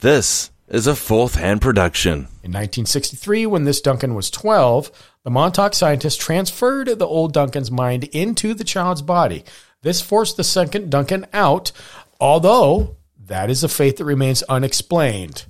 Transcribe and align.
This 0.00 0.50
is 0.68 0.86
a 0.86 0.94
fourth 0.96 1.34
hand 1.34 1.60
production. 1.60 2.28
In 2.42 2.52
1963, 2.52 3.44
when 3.46 3.64
this 3.64 3.82
Duncan 3.82 4.14
was 4.14 4.30
12, 4.30 4.90
the 5.24 5.30
Montauk 5.30 5.74
scientists 5.74 6.16
transferred 6.16 6.88
the 6.88 7.06
old 7.06 7.34
Duncan's 7.34 7.70
mind 7.70 8.04
into 8.04 8.54
the 8.54 8.64
child's 8.64 9.02
body. 9.02 9.44
This 9.82 10.00
forced 10.00 10.38
the 10.38 10.44
second 10.44 10.90
Duncan 10.90 11.26
out, 11.34 11.72
although 12.18 12.96
that 13.26 13.50
is 13.50 13.62
a 13.62 13.68
fate 13.68 13.98
that 13.98 14.06
remains 14.06 14.42
unexplained. 14.44 15.44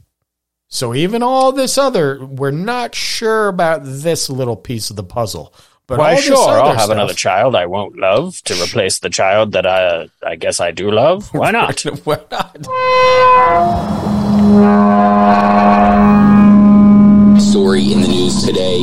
So 0.67 0.95
even 0.95 1.23
all 1.23 1.53
this 1.53 1.79
other, 1.79 2.25
we're 2.25 2.51
not 2.51 2.95
sure 2.95 3.47
about 3.49 3.83
this 3.85 4.29
little 4.29 4.57
piece 4.57 4.91
of 4.91 4.97
the 4.97 5.05
puzzle. 5.05 5.55
But 5.87 5.99
Why, 5.99 6.15
all 6.15 6.21
sure, 6.21 6.49
I'll 6.61 6.69
have 6.73 6.83
stuff- 6.83 6.91
another 6.91 7.15
child 7.15 7.55
I 7.57 7.67
won't 7.67 7.97
love 7.97 8.43
to 8.45 8.55
replace 8.55 9.01
the 9.01 9.11
child 9.11 9.53
that 9.53 9.67
I, 9.67 10.09
I 10.25 10.37
guess 10.37 10.61
I 10.61 10.71
do 10.73 10.91
love. 10.91 11.33
Why 11.35 11.51
not? 11.53 11.81
Why 12.05 12.21
not? 12.31 14.20
Story 17.41 17.93
in 17.93 18.01
the 18.01 18.09
news 18.09 18.43
today. 18.45 18.81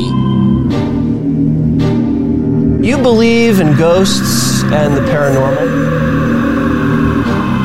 You 2.88 2.98
believe 2.98 3.60
in 3.60 3.76
ghosts 3.76 4.64
and 4.64 4.96
the 4.96 5.02
paranormal? 5.02 5.68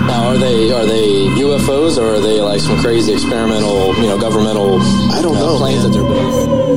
Now, 0.08 0.30
are 0.30 0.36
they 0.36 0.72
are 0.72 0.84
they 0.84 1.28
UFOs 1.40 1.96
or 1.96 2.16
are 2.16 2.20
they 2.20 2.40
like 2.40 2.60
some 2.60 2.80
crazy 2.80 3.12
experimental, 3.12 3.94
you 3.94 4.08
know, 4.08 4.18
governmental? 4.18 4.80
I 5.12 5.22
don't 5.22 5.34
know 5.34 5.58
planes 5.58 5.84
that 5.84 5.90
they're 5.90 6.02
building. 6.02 6.72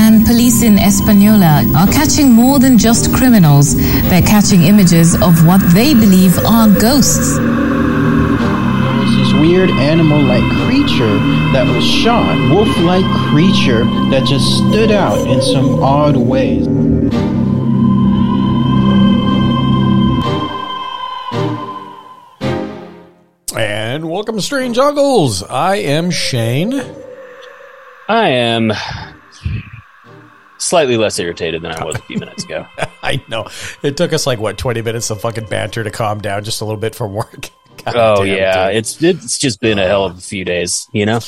And 0.00 0.24
police 0.24 0.62
in 0.62 0.76
Española 0.76 1.74
are 1.76 1.92
catching 1.92 2.32
more 2.32 2.58
than 2.58 2.78
just 2.78 3.12
criminals. 3.12 3.76
They're 4.08 4.22
catching 4.22 4.62
images 4.62 5.14
of 5.14 5.44
what 5.46 5.60
they 5.74 5.92
believe 5.92 6.38
are 6.38 6.68
ghosts. 6.80 7.38
There 9.36 9.42
was 9.42 9.50
this 9.50 9.58
weird 9.58 9.70
animal 9.70 10.22
like 10.22 10.42
creature 10.66 11.18
that 11.52 11.66
was 11.66 11.84
shot, 11.84 12.36
wolf 12.50 12.68
like 12.78 13.04
creature 13.30 13.84
that 14.10 14.24
just 14.26 14.56
stood 14.56 14.90
out 14.90 15.18
in 15.28 15.42
some 15.42 15.82
odd 15.82 16.16
ways. 16.16 16.66
And 23.54 24.10
welcome 24.10 24.36
to 24.36 24.42
Strange 24.42 24.78
Uncles. 24.78 25.42
I 25.42 25.76
am 25.76 26.10
Shane. 26.10 26.74
I 28.08 28.28
am 28.28 28.72
slightly 30.58 30.96
less 30.96 31.18
irritated 31.18 31.62
than 31.62 31.72
I 31.72 31.84
was 31.84 31.96
a 31.96 32.02
few 32.02 32.18
minutes 32.18 32.44
ago. 32.44 32.66
I 33.02 33.22
know. 33.28 33.48
It 33.82 33.96
took 33.96 34.12
us 34.12 34.26
like 34.26 34.38
what, 34.38 34.58
20 34.58 34.82
minutes 34.82 35.10
of 35.10 35.20
fucking 35.20 35.46
banter 35.46 35.84
to 35.84 35.90
calm 35.90 36.20
down 36.20 36.44
just 36.44 36.60
a 36.60 36.64
little 36.64 36.80
bit 36.80 36.94
from 36.94 37.12
work. 37.12 37.50
Oh 37.86 38.22
yeah, 38.22 38.68
dude. 38.68 38.76
it's 38.76 39.02
it's 39.02 39.38
just 39.38 39.60
been 39.60 39.78
a 39.78 39.86
hell 39.86 40.04
of 40.04 40.18
a 40.18 40.20
few 40.20 40.44
days, 40.44 40.88
you 40.92 41.06
know. 41.06 41.20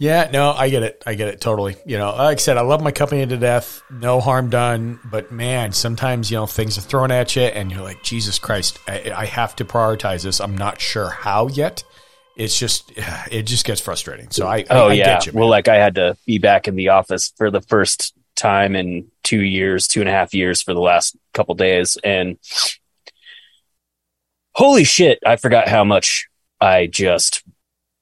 Yeah, 0.00 0.30
no, 0.32 0.52
I 0.52 0.68
get 0.70 0.84
it. 0.84 1.02
I 1.06 1.14
get 1.14 1.26
it 1.28 1.40
totally. 1.40 1.76
You 1.84 1.98
know, 1.98 2.14
like 2.14 2.38
I 2.38 2.40
said, 2.40 2.56
I 2.56 2.60
love 2.60 2.80
my 2.80 2.92
company 2.92 3.26
to 3.26 3.36
death. 3.36 3.82
No 3.90 4.20
harm 4.20 4.48
done. 4.48 5.00
But 5.04 5.32
man, 5.32 5.72
sometimes, 5.72 6.30
you 6.30 6.36
know, 6.36 6.46
things 6.46 6.78
are 6.78 6.82
thrown 6.82 7.10
at 7.10 7.34
you 7.34 7.42
and 7.42 7.72
you're 7.72 7.82
like, 7.82 8.04
Jesus 8.04 8.38
Christ, 8.38 8.78
I, 8.86 9.10
I 9.14 9.24
have 9.26 9.56
to 9.56 9.64
prioritize 9.64 10.22
this. 10.22 10.40
I'm 10.40 10.56
not 10.56 10.80
sure 10.80 11.08
how 11.08 11.48
yet. 11.48 11.82
It's 12.36 12.56
just, 12.56 12.92
it 13.32 13.42
just 13.42 13.64
gets 13.66 13.80
frustrating. 13.80 14.30
So 14.30 14.46
I, 14.46 14.64
Oh 14.70 14.86
I, 14.86 14.90
I 14.90 14.92
yeah. 14.92 15.04
get 15.14 15.26
you. 15.26 15.32
well, 15.34 15.48
like 15.48 15.66
I 15.66 15.74
had 15.78 15.96
to 15.96 16.16
be 16.26 16.38
back 16.38 16.68
in 16.68 16.76
the 16.76 16.90
office 16.90 17.32
for 17.36 17.50
the 17.50 17.60
first 17.60 18.14
time 18.36 18.76
in 18.76 19.08
two 19.24 19.40
years, 19.42 19.88
two 19.88 19.98
and 19.98 20.08
a 20.08 20.12
half 20.12 20.32
years 20.32 20.62
for 20.62 20.74
the 20.74 20.80
last 20.80 21.16
couple 21.34 21.56
days, 21.56 21.98
and 22.04 22.38
holy 24.58 24.82
shit, 24.84 25.20
I 25.24 25.36
forgot 25.36 25.68
how 25.68 25.84
much 25.84 26.26
I 26.60 26.86
just 26.86 27.44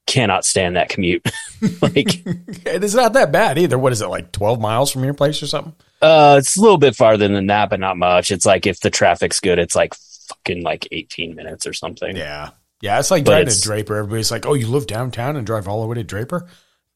cannot 0.06 0.44
stand 0.46 0.76
that 0.76 0.88
commute. 0.88 1.22
like, 1.82 2.22
it's 2.66 2.94
not 2.94 3.12
that 3.12 3.30
bad 3.30 3.58
either. 3.58 3.78
What 3.78 3.92
is 3.92 4.00
it, 4.00 4.06
like 4.08 4.32
12 4.32 4.58
miles 4.60 4.90
from 4.90 5.04
your 5.04 5.14
place 5.14 5.42
or 5.42 5.46
something? 5.46 5.74
uh, 6.00 6.36
it's 6.38 6.56
a 6.56 6.60
little 6.60 6.78
bit 6.78 6.96
farther 6.96 7.28
than 7.28 7.46
that, 7.48 7.68
but 7.70 7.80
not 7.80 7.96
much. 7.96 8.30
It's 8.30 8.46
like 8.46 8.66
if 8.66 8.80
the 8.80 8.90
traffic's 8.90 9.40
good, 9.40 9.58
it's 9.58 9.74
like 9.74 9.94
fucking 10.28 10.62
like 10.62 10.86
eighteen 10.92 11.34
minutes 11.34 11.66
or 11.66 11.72
something. 11.72 12.16
Yeah. 12.16 12.50
Yeah. 12.80 12.98
It's 12.98 13.10
like 13.10 13.24
But 13.24 13.30
driving 13.32 13.42
it's- 13.48 13.60
to 13.62 13.68
Draper. 13.68 13.96
Everybody's 13.96 14.30
like, 14.30 14.44
oh, 14.46 14.54
you 14.54 14.66
live 14.68 14.86
downtown 14.86 15.36
and 15.36 15.46
drive 15.46 15.66
all 15.68 15.80
the 15.82 15.86
way 15.88 15.94
to 15.96 16.04
Draper? 16.04 16.46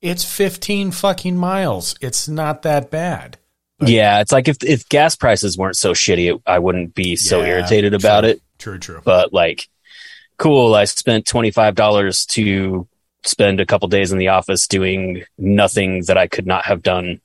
It's 0.03 0.25
15 0.25 0.93
fucking 0.93 1.37
miles. 1.37 1.95
It's 2.01 2.27
not 2.29 2.63
that 2.63 2.91
bad. 2.91 3.37
Yeah, 3.83 4.21
it's 4.21 4.33
like 4.33 4.49
if 4.49 4.63
if 4.63 4.87
gas 4.91 5.17
prices 5.17 5.57
weren't 5.57 5.77
so 5.77 5.93
shitty, 5.93 6.35
it, 6.35 6.43
I 6.47 6.59
wouldn't 6.59 6.95
be 6.95 7.17
so 7.17 7.41
Yeah, 7.41 7.49
irritated 7.49 7.95
about 7.95 8.21
true. 8.23 8.31
it. 8.31 8.43
True, 8.61 8.79
true. 8.79 9.01
But 9.03 9.33
like, 9.33 9.69
cool, 10.37 10.75
I 10.75 10.85
spent 10.85 11.27
twenty 11.27 11.51
five 11.51 11.75
dollars 11.75 12.27
to 12.27 12.87
spend 13.25 13.61
a 13.61 13.67
couple 13.67 13.89
days 13.89 14.13
in 14.13 14.19
the 14.19 14.29
office 14.29 14.69
doing 14.69 15.25
nothing 15.37 16.05
that 16.05 16.17
I 16.17 16.29
could 16.29 16.47
not 16.47 16.67
have 16.67 16.83
done. 16.83 17.21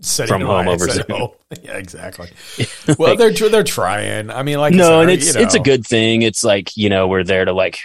Sitting 0.00 0.28
from 0.28 0.42
home 0.42 0.68
over 0.68 0.88
Zoom. 0.88 1.04
home. 1.10 1.30
Yeah, 1.62 1.78
exactly. 1.78 2.28
Well, 2.98 3.16
they're 3.16 3.32
they're 3.32 3.64
trying. 3.64 4.30
I 4.30 4.42
mean, 4.42 4.58
like 4.58 4.74
no, 4.74 5.00
and 5.00 5.10
you 5.10 5.16
it's 5.16 5.34
know, 5.34 5.40
it's 5.40 5.54
a 5.54 5.60
good 5.60 5.86
thing. 5.86 6.22
It's 6.22 6.44
like 6.44 6.76
you 6.76 6.88
know 6.88 7.08
we're 7.08 7.24
there 7.24 7.44
to 7.44 7.52
like 7.52 7.80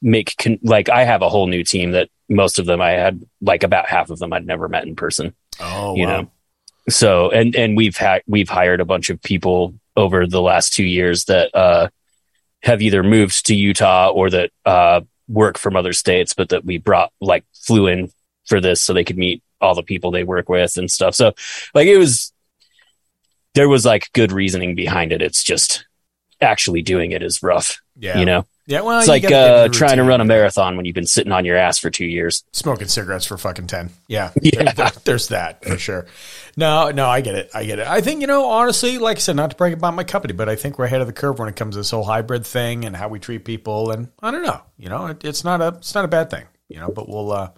make 0.00 0.36
con- 0.36 0.60
like 0.62 0.88
I 0.88 1.04
have 1.04 1.22
a 1.22 1.28
whole 1.28 1.46
new 1.46 1.64
team 1.64 1.92
that 1.92 2.10
most 2.28 2.58
of 2.58 2.66
them 2.66 2.80
I 2.80 2.90
had 2.90 3.24
like 3.40 3.62
about 3.64 3.88
half 3.88 4.10
of 4.10 4.18
them 4.18 4.32
I'd 4.32 4.46
never 4.46 4.68
met 4.68 4.86
in 4.86 4.94
person. 4.96 5.34
Oh, 5.60 5.96
you 5.96 6.06
wow. 6.06 6.20
know 6.22 6.30
so 6.88 7.30
and 7.30 7.54
and 7.54 7.76
we've 7.76 7.96
had 7.96 8.22
we've 8.26 8.48
hired 8.48 8.80
a 8.80 8.84
bunch 8.84 9.10
of 9.10 9.22
people 9.22 9.74
over 9.96 10.26
the 10.26 10.40
last 10.40 10.72
two 10.72 10.84
years 10.84 11.24
that 11.26 11.54
uh 11.54 11.88
have 12.62 12.80
either 12.80 13.02
moved 13.02 13.46
to 13.46 13.54
utah 13.54 14.08
or 14.10 14.30
that 14.30 14.50
uh 14.64 15.00
work 15.28 15.58
from 15.58 15.76
other 15.76 15.92
states 15.92 16.34
but 16.34 16.48
that 16.50 16.64
we 16.64 16.78
brought 16.78 17.12
like 17.20 17.44
flew 17.54 17.86
in 17.86 18.10
for 18.46 18.60
this 18.60 18.82
so 18.82 18.92
they 18.92 19.04
could 19.04 19.18
meet 19.18 19.42
all 19.60 19.74
the 19.74 19.82
people 19.82 20.10
they 20.10 20.24
work 20.24 20.48
with 20.48 20.76
and 20.76 20.90
stuff. 20.90 21.14
So 21.14 21.32
like 21.74 21.86
it 21.86 21.96
was 21.96 22.32
there 23.54 23.68
was 23.68 23.84
like 23.84 24.10
good 24.12 24.32
reasoning 24.32 24.74
behind 24.74 25.12
it. 25.12 25.22
It's 25.22 25.42
just 25.44 25.86
actually 26.40 26.82
doing 26.82 27.12
it 27.12 27.22
is 27.22 27.42
rough 27.42 27.80
Yeah. 27.96 28.18
you 28.18 28.24
know 28.24 28.46
Yeah. 28.66 28.82
Well, 28.82 28.98
it's 28.98 29.08
you 29.08 29.12
like 29.12 29.24
uh 29.30 29.68
trying 29.68 29.96
to 29.96 30.04
run 30.04 30.20
a 30.20 30.24
marathon 30.24 30.76
when 30.76 30.84
you've 30.86 30.94
been 30.94 31.06
sitting 31.06 31.32
on 31.32 31.44
your 31.44 31.56
ass 31.56 31.78
for 31.78 31.90
two 31.90 32.04
years 32.06 32.44
smoking 32.52 32.86
cigarettes 32.88 33.26
for 33.26 33.36
fucking 33.36 33.66
10. 33.66 33.90
Yeah. 34.08 34.30
Yeah. 34.42 34.62
There- 34.64 34.74
there- 34.74 34.90
there's 35.04 35.28
that 35.28 35.64
for 35.64 35.78
sure. 35.78 36.06
No, 36.56 36.90
no, 36.90 37.06
I 37.08 37.22
get 37.22 37.34
it. 37.34 37.50
I 37.54 37.64
get 37.64 37.78
it. 37.78 37.86
I 37.86 38.00
think, 38.02 38.20
you 38.20 38.26
know, 38.26 38.46
honestly, 38.50 38.98
like 38.98 39.16
I 39.16 39.20
said, 39.20 39.36
not 39.36 39.50
to 39.50 39.56
brag 39.56 39.72
about 39.72 39.94
my 39.94 40.04
company, 40.04 40.34
but 40.34 40.48
I 40.48 40.56
think 40.56 40.78
we're 40.78 40.84
ahead 40.84 41.00
of 41.00 41.06
the 41.06 41.12
curve 41.12 41.38
when 41.38 41.48
it 41.48 41.56
comes 41.56 41.74
to 41.74 41.80
this 41.80 41.90
whole 41.90 42.04
hybrid 42.04 42.46
thing 42.46 42.84
and 42.84 42.94
how 42.94 43.08
we 43.08 43.18
treat 43.18 43.44
people. 43.44 43.90
And 43.90 44.08
I 44.22 44.30
don't 44.30 44.42
know, 44.42 44.60
you 44.76 44.88
know, 44.88 45.06
it, 45.06 45.24
it's 45.24 45.44
not 45.44 45.60
a, 45.60 45.68
it's 45.78 45.94
not 45.94 46.04
a 46.04 46.08
bad 46.08 46.30
thing, 46.30 46.44
you 46.68 46.78
know, 46.78 46.88
but 46.88 47.08
we'll, 47.08 47.32
uh, 47.32 47.50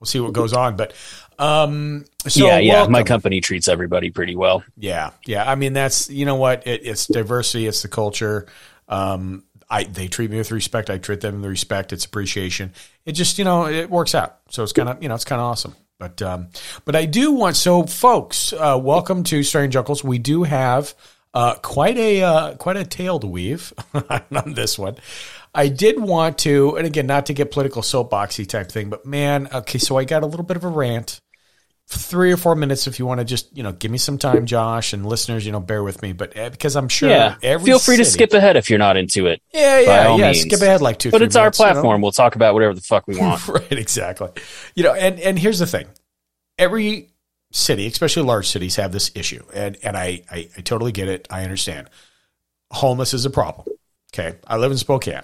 we'll 0.00 0.06
see 0.06 0.20
what 0.20 0.32
goes 0.32 0.52
on. 0.52 0.76
But, 0.76 0.94
um, 1.38 2.04
so 2.26 2.46
yeah 2.46 2.58
yeah 2.58 2.72
welcome. 2.74 2.92
my 2.92 3.02
company 3.02 3.40
treats 3.42 3.68
everybody 3.68 4.10
pretty 4.10 4.34
well 4.36 4.64
Yeah, 4.78 5.10
yeah. 5.26 5.48
I 5.50 5.54
mean, 5.54 5.74
that's 5.74 6.08
you 6.08 6.24
know 6.24 6.36
what? 6.36 6.66
It, 6.66 6.86
it's 6.86 7.06
diversity. 7.06 7.66
It's 7.66 7.82
the 7.82 7.88
culture. 7.88 8.46
Um, 8.88 9.42
I 9.68 9.84
they 9.84 10.08
treat 10.08 10.30
me 10.30 10.38
with 10.38 10.52
respect. 10.52 10.90
I 10.90 10.98
treat 10.98 11.20
them 11.20 11.40
with 11.42 11.50
respect. 11.50 11.92
It's 11.92 12.04
appreciation. 12.04 12.72
It 13.04 13.12
just 13.12 13.38
you 13.38 13.44
know 13.44 13.66
it 13.66 13.90
works 13.90 14.14
out. 14.14 14.38
So 14.50 14.62
it's 14.62 14.72
kind 14.72 14.88
of 14.88 15.02
you 15.02 15.08
know 15.08 15.14
it's 15.14 15.24
kind 15.24 15.40
of 15.40 15.46
awesome. 15.46 15.74
But 15.98 16.20
um, 16.22 16.48
but 16.84 16.94
I 16.94 17.06
do 17.06 17.32
want 17.32 17.56
so 17.56 17.84
folks, 17.84 18.52
uh, 18.52 18.78
welcome 18.82 19.24
to 19.24 19.42
Strange 19.42 19.76
Uncles. 19.76 20.04
We 20.04 20.18
do 20.18 20.42
have 20.42 20.94
uh, 21.32 21.54
quite 21.56 21.96
a 21.96 22.22
uh, 22.22 22.54
quite 22.56 22.76
a 22.76 22.84
tale 22.84 23.18
to 23.20 23.26
weave 23.26 23.72
on 24.30 24.54
this 24.54 24.78
one. 24.78 24.96
I 25.54 25.68
did 25.68 25.98
want 25.98 26.36
to, 26.38 26.76
and 26.76 26.86
again, 26.86 27.06
not 27.06 27.26
to 27.26 27.32
get 27.32 27.50
political 27.50 27.80
soapboxy 27.80 28.46
type 28.46 28.70
thing, 28.70 28.90
but 28.90 29.06
man, 29.06 29.48
okay, 29.52 29.78
so 29.78 29.96
I 29.96 30.04
got 30.04 30.22
a 30.22 30.26
little 30.26 30.44
bit 30.44 30.58
of 30.58 30.64
a 30.64 30.68
rant 30.68 31.22
three 31.88 32.32
or 32.32 32.36
four 32.36 32.56
minutes 32.56 32.88
if 32.88 32.98
you 32.98 33.06
want 33.06 33.20
to 33.20 33.24
just 33.24 33.56
you 33.56 33.62
know 33.62 33.70
give 33.70 33.92
me 33.92 33.98
some 33.98 34.18
time 34.18 34.44
josh 34.44 34.92
and 34.92 35.06
listeners 35.06 35.46
you 35.46 35.52
know 35.52 35.60
bear 35.60 35.84
with 35.84 36.02
me 36.02 36.12
but 36.12 36.36
uh, 36.36 36.50
because 36.50 36.74
i'm 36.74 36.88
sure 36.88 37.08
yeah 37.08 37.36
every 37.44 37.64
feel 37.64 37.78
free 37.78 37.96
to 37.96 38.04
skip 38.04 38.32
ahead 38.32 38.56
if 38.56 38.68
you're 38.68 38.78
not 38.78 38.96
into 38.96 39.26
it 39.26 39.40
yeah 39.54 39.78
yeah 39.78 40.16
yeah 40.16 40.26
means. 40.32 40.40
skip 40.40 40.60
ahead 40.60 40.80
like 40.80 40.98
two 40.98 41.12
but 41.12 41.22
it's 41.22 41.36
our 41.36 41.44
minutes, 41.44 41.60
you 41.60 41.64
know? 41.64 41.72
platform 41.72 42.02
we'll 42.02 42.10
talk 42.10 42.34
about 42.34 42.54
whatever 42.54 42.74
the 42.74 42.80
fuck 42.80 43.06
we 43.06 43.16
want 43.20 43.46
right 43.46 43.72
exactly 43.72 44.28
you 44.74 44.82
know 44.82 44.94
and 44.94 45.20
and 45.20 45.38
here's 45.38 45.60
the 45.60 45.66
thing 45.66 45.86
every 46.58 47.08
city 47.52 47.86
especially 47.86 48.24
large 48.24 48.48
cities 48.48 48.74
have 48.74 48.90
this 48.90 49.12
issue 49.14 49.44
and 49.54 49.78
and 49.84 49.96
i 49.96 50.20
i, 50.28 50.48
I 50.56 50.60
totally 50.62 50.90
get 50.90 51.08
it 51.08 51.28
i 51.30 51.44
understand 51.44 51.88
homeless 52.72 53.14
is 53.14 53.24
a 53.24 53.30
problem 53.30 53.68
okay 54.12 54.38
i 54.48 54.56
live 54.56 54.72
in 54.72 54.78
spokane 54.78 55.22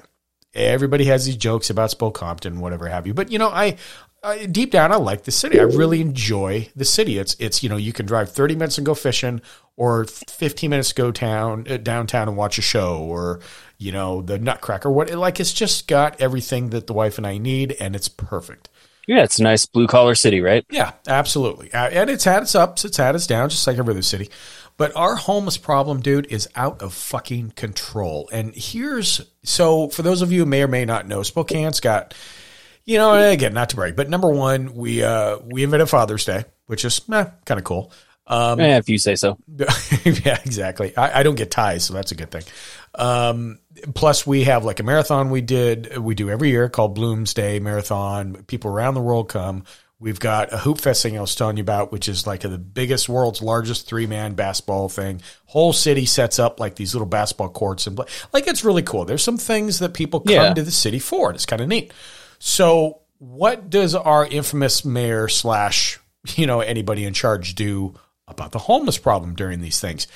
everybody 0.55 1.07
has 1.07 1.25
these 1.25 1.37
jokes 1.37 1.71
about 1.71 1.91
Spokompton, 1.91 2.59
whatever 2.59 2.87
have 2.89 3.07
you. 3.07 3.15
But 3.15 3.33
you 3.33 3.39
know, 3.39 3.49
I, 3.49 3.77
I 4.23 4.47
deep 4.47 4.71
down 4.71 4.93
I 4.93 4.97
like 4.97 5.25
the 5.25 5.31
city. 5.33 5.59
I 5.59 5.65
really 5.65 6.01
enjoy 6.01 6.69
the 6.77 6.85
city. 6.85 7.19
It's 7.19 7.35
it's 7.39 7.63
you 7.63 7.69
know 7.69 7.77
you 7.77 7.93
can 7.93 8.07
drive 8.07 8.31
thirty 8.31 8.55
minutes 8.55 8.79
and 8.79 8.87
go 8.87 8.95
fishing, 8.95 9.41
or 9.77 10.05
fifteen 10.05 10.71
minutes 10.71 10.91
to 10.91 10.95
go 10.95 11.11
town 11.13 11.67
uh, 11.69 11.77
downtown 11.77 12.29
and 12.29 12.37
watch 12.37 12.59
a 12.59 12.63
show, 12.63 12.99
or 12.99 13.41
you 13.79 13.91
know 13.93 14.23
the 14.23 14.39
Nutcracker. 14.39 14.91
What 14.91 15.11
like 15.11 15.41
it's 15.41 15.53
just 15.53 15.89
got 15.89 16.21
everything 16.21 16.71
that 16.71 16.87
the 16.87 16.93
wife 16.93 17.19
and 17.19 17.27
I 17.27 17.39
need, 17.39 17.77
and 17.81 17.97
it's 17.97 18.09
perfect. 18.09 18.69
yeah 19.09 19.25
it's 19.25 19.41
a 19.41 19.43
nice 19.43 19.67
blue 19.67 19.89
collar 19.89 20.15
city 20.15 20.41
right 20.41 20.65
Yeah, 20.71 20.93
absolutely. 21.09 21.73
Uh, 21.73 21.89
and 21.89 22.09
it's 22.09 22.25
had 22.25 22.43
its 22.45 22.55
ups, 22.55 22.85
it's 22.85 22.99
had 22.99 23.17
its 23.17 23.27
downs, 23.27 23.53
just 23.55 23.67
like 23.67 23.79
every 23.79 23.93
other 23.93 24.03
city. 24.03 24.31
But 24.77 24.95
our 24.97 25.17
homeless 25.17 25.59
problem, 25.59 26.01
dude, 26.01 26.27
is 26.27 26.49
out 26.55 26.81
of 26.81 26.95
fucking 26.95 27.51
control. 27.57 28.29
And 28.33 28.55
here's 28.55 29.21
so 29.43 29.89
for 29.89 30.03
those 30.03 30.23
of 30.23 30.31
you 30.31 30.41
who 30.41 30.47
may 30.47 30.63
or 30.63 30.69
may 30.69 30.85
not 30.85 31.07
know, 31.09 31.23
Spokane's 31.23 31.81
got, 31.81 32.15
you 32.85 32.99
know, 32.99 33.15
again, 33.31 33.55
not 33.55 33.71
to 33.71 33.77
brag, 33.77 33.97
but 33.97 34.09
number 34.09 34.29
one, 34.31 34.75
we 34.75 35.03
uh 35.03 35.39
we 35.45 35.63
invented 35.65 35.89
Father's 35.89 36.25
Day, 36.25 36.45
which 36.67 36.85
is 36.85 37.01
eh, 37.13 37.27
kind 37.45 37.59
of 37.59 37.65
cool. 37.65 37.93
Um, 38.27 38.61
Eh, 38.61 38.79
if 38.79 38.89
you 38.89 38.99
say 38.99 39.17
so. 39.17 39.37
yeah, 40.05 40.39
exactly. 40.45 40.97
I, 40.97 41.21
I 41.21 41.23
don't 41.25 41.35
get 41.35 41.51
ties, 41.51 41.85
so 41.85 41.93
that's 41.95 42.13
a 42.13 42.15
good 42.15 42.31
thing. 42.31 42.45
Um, 42.95 43.59
plus, 43.95 44.27
we 44.27 44.45
have 44.45 44.65
like 44.65 44.79
a 44.81 44.85
marathon 44.85 45.31
we 45.31 45.41
did, 45.41 45.99
we 45.99 46.15
do 46.15 46.31
every 46.31 46.51
year 46.51 46.69
called 46.69 46.97
Bloomsday 46.97 47.61
Marathon. 47.61 48.45
People 48.47 48.71
around 48.71 48.95
the 48.95 49.01
world 49.01 49.29
come. 49.29 49.65
We've 49.99 50.19
got 50.21 50.53
a 50.53 50.57
Hoopfest 50.57 51.01
thing 51.03 51.17
I 51.17 51.21
was 51.21 51.35
telling 51.37 51.57
you 51.57 51.63
about, 51.63 51.93
which 51.93 52.09
is 52.09 52.27
like 52.27 52.41
the 52.41 52.59
biggest, 52.59 53.09
world's 53.09 53.41
largest 53.43 53.87
three 53.87 54.07
man 54.07 54.35
basketball 54.35 54.89
thing. 54.89 55.21
Whole 55.47 55.73
city 55.73 56.07
sets 56.07 56.39
up 56.41 56.59
like 56.59 56.75
these 56.75 56.93
little 56.95 57.07
basketball 57.07 57.51
courts 57.51 57.87
and 57.87 57.99
like 58.33 58.47
it's 58.49 58.65
really 58.65 58.83
cool. 58.83 59.05
There's 59.05 59.23
some 59.23 59.39
things 59.39 59.79
that 59.81 59.95
people 59.95 60.21
come 60.21 60.33
Yeah. 60.35 60.55
to 60.55 60.63
the 60.63 60.71
city 60.73 60.99
for, 60.99 61.29
and 61.29 61.37
it's 61.37 61.47
kind 61.47 61.63
of 61.63 61.69
neat. 61.69 61.93
So, 62.45 63.03
what 63.19 63.71
does 63.71 63.95
our 63.95 64.27
infamous 64.27 64.85
mayor 64.85 65.29
slash 65.29 66.01
you 66.35 66.45
know 66.45 66.59
anybody 66.59 67.05
in 67.05 67.15
charge 67.15 67.55
do 67.55 67.95
about 68.27 68.51
the 68.51 68.59
homeless 68.59 68.99
problem 68.99 69.37
during 69.37 69.61
these 69.61 69.79
things? 69.79 70.09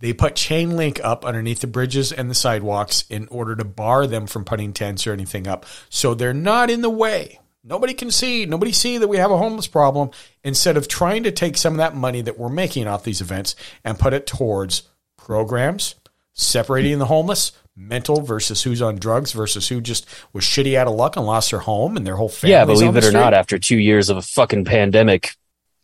They 0.00 0.14
put 0.14 0.34
chain 0.34 0.78
link 0.78 0.98
up 1.04 1.26
underneath 1.26 1.60
the 1.60 1.66
bridges 1.66 2.10
and 2.10 2.30
the 2.30 2.34
sidewalks 2.34 3.04
in 3.10 3.28
order 3.28 3.54
to 3.56 3.66
bar 3.66 4.06
them 4.06 4.26
from 4.26 4.46
putting 4.46 4.72
tents 4.72 5.06
or 5.06 5.12
anything 5.12 5.46
up, 5.46 5.66
so 5.90 6.14
they're 6.14 6.32
not 6.32 6.70
in 6.70 6.80
the 6.80 6.88
way. 6.88 7.38
Nobody 7.62 7.92
can 7.92 8.10
see, 8.10 8.46
nobody 8.46 8.72
see 8.72 8.96
that 8.96 9.08
we 9.08 9.18
have 9.18 9.30
a 9.30 9.36
homeless 9.36 9.66
problem. 9.66 10.10
Instead 10.42 10.78
of 10.78 10.88
trying 10.88 11.24
to 11.24 11.32
take 11.32 11.58
some 11.58 11.74
of 11.74 11.78
that 11.78 11.94
money 11.94 12.22
that 12.22 12.38
we're 12.38 12.48
making 12.48 12.86
off 12.86 13.04
these 13.04 13.20
events 13.20 13.56
and 13.84 13.98
put 13.98 14.14
it 14.14 14.26
towards 14.26 14.84
programs, 15.18 15.96
separating 16.32 16.98
the 16.98 17.04
homeless, 17.04 17.52
mental 17.76 18.20
versus 18.20 18.62
who's 18.62 18.80
on 18.80 18.96
drugs 18.96 19.32
versus 19.32 19.68
who 19.68 19.80
just 19.80 20.06
was 20.32 20.44
shitty 20.44 20.76
out 20.76 20.86
of 20.86 20.94
luck 20.94 21.16
and 21.16 21.26
lost 21.26 21.50
their 21.50 21.60
home 21.60 21.96
and 21.96 22.06
their 22.06 22.16
whole 22.16 22.28
family. 22.28 22.52
Yeah, 22.52 22.64
believe 22.64 22.96
it 22.96 23.04
or 23.04 23.12
not, 23.12 23.34
after 23.34 23.58
two 23.58 23.78
years 23.78 24.10
of 24.10 24.16
a 24.16 24.22
fucking 24.22 24.64
pandemic, 24.64 25.34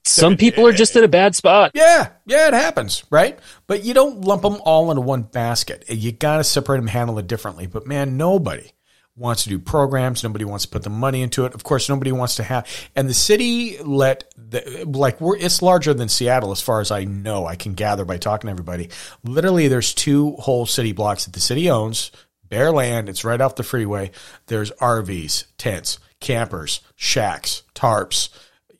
some 0.04 0.36
people 0.36 0.66
are 0.66 0.72
just 0.72 0.96
in 0.96 1.04
a 1.04 1.08
bad 1.08 1.34
spot. 1.34 1.72
Yeah, 1.74 2.08
yeah, 2.26 2.48
it 2.48 2.54
happens, 2.54 3.04
right? 3.10 3.38
But 3.66 3.84
you 3.84 3.94
don't 3.94 4.22
lump 4.22 4.42
them 4.42 4.58
all 4.64 4.90
into 4.90 5.02
one 5.02 5.22
basket. 5.22 5.84
You 5.88 6.12
got 6.12 6.38
to 6.38 6.44
separate 6.44 6.78
them, 6.78 6.86
handle 6.86 7.18
it 7.18 7.26
differently. 7.26 7.66
But 7.66 7.86
man, 7.86 8.16
nobody 8.16 8.70
wants 9.16 9.42
to 9.44 9.48
do 9.50 9.58
programs. 9.58 10.22
Nobody 10.24 10.44
wants 10.44 10.64
to 10.64 10.70
put 10.70 10.82
the 10.82 10.90
money 10.90 11.22
into 11.22 11.44
it. 11.44 11.54
Of 11.54 11.62
course, 11.64 11.88
nobody 11.88 12.12
wants 12.12 12.36
to 12.36 12.42
have. 12.42 12.66
And 12.96 13.08
the 13.08 13.14
city 13.14 13.76
let 13.82 14.32
the 14.36 14.84
like 14.86 15.20
we're 15.20 15.36
it's 15.36 15.62
larger 15.62 15.92
than 15.92 16.08
Seattle 16.08 16.52
as 16.52 16.60
far 16.60 16.80
as 16.80 16.90
I 16.90 17.04
know. 17.04 17.46
I 17.46 17.56
can 17.56 17.74
gather 17.74 18.04
by 18.04 18.16
talking 18.18 18.48
to 18.48 18.52
everybody. 18.52 18.88
Literally, 19.24 19.68
there's 19.68 19.92
two 19.94 20.32
whole 20.32 20.64
city 20.66 20.92
blocks 20.92 21.24
that 21.26 21.32
the 21.34 21.40
city 21.40 21.68
owns. 21.70 22.10
Bare 22.48 22.72
land. 22.72 23.08
It's 23.08 23.24
right 23.24 23.40
off 23.40 23.54
the 23.54 23.62
freeway. 23.62 24.10
There's 24.46 24.72
RVs, 24.72 25.44
tents, 25.56 25.98
campers, 26.18 26.80
shacks, 26.96 27.62
tarps. 27.74 28.28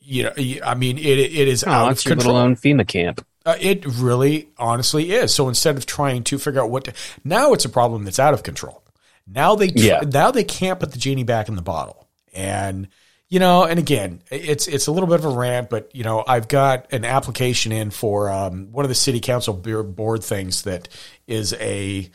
You 0.01 0.23
know, 0.23 0.31
I 0.65 0.75
mean, 0.75 0.97
it 0.97 1.05
it 1.19 1.47
is 1.47 1.63
Oh, 1.63 1.69
out 1.71 1.91
it's 1.91 2.01
of 2.01 2.09
your 2.09 2.15
control. 2.15 2.35
little 2.35 2.49
own 2.49 2.55
FEMA 2.57 2.85
camp. 2.87 3.25
Uh, 3.45 3.55
it 3.59 3.85
really, 3.85 4.49
honestly 4.57 5.11
is. 5.13 5.33
So 5.33 5.47
instead 5.49 5.77
of 5.77 5.85
trying 5.85 6.23
to 6.25 6.37
figure 6.37 6.61
out 6.61 6.69
what 6.69 6.83
to, 6.85 6.93
now 7.23 7.53
it's 7.53 7.65
a 7.65 7.69
problem 7.69 8.03
that's 8.03 8.19
out 8.19 8.33
of 8.33 8.43
control. 8.43 8.80
Now 9.27 9.55
they, 9.55 9.67
tr- 9.69 9.77
Yeah. 9.77 9.99
now 10.01 10.31
they 10.31 10.43
can't 10.43 10.79
put 10.79 10.91
the 10.91 10.97
genie 10.99 11.23
back 11.23 11.47
in 11.49 11.55
the 11.55 11.61
bottle. 11.61 12.07
And, 12.33 12.87
you 13.29 13.39
know, 13.39 13.63
and 13.63 13.79
again, 13.79 14.21
it's, 14.29 14.67
it's 14.67 14.87
a 14.87 14.91
little 14.91 15.07
bit 15.07 15.19
of 15.19 15.25
a 15.25 15.29
rant, 15.29 15.69
but 15.69 15.93
you 15.95 16.03
know, 16.03 16.23
I've 16.27 16.47
got 16.47 16.91
an 16.93 17.05
application 17.05 17.71
in 17.71 17.91
for, 17.91 18.29
um, 18.29 18.71
one 18.71 18.85
of 18.85 18.89
the 18.89 18.95
city 18.95 19.19
council 19.19 19.53
board 19.53 20.23
things 20.23 20.63
that 20.63 20.89
is 21.27 21.53
a, 21.53 22.09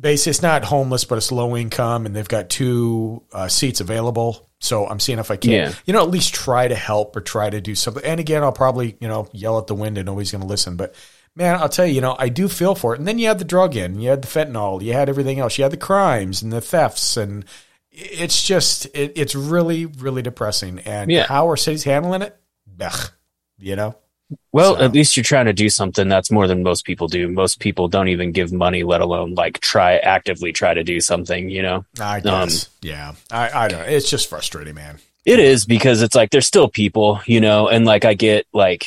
base 0.00 0.28
it's 0.28 0.42
not 0.42 0.62
homeless 0.64 1.04
but 1.04 1.18
it's 1.18 1.32
low 1.32 1.56
income 1.56 2.06
and 2.06 2.14
they've 2.14 2.28
got 2.28 2.48
two 2.48 3.20
uh, 3.32 3.48
seats 3.48 3.80
available 3.80 4.48
so 4.60 4.86
i'm 4.86 5.00
seeing 5.00 5.18
if 5.18 5.30
i 5.32 5.36
can 5.36 5.50
Yeah. 5.50 5.72
you 5.86 5.92
know 5.92 6.02
at 6.02 6.08
least 6.10 6.32
try 6.34 6.68
to 6.68 6.74
help 6.76 7.16
or 7.16 7.20
try 7.20 7.50
to 7.50 7.60
do 7.60 7.74
something 7.74 8.04
and 8.04 8.20
again 8.20 8.44
i'll 8.44 8.52
probably 8.52 8.96
you 9.00 9.08
know 9.08 9.28
yell 9.32 9.58
at 9.58 9.66
the 9.66 9.74
wind 9.74 9.98
and 9.98 10.06
nobody's 10.06 10.30
going 10.30 10.42
to 10.42 10.46
listen 10.46 10.76
but 10.76 10.94
man 11.38 11.54
i'll 11.60 11.68
tell 11.68 11.86
you 11.86 11.94
you 11.94 12.00
know 12.00 12.14
i 12.18 12.28
do 12.28 12.48
feel 12.48 12.74
for 12.74 12.92
it 12.94 12.98
and 12.98 13.06
then 13.08 13.18
you 13.18 13.26
had 13.28 13.38
the 13.38 13.44
drug 13.44 13.74
in 13.76 13.98
you 14.00 14.08
had 14.10 14.20
the 14.22 14.28
fentanyl 14.28 14.82
you 14.82 14.92
had 14.92 15.08
everything 15.08 15.38
else 15.38 15.56
you 15.56 15.62
had 15.62 15.72
the 15.72 15.76
crimes 15.76 16.42
and 16.42 16.52
the 16.52 16.60
thefts 16.60 17.16
and 17.16 17.44
it's 17.90 18.42
just 18.46 18.86
it, 18.94 19.12
it's 19.16 19.34
really 19.34 19.86
really 19.86 20.22
depressing 20.22 20.78
and 20.80 21.10
Yeah. 21.10 21.26
how 21.26 21.48
are 21.48 21.56
cities 21.56 21.84
handling 21.84 22.22
it 22.22 22.36
you 23.58 23.74
know 23.76 23.96
Well, 24.52 24.76
So- 24.76 24.82
at 24.84 24.92
least 24.92 25.16
you're 25.16 25.24
trying 25.24 25.46
to 25.46 25.54
do 25.54 25.70
something. 25.70 26.06
That's 26.08 26.30
more 26.30 26.46
than 26.46 26.62
most 26.62 26.84
people 26.84 27.08
do. 27.08 27.28
Most 27.28 27.60
people 27.60 27.88
don't 27.88 28.08
even 28.08 28.30
give 28.30 28.52
money, 28.52 28.82
let 28.82 29.00
alone 29.00 29.34
like 29.34 29.58
try 29.60 29.96
actively 29.96 30.52
try 30.52 30.74
to 30.74 30.84
do 30.84 31.00
something. 31.00 31.48
You 31.48 31.62
know, 31.62 31.84
i 31.98 32.16
Um, 32.18 32.22
guess 32.48 32.68
yeah 32.82 33.14
i 33.30 33.64
i 33.64 33.68
don't 33.68 33.80
know 33.80 33.86
it's 33.86 34.10
just 34.10 34.28
frustrating 34.28 34.74
man 34.74 34.98
it 35.24 35.40
is 35.40 35.64
because 35.66 36.02
it's 36.02 36.14
like 36.14 36.30
there's 36.30 36.46
still 36.46 36.68
people, 36.68 37.20
you 37.26 37.40
know, 37.40 37.68
and 37.68 37.84
like 37.86 38.04
I 38.04 38.14
get 38.14 38.46
like 38.52 38.86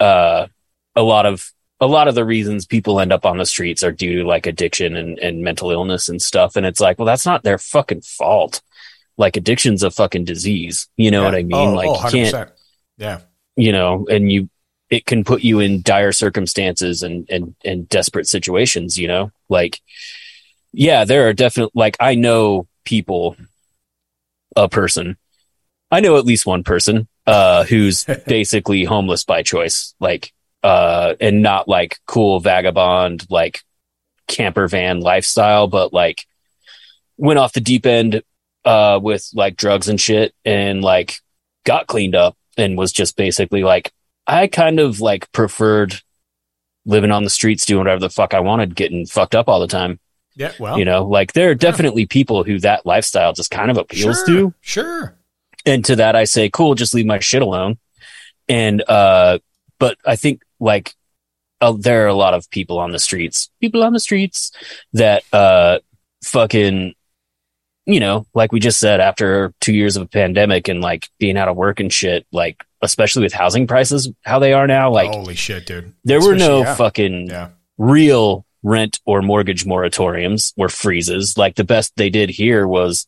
uh 0.00 0.46
a 0.94 1.02
lot 1.02 1.24
of 1.26 1.50
a 1.80 1.86
lot 1.86 2.08
of 2.08 2.14
the 2.14 2.24
reasons 2.24 2.66
people 2.66 3.00
end 3.00 3.12
up 3.12 3.26
on 3.26 3.38
the 3.38 3.46
streets 3.46 3.82
are 3.82 3.92
due 3.92 4.18
to 4.18 4.24
like 4.28 4.46
addiction 4.46 4.96
and, 4.96 5.18
and 5.18 5.42
mental 5.42 5.70
illness 5.70 6.08
and 6.08 6.22
stuff. 6.22 6.56
And 6.56 6.64
it's 6.64 6.80
like, 6.80 6.98
well, 6.98 7.06
that's 7.06 7.26
not 7.26 7.42
their 7.42 7.58
fucking 7.58 8.02
fault. 8.02 8.62
Like 9.16 9.36
addiction's 9.36 9.82
a 9.82 9.90
fucking 9.90 10.24
disease. 10.24 10.88
You 10.96 11.10
know 11.10 11.24
what 11.24 11.34
I 11.34 11.42
mean? 11.42 11.68
Oh, 11.68 11.74
like 11.74 11.88
oh, 11.88 12.04
you 12.06 12.30
can't 12.30 12.50
yeah 12.96 13.20
you 13.56 13.72
know, 13.72 14.06
and 14.10 14.30
you, 14.30 14.48
it 14.90 15.06
can 15.06 15.24
put 15.24 15.42
you 15.42 15.60
in 15.60 15.82
dire 15.82 16.12
circumstances 16.12 17.02
and, 17.02 17.28
and, 17.30 17.54
and 17.64 17.88
desperate 17.88 18.26
situations, 18.26 18.98
you 18.98 19.08
know, 19.08 19.30
like, 19.48 19.80
yeah, 20.72 21.04
there 21.04 21.28
are 21.28 21.32
definitely, 21.32 21.72
like, 21.74 21.96
I 22.00 22.14
know 22.14 22.66
people, 22.84 23.36
a 24.56 24.68
person, 24.68 25.16
I 25.90 26.00
know 26.00 26.16
at 26.16 26.24
least 26.24 26.46
one 26.46 26.64
person, 26.64 27.08
uh, 27.26 27.64
who's 27.64 28.04
basically 28.26 28.84
homeless 28.84 29.24
by 29.24 29.42
choice, 29.42 29.94
like, 30.00 30.32
uh, 30.64 31.14
and 31.20 31.42
not 31.42 31.68
like 31.68 31.98
cool 32.06 32.40
vagabond, 32.40 33.26
like 33.28 33.60
camper 34.26 34.66
van 34.66 35.00
lifestyle, 35.00 35.68
but 35.68 35.92
like 35.92 36.26
went 37.18 37.38
off 37.38 37.52
the 37.52 37.60
deep 37.60 37.84
end, 37.84 38.22
uh, 38.64 38.98
with 39.00 39.28
like 39.34 39.56
drugs 39.56 39.88
and 39.88 40.00
shit 40.00 40.34
and 40.44 40.82
like 40.82 41.20
got 41.64 41.86
cleaned 41.86 42.14
up 42.14 42.34
and 42.56 42.78
was 42.78 42.92
just 42.92 43.14
basically 43.14 43.62
like, 43.62 43.92
I 44.26 44.46
kind 44.46 44.80
of 44.80 45.00
like 45.02 45.30
preferred 45.32 46.00
living 46.86 47.10
on 47.10 47.24
the 47.24 47.30
streets, 47.30 47.66
doing 47.66 47.80
whatever 47.80 48.00
the 48.00 48.08
fuck 48.08 48.32
I 48.32 48.40
wanted, 48.40 48.74
getting 48.74 49.04
fucked 49.04 49.34
up 49.34 49.50
all 49.50 49.60
the 49.60 49.66
time. 49.66 50.00
yeah 50.34 50.52
well 50.58 50.78
You 50.78 50.86
know, 50.86 51.04
like 51.04 51.34
there 51.34 51.50
are 51.50 51.54
definitely 51.54 52.06
people 52.06 52.42
who 52.42 52.58
that 52.60 52.86
lifestyle 52.86 53.34
just 53.34 53.50
kind 53.50 53.70
of 53.70 53.76
appeals 53.76 54.24
sure, 54.24 54.26
to. 54.26 54.54
sure 54.62 55.14
And 55.66 55.84
to 55.84 55.96
that, 55.96 56.16
I 56.16 56.24
say, 56.24 56.48
cool, 56.48 56.74
just 56.74 56.94
leave 56.94 57.04
my 57.04 57.18
shit 57.18 57.42
alone. 57.42 57.76
And, 58.48 58.82
uh, 58.88 59.40
but 59.78 59.98
I 60.06 60.16
think 60.16 60.42
like, 60.64 60.94
uh, 61.60 61.74
there 61.78 62.04
are 62.04 62.08
a 62.08 62.14
lot 62.14 62.34
of 62.34 62.50
people 62.50 62.78
on 62.78 62.90
the 62.90 62.98
streets, 62.98 63.50
people 63.60 63.84
on 63.84 63.92
the 63.92 64.00
streets 64.00 64.50
that, 64.92 65.22
uh, 65.32 65.78
fucking, 66.24 66.94
you 67.86 68.00
know, 68.00 68.26
like 68.34 68.50
we 68.50 68.60
just 68.60 68.80
said, 68.80 69.00
after 69.00 69.52
two 69.60 69.74
years 69.74 69.96
of 69.96 70.02
a 70.02 70.08
pandemic 70.08 70.68
and 70.68 70.80
like 70.80 71.08
being 71.18 71.36
out 71.36 71.48
of 71.48 71.56
work 71.56 71.80
and 71.80 71.92
shit, 71.92 72.26
like, 72.32 72.64
especially 72.82 73.22
with 73.22 73.32
housing 73.32 73.66
prices, 73.66 74.10
how 74.22 74.38
they 74.38 74.52
are 74.52 74.66
now, 74.66 74.90
like, 74.90 75.10
holy 75.10 75.34
shit 75.34 75.66
dude 75.66 75.92
there 76.04 76.20
were 76.20 76.34
no 76.34 76.60
yeah. 76.60 76.74
fucking 76.74 77.28
yeah 77.28 77.48
real 77.78 78.44
rent 78.62 79.00
or 79.04 79.22
mortgage 79.22 79.64
moratoriums 79.64 80.52
or 80.56 80.68
freezes. 80.68 81.36
Like 81.36 81.54
the 81.54 81.64
best 81.64 81.92
they 81.96 82.10
did 82.10 82.30
here 82.30 82.66
was, 82.66 83.06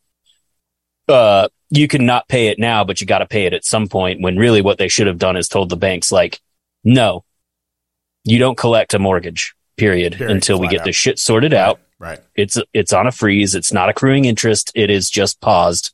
uh, 1.09 1.49
you 1.71 1.89
can 1.89 2.07
not 2.07 2.29
pay 2.29 2.49
it 2.49 2.59
now, 2.59 2.85
but 2.85 3.01
you 3.01 3.07
got 3.07 3.19
to 3.19 3.27
pay 3.27 3.47
it 3.47 3.55
at 3.55 3.65
some 3.65 3.89
point 3.89 4.21
when 4.21 4.37
really 4.37 4.63
what 4.63 4.79
they 4.79 4.89
should 4.89 5.07
have 5.07 5.19
done 5.19 5.37
is 5.37 5.49
told 5.49 5.69
the 5.69 5.77
banks, 5.77 6.13
like, 6.13 6.41
no, 6.85 7.25
you 8.27 8.39
don't 8.39 8.59
collect 8.59 8.93
a 8.93 8.99
mortgage 8.99 9.55
period, 9.77 10.21
until 10.21 10.59
we 10.59 10.69
get 10.69 10.81
out. 10.81 10.85
this 10.85 10.97
shit 10.97 11.19
sorted 11.19 11.55
out. 11.55 11.81
right 11.99 12.19
It's, 12.35 12.59
it's 12.75 12.93
on 12.93 13.07
a 13.07 13.13
freeze. 13.13 13.55
It's 13.55 13.73
not 13.73 13.89
accruing 13.89 14.25
interest. 14.25 14.73
It 14.75 14.91
is 14.91 15.09
just 15.09 15.41
paused 15.41 15.93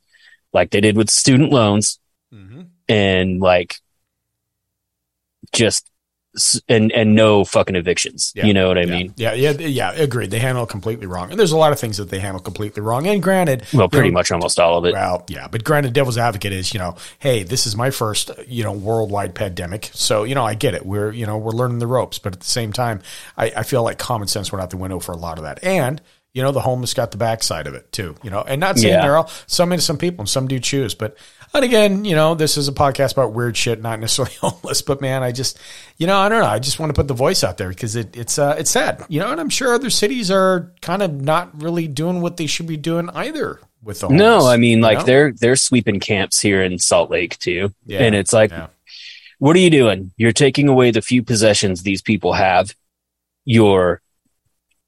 like 0.53 0.71
they 0.71 0.81
did 0.81 0.97
with 0.97 1.11
student 1.11 1.53
loans 1.53 2.01
mm-hmm. 2.33 2.63
and 2.89 3.41
like 3.41 3.77
just, 5.53 5.91
and, 6.69 6.91
and 6.93 7.15
no 7.15 7.45
fucking 7.45 7.77
evictions. 7.77 8.33
Yeah. 8.35 8.47
You 8.47 8.55
know 8.55 8.69
what 8.69 8.79
I 8.79 8.83
yeah. 8.83 8.91
mean? 8.91 9.15
Yeah, 9.17 9.35
yeah, 9.35 9.51
yeah. 9.53 9.93
Agreed. 9.93 10.31
They 10.31 10.39
handle 10.39 10.65
it 10.65 10.71
completely 10.71 11.07
wrong, 11.07 11.31
and 11.31 11.39
there's 11.39 11.53
a 11.53 11.57
lot 11.57 11.73
of 11.73 11.79
things 11.79 11.99
that 11.99 12.09
they 12.11 12.21
handle 12.21 12.41
completely 12.41 12.83
wrong. 12.83 13.07
And 13.07 13.23
granted, 13.23 13.65
Well, 13.75 13.89
pretty 13.89 14.09
know, 14.09 14.15
much 14.15 14.33
almost 14.33 14.59
all 14.59 14.79
of 14.79 14.85
it. 14.87 14.95
Well, 14.95 15.25
yeah, 15.29 15.49
but 15.49 15.65
granted, 15.65 15.93
devil's 15.93 16.19
advocate 16.19 16.53
is 16.53 16.73
you 16.73 16.79
know, 16.81 16.97
hey, 17.19 17.43
this 17.43 17.67
is 17.67 17.77
my 17.77 17.91
first 17.91 18.31
you 18.47 18.65
know 18.65 18.73
worldwide 18.73 19.35
pandemic, 19.35 19.91
so 19.93 20.25
you 20.25 20.35
know 20.35 20.45
I 20.45 20.55
get 20.55 20.75
it. 20.75 20.87
We're 20.87 21.13
you 21.13 21.27
know 21.27 21.37
we're 21.39 21.53
learning 21.53 21.79
the 21.79 21.87
ropes, 21.87 22.19
but 22.19 22.33
at 22.33 22.41
the 22.41 22.47
same 22.47 22.73
time, 22.73 23.03
I, 23.37 23.53
I 23.59 23.63
feel 23.63 23.83
like 23.83 23.99
common 23.99 24.29
sense 24.29 24.51
went 24.51 24.63
out 24.63 24.71
the 24.71 24.77
window 24.79 25.01
for 25.01 25.13
a 25.13 25.17
lot 25.19 25.39
of 25.39 25.45
that. 25.45 25.63
And 25.63 26.01
You 26.35 26.43
know, 26.43 26.51
the 26.51 26.61
homeless 26.63 26.95
got 26.95 27.11
the 27.11 27.19
backside 27.19 27.67
of 27.67 27.75
it 27.75 27.93
too. 27.93 28.17
You 28.23 28.31
know, 28.31 28.41
and 28.41 28.59
not 28.59 28.79
saying 28.79 28.95
Yeah. 28.95 29.03
they're 29.03 29.17
all 29.19 29.31
some 29.47 29.79
some 29.81 29.99
people 29.99 30.23
and 30.23 30.29
some 30.31 30.49
do 30.49 30.59
choose, 30.59 30.95
but 30.95 31.15
and 31.55 31.65
again, 31.65 32.05
you 32.05 32.15
know, 32.15 32.35
this 32.35 32.57
is 32.57 32.69
a 32.69 32.73
podcast 32.73 33.13
about 33.13 33.33
weird 33.33 33.57
shit, 33.57 33.81
not 33.83 34.01
necessarily 34.01 34.35
homeless. 34.41 34.83
But 34.83 35.01
man, 35.01 35.23
I 35.23 35.33
just, 35.33 35.59
you 35.99 36.07
know, 36.07 36.19
I 36.19 36.29
don't 36.29 36.41
know. 36.43 36.49
I 36.49 36.59
just 36.59 36.79
want 36.79 36.91
to 36.91 36.95
put 36.95 37.09
the 37.09 37.15
voice 37.15 37.45
out 37.45 37.59
there 37.59 37.69
because 37.69 37.97
it, 37.97 38.17
it's 38.17 38.39
uh, 38.39 38.57
it's 38.59 38.71
sad, 38.71 39.05
you 39.09 39.21
know. 39.21 39.31
And 39.31 39.41
I'm 39.41 39.49
sure 39.49 39.75
other 39.75 39.91
cities 39.91 40.31
are 40.31 40.73
kind 40.81 41.03
of 41.03 41.13
not 41.21 41.63
really 41.63 41.89
doing 41.89 42.21
what 42.21 42.37
they 42.37 42.47
should 42.47 42.67
be 42.67 42.77
doing 42.77 43.09
either 43.11 43.61
with 43.83 44.01
the 44.01 44.07
homeless, 44.07 44.21
No, 44.21 44.47
I 44.47 44.57
mean 44.57 44.81
like 44.81 44.99
know? 44.99 45.05
they're 45.05 45.33
they're 45.33 45.57
sweeping 45.57 45.99
camps 46.01 46.41
here 46.41 46.63
in 46.63 46.79
Salt 46.79 47.11
Lake 47.11 47.39
too. 47.39 47.75
Yeah. 47.85 48.01
And 48.01 48.15
it's 48.15 48.33
like 48.33 48.51
Yeah. 48.51 48.69
what 49.39 49.57
are 49.57 49.61
you 49.61 49.71
doing? 49.71 50.13
You're 50.17 50.33
taking 50.33 50.69
away 50.69 50.91
the 50.93 51.03
few 51.03 51.23
possessions 51.23 51.83
these 51.83 52.01
people 52.01 52.33
have. 52.33 52.75
You're 53.45 54.01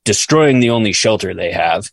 destroying 0.04 0.60
the 0.60 0.70
only 0.70 0.92
shelter 0.92 1.34
they 1.34 1.50
have. 1.50 1.90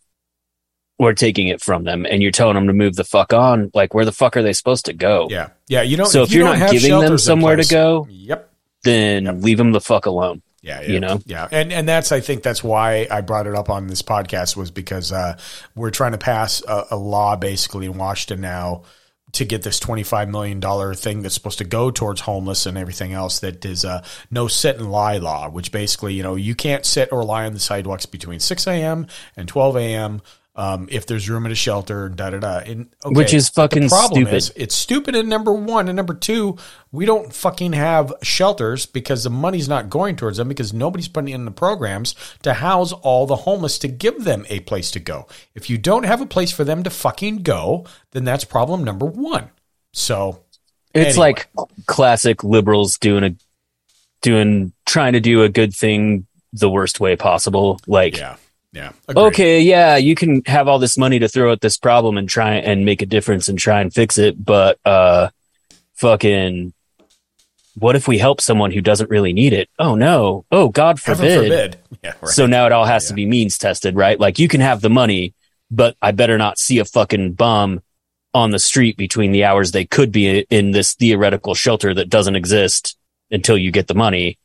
Or 1.02 1.12
taking 1.14 1.48
it 1.48 1.60
from 1.60 1.82
them 1.82 2.06
and 2.06 2.22
you're 2.22 2.30
telling 2.30 2.54
them 2.54 2.68
to 2.68 2.72
move 2.72 2.94
the 2.94 3.02
fuck 3.02 3.32
on. 3.32 3.72
Like 3.74 3.92
where 3.92 4.04
the 4.04 4.12
fuck 4.12 4.36
are 4.36 4.42
they 4.42 4.52
supposed 4.52 4.84
to 4.86 4.92
go? 4.92 5.26
yeah, 5.30 5.48
yeah. 5.66 5.82
You 5.82 5.96
don't. 5.96 6.06
So 6.06 6.22
if 6.22 6.30
you 6.30 6.44
you're 6.44 6.56
don't 6.56 6.70
giving 6.70 7.00
them 7.00 7.18
somewhere 7.18 7.56
to 7.56 7.68
go, 7.68 8.06
yep. 8.08 8.52
then 8.84 9.42
leave 9.42 9.58
them 9.58 9.72
the 9.72 9.80
fuck 9.80 10.06
alone. 10.06 10.42
Yeah, 10.62 10.80
yeah, 10.80 10.92
you 10.92 11.00
know? 11.00 11.20
yeah, 11.26 11.48
and 11.50 11.72
and 11.72 11.88
that's 11.88 12.12
I 12.12 12.20
think 12.20 12.44
that's 12.44 12.62
why 12.62 13.08
I 13.10 13.20
brought 13.20 13.48
it 13.48 13.56
up 13.56 13.68
on 13.68 13.88
this 13.88 14.00
podcast 14.00 14.56
was 14.56 14.70
because 14.70 15.10
uh, 15.10 15.36
we're 15.74 15.90
trying 15.90 16.12
to 16.12 16.18
pass 16.18 16.62
a, 16.68 16.86
a 16.92 16.96
law 16.96 17.34
basically 17.34 17.86
in 17.86 17.98
Washington 17.98 18.40
now 18.40 18.84
to 19.32 19.44
get 19.44 19.62
this 19.62 19.80
twenty 19.80 20.04
five 20.04 20.28
million 20.28 20.60
dollar 20.60 20.94
thing 20.94 21.22
that's 21.22 21.34
supposed 21.34 21.58
to 21.58 21.64
go 21.64 21.90
towards 21.90 22.20
homeless 22.20 22.64
and 22.64 22.78
everything 22.78 23.12
else 23.12 23.40
that 23.40 23.64
is 23.64 23.82
a 23.82 24.04
no 24.30 24.46
sit 24.46 24.76
and 24.76 24.92
lie 24.92 25.18
law, 25.18 25.48
which 25.48 25.72
basically 25.72 26.14
you 26.14 26.22
know 26.22 26.36
you 26.36 26.54
can't 26.54 26.86
sit 26.86 27.10
or 27.10 27.24
lie 27.24 27.44
on 27.44 27.54
the 27.54 27.60
sidewalks 27.60 28.06
between 28.06 28.38
six 28.38 28.64
a.m. 28.68 29.08
and 29.36 29.48
twelve 29.48 29.76
a.m. 29.76 30.22
Um, 30.54 30.86
if 30.90 31.06
there's 31.06 31.30
room 31.30 31.46
at 31.46 31.52
a 31.52 31.54
shelter, 31.54 32.10
da 32.10 32.28
da 32.28 32.38
da. 32.38 32.58
And 32.58 32.88
okay, 33.06 33.14
Which 33.14 33.32
is 33.32 33.48
fucking 33.48 33.88
problem 33.88 34.24
stupid. 34.24 34.34
is 34.36 34.52
it's 34.54 34.74
stupid 34.74 35.14
in 35.14 35.26
number 35.26 35.50
one 35.52 35.88
and 35.88 35.96
number 35.96 36.12
two 36.12 36.58
we 36.90 37.06
don't 37.06 37.32
fucking 37.32 37.72
have 37.72 38.12
shelters 38.22 38.84
because 38.84 39.24
the 39.24 39.30
money's 39.30 39.66
not 39.66 39.88
going 39.88 40.14
towards 40.14 40.36
them 40.36 40.48
because 40.48 40.74
nobody's 40.74 41.08
putting 41.08 41.32
in 41.32 41.46
the 41.46 41.50
programs 41.50 42.14
to 42.42 42.52
house 42.52 42.92
all 42.92 43.26
the 43.26 43.36
homeless 43.36 43.78
to 43.78 43.88
give 43.88 44.24
them 44.24 44.44
a 44.50 44.60
place 44.60 44.90
to 44.90 45.00
go 45.00 45.26
if 45.54 45.70
you 45.70 45.78
don't 45.78 46.04
have 46.04 46.20
a 46.20 46.26
place 46.26 46.52
for 46.52 46.64
them 46.64 46.82
to 46.82 46.90
fucking 46.90 47.38
go 47.38 47.86
then 48.10 48.24
that's 48.24 48.44
problem 48.44 48.84
number 48.84 49.06
one 49.06 49.48
so 49.94 50.42
It's 50.92 51.16
Anyway. 51.16 51.18
like 51.18 51.48
classic 51.86 52.44
liberals 52.44 52.98
doing 52.98 53.24
a 53.24 53.34
doing 54.20 54.72
trying 54.84 55.14
to 55.14 55.20
do 55.20 55.42
a 55.42 55.48
good 55.48 55.74
thing 55.74 56.26
the 56.52 56.68
worst 56.68 57.00
way 57.00 57.16
possible. 57.16 57.80
Like 57.86 58.18
yeah 58.18 58.36
yeah 58.72 58.92
Agreed. 59.08 59.22
okay, 59.24 59.60
yeah, 59.60 59.96
you 59.96 60.14
can 60.14 60.42
have 60.46 60.68
all 60.68 60.78
this 60.78 60.96
money 60.96 61.18
to 61.18 61.28
throw 61.28 61.52
at 61.52 61.60
this 61.60 61.76
problem 61.76 62.16
and 62.16 62.28
try 62.28 62.54
and 62.54 62.84
make 62.84 63.02
a 63.02 63.06
difference 63.06 63.48
and 63.48 63.58
try 63.58 63.80
and 63.80 63.92
fix 63.92 64.18
it, 64.18 64.42
but 64.42 64.78
uh 64.84 65.28
fucking 65.94 66.72
what 67.74 67.96
if 67.96 68.06
we 68.06 68.18
help 68.18 68.40
someone 68.40 68.70
who 68.70 68.80
doesn't 68.80 69.10
really 69.10 69.32
need 69.32 69.52
it? 69.52 69.68
Oh 69.78 69.94
no. 69.94 70.44
Oh 70.50 70.68
God 70.68 71.00
forbid. 71.00 71.44
forbid 71.44 71.78
yeah 72.02 72.14
right. 72.20 72.28
So 72.30 72.46
now 72.46 72.66
it 72.66 72.72
all 72.72 72.84
has 72.84 73.08
to 73.08 73.14
be 73.14 73.26
means 73.26 73.58
tested, 73.58 73.96
right? 73.96 74.18
Like 74.18 74.38
you 74.38 74.48
can 74.48 74.60
have 74.60 74.80
the 74.80 74.90
money, 74.90 75.34
but 75.70 75.96
I 76.02 76.12
better 76.12 76.38
not 76.38 76.58
see 76.58 76.78
a 76.78 76.84
fucking 76.84 77.32
bum 77.32 77.82
on 78.34 78.50
the 78.50 78.58
street 78.58 78.96
between 78.96 79.32
the 79.32 79.44
hours 79.44 79.72
they 79.72 79.84
could 79.84 80.10
be 80.10 80.40
in 80.50 80.70
this 80.70 80.94
theoretical 80.94 81.54
shelter 81.54 81.92
that 81.94 82.08
doesn't 82.08 82.36
exist 82.36 82.96
until 83.30 83.56
you 83.58 83.70
get 83.70 83.88
the 83.88 83.94
money. 83.94 84.38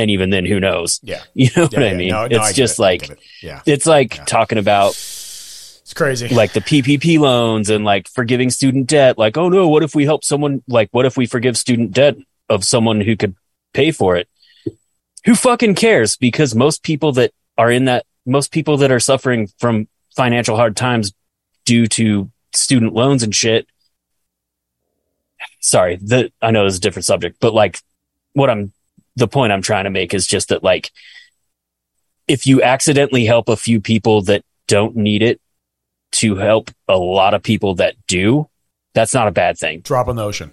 And 0.00 0.10
even 0.10 0.30
then, 0.30 0.46
who 0.46 0.58
knows? 0.60 0.98
yeah 1.02 1.22
You 1.34 1.50
know 1.56 1.64
what 1.64 1.72
Yeah, 1.72 1.80
I 1.80 1.94
mean? 1.94 2.08
No, 2.08 2.26
no, 2.26 2.36
it's 2.38 2.48
I 2.48 2.52
just 2.52 2.78
it. 2.78 2.82
Like, 2.82 3.10
it. 3.10 3.18
yeah 3.42 3.60
it's 3.66 3.84
like 3.86 4.16
Yeah. 4.16 4.24
talking 4.24 4.56
about 4.58 4.90
it's 4.92 5.92
crazy 5.94 6.28
like 6.28 6.52
the 6.52 6.60
PPP 6.60 7.18
loans 7.18 7.68
and 7.68 7.84
like 7.84 8.08
forgiving 8.08 8.48
student 8.50 8.86
debt. 8.86 9.18
Like, 9.18 9.36
oh 9.36 9.48
no, 9.48 9.68
what 9.68 9.82
if 9.82 9.94
we 9.94 10.04
help 10.04 10.24
someone? 10.24 10.62
Like, 10.68 10.88
what 10.92 11.04
if 11.04 11.16
we 11.16 11.26
forgive 11.26 11.56
student 11.58 11.92
debt 11.92 12.16
of 12.48 12.64
someone 12.64 13.00
who 13.00 13.16
could 13.16 13.34
pay 13.74 13.90
for 13.90 14.16
it? 14.16 14.28
Who 15.26 15.34
fucking 15.34 15.74
cares? 15.74 16.16
Because 16.16 16.54
most 16.54 16.82
people 16.82 17.12
that 17.12 17.32
are 17.58 17.70
in 17.70 17.84
that, 17.86 18.06
most 18.24 18.52
people 18.52 18.76
that 18.78 18.90
are 18.90 19.00
suffering 19.00 19.48
from 19.58 19.86
financial 20.16 20.56
hard 20.56 20.76
times 20.76 21.12
due 21.66 21.86
to 21.88 22.30
student 22.54 22.94
loans 22.94 23.22
and 23.22 23.34
shit. 23.34 23.66
Sorry, 25.60 25.96
the 25.96 26.32
I 26.40 26.52
know 26.52 26.66
it's 26.66 26.78
a 26.78 26.80
different 26.80 27.04
subject, 27.04 27.36
but 27.40 27.52
like 27.52 27.80
what 28.32 28.48
I'm 28.48 28.72
the 29.16 29.28
point 29.28 29.52
I'm 29.52 29.62
trying 29.62 29.84
to 29.84 29.90
make 29.90 30.14
is 30.14 30.26
just 30.26 30.48
that 30.50 30.62
like 30.62 30.90
if 32.28 32.46
you 32.46 32.62
accidentally 32.62 33.24
help 33.24 33.48
a 33.48 33.56
few 33.56 33.80
people 33.80 34.22
that 34.22 34.44
don't 34.68 34.96
need 34.96 35.22
it 35.22 35.40
to 36.12 36.36
help 36.36 36.70
a 36.88 36.96
lot 36.98 37.34
of 37.34 37.42
people 37.42 37.74
that 37.76 37.94
do, 38.06 38.48
that's 38.94 39.14
not 39.14 39.28
a 39.28 39.32
bad 39.32 39.58
thing. 39.58 39.80
drop 39.80 40.08
in 40.08 40.16
the 40.16 40.24
ocean 40.24 40.52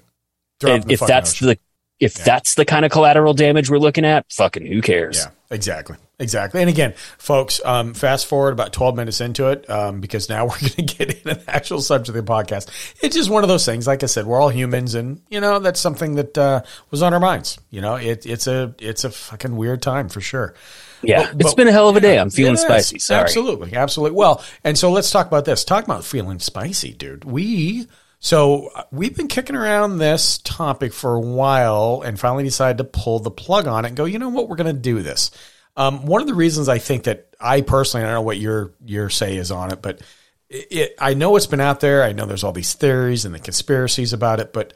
Drop 0.60 0.80
If, 0.80 0.90
if 1.02 1.08
that's 1.08 1.32
ocean. 1.34 1.48
the 1.50 1.60
if 2.00 2.18
Yeah. 2.18 2.24
that's 2.26 2.56
the 2.56 2.66
kind 2.66 2.86
of 2.86 2.92
collateral 2.92 3.34
damage 3.34 3.70
we're 3.70 3.78
looking 3.80 4.06
at, 4.06 4.26
fucking 4.32 4.66
who 4.66 4.82
cares? 4.82 5.18
Yeah, 5.18 5.32
exactly. 5.56 5.98
Exactly. 6.20 6.62
And 6.62 6.70
again, 6.70 6.94
folks, 7.20 7.62
um, 7.64 7.94
fast 7.94 8.26
forward 8.26 8.52
about 8.54 8.74
12 8.74 8.96
minutes 8.96 9.22
into 9.22 9.50
it, 9.50 9.70
um, 9.70 10.02
because 10.02 10.30
now 10.30 10.46
we're 10.48 10.58
going 10.60 10.72
to 10.72 10.82
get 10.82 11.10
into 11.12 11.36
the 11.36 11.44
actual 11.48 11.80
subject 11.80 12.18
of 12.18 12.26
the 12.26 12.32
podcast. 12.32 12.70
It's 13.04 13.16
just 13.16 13.30
one 13.30 13.44
of 13.44 13.50
those 13.50 13.66
things. 13.66 13.86
Like 13.86 14.02
I 14.02 14.08
said, 14.08 14.26
we're 14.26 14.42
all 14.42 14.50
humans 14.50 14.96
and, 14.96 15.22
you 15.30 15.40
know, 15.40 15.60
that's 15.60 15.80
something 15.80 16.16
that, 16.16 16.36
uh, 16.38 16.64
was 16.90 17.04
on 17.04 17.14
our 17.14 17.20
minds. 17.20 17.60
You 17.70 17.82
know, 17.82 17.96
it, 17.96 18.26
it's 18.26 18.48
a, 18.48 18.74
it's 18.80 19.04
a 19.04 19.12
fucking 19.12 19.56
weird 19.56 19.84
time 19.84 20.10
for 20.10 20.20
sure. 20.20 20.56
Yeah, 21.04 21.32
But- 21.32 21.42
it's 21.42 21.50
but- 21.52 21.58
been 21.58 21.68
a 21.68 21.72
hell 21.72 21.90
of 21.90 21.96
a 21.98 22.02
day. 22.02 22.18
I'm 22.18 22.32
feeling 22.32 22.58
spicy. 22.58 22.98
Sorry. 22.98 23.22
Absolutely, 23.22 23.76
absolutely. 23.76 24.18
Well, 24.18 24.44
and 24.64 24.76
so 24.76 24.92
let's 24.92 25.12
talk 25.12 25.28
about 25.28 25.46
this. 25.46 25.64
Talk 25.64 25.84
about 25.84 26.04
feeling 26.04 26.40
spicy, 26.40 26.94
dude. 26.94 27.26
We 27.26 27.86
so 28.20 28.70
uh, 28.76 28.82
we've 28.92 29.16
been 29.16 29.28
kicking 29.28 29.56
around 29.56 30.00
this 30.00 30.40
topic 30.40 30.92
for 30.94 31.14
a 31.14 31.20
while, 31.20 32.02
and 32.04 32.20
finally 32.20 32.44
decided 32.44 32.80
to 32.80 32.84
pull 32.84 33.20
the 33.20 33.30
plug 33.30 33.68
on 33.68 33.86
it 33.86 33.90
and 33.90 33.98
go. 33.98 34.06
You 34.06 34.18
know 34.18 34.30
what? 34.30 34.50
We're 34.50 34.56
going 34.56 34.76
to 34.76 34.82
do 34.82 35.04
this. 35.04 35.30
Um, 35.78 36.08
one 36.08 36.22
of 36.22 36.28
the 36.28 36.34
reasons 36.34 36.68
I 36.68 36.80
think 36.80 37.04
that 37.04 37.36
I 37.40 37.62
personally, 37.62 38.04
I 38.04 38.08
don't 38.08 38.16
know 38.16 38.22
what 38.24 38.40
your 38.40 38.74
your 38.84 39.10
say 39.10 39.38
is 39.38 39.52
on 39.52 39.72
it, 39.72 39.82
but 39.82 40.02
it, 40.50 40.96
I 41.00 41.14
know 41.14 41.36
it's 41.36 41.48
been 41.48 41.62
out 41.62 41.80
there. 41.80 42.04
I 42.04 42.14
know 42.14 42.26
there's 42.26 42.44
all 42.44 42.52
these 42.52 42.74
theories 42.74 43.26
and 43.26 43.36
the 43.36 43.40
conspiracies 43.40 44.12
about 44.12 44.40
it, 44.40 44.52
but 44.54 44.74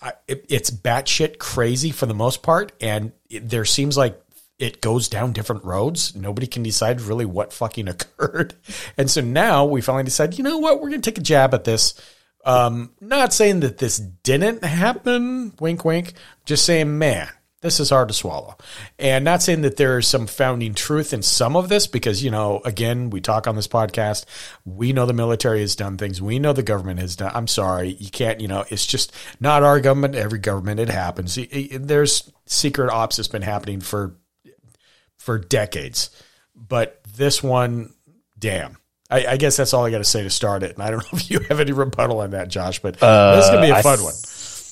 I, 0.00 0.12
it, 0.26 0.46
it's 0.48 0.70
batshit 0.70 1.38
crazy 1.38 1.92
for 1.92 2.06
the 2.06 2.14
most 2.14 2.42
part, 2.42 2.72
and 2.80 3.12
it, 3.30 3.48
there 3.48 3.64
seems 3.64 3.96
like 3.96 4.20
it 4.58 4.80
goes 4.80 5.08
down 5.08 5.32
different 5.32 5.64
roads. 5.64 6.16
Nobody 6.16 6.48
can 6.48 6.64
decide 6.64 7.00
really 7.00 7.24
what 7.24 7.52
fucking 7.52 7.86
occurred, 7.88 8.54
and 8.98 9.08
so 9.08 9.20
now 9.20 9.64
we 9.64 9.80
finally 9.80 10.04
decide. 10.04 10.36
You 10.36 10.44
know 10.44 10.58
what? 10.58 10.80
We're 10.80 10.90
going 10.90 11.02
to 11.02 11.10
take 11.10 11.18
a 11.18 11.22
jab 11.22 11.54
at 11.54 11.64
this. 11.64 11.94
Um, 12.44 12.90
not 13.00 13.32
saying 13.32 13.60
that 13.60 13.78
this 13.78 13.98
didn't 13.98 14.64
happen. 14.64 15.52
Wink, 15.60 15.84
wink. 15.84 16.14
Just 16.44 16.64
saying, 16.64 16.98
man, 16.98 17.28
this 17.62 17.80
is 17.80 17.90
hard 17.90 18.08
to 18.08 18.14
swallow. 18.14 18.56
And 18.98 19.24
not 19.24 19.42
saying 19.42 19.62
that 19.62 19.76
there 19.78 19.98
is 19.98 20.06
some 20.06 20.26
founding 20.26 20.74
truth 20.74 21.12
in 21.14 21.22
some 21.22 21.56
of 21.56 21.68
this, 21.68 21.86
because, 21.86 22.22
you 22.22 22.30
know, 22.30 22.60
again, 22.64 23.08
we 23.10 23.20
talk 23.20 23.46
on 23.46 23.56
this 23.56 23.68
podcast. 23.68 24.26
We 24.66 24.92
know 24.92 25.06
the 25.06 25.12
military 25.14 25.60
has 25.60 25.74
done 25.74 25.96
things. 25.96 26.20
We 26.20 26.38
know 26.38 26.52
the 26.52 26.62
government 26.62 27.00
has 27.00 27.16
done. 27.16 27.32
I'm 27.34 27.46
sorry. 27.48 27.90
You 27.98 28.10
can't, 28.10 28.40
you 28.40 28.48
know, 28.48 28.64
it's 28.68 28.84
just 28.84 29.14
not 29.40 29.62
our 29.62 29.80
government, 29.80 30.14
every 30.16 30.38
government. 30.40 30.80
It 30.80 30.88
happens. 30.90 31.38
There's 31.72 32.30
secret 32.46 32.90
ops 32.90 33.16
that's 33.16 33.28
been 33.28 33.42
happening 33.42 33.80
for, 33.80 34.16
for 35.16 35.38
decades. 35.38 36.10
But 36.54 37.00
this 37.16 37.42
one, 37.42 37.94
damn. 38.38 38.76
I, 39.10 39.26
I 39.26 39.36
guess 39.36 39.56
that's 39.56 39.74
all 39.74 39.84
I 39.84 39.90
got 39.90 39.98
to 39.98 40.04
say 40.04 40.22
to 40.22 40.30
start 40.30 40.62
it. 40.62 40.74
And 40.74 40.82
I 40.82 40.90
don't 40.90 41.00
know 41.04 41.08
if 41.18 41.30
you 41.30 41.40
have 41.48 41.60
any 41.60 41.72
rebuttal 41.72 42.20
on 42.20 42.30
that, 42.30 42.48
Josh, 42.48 42.80
but 42.80 42.94
this 42.98 43.44
is 43.44 43.50
going 43.50 43.62
to 43.62 43.66
be 43.66 43.70
a 43.70 43.74
Uh, 43.74 43.78
I 43.78 43.82
fun 43.82 44.02
one. 44.02 44.14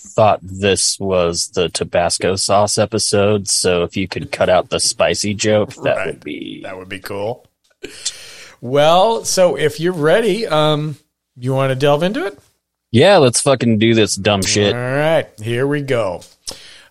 Thought 0.02 0.40
this 0.42 0.98
was 0.98 1.48
the 1.54 1.68
Tabasco 1.68 2.36
sauce 2.36 2.78
episode, 2.78 3.48
so 3.48 3.84
if 3.84 3.96
you 3.96 4.08
could 4.08 4.32
cut 4.32 4.48
out 4.48 4.70
the 4.70 4.80
spicy 4.80 5.34
joke, 5.34 5.74
that 5.82 5.96
Right. 5.96 6.06
would 6.08 6.24
be 6.24 6.60
That 6.62 6.76
would 6.78 6.88
be 6.88 6.98
cool. 7.00 7.46
Well, 8.60 9.24
so 9.24 9.56
if 9.56 9.80
you're 9.80 9.92
ready, 9.92 10.46
um, 10.46 10.96
you 11.36 11.52
want 11.54 11.70
to 11.70 11.74
delve 11.74 12.02
into 12.02 12.26
it? 12.26 12.38
yeah. 12.90 13.16
Let's 13.18 13.40
fucking 13.40 13.78
do 13.78 13.94
this 13.94 14.16
dumb 14.16 14.42
shit. 14.42 14.74
All 14.74 14.80
right, 14.80 15.28
here 15.40 15.66
we 15.66 15.80
go. 15.82 16.22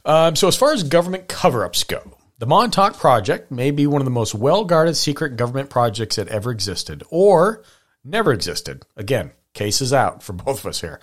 Um, 0.06 0.36
so, 0.36 0.48
as 0.48 0.56
far 0.56 0.72
as 0.74 0.84
government 0.84 1.28
cover 1.28 1.66
ups 1.66 1.84
go, 1.84 2.02
the 2.40 2.46
Montauk 2.48 2.98
Project 2.98 3.52
may 3.52 3.70
be 3.72 3.86
one 3.86 4.02
of 4.02 4.06
the 4.06 4.12
most 4.12 4.34
well 4.34 4.64
guarded 4.66 4.96
secret 4.96 5.36
government 5.36 5.70
projects 5.70 6.16
that 6.16 6.28
ever 6.30 6.52
existed 6.52 7.04
or 7.10 7.64
never 8.04 8.32
existed. 8.32 8.84
Again, 8.96 9.32
cases 9.54 9.92
out 9.94 10.24
for 10.24 10.34
both 10.46 10.60
of 10.62 10.68
us 10.68 10.82
here. 10.82 11.00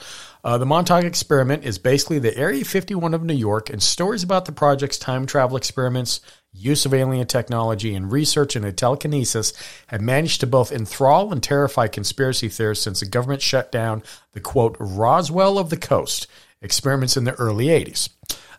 Uh, 0.47 0.57
the 0.57 0.65
Montauk 0.65 1.03
experiment 1.03 1.65
is 1.65 1.77
basically 1.77 2.21
the 2.21 2.37
Area 2.39 2.65
51 2.65 3.15
of 3.15 3.25
New 3.25 3.35
York, 3.35 3.69
and 3.69 3.83
stories 3.83 4.23
about 4.23 4.45
the 4.45 4.53
project's 4.53 4.97
time 4.97 5.27
travel 5.27 5.57
experiments, 5.57 6.21
use 6.53 6.87
of 6.87 6.95
alien 6.95 7.27
technology, 7.27 7.97
and 7.97 8.13
research 8.13 8.55
into 8.55 8.71
telekinesis 8.71 9.53
have 9.89 10.01
managed 10.01 10.39
to 10.39 10.47
both 10.47 10.71
enthrall 10.71 11.33
and 11.33 11.43
terrify 11.43 11.89
conspiracy 11.89 12.49
theorists 12.49 12.85
since 12.85 13.01
the 13.01 13.07
government 13.07 13.43
shut 13.43 13.73
down 13.73 14.05
the 14.35 14.41
quote 14.41 14.77
Roswell 14.79 15.59
of 15.59 15.69
the 15.69 15.77
Coast 15.77 16.29
experiments 16.63 17.17
in 17.17 17.25
the 17.25 17.35
early 17.35 17.67
80s. 17.67 18.11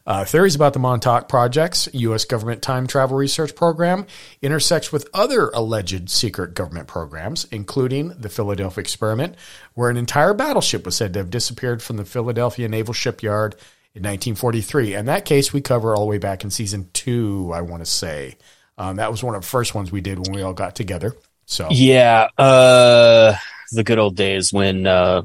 Uh, 0.07 0.23
theories 0.23 0.55
about 0.55 0.71
the 0.71 0.79
Montauk 0.79 1.27
Project's 1.27 1.89
U.S. 1.91 2.23
government 2.23 2.61
time 2.61 2.87
travel 2.87 3.17
research 3.17 3.53
program 3.53 4.05
intersects 4.41 4.89
with 4.89 5.05
other 5.13 5.49
alleged 5.49 6.09
secret 6.09 6.53
government 6.53 6.87
programs, 6.87 7.43
including 7.51 8.13
the 8.17 8.29
Philadelphia 8.29 8.79
experiment, 8.81 9.35
where 9.73 9.89
an 9.89 9.97
entire 9.97 10.33
battleship 10.33 10.85
was 10.85 10.95
said 10.95 11.11
to 11.11 11.19
have 11.19 11.29
disappeared 11.29 11.83
from 11.83 11.97
the 11.97 12.05
Philadelphia 12.05 12.69
Naval 12.69 12.93
Shipyard 12.93 13.55
in 13.93 14.01
1943. 14.03 14.93
And 14.93 15.09
that 15.09 15.25
case 15.25 15.51
we 15.51 15.59
cover 15.59 15.93
all 15.93 16.05
the 16.05 16.09
way 16.09 16.19
back 16.19 16.45
in 16.45 16.51
season 16.51 16.89
two, 16.93 17.51
I 17.53 17.59
want 17.59 17.83
to 17.83 17.85
say. 17.85 18.37
Um, 18.77 18.95
that 18.95 19.11
was 19.11 19.21
one 19.21 19.35
of 19.35 19.41
the 19.41 19.47
first 19.47 19.75
ones 19.75 19.91
we 19.91 19.99
did 19.99 20.19
when 20.19 20.33
we 20.33 20.41
all 20.41 20.53
got 20.53 20.73
together. 20.73 21.17
So 21.47 21.67
Yeah, 21.69 22.29
uh, 22.37 23.35
the 23.73 23.83
good 23.83 23.99
old 23.99 24.15
days 24.15 24.53
when 24.53 24.87
uh, 24.87 25.23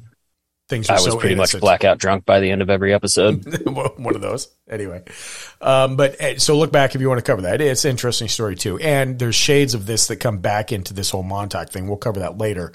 things 0.72 0.88
I 0.88 0.94
was 0.94 1.04
so 1.04 1.18
pretty 1.18 1.34
much 1.34 1.58
blackout 1.60 1.98
drunk 1.98 2.24
by 2.24 2.40
the 2.40 2.50
end 2.50 2.62
of 2.62 2.70
every 2.70 2.94
episode. 2.94 3.44
one 3.66 4.14
of 4.14 4.22
those. 4.22 4.48
Anyway. 4.68 5.02
Um, 5.60 5.96
but 5.96 6.16
eh, 6.18 6.38
so 6.38 6.56
look 6.58 6.72
back 6.72 6.94
if 6.94 7.00
you 7.00 7.08
want 7.08 7.18
to 7.18 7.24
cover 7.24 7.42
that. 7.42 7.60
It's 7.60 7.84
an 7.84 7.90
interesting 7.90 8.28
story 8.28 8.56
too. 8.56 8.78
And 8.78 9.18
there's 9.18 9.34
shades 9.34 9.74
of 9.74 9.84
this 9.84 10.06
that 10.06 10.16
come 10.16 10.38
back 10.38 10.72
into 10.72 10.94
this 10.94 11.10
whole 11.10 11.22
montauk 11.22 11.68
thing. 11.68 11.88
We'll 11.88 11.98
cover 11.98 12.20
that 12.20 12.38
later 12.38 12.72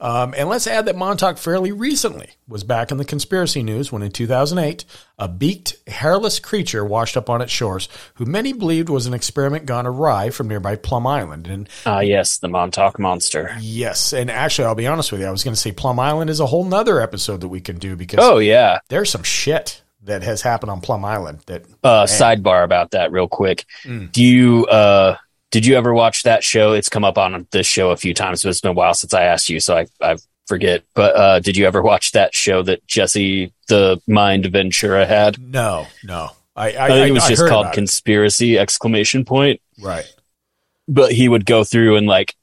um, 0.00 0.34
and 0.36 0.48
let's 0.48 0.66
add 0.66 0.86
that 0.86 0.96
montauk 0.96 1.36
fairly 1.38 1.72
recently 1.72 2.30
was 2.48 2.64
back 2.64 2.90
in 2.90 2.96
the 2.96 3.04
conspiracy 3.04 3.62
news 3.62 3.92
when 3.92 4.02
in 4.02 4.10
2008 4.10 4.84
a 5.18 5.28
beaked 5.28 5.76
hairless 5.86 6.38
creature 6.38 6.84
washed 6.84 7.16
up 7.16 7.28
on 7.30 7.40
its 7.42 7.52
shores 7.52 7.88
who 8.14 8.24
many 8.24 8.52
believed 8.52 8.88
was 8.88 9.06
an 9.06 9.14
experiment 9.14 9.66
gone 9.66 9.86
awry 9.86 10.30
from 10.30 10.48
nearby 10.48 10.76
plum 10.76 11.06
island 11.06 11.46
and 11.46 11.68
Ah, 11.86 12.00
yes, 12.00 12.38
the 12.38 12.48
Montauk 12.48 12.98
Monster. 12.98 13.54
yes 13.60 14.12
and 14.12 14.30
actually 14.30 14.66
i'll 14.66 14.74
be 14.74 14.86
honest 14.86 15.12
with 15.12 15.20
you 15.20 15.26
i 15.26 15.30
was 15.30 15.44
going 15.44 15.54
to 15.54 15.60
say 15.60 15.72
plum 15.72 15.98
island 16.00 16.30
is 16.30 16.40
a 16.40 16.46
whole 16.46 16.64
nother 16.64 17.00
episode 17.00 17.40
that 17.42 17.48
we 17.48 17.60
can 17.60 17.78
do 17.78 17.96
because 17.96 18.18
Oh 18.22 18.38
yeah. 18.38 18.78
there's 18.88 19.10
some 19.10 19.22
shit 19.22 19.82
that 20.04 20.22
has 20.22 20.40
happened 20.40 20.70
on 20.70 20.80
plum 20.80 21.04
island 21.04 21.40
that 21.46 21.64
Uh, 21.84 22.04
sidebar 22.06 22.64
about 22.64 22.92
that, 22.92 23.12
real 23.12 23.28
quick. 23.28 23.66
Mm. 23.84 24.10
Do 24.12 24.22
you 24.24 24.64
uh, 24.66 25.16
did 25.50 25.66
you 25.66 25.76
ever 25.76 25.92
watch 25.92 26.22
that 26.24 26.44
show? 26.44 26.72
It's 26.72 26.88
come 26.88 27.04
up 27.04 27.18
on 27.18 27.46
this 27.50 27.66
show 27.66 27.90
a 27.90 27.96
few 27.96 28.14
times, 28.14 28.42
but 28.42 28.50
it's 28.50 28.60
been 28.60 28.70
a 28.70 28.74
while 28.74 28.94
since 28.94 29.14
I 29.14 29.24
asked 29.24 29.48
you, 29.48 29.60
so 29.60 29.76
I 29.76 29.86
I 30.00 30.16
forget. 30.46 30.84
But 30.94 31.16
uh, 31.16 31.40
did 31.40 31.56
you 31.56 31.66
ever 31.66 31.82
watch 31.82 32.12
that 32.12 32.34
show 32.34 32.62
that 32.62 32.86
Jesse 32.86 33.52
the 33.68 34.00
Mind 34.06 34.46
Ventura 34.46 35.06
had? 35.06 35.40
No, 35.40 35.86
no. 36.04 36.30
I, 36.56 36.72
I, 36.72 36.84
I 36.84 36.88
think 36.88 37.08
it 37.08 37.12
was 37.12 37.24
I 37.24 37.28
just 37.28 37.48
called 37.48 37.66
about 37.66 37.74
it. 37.74 37.76
Conspiracy 37.76 38.58
exclamation 38.58 39.24
point. 39.24 39.60
right. 39.80 40.04
but 40.88 41.12
he 41.12 41.28
would 41.28 41.46
go 41.46 41.64
through 41.64 41.96
and 41.96 42.06
like 42.06 42.34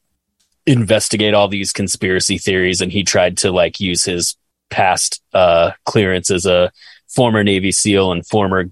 investigate 0.65 1.33
all 1.33 1.47
these 1.47 1.71
conspiracy 1.71 2.37
theories 2.37 2.81
and 2.81 2.91
he 2.91 3.03
tried 3.03 3.37
to 3.37 3.51
like 3.51 3.79
use 3.79 4.03
his 4.03 4.35
past 4.69 5.21
uh 5.33 5.71
clearance 5.85 6.29
as 6.29 6.45
a 6.45 6.71
former 7.07 7.43
navy 7.43 7.71
seal 7.71 8.11
and 8.11 8.25
former 8.25 8.65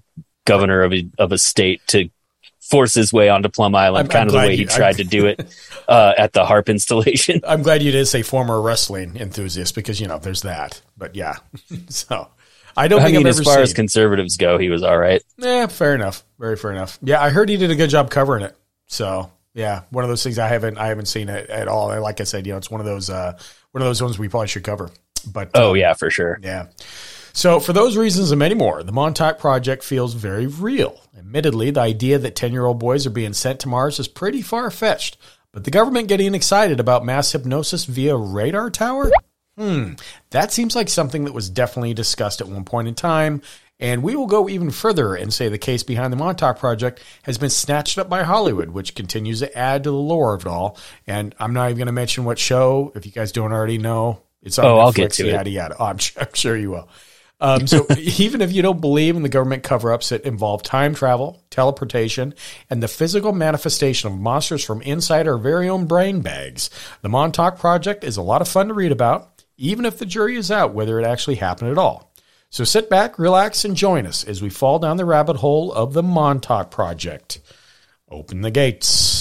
governor 0.44 0.82
of 0.82 0.92
a, 0.92 1.08
of 1.18 1.32
a 1.32 1.38
state 1.38 1.80
to 1.86 2.08
force 2.68 2.94
his 2.94 3.12
way 3.12 3.28
onto 3.28 3.48
plum 3.48 3.74
island 3.74 4.08
I'm- 4.08 4.08
kind 4.08 4.22
I'm 4.22 4.26
of 4.28 4.32
the 4.32 4.38
way 4.48 4.56
he 4.56 4.62
you- 4.62 4.68
tried 4.68 4.96
to 4.96 5.04
do 5.04 5.26
it 5.26 5.40
uh 5.88 6.12
at 6.18 6.32
the 6.32 6.44
HAARP 6.44 6.66
installation 6.68 7.40
I'm 7.46 7.62
glad 7.62 7.82
you 7.82 7.92
did 7.92 8.06
say 8.06 8.22
former 8.22 8.60
wrestling 8.60 9.16
enthusiast 9.16 9.74
because 9.74 10.00
you 10.00 10.06
know 10.08 10.18
there's 10.18 10.42
that. 10.42 10.80
But 10.96 11.14
yeah, 11.14 11.36
so 11.88 12.28
I 12.76 12.88
don't 12.88 13.00
i 13.00 13.04
think 13.04 13.16
mean 13.18 13.26
as 13.26 13.40
far 13.40 13.54
seen. 13.54 13.62
as 13.62 13.72
conservatives 13.72 14.36
go 14.36 14.58
he 14.58 14.68
was 14.68 14.82
all 14.82 14.98
right 14.98 15.22
yeah, 15.38 15.66
fair 15.66 15.94
enough. 15.94 16.24
Very 16.38 16.56
fair 16.56 16.72
enough. 16.72 16.98
Yeah, 17.02 17.22
I 17.22 17.30
heard 17.30 17.48
he 17.48 17.56
did 17.56 17.70
a 17.70 17.74
good 17.76 17.88
job 17.90 18.10
covering 18.10 18.42
it. 18.44 18.54
So 18.86 19.30
yeah, 19.54 19.82
one 19.90 20.04
of 20.04 20.10
those 20.10 20.22
things 20.22 20.38
I 20.38 20.48
haven't 20.48 20.76
I 20.76 20.88
haven't 20.88 21.06
seen 21.06 21.28
it 21.30 21.48
at 21.48 21.68
all. 21.68 21.90
And 21.90 22.02
like 22.02 22.20
I 22.20 22.24
said, 22.24 22.46
you 22.46 22.52
know, 22.52 22.58
it's 22.58 22.70
one 22.70 22.80
of 22.80 22.86
those 22.86 23.08
uh 23.08 23.38
one 23.70 23.80
of 23.82 23.86
those 23.88 24.02
ones 24.02 24.18
we 24.18 24.28
probably 24.28 24.48
should 24.48 24.64
cover. 24.64 24.90
But 25.32 25.50
oh 25.54 25.70
uh, 25.70 25.74
yeah 25.74 25.94
for 25.94 26.10
sure 26.10 26.38
Yeah. 26.42 26.66
So, 27.36 27.60
for 27.60 27.74
those 27.74 27.98
reasons 27.98 28.30
and 28.30 28.38
many 28.38 28.54
more, 28.54 28.82
the 28.82 28.92
Montauk 28.92 29.38
Project 29.38 29.84
feels 29.84 30.14
very 30.14 30.46
real. 30.46 30.98
Admittedly, 31.18 31.70
the 31.70 31.80
idea 31.82 32.18
that 32.18 32.34
10 32.34 32.50
year 32.52 32.64
old 32.64 32.78
boys 32.78 33.06
are 33.06 33.10
being 33.10 33.34
sent 33.34 33.60
to 33.60 33.68
Mars 33.68 33.98
is 34.00 34.08
pretty 34.08 34.40
far 34.40 34.70
fetched, 34.70 35.18
but 35.52 35.62
the 35.64 35.70
government 35.70 36.08
getting 36.08 36.34
excited 36.34 36.80
about 36.80 37.04
mass 37.04 37.30
hypnosis 37.32 37.84
via 37.84 38.16
radar 38.16 38.70
tower? 38.70 39.12
Hmm, 39.58 39.92
that 40.30 40.50
seems 40.50 40.74
like 40.74 40.88
something 40.88 41.24
that 41.24 41.34
was 41.34 41.50
definitely 41.50 41.92
discussed 41.92 42.40
at 42.40 42.48
one 42.48 42.64
point 42.64 42.88
in 42.88 42.94
time. 42.94 43.42
And 43.78 44.02
we 44.02 44.16
will 44.16 44.26
go 44.26 44.48
even 44.48 44.70
further 44.70 45.14
and 45.14 45.30
say 45.30 45.50
the 45.50 45.58
case 45.58 45.82
behind 45.82 46.14
the 46.14 46.16
Montauk 46.16 46.58
Project 46.58 47.02
has 47.24 47.36
been 47.36 47.50
snatched 47.50 47.98
up 47.98 48.08
by 48.08 48.22
Hollywood, 48.22 48.70
which 48.70 48.94
continues 48.94 49.40
to 49.40 49.58
add 49.58 49.84
to 49.84 49.90
the 49.90 49.96
lore 49.96 50.32
of 50.32 50.40
it 50.40 50.46
all. 50.48 50.78
And 51.06 51.34
I'm 51.38 51.52
not 51.52 51.66
even 51.66 51.76
going 51.76 51.86
to 51.86 51.92
mention 51.92 52.24
what 52.24 52.38
show, 52.38 52.92
if 52.94 53.04
you 53.04 53.12
guys 53.12 53.30
don't 53.32 53.52
already 53.52 53.76
know. 53.76 54.22
It's 54.42 54.58
on 54.58 54.64
Oh, 54.64 54.68
Netflix, 54.76 54.80
I'll 54.84 54.92
get 54.92 55.12
to 55.12 55.28
it. 55.28 55.32
yada, 55.32 55.50
yada. 55.50 55.76
Oh, 55.78 55.84
I'm, 55.84 55.98
I'm 56.18 56.32
sure 56.32 56.56
you 56.56 56.70
will. 56.70 56.88
Um, 57.40 57.66
so 57.66 57.86
even 57.98 58.40
if 58.40 58.52
you 58.52 58.62
don't 58.62 58.80
believe 58.80 59.16
in 59.16 59.22
the 59.22 59.28
government 59.28 59.62
cover-ups 59.62 60.08
that 60.08 60.24
involve 60.24 60.62
time 60.62 60.94
travel, 60.94 61.42
teleportation, 61.50 62.34
and 62.70 62.82
the 62.82 62.88
physical 62.88 63.32
manifestation 63.32 64.10
of 64.10 64.18
monsters 64.18 64.64
from 64.64 64.82
inside 64.82 65.28
our 65.28 65.38
very 65.38 65.68
own 65.68 65.86
brain 65.86 66.20
bags, 66.20 66.70
the 67.02 67.08
Montauk 67.08 67.58
Project 67.58 68.04
is 68.04 68.16
a 68.16 68.22
lot 68.22 68.40
of 68.40 68.48
fun 68.48 68.68
to 68.68 68.74
read 68.74 68.92
about, 68.92 69.44
even 69.56 69.84
if 69.84 69.98
the 69.98 70.06
jury 70.06 70.36
is 70.36 70.50
out 70.50 70.74
whether 70.74 70.98
it 70.98 71.06
actually 71.06 71.36
happened 71.36 71.70
at 71.70 71.78
all. 71.78 72.12
So 72.48 72.64
sit 72.64 72.88
back, 72.88 73.18
relax, 73.18 73.64
and 73.64 73.76
join 73.76 74.06
us 74.06 74.24
as 74.24 74.40
we 74.40 74.50
fall 74.50 74.78
down 74.78 74.96
the 74.96 75.04
rabbit 75.04 75.36
hole 75.36 75.72
of 75.72 75.92
the 75.92 76.02
Montauk 76.02 76.70
Project. 76.70 77.40
Open 78.08 78.40
the 78.40 78.52
gates. 78.52 79.15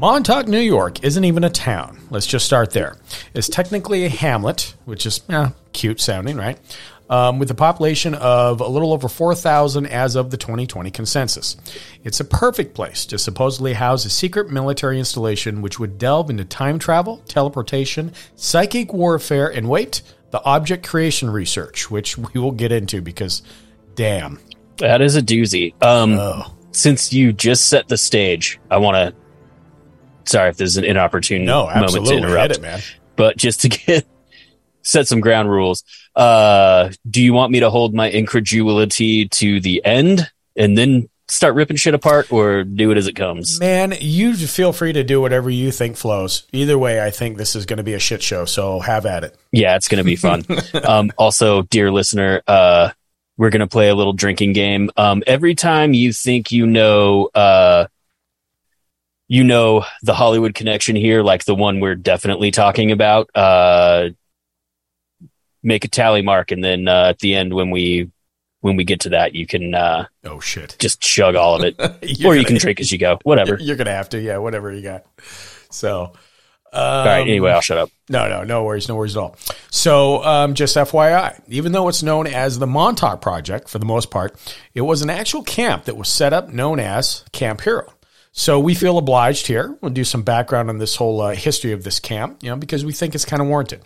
Montauk, 0.00 0.48
New 0.48 0.60
York 0.60 1.04
isn't 1.04 1.24
even 1.24 1.44
a 1.44 1.50
town. 1.50 2.00
Let's 2.08 2.26
just 2.26 2.46
start 2.46 2.70
there. 2.70 2.96
It's 3.34 3.50
technically 3.50 4.06
a 4.06 4.08
hamlet, 4.08 4.74
which 4.86 5.04
is 5.04 5.20
eh, 5.28 5.50
cute 5.74 6.00
sounding, 6.00 6.38
right? 6.38 6.58
Um, 7.10 7.38
with 7.38 7.50
a 7.50 7.54
population 7.54 8.14
of 8.14 8.62
a 8.62 8.66
little 8.66 8.94
over 8.94 9.08
4,000 9.08 9.84
as 9.84 10.16
of 10.16 10.30
the 10.30 10.38
2020 10.38 10.90
census. 11.04 11.58
It's 12.02 12.18
a 12.18 12.24
perfect 12.24 12.72
place 12.72 13.04
to 13.06 13.18
supposedly 13.18 13.74
house 13.74 14.06
a 14.06 14.10
secret 14.10 14.48
military 14.48 14.98
installation 14.98 15.60
which 15.60 15.78
would 15.78 15.98
delve 15.98 16.30
into 16.30 16.46
time 16.46 16.78
travel, 16.78 17.18
teleportation, 17.28 18.14
psychic 18.36 18.94
warfare, 18.94 19.48
and 19.52 19.68
wait, 19.68 20.00
the 20.30 20.42
object 20.44 20.86
creation 20.86 21.28
research, 21.28 21.90
which 21.90 22.16
we 22.16 22.40
will 22.40 22.52
get 22.52 22.72
into 22.72 23.02
because, 23.02 23.42
damn. 23.96 24.38
that 24.78 25.02
is 25.02 25.14
a 25.14 25.20
doozy 25.20 25.74
um 25.84 26.14
Oh. 26.18 26.54
since 26.72 27.12
you 27.12 27.34
just 27.34 27.66
set 27.66 27.88
the 27.88 27.98
stage 27.98 28.58
i 28.70 28.78
want 28.78 28.94
to 28.96 29.14
sorry 30.30 30.48
if 30.50 30.56
there's 30.56 30.76
an 30.76 30.84
inopportune 30.84 31.44
No, 31.44 31.66
moment 31.66 32.06
to 32.06 32.16
interrupt 32.16 32.56
it, 32.56 32.62
man. 32.62 32.80
but 33.16 33.36
just 33.36 33.60
to 33.62 33.68
get 33.68 34.06
set 34.82 35.06
some 35.06 35.20
ground 35.20 35.50
rules 35.50 35.84
uh 36.16 36.90
do 37.08 37.22
you 37.22 37.32
want 37.34 37.52
me 37.52 37.60
to 37.60 37.68
hold 37.70 37.94
my 37.94 38.10
incredulity 38.10 39.28
to 39.28 39.60
the 39.60 39.84
end 39.84 40.30
and 40.56 40.76
then 40.76 41.08
start 41.28 41.54
ripping 41.54 41.76
shit 41.76 41.94
apart 41.94 42.32
or 42.32 42.64
do 42.64 42.90
it 42.90 42.96
as 42.98 43.06
it 43.06 43.14
comes 43.14 43.60
Man, 43.60 43.94
you 44.00 44.34
feel 44.34 44.72
free 44.72 44.92
to 44.94 45.04
do 45.04 45.20
whatever 45.20 45.48
you 45.48 45.70
think 45.70 45.96
flows. 45.96 46.42
Either 46.52 46.76
way, 46.76 47.00
I 47.04 47.10
think 47.10 47.36
this 47.36 47.54
is 47.54 47.66
going 47.66 47.76
to 47.76 47.84
be 47.84 47.94
a 47.94 48.00
shit 48.00 48.20
show, 48.20 48.44
so 48.46 48.80
have 48.80 49.06
at 49.06 49.22
it. 49.22 49.36
yeah 49.52 49.76
it's 49.76 49.86
gonna 49.86 50.02
be 50.02 50.16
fun 50.16 50.44
um 50.84 51.12
also 51.18 51.62
dear 51.62 51.92
listener 51.92 52.42
uh 52.48 52.90
we're 53.36 53.50
gonna 53.50 53.68
play 53.68 53.90
a 53.90 53.94
little 53.94 54.12
drinking 54.12 54.54
game 54.54 54.90
um 54.96 55.22
every 55.26 55.54
time 55.54 55.94
you 55.94 56.12
think 56.12 56.50
you 56.50 56.66
know 56.66 57.28
uh 57.34 57.86
you 59.32 59.44
know 59.44 59.84
the 60.02 60.12
hollywood 60.12 60.54
connection 60.54 60.96
here 60.96 61.22
like 61.22 61.44
the 61.44 61.54
one 61.54 61.78
we're 61.78 61.94
definitely 61.94 62.50
talking 62.50 62.90
about 62.90 63.30
uh 63.36 64.08
make 65.62 65.84
a 65.84 65.88
tally 65.88 66.20
mark 66.22 66.50
and 66.50 66.64
then 66.64 66.88
uh 66.88 67.06
at 67.10 67.18
the 67.20 67.34
end 67.34 67.52
when 67.54 67.70
we 67.70 68.10
when 68.60 68.76
we 68.76 68.84
get 68.84 69.00
to 69.00 69.10
that 69.10 69.34
you 69.34 69.46
can 69.46 69.74
uh 69.74 70.04
Oh 70.24 70.40
shit! 70.40 70.76
just 70.78 71.00
chug 71.00 71.34
all 71.34 71.54
of 71.56 71.64
it 71.64 71.76
or 71.80 72.34
you 72.34 72.42
gonna- 72.42 72.44
can 72.44 72.56
drink 72.58 72.80
as 72.80 72.90
you 72.92 72.98
go 72.98 73.18
whatever 73.22 73.56
You're 73.60 73.76
gonna 73.76 73.92
have 73.92 74.08
to, 74.10 74.20
yeah. 74.20 74.38
Whatever 74.38 74.72
you 74.72 74.82
got. 74.82 75.04
So, 75.70 76.12
um, 76.72 76.82
all 76.82 77.04
right 77.06 77.20
anyway 77.20 77.52
i'll 77.52 77.60
shut 77.60 77.78
up 77.78 77.90
No, 78.08 78.28
no, 78.28 78.42
no 78.44 78.64
worries, 78.64 78.88
no 78.88 78.96
worries 78.96 79.16
at 79.16 79.20
all. 79.20 79.36
So, 79.70 80.24
um, 80.24 80.54
just 80.54 80.76
FYI, 80.76 81.40
even 81.48 81.70
though 81.72 81.88
it's 81.88 82.02
known 82.02 82.26
as 82.26 82.58
the 82.58 82.66
Montauk 82.66 83.20
Project 83.22 83.68
for 83.68 83.78
the 83.78 83.86
most 83.86 84.10
part, 84.10 84.34
it 84.74 84.80
was 84.80 85.02
an 85.02 85.10
actual 85.10 85.42
camp 85.44 85.84
that 85.84 85.96
was 85.96 86.08
set 86.08 86.32
up 86.32 86.48
known 86.48 86.80
as 86.80 87.24
Camp 87.32 87.60
Hero. 87.60 87.92
So 88.32 88.60
we 88.60 88.74
feel 88.74 88.96
obliged 88.96 89.48
here. 89.48 89.76
We'll 89.80 89.92
do 89.92 90.04
some 90.04 90.22
background 90.22 90.68
on 90.68 90.78
this 90.78 90.94
whole 90.94 91.20
uh, 91.20 91.34
history 91.34 91.72
of 91.72 91.82
this 91.82 91.98
camp, 91.98 92.42
you 92.42 92.50
know, 92.50 92.56
because 92.56 92.84
we 92.84 92.92
think 92.92 93.14
it's 93.14 93.24
kind 93.24 93.42
of 93.42 93.48
warranted. 93.48 93.82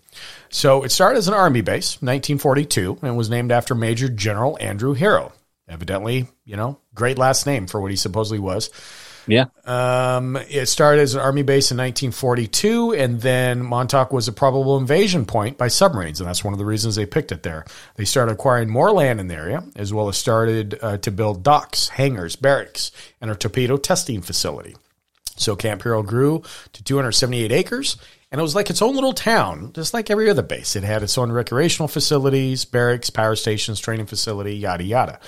So 0.51 0.83
it 0.83 0.93
started 0.93 1.19
as 1.19 1.29
an 1.29 1.35
army 1.35 1.63
base, 1.63 1.95
1942, 2.03 2.99
and 3.03 3.17
was 3.17 3.31
named 3.31 3.51
after 3.51 3.75
Major 3.75 4.09
General 4.09 4.59
Andrew 4.61 4.93
Hero. 4.93 5.33
Evidently, 5.67 6.29
you 6.45 6.57
know, 6.57 6.79
great 6.95 7.17
last 7.17 7.47
name 7.47 7.67
for 7.67 7.81
what 7.81 7.91
he 7.91 7.97
supposedly 7.97 8.39
was. 8.39 8.69
Yeah. 9.27 9.47
Um, 9.65 10.37
it 10.49 10.67
started 10.67 11.01
as 11.01 11.15
an 11.15 11.21
army 11.21 11.43
base 11.43 11.71
in 11.71 11.79
1942, 11.79 12.95
and 12.95 13.21
then 13.21 13.63
Montauk 13.63 14.13
was 14.13 14.29
a 14.29 14.33
probable 14.33 14.77
invasion 14.77 15.25
point 15.25 15.57
by 15.57 15.69
submarines, 15.69 16.21
and 16.21 16.29
that's 16.29 16.45
one 16.45 16.53
of 16.53 16.59
the 16.59 16.65
reasons 16.65 16.97
they 16.97 17.07
picked 17.07 17.33
it 17.33 17.43
there. 17.43 17.65
They 17.97 18.05
started 18.05 18.33
acquiring 18.33 18.69
more 18.69 18.91
land 18.91 19.21
in 19.21 19.29
the 19.29 19.35
area, 19.35 19.65
as 19.77 19.93
well 19.93 20.09
as 20.09 20.17
started 20.17 20.79
uh, 20.83 20.99
to 20.99 21.11
build 21.11 21.43
docks, 21.43 21.89
hangars, 21.89 22.37
barracks, 22.37 22.91
and 23.21 23.31
a 23.31 23.35
torpedo 23.35 23.77
testing 23.77 24.21
facility. 24.21 24.77
So 25.37 25.57
Camp 25.57 25.83
Hero 25.83 26.03
grew 26.03 26.43
to 26.73 26.83
278 26.85 27.53
acres, 27.53 27.97
and 28.31 28.41
it 28.41 28.43
was 28.43 28.55
like 28.55 28.71
its 28.71 28.83
own 28.83 28.95
little 28.95 29.13
town, 29.13 29.73
just 29.75 29.95
like 29.95 30.11
every 30.11 30.29
other 30.31 30.43
base. 30.43 30.77
It 30.77 30.85
had 30.85 31.03
its 31.03 31.19
own 31.19 31.31
recreational 31.31 31.89
facilities, 31.89 32.65
barracks, 32.65 33.11
power 33.11 33.37
stations, 33.37 33.81
training 33.81 34.07
facility, 34.07 34.57
yada 34.57 34.85
yada. 34.85 35.21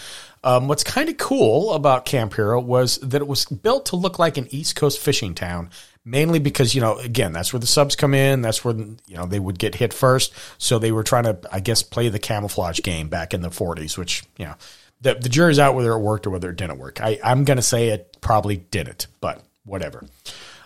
Um, 0.45 0.69
what's 0.69 0.85
kind 0.85 1.09
of 1.09 1.17
cool 1.17 1.73
about 1.73 2.05
Camp 2.05 2.35
Hero 2.35 2.61
was 2.61 2.99
that 2.99 3.21
it 3.21 3.27
was 3.27 3.45
built 3.47 3.87
to 3.87 3.97
look 3.97 4.19
like 4.19 4.37
an 4.37 4.47
East 4.51 4.77
Coast 4.77 5.01
fishing 5.01 5.35
town, 5.35 5.71
mainly 6.05 6.39
because 6.39 6.75
you 6.75 6.81
know, 6.81 6.99
again, 6.99 7.33
that's 7.33 7.53
where 7.53 7.61
the 7.61 7.67
subs 7.67 7.97
come 7.97 8.15
in. 8.15 8.43
That's 8.43 8.65
where 8.65 8.75
you 8.75 9.17
know 9.17 9.27
they 9.27 9.41
would 9.41 9.59
get 9.59 9.75
hit 9.75 9.93
first. 9.93 10.33
So 10.59 10.79
they 10.79 10.93
were 10.93 11.03
trying 11.03 11.25
to, 11.25 11.39
I 11.51 11.61
guess, 11.61 11.83
play 11.83 12.09
the 12.09 12.19
camouflage 12.19 12.81
game 12.81 13.09
back 13.09 13.35
in 13.35 13.41
the 13.41 13.49
40s, 13.49 13.99
which 13.99 14.23
you 14.37 14.45
know, 14.45 14.55
the, 15.01 15.15
the 15.15 15.29
jury's 15.29 15.59
out 15.59 15.75
whether 15.75 15.93
it 15.93 15.99
worked 15.99 16.27
or 16.27 16.31
whether 16.31 16.51
it 16.51 16.57
didn't 16.57 16.79
work. 16.79 17.01
I, 17.01 17.19
I'm 17.23 17.45
going 17.45 17.59
to 17.59 17.63
say 17.63 17.89
it 17.89 18.17
probably 18.21 18.57
didn't, 18.57 19.09
but 19.21 19.43
whatever. 19.67 20.05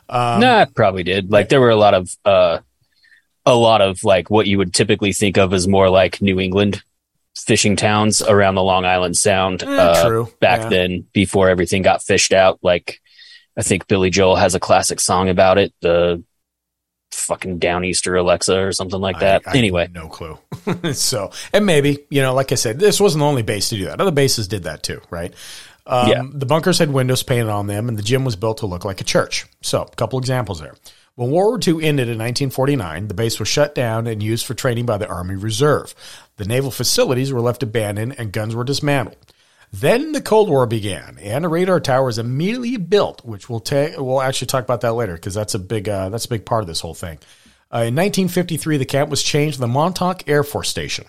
Um, 0.08 0.40
nah, 0.40 0.64
probably 0.74 1.02
did. 1.02 1.30
Like 1.30 1.48
there 1.48 1.60
were 1.60 1.70
a 1.70 1.76
lot 1.76 1.94
of 1.94 2.10
uh, 2.24 2.58
a 3.46 3.54
lot 3.54 3.80
of 3.80 4.04
like 4.04 4.30
what 4.30 4.46
you 4.46 4.58
would 4.58 4.72
typically 4.74 5.12
think 5.12 5.36
of 5.38 5.52
as 5.52 5.66
more 5.66 5.88
like 5.90 6.20
New 6.22 6.38
England 6.38 6.82
fishing 7.36 7.76
towns 7.76 8.20
around 8.22 8.54
the 8.56 8.62
Long 8.62 8.84
Island 8.84 9.16
Sound. 9.16 9.62
Eh, 9.62 9.66
uh, 9.66 10.06
true. 10.08 10.28
Back 10.40 10.62
Yeah. 10.62 10.68
then, 10.68 11.06
before 11.12 11.48
everything 11.48 11.82
got 11.82 12.02
fished 12.02 12.32
out, 12.32 12.58
like 12.62 13.00
I 13.56 13.62
think 13.62 13.86
Billy 13.88 14.10
Joel 14.10 14.36
has 14.36 14.54
a 14.54 14.60
classic 14.60 15.00
song 15.00 15.28
about 15.28 15.58
it. 15.58 15.72
The 15.80 16.22
fucking 17.12 17.58
Downeaster 17.58 18.18
Alexa 18.18 18.56
or 18.58 18.72
something 18.72 19.00
like 19.00 19.18
that. 19.20 19.42
I- 19.46 19.52
I 19.52 19.56
anyway, 19.56 19.88
no 19.92 20.08
clue. 20.08 20.38
so, 20.92 21.30
and 21.52 21.66
maybe 21.66 21.98
you 22.10 22.20
know, 22.22 22.34
like 22.34 22.52
I 22.52 22.56
said, 22.56 22.78
this 22.78 23.00
wasn't 23.00 23.20
the 23.20 23.26
only 23.26 23.42
base 23.42 23.68
to 23.70 23.76
do 23.76 23.84
that. 23.86 24.00
Other 24.00 24.10
bases 24.10 24.48
did 24.48 24.64
that 24.64 24.82
too, 24.82 25.00
right? 25.10 25.32
Um, 25.90 26.09
Yeah. 26.09 26.22
The 26.33 26.46
bunkers 26.46 26.79
had 26.79 26.90
windows 26.92 27.22
painted 27.22 27.48
on 27.50 27.66
them, 27.66 27.88
and 27.88 27.98
the 27.98 28.03
gym 28.03 28.24
was 28.24 28.37
built 28.37 28.59
to 28.59 28.66
look 28.66 28.85
like 28.85 29.00
a 29.00 29.05
church. 29.05 29.46
So, 29.61 29.83
a 29.83 29.96
couple 29.96 30.18
examples 30.18 30.61
there. 30.61 30.74
When 31.16 31.33
World 31.33 31.66
War 31.66 31.74
II 31.81 31.85
ended 31.87 32.09
in 32.09 32.16
1949, 32.18 33.09
the 33.09 33.14
base 33.14 33.38
was 33.38 33.48
shut 33.48 33.74
down 33.74 34.07
and 34.07 34.22
used 34.22 34.46
for 34.46 34.55
training 34.55 34.87
by 34.87 34.96
the 34.96 35.09
Army 35.09 35.35
Reserve. 35.35 35.94
The 36.37 36.46
naval 36.46 36.70
facilities 36.70 37.33
were 37.33 37.40
left 37.42 37.62
abandoned 37.62 38.14
and 38.18 38.33
guns 38.33 38.55
were 38.55 38.64
dismantled. 38.64 39.18
Then 39.72 40.12
the 40.12 40.22
Cold 40.22 40.48
War 40.48 40.66
began, 40.66 41.18
and 41.20 41.44
a 41.44 41.48
radar 41.48 41.79
tower 41.79 42.07
was 42.07 42.18
immediately 42.18 42.76
built, 42.76 43.24
which 43.24 43.48
we'll 43.48 43.61
take. 43.61 43.96
We'll 43.98 44.20
actually 44.22 44.48
talk 44.48 44.64
about 44.64 44.81
that 44.81 44.94
later 44.94 45.14
because 45.14 45.35
that's 45.35 45.55
a 45.55 45.61
big 45.61 45.88
uh, 45.88 46.09
that's 46.09 46.24
a 46.24 46.29
big 46.29 46.44
part 46.44 46.62
of 46.62 46.66
this 46.66 46.81
whole 46.81 46.94
thing. 46.94 47.18
Uh, 47.72 47.87
in 47.87 47.94
1953, 47.94 48.78
the 48.78 48.85
camp 48.85 49.11
was 49.11 49.22
changed 49.22 49.54
to 49.54 49.61
the 49.61 49.68
Montauk 49.68 50.28
Air 50.28 50.42
Force 50.42 50.68
Station. 50.68 51.04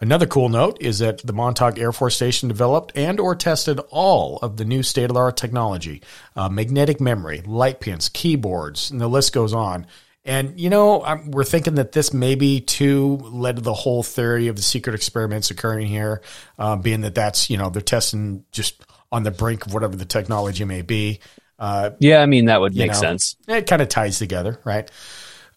Another 0.00 0.26
cool 0.26 0.48
note 0.48 0.78
is 0.80 1.00
that 1.00 1.18
the 1.18 1.34
Montauk 1.34 1.78
Air 1.78 1.92
Force 1.92 2.16
Station 2.16 2.48
developed 2.48 2.96
and 2.96 3.20
or 3.20 3.34
tested 3.34 3.78
all 3.90 4.38
of 4.38 4.56
the 4.56 4.64
new 4.64 4.82
state-of-the-art 4.82 5.36
technology, 5.36 6.00
uh, 6.34 6.48
magnetic 6.48 6.98
memory, 6.98 7.42
light 7.42 7.80
pens, 7.80 8.08
keyboards, 8.08 8.90
and 8.90 8.98
the 8.98 9.08
list 9.08 9.34
goes 9.34 9.52
on. 9.52 9.86
And 10.24 10.58
you 10.58 10.70
know, 10.70 11.04
I'm, 11.04 11.30
we're 11.30 11.44
thinking 11.44 11.74
that 11.74 11.92
this 11.92 12.14
maybe 12.14 12.60
too 12.60 13.16
led 13.16 13.56
to 13.56 13.62
the 13.62 13.74
whole 13.74 14.02
theory 14.02 14.48
of 14.48 14.56
the 14.56 14.62
secret 14.62 14.94
experiments 14.94 15.50
occurring 15.50 15.88
here, 15.88 16.22
uh, 16.58 16.76
being 16.76 17.02
that 17.02 17.14
that's 17.14 17.50
you 17.50 17.56
know 17.56 17.68
they're 17.68 17.82
testing 17.82 18.44
just 18.50 18.82
on 19.12 19.22
the 19.22 19.30
brink 19.30 19.66
of 19.66 19.74
whatever 19.74 19.96
the 19.96 20.04
technology 20.04 20.64
may 20.64 20.82
be. 20.82 21.20
Uh, 21.58 21.90
yeah, 21.98 22.20
I 22.20 22.26
mean 22.26 22.46
that 22.46 22.60
would 22.60 22.74
make 22.76 22.92
know, 22.92 22.98
sense. 22.98 23.36
It 23.46 23.66
kind 23.66 23.82
of 23.82 23.88
ties 23.88 24.18
together, 24.18 24.60
right? 24.64 24.90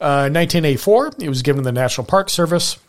Uh, 0.01 0.25
1984, 0.33 1.11
it 1.19 1.29
was 1.29 1.43
given 1.43 1.61
to 1.61 1.67
the 1.67 1.71
National 1.71 2.07
Park 2.07 2.31
Service, 2.31 2.79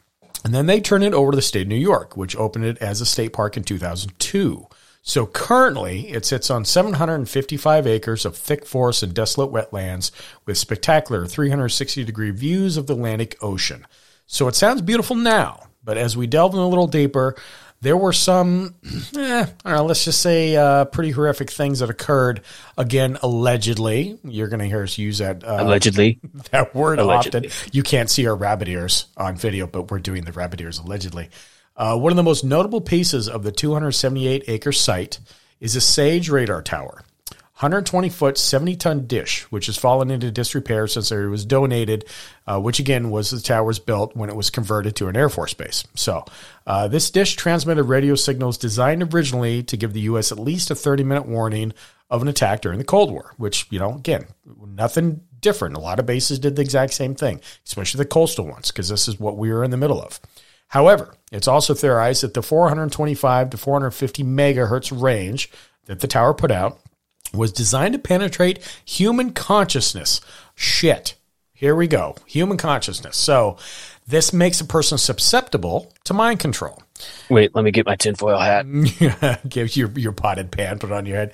and 0.46 0.54
then 0.54 0.64
they 0.64 0.80
turned 0.80 1.04
it 1.04 1.12
over 1.12 1.30
to 1.30 1.36
the 1.36 1.42
state 1.42 1.62
of 1.62 1.68
New 1.68 1.74
York, 1.74 2.16
which 2.16 2.34
opened 2.34 2.64
it 2.64 2.78
as 2.78 3.02
a 3.02 3.06
state 3.06 3.34
park 3.34 3.58
in 3.58 3.64
2002. 3.64 4.66
So 5.02 5.26
currently, 5.26 6.08
it 6.08 6.24
sits 6.24 6.48
on 6.48 6.64
755 6.64 7.86
acres 7.86 8.24
of 8.24 8.34
thick 8.34 8.64
forest 8.64 9.02
and 9.02 9.12
desolate 9.12 9.52
wetlands 9.52 10.10
with 10.46 10.56
spectacular 10.56 11.26
360 11.26 12.02
degree 12.02 12.30
views 12.30 12.78
of 12.78 12.86
the 12.86 12.94
Atlantic 12.94 13.36
Ocean. 13.42 13.86
So 14.24 14.48
it 14.48 14.54
sounds 14.54 14.80
beautiful 14.80 15.14
now, 15.14 15.66
but 15.84 15.98
as 15.98 16.16
we 16.16 16.26
delve 16.26 16.54
in 16.54 16.60
a 16.60 16.68
little 16.68 16.86
deeper, 16.86 17.36
there 17.82 17.96
were 17.96 18.12
some, 18.12 18.76
eh, 19.16 19.46
know, 19.64 19.84
let's 19.84 20.04
just 20.04 20.22
say 20.22 20.56
uh, 20.56 20.84
pretty 20.86 21.10
horrific 21.10 21.50
things 21.50 21.80
that 21.80 21.90
occurred. 21.90 22.42
Again, 22.78 23.18
allegedly. 23.22 24.18
You're 24.22 24.46
going 24.46 24.60
to 24.60 24.66
hear 24.66 24.84
us 24.84 24.96
use 24.96 25.18
that 25.18 25.42
uh, 25.44 25.58
Allegedly, 25.60 26.20
that 26.52 26.74
word 26.76 27.00
Allegedly. 27.00 27.48
often. 27.48 27.70
You 27.72 27.82
can't 27.82 28.08
see 28.08 28.26
our 28.28 28.36
rabbit 28.36 28.68
ears 28.68 29.06
on 29.16 29.36
video, 29.36 29.66
but 29.66 29.90
we're 29.90 29.98
doing 29.98 30.24
the 30.24 30.32
rabbit 30.32 30.60
ears 30.60 30.78
allegedly. 30.78 31.28
Uh, 31.76 31.98
one 31.98 32.12
of 32.12 32.16
the 32.16 32.22
most 32.22 32.44
notable 32.44 32.80
pieces 32.80 33.28
of 33.28 33.42
the 33.42 33.50
278 33.50 34.44
acre 34.46 34.72
site 34.72 35.18
is 35.58 35.74
a 35.74 35.80
SAGE 35.80 36.28
radar 36.30 36.62
tower. 36.62 37.02
120 37.62 38.08
foot, 38.08 38.36
70 38.36 38.74
ton 38.76 39.06
dish, 39.06 39.42
which 39.44 39.66
has 39.66 39.76
fallen 39.76 40.10
into 40.10 40.32
disrepair 40.32 40.88
since 40.88 41.12
it 41.12 41.26
was 41.26 41.44
donated, 41.44 42.04
uh, 42.46 42.60
which 42.60 42.80
again 42.80 43.10
was 43.10 43.30
the 43.30 43.40
tower's 43.40 43.78
built 43.78 44.16
when 44.16 44.28
it 44.28 44.34
was 44.34 44.50
converted 44.50 44.96
to 44.96 45.06
an 45.06 45.16
Air 45.16 45.28
Force 45.28 45.54
base. 45.54 45.84
So, 45.94 46.24
uh, 46.66 46.88
this 46.88 47.10
dish 47.10 47.36
transmitted 47.36 47.84
radio 47.84 48.16
signals 48.16 48.58
designed 48.58 49.14
originally 49.14 49.62
to 49.62 49.76
give 49.76 49.92
the 49.92 50.00
U.S. 50.00 50.32
at 50.32 50.40
least 50.40 50.72
a 50.72 50.74
30 50.74 51.04
minute 51.04 51.26
warning 51.26 51.72
of 52.10 52.20
an 52.20 52.28
attack 52.28 52.62
during 52.62 52.78
the 52.78 52.84
Cold 52.84 53.12
War, 53.12 53.32
which, 53.36 53.68
you 53.70 53.78
know, 53.78 53.94
again, 53.94 54.26
nothing 54.66 55.22
different. 55.40 55.76
A 55.76 55.80
lot 55.80 56.00
of 56.00 56.06
bases 56.06 56.40
did 56.40 56.56
the 56.56 56.62
exact 56.62 56.92
same 56.94 57.14
thing, 57.14 57.40
especially 57.64 57.98
the 57.98 58.06
coastal 58.06 58.46
ones, 58.46 58.72
because 58.72 58.88
this 58.88 59.06
is 59.06 59.20
what 59.20 59.38
we 59.38 59.52
were 59.52 59.62
in 59.62 59.70
the 59.70 59.76
middle 59.76 60.02
of. 60.02 60.20
However, 60.66 61.14
it's 61.30 61.48
also 61.48 61.74
theorized 61.74 62.22
that 62.22 62.34
the 62.34 62.42
425 62.42 63.50
to 63.50 63.56
450 63.56 64.24
megahertz 64.24 65.02
range 65.02 65.50
that 65.86 66.00
the 66.00 66.06
tower 66.06 66.34
put 66.34 66.50
out 66.50 66.80
was 67.32 67.52
designed 67.52 67.94
to 67.94 67.98
penetrate 67.98 68.58
human 68.84 69.32
consciousness. 69.32 70.20
Shit. 70.54 71.14
Here 71.52 71.76
we 71.76 71.86
go. 71.86 72.16
Human 72.26 72.56
consciousness. 72.56 73.16
So 73.16 73.56
this 74.06 74.32
makes 74.32 74.60
a 74.60 74.64
person 74.64 74.98
susceptible 74.98 75.92
to 76.04 76.14
mind 76.14 76.40
control. 76.40 76.82
wait, 77.30 77.54
let 77.54 77.64
me 77.64 77.70
get 77.70 77.86
my 77.86 77.94
tinfoil 77.96 78.38
hat. 78.38 78.66
Give 79.48 79.76
your 79.76 79.90
your 79.92 80.12
potted 80.12 80.50
pan 80.50 80.78
put 80.78 80.90
on 80.90 81.06
your 81.06 81.16
head. 81.16 81.32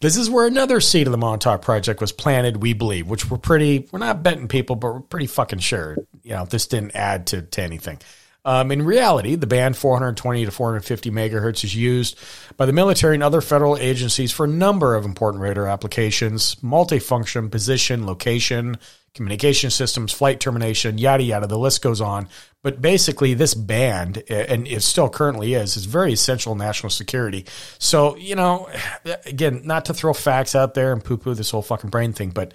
This 0.00 0.16
is 0.16 0.28
where 0.28 0.46
another 0.46 0.80
seed 0.80 1.06
of 1.06 1.12
the 1.12 1.18
Montauk 1.18 1.62
Project 1.62 2.00
was 2.00 2.12
planted, 2.12 2.58
we 2.58 2.74
believe, 2.74 3.08
which 3.08 3.30
we're 3.30 3.38
pretty 3.38 3.88
we're 3.90 3.98
not 3.98 4.22
betting 4.22 4.48
people, 4.48 4.76
but 4.76 4.92
we're 4.92 5.00
pretty 5.00 5.26
fucking 5.26 5.60
sure. 5.60 5.96
You 6.22 6.32
know, 6.32 6.44
this 6.44 6.66
didn't 6.66 6.94
add 6.94 7.28
to, 7.28 7.42
to 7.42 7.62
anything. 7.62 8.00
Um, 8.44 8.72
in 8.72 8.82
reality, 8.82 9.34
the 9.34 9.46
band 9.46 9.76
420 9.76 10.46
to 10.46 10.50
450 10.50 11.10
megahertz 11.10 11.62
is 11.64 11.74
used 11.74 12.18
by 12.56 12.66
the 12.66 12.72
military 12.72 13.14
and 13.14 13.22
other 13.22 13.40
federal 13.40 13.76
agencies 13.76 14.32
for 14.32 14.44
a 14.44 14.48
number 14.48 14.94
of 14.94 15.04
important 15.04 15.42
radar 15.42 15.66
applications, 15.66 16.54
multifunction, 16.56 17.50
position, 17.50 18.06
location, 18.06 18.78
communication 19.14 19.70
systems, 19.70 20.12
flight 20.12 20.40
termination, 20.40 20.96
yada 20.96 21.22
yada. 21.22 21.46
The 21.46 21.58
list 21.58 21.82
goes 21.82 22.00
on. 22.00 22.28
But 22.62 22.80
basically, 22.82 23.34
this 23.34 23.54
band, 23.54 24.22
and 24.28 24.68
it 24.68 24.82
still 24.82 25.08
currently 25.08 25.54
is, 25.54 25.76
is 25.76 25.86
very 25.86 26.12
essential 26.12 26.54
national 26.54 26.90
security. 26.90 27.46
So 27.78 28.16
you 28.16 28.36
know, 28.36 28.68
again, 29.26 29.62
not 29.64 29.86
to 29.86 29.94
throw 29.94 30.12
facts 30.12 30.54
out 30.54 30.74
there 30.74 30.92
and 30.92 31.02
poo 31.02 31.16
poo 31.16 31.34
this 31.34 31.50
whole 31.50 31.62
fucking 31.62 31.90
brain 31.90 32.12
thing, 32.12 32.30
but 32.30 32.52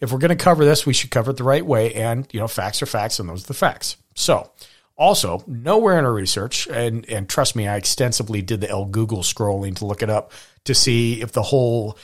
if 0.00 0.12
we're 0.12 0.18
going 0.18 0.36
to 0.36 0.36
cover 0.36 0.64
this, 0.64 0.86
we 0.86 0.92
should 0.92 1.10
cover 1.10 1.32
it 1.32 1.36
the 1.36 1.44
right 1.44 1.64
way. 1.64 1.92
And 1.94 2.26
you 2.32 2.40
know, 2.40 2.48
facts 2.48 2.82
are 2.82 2.86
facts, 2.86 3.18
and 3.18 3.28
those 3.28 3.44
are 3.44 3.48
the 3.48 3.54
facts. 3.54 3.96
So. 4.14 4.50
Also, 4.98 5.44
nowhere 5.46 5.98
in 5.98 6.04
our 6.04 6.12
research, 6.12 6.66
and, 6.66 7.08
and 7.08 7.28
trust 7.28 7.54
me, 7.54 7.68
I 7.68 7.76
extensively 7.76 8.42
did 8.42 8.60
the 8.60 8.68
L 8.68 8.84
Google 8.84 9.22
scrolling 9.22 9.76
to 9.76 9.86
look 9.86 10.02
it 10.02 10.10
up 10.10 10.32
to 10.64 10.74
see 10.74 11.22
if 11.22 11.32
the 11.32 11.42
whole 11.42 11.96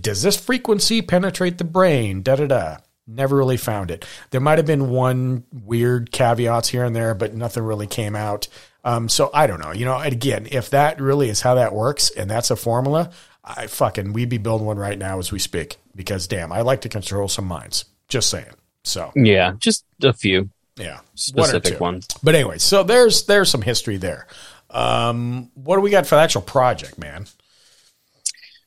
does 0.00 0.22
this 0.22 0.36
frequency 0.36 1.02
penetrate 1.02 1.58
the 1.58 1.64
brain? 1.64 2.22
Da 2.22 2.36
da 2.36 2.46
da. 2.46 2.76
Never 3.06 3.36
really 3.36 3.56
found 3.56 3.90
it. 3.90 4.06
There 4.30 4.40
might 4.40 4.58
have 4.58 4.66
been 4.66 4.88
one 4.88 5.44
weird 5.52 6.10
caveats 6.10 6.68
here 6.68 6.84
and 6.84 6.96
there, 6.96 7.14
but 7.14 7.34
nothing 7.34 7.62
really 7.62 7.86
came 7.86 8.16
out. 8.16 8.48
Um, 8.82 9.08
so 9.08 9.30
I 9.34 9.46
don't 9.46 9.60
know. 9.60 9.72
You 9.72 9.84
know, 9.84 9.98
again, 9.98 10.48
if 10.50 10.70
that 10.70 11.00
really 11.00 11.28
is 11.28 11.42
how 11.42 11.54
that 11.56 11.74
works 11.74 12.10
and 12.10 12.30
that's 12.30 12.50
a 12.50 12.56
formula, 12.56 13.10
I 13.42 13.66
fucking 13.66 14.12
we'd 14.14 14.30
be 14.30 14.38
building 14.38 14.66
one 14.66 14.78
right 14.78 14.98
now 14.98 15.18
as 15.18 15.30
we 15.30 15.38
speak. 15.38 15.76
Because 15.94 16.26
damn, 16.26 16.52
I 16.52 16.62
like 16.62 16.82
to 16.82 16.88
control 16.88 17.28
some 17.28 17.46
minds. 17.46 17.84
Just 18.08 18.30
saying. 18.30 18.54
So 18.84 19.12
Yeah, 19.14 19.52
just 19.58 19.84
a 20.02 20.12
few 20.12 20.50
yeah, 20.76 20.96
one 20.96 21.02
specific 21.14 21.74
two. 21.74 21.78
ones. 21.78 22.08
But 22.22 22.34
anyway, 22.34 22.58
so 22.58 22.82
there's 22.82 23.26
there's 23.26 23.50
some 23.50 23.62
history 23.62 23.96
there. 23.96 24.26
Um, 24.70 25.50
what 25.54 25.76
do 25.76 25.82
we 25.82 25.90
got 25.90 26.06
for 26.06 26.16
the 26.16 26.20
actual 26.20 26.42
project, 26.42 26.98
man? 26.98 27.26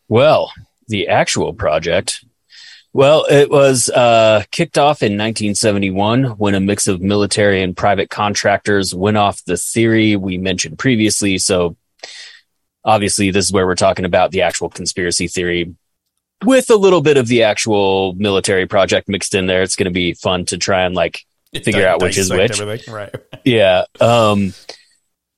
Well, 0.08 0.52
the 0.88 1.10
actual 1.10 1.54
project. 1.54 2.24
Well, 2.94 3.26
it 3.30 3.52
was 3.52 3.90
uh, 3.90 4.44
kicked 4.52 4.78
off 4.78 5.04
in 5.04 5.14
1971 5.14 6.24
when 6.38 6.56
a 6.56 6.60
mix 6.60 6.88
of 6.88 7.02
military 7.02 7.62
and 7.62 7.78
private 7.78 8.10
contractors 8.10 8.96
went 8.96 9.18
off 9.18 9.44
the 9.44 9.58
theory 9.58 10.16
we 10.16 10.38
mentioned 10.38 10.80
previously. 10.80 11.38
So, 11.38 11.76
obviously, 12.84 13.30
this 13.30 13.46
is 13.46 13.52
where 13.52 13.68
we're 13.68 13.76
talking 13.76 14.06
about 14.06 14.32
the 14.32 14.42
actual 14.42 14.70
conspiracy 14.70 15.28
theory 15.28 15.76
with 16.44 16.70
a 16.72 16.76
little 16.76 17.02
bit 17.02 17.18
of 17.18 17.28
the 17.28 17.44
actual 17.44 18.14
military 18.14 18.66
project 18.66 19.10
mixed 19.10 19.36
in 19.36 19.46
there. 19.46 19.62
It's 19.62 19.76
going 19.76 19.86
to 19.86 19.92
be 19.92 20.14
fun 20.14 20.46
to 20.46 20.58
try 20.58 20.84
and 20.84 20.96
like 20.96 21.27
figure 21.54 21.88
out 21.88 22.02
which 22.02 22.18
is 22.18 22.30
which. 22.30 22.60
everything. 22.60 22.94
Right. 22.94 23.14
Yeah. 23.46 23.86
Um, 24.02 24.54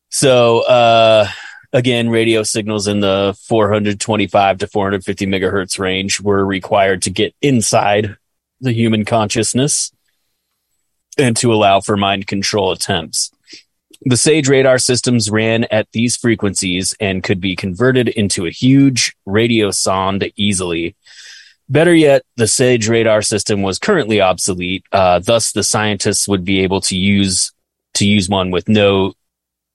so, 0.10 0.62
uh, 0.62 1.28
again, 1.72 2.10
radio 2.10 2.42
signals 2.42 2.88
in 2.88 3.02
the 3.02 3.38
425 3.44 4.58
to 4.60 4.68
450 4.68 5.28
megahertz 5.28 5.78
range 5.78 6.20
were 6.20 6.44
required 6.44 7.04
to 7.04 7.12
get 7.12 7.36
inside 7.42 8.18
the 8.62 8.72
human 8.72 9.06
consciousness 9.06 9.92
and 11.18 11.36
to 11.38 11.54
allow 11.54 11.82
for 11.82 11.98
mind 11.98 12.28
control 12.28 12.72
attempts. 12.72 13.32
The 14.02 14.18
SAGE 14.18 14.48
radar 14.48 14.80
systems 14.80 15.30
ran 15.30 15.66
at 15.66 15.92
these 15.92 16.16
frequencies 16.16 16.96
and 17.00 17.22
could 17.22 17.42
be 17.42 17.56
converted 17.56 18.08
into 18.08 18.46
a 18.46 18.52
huge 18.52 19.16
radio 19.26 19.72
sonde 19.72 20.32
easily. 20.38 20.96
Better 21.70 21.94
yet, 21.94 22.24
the 22.36 22.48
SAGE 22.48 22.88
radar 22.88 23.22
system 23.22 23.62
was 23.62 23.78
currently 23.78 24.22
obsolete. 24.22 24.84
Uh, 24.92 25.20
thus, 25.20 25.52
the 25.52 25.64
scientists 25.64 26.28
would 26.28 26.44
be 26.44 26.62
able 26.62 26.82
to 26.82 26.98
use 26.98 27.52
to 27.96 28.08
use 28.08 28.30
one 28.30 28.50
with 28.52 28.70
no 28.70 29.14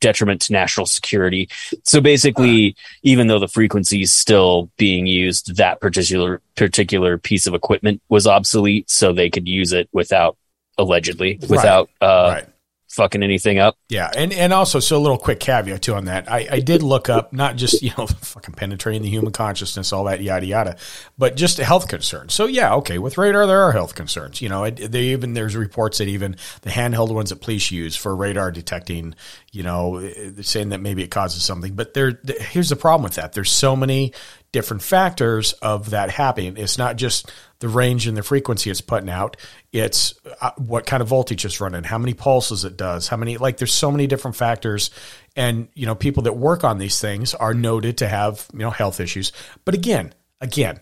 detriment 0.00 0.40
to 0.42 0.52
national 0.52 0.87
security. 0.87 1.48
So 1.83 2.00
basically, 2.00 2.76
even 3.02 3.26
though 3.26 3.38
the 3.38 3.48
frequency 3.48 4.02
is 4.02 4.12
still 4.12 4.70
being 4.76 5.07
used, 5.07 5.57
that 5.57 5.80
particular 5.80 6.42
particular 6.57 7.16
piece 7.16 7.46
of 7.46 7.54
equipment 7.54 8.02
was 8.09 8.26
obsolete, 8.26 8.90
so 8.90 9.12
they 9.12 9.30
could 9.30 9.48
use 9.48 9.72
it 9.72 9.88
without 9.92 10.37
allegedly 10.76 11.38
without 11.48 11.88
uh, 12.00 12.35
right. 12.35 12.48
Fucking 12.94 13.22
anything 13.22 13.59
up. 13.59 13.76
Yeah, 13.88 14.11
and 14.16 14.33
and 14.33 14.52
also, 14.52 14.80
so 14.80 14.96
a 14.96 14.98
little 14.98 15.18
quick 15.18 15.40
caveat 15.40 15.83
too 15.83 15.94
on 15.94 16.07
that. 16.07 16.30
I, 16.30 16.46
I 16.50 16.61
did 16.61 16.83
look 16.83 17.09
up 17.09 17.33
not 17.33 17.57
just 17.57 17.83
you 17.83 17.90
know 17.98 18.07
fucking 18.07 18.54
penetrating 18.54 19.02
the 19.02 19.11
human 19.11 19.33
consciousness, 19.33 19.92
all 19.92 20.04
that 20.04 20.22
yada 20.22 20.46
yada, 20.46 20.76
but 21.18 21.37
just 21.37 21.59
health 21.59 21.88
concerns. 21.88 22.35
So 22.35 22.46
yeah, 22.46 22.74
okay, 22.76 22.98
with 22.98 23.18
radar 23.18 23.46
there 23.46 23.62
are 23.62 23.72
health 23.72 23.94
concerns. 23.94 24.40
You 24.40 24.48
know, 24.48 24.70
they 24.70 25.04
even 25.07 25.35
there's 25.35 25.57
reports 25.57 25.98
that 25.98 26.09
even 26.09 26.37
the 26.62 26.70
handheld 26.70 27.12
ones 27.12 27.30
that 27.30 27.40
police 27.40 27.70
use 27.70 27.96
for 27.96 28.14
radar 28.14 28.50
detecting, 28.50 29.14
you 29.52 29.62
know, 29.62 30.11
saying 30.40 30.70
that 30.70 30.80
maybe 30.80 31.02
it 31.02 31.11
causes 31.11 31.44
something. 31.44 31.74
But 31.74 31.94
there, 31.94 32.20
here's 32.40 32.68
the 32.68 32.76
problem 32.76 33.02
with 33.02 33.14
that. 33.14 33.33
There's 33.33 33.50
so 33.50 33.74
many 33.76 34.12
different 34.55 34.83
factors 34.83 35.53
of 35.55 35.90
that 35.90 36.11
happening. 36.11 36.57
It's 36.57 36.79
not 36.79 36.95
just 36.95 37.31
the 37.59 37.69
range 37.69 38.07
and 38.07 38.17
the 38.17 38.23
frequency 38.23 38.71
it's 38.71 38.81
putting 38.81 39.11
out. 39.11 39.37
It's 39.73 40.14
uh, 40.40 40.53
what 40.57 40.87
kind 40.87 41.03
of 41.03 41.09
voltage 41.09 41.45
it's 41.45 41.61
running, 41.61 41.83
how 41.83 41.99
many 41.99 42.14
pulses 42.14 42.64
it 42.64 42.77
does, 42.77 43.09
how 43.09 43.17
many, 43.17 43.37
like, 43.37 43.57
there's 43.57 43.75
so 43.75 43.90
many 43.90 44.07
different 44.07 44.37
factors. 44.37 44.90
And, 45.35 45.67
you 45.75 45.87
know, 45.87 45.97
people 45.97 46.23
that 46.23 46.37
work 46.37 46.62
on 46.62 46.79
these 46.79 47.01
things 47.01 47.35
are 47.35 47.53
noted 47.53 47.99
to 47.99 48.07
have, 48.07 48.47
you 48.53 48.61
know, 48.61 48.71
health 48.71 49.01
issues. 49.01 49.33
But 49.64 49.75
again, 49.75 50.14
again, 50.40 50.79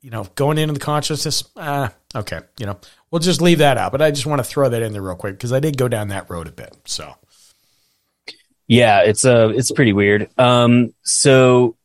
you 0.00 0.10
know, 0.10 0.24
going 0.36 0.58
into 0.58 0.74
the 0.74 0.80
consciousness, 0.80 1.42
uh, 1.56 1.88
okay, 2.14 2.38
you 2.60 2.66
know, 2.66 2.78
we'll 3.10 3.18
just 3.18 3.42
leave 3.42 3.58
that 3.58 3.76
out. 3.76 3.90
But 3.90 4.02
I 4.02 4.12
just 4.12 4.26
want 4.26 4.38
to 4.38 4.44
throw 4.44 4.68
that 4.68 4.82
in 4.82 4.92
there 4.92 5.02
real 5.02 5.16
quick 5.16 5.34
because 5.34 5.52
I 5.52 5.58
did 5.58 5.76
go 5.76 5.88
down 5.88 6.08
that 6.08 6.30
road 6.30 6.46
a 6.46 6.52
bit. 6.52 6.76
So, 6.84 7.12
Yeah, 8.68 9.00
it's 9.00 9.24
uh 9.24 9.52
it's 9.54 9.72
pretty 9.72 9.92
weird. 9.92 10.28
Um, 10.38 10.94
so 11.02 11.76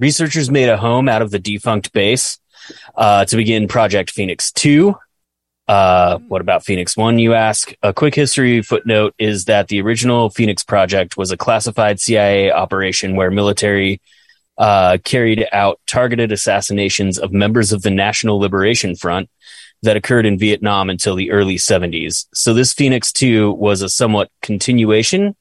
researchers 0.00 0.50
made 0.50 0.68
a 0.68 0.76
home 0.76 1.08
out 1.08 1.22
of 1.22 1.30
the 1.30 1.38
defunct 1.38 1.92
base 1.92 2.38
uh, 2.96 3.24
to 3.26 3.36
begin 3.36 3.68
Project 3.68 4.10
Phoenix 4.10 4.50
Two. 4.50 4.96
Uh, 5.68 6.18
what 6.26 6.40
about 6.40 6.64
Phoenix 6.64 6.96
One? 6.96 7.20
You 7.20 7.34
ask. 7.34 7.72
A 7.82 7.92
quick 7.92 8.14
history 8.14 8.60
footnote 8.62 9.14
is 9.18 9.44
that 9.44 9.68
the 9.68 9.80
original 9.80 10.30
Phoenix 10.30 10.64
project 10.64 11.16
was 11.16 11.30
a 11.30 11.36
classified 11.36 12.00
CIA 12.00 12.50
operation 12.50 13.14
where 13.14 13.30
military 13.30 14.00
uh, 14.58 14.98
carried 15.04 15.46
out 15.52 15.80
targeted 15.86 16.32
assassinations 16.32 17.18
of 17.18 17.32
members 17.32 17.72
of 17.72 17.82
the 17.82 17.90
National 17.90 18.40
Liberation 18.40 18.96
Front 18.96 19.30
that 19.82 19.96
occurred 19.96 20.26
in 20.26 20.38
Vietnam 20.38 20.90
until 20.90 21.14
the 21.14 21.30
early 21.30 21.56
70s. 21.56 22.26
So 22.34 22.52
this 22.52 22.74
Phoenix 22.74 23.12
2 23.12 23.52
was 23.52 23.80
a 23.80 23.88
somewhat 23.88 24.30
continuation. 24.42 25.36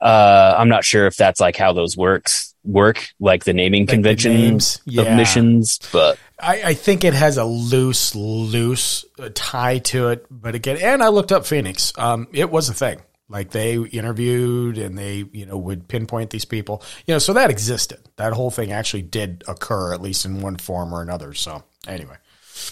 Uh, 0.00 0.54
I'm 0.56 0.68
not 0.68 0.84
sure 0.84 1.06
if 1.06 1.16
that's 1.16 1.40
like 1.40 1.56
how 1.56 1.72
those 1.72 1.96
works 1.96 2.53
work, 2.64 3.08
like 3.20 3.44
the 3.44 3.52
naming 3.52 3.86
the 3.86 3.92
convention 3.92 4.34
names, 4.34 4.76
of 4.76 4.82
yeah. 4.86 5.16
missions, 5.16 5.78
but 5.92 6.18
I, 6.38 6.62
I 6.62 6.74
think 6.74 7.04
it 7.04 7.14
has 7.14 7.36
a 7.36 7.44
loose, 7.44 8.14
loose 8.14 9.04
uh, 9.18 9.30
tie 9.34 9.78
to 9.78 10.08
it. 10.08 10.26
But 10.30 10.54
again, 10.54 10.78
and 10.80 11.02
I 11.02 11.08
looked 11.08 11.32
up 11.32 11.46
Phoenix. 11.46 11.92
Um, 11.96 12.28
it 12.32 12.50
was 12.50 12.68
a 12.68 12.74
thing. 12.74 13.00
Like 13.28 13.50
they 13.50 13.76
interviewed 13.76 14.76
and 14.76 14.98
they, 14.98 15.24
you 15.32 15.46
know, 15.46 15.56
would 15.56 15.88
pinpoint 15.88 16.30
these 16.30 16.44
people. 16.44 16.82
You 17.06 17.14
know, 17.14 17.18
so 17.18 17.32
that 17.32 17.50
existed. 17.50 18.00
That 18.16 18.32
whole 18.32 18.50
thing 18.50 18.72
actually 18.72 19.02
did 19.02 19.44
occur, 19.48 19.94
at 19.94 20.02
least 20.02 20.24
in 20.24 20.40
one 20.40 20.56
form 20.56 20.94
or 20.94 21.00
another. 21.00 21.32
So 21.32 21.64
anyway, 21.86 22.16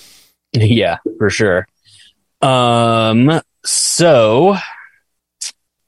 yeah, 0.53 0.99
for 1.19 1.31
sure. 1.31 1.67
Um, 2.43 3.41
so 3.65 4.57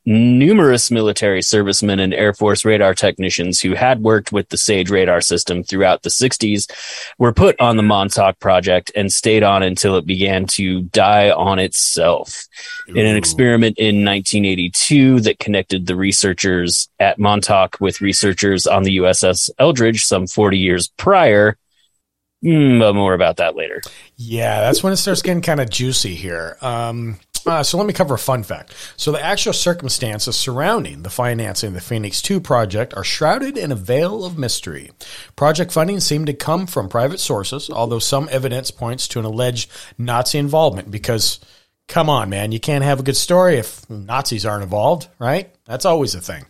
numerous 0.07 0.91
military 0.91 1.41
servicemen 1.41 1.99
and 1.99 2.13
Air 2.13 2.35
Force 2.35 2.65
radar 2.65 2.95
technicians 2.95 3.61
who 3.61 3.75
had 3.75 4.03
worked 4.03 4.33
with 4.33 4.49
the 4.51 4.57
SAGE 4.57 4.91
radar 4.91 5.21
system 5.21 5.63
throughout 5.63 6.03
the 6.03 6.11
60s 6.11 6.71
were 7.19 7.33
put 7.33 7.59
on 7.61 7.77
the 7.77 7.83
Montauk 7.83 8.39
project 8.39 8.93
and 8.95 9.13
stayed 9.13 9.43
on 9.43 9.63
until 9.63 9.97
it 9.97 10.07
began 10.07 10.47
to 10.47 10.83
die 10.83 11.31
on 11.31 11.59
itself. 11.59 12.47
In 12.89 13.07
an 13.07 13.17
experiment 13.17 13.79
in 13.79 14.05
1982 14.05 15.21
that 15.21 15.39
connected 15.39 15.87
the 15.87 15.97
researchers 15.97 16.89
at 17.01 17.19
Montauk 17.19 17.79
with 17.81 18.01
researchers 18.01 18.67
on 18.67 18.83
the 18.83 18.99
USS 18.99 19.51
Eldridge 19.59 20.05
some 20.05 20.27
40 20.27 20.59
years 20.59 20.89
prior. 20.89 21.57
Mm, 22.45 22.79
but 22.79 22.93
more 22.93 23.15
about 23.15 23.39
that 23.39 23.57
later. 23.57 23.81
Yeah, 24.17 24.61
that's 24.61 24.83
when 24.83 24.93
it 24.93 24.97
starts 24.97 25.23
getting 25.23 25.41
kind 25.41 25.61
of 25.61 25.71
juicy 25.71 26.15
here. 26.15 26.59
Um, 26.61 27.19
uh, 27.47 27.63
so 27.63 27.79
let 27.79 27.87
me 27.87 27.93
cover 27.93 28.15
a 28.15 28.19
fun 28.19 28.43
fact. 28.43 28.75
So 28.97 29.13
the 29.13 29.23
actual 29.23 29.53
circumstances 29.53 30.37
surrounding 30.37 31.03
the 31.03 31.11
financing 31.11 31.69
of 31.69 31.75
the 31.75 31.81
Phoenix 31.81 32.23
2 32.23 32.41
project 32.41 32.95
are 32.97 33.05
shrouded 33.05 33.57
in 33.57 33.73
a 33.73 33.77
veil 33.77 34.25
of 34.25 34.39
mystery. 34.39 34.91
Project 35.37 35.73
funding 35.73 36.01
seemed 36.01 36.27
to 36.27 36.35
come 36.35 36.67
from 36.67 36.89
private 36.89 37.21
sources, 37.21 37.71
although 37.71 37.99
some 37.99 38.29
evidence 38.31 38.71
points 38.71 39.09
to 39.09 39.19
an 39.19 39.25
alleged 39.25 39.71
Nazi 39.99 40.39
involvement 40.39 40.91
because 40.91 41.41
come 41.89 42.09
on, 42.09 42.31
man, 42.31 42.53
you 42.53 42.61
can't 42.61 42.85
have 42.85 43.01
a 43.01 43.05
good 43.05 43.17
story 43.17 43.57
if 43.57 43.89
Nazis 43.91 44.47
aren't 44.47 44.63
involved, 44.65 45.09
right? 45.19 45.55
That's 45.67 45.85
always 45.85 46.15
a 46.15 46.21
thing. 46.21 46.45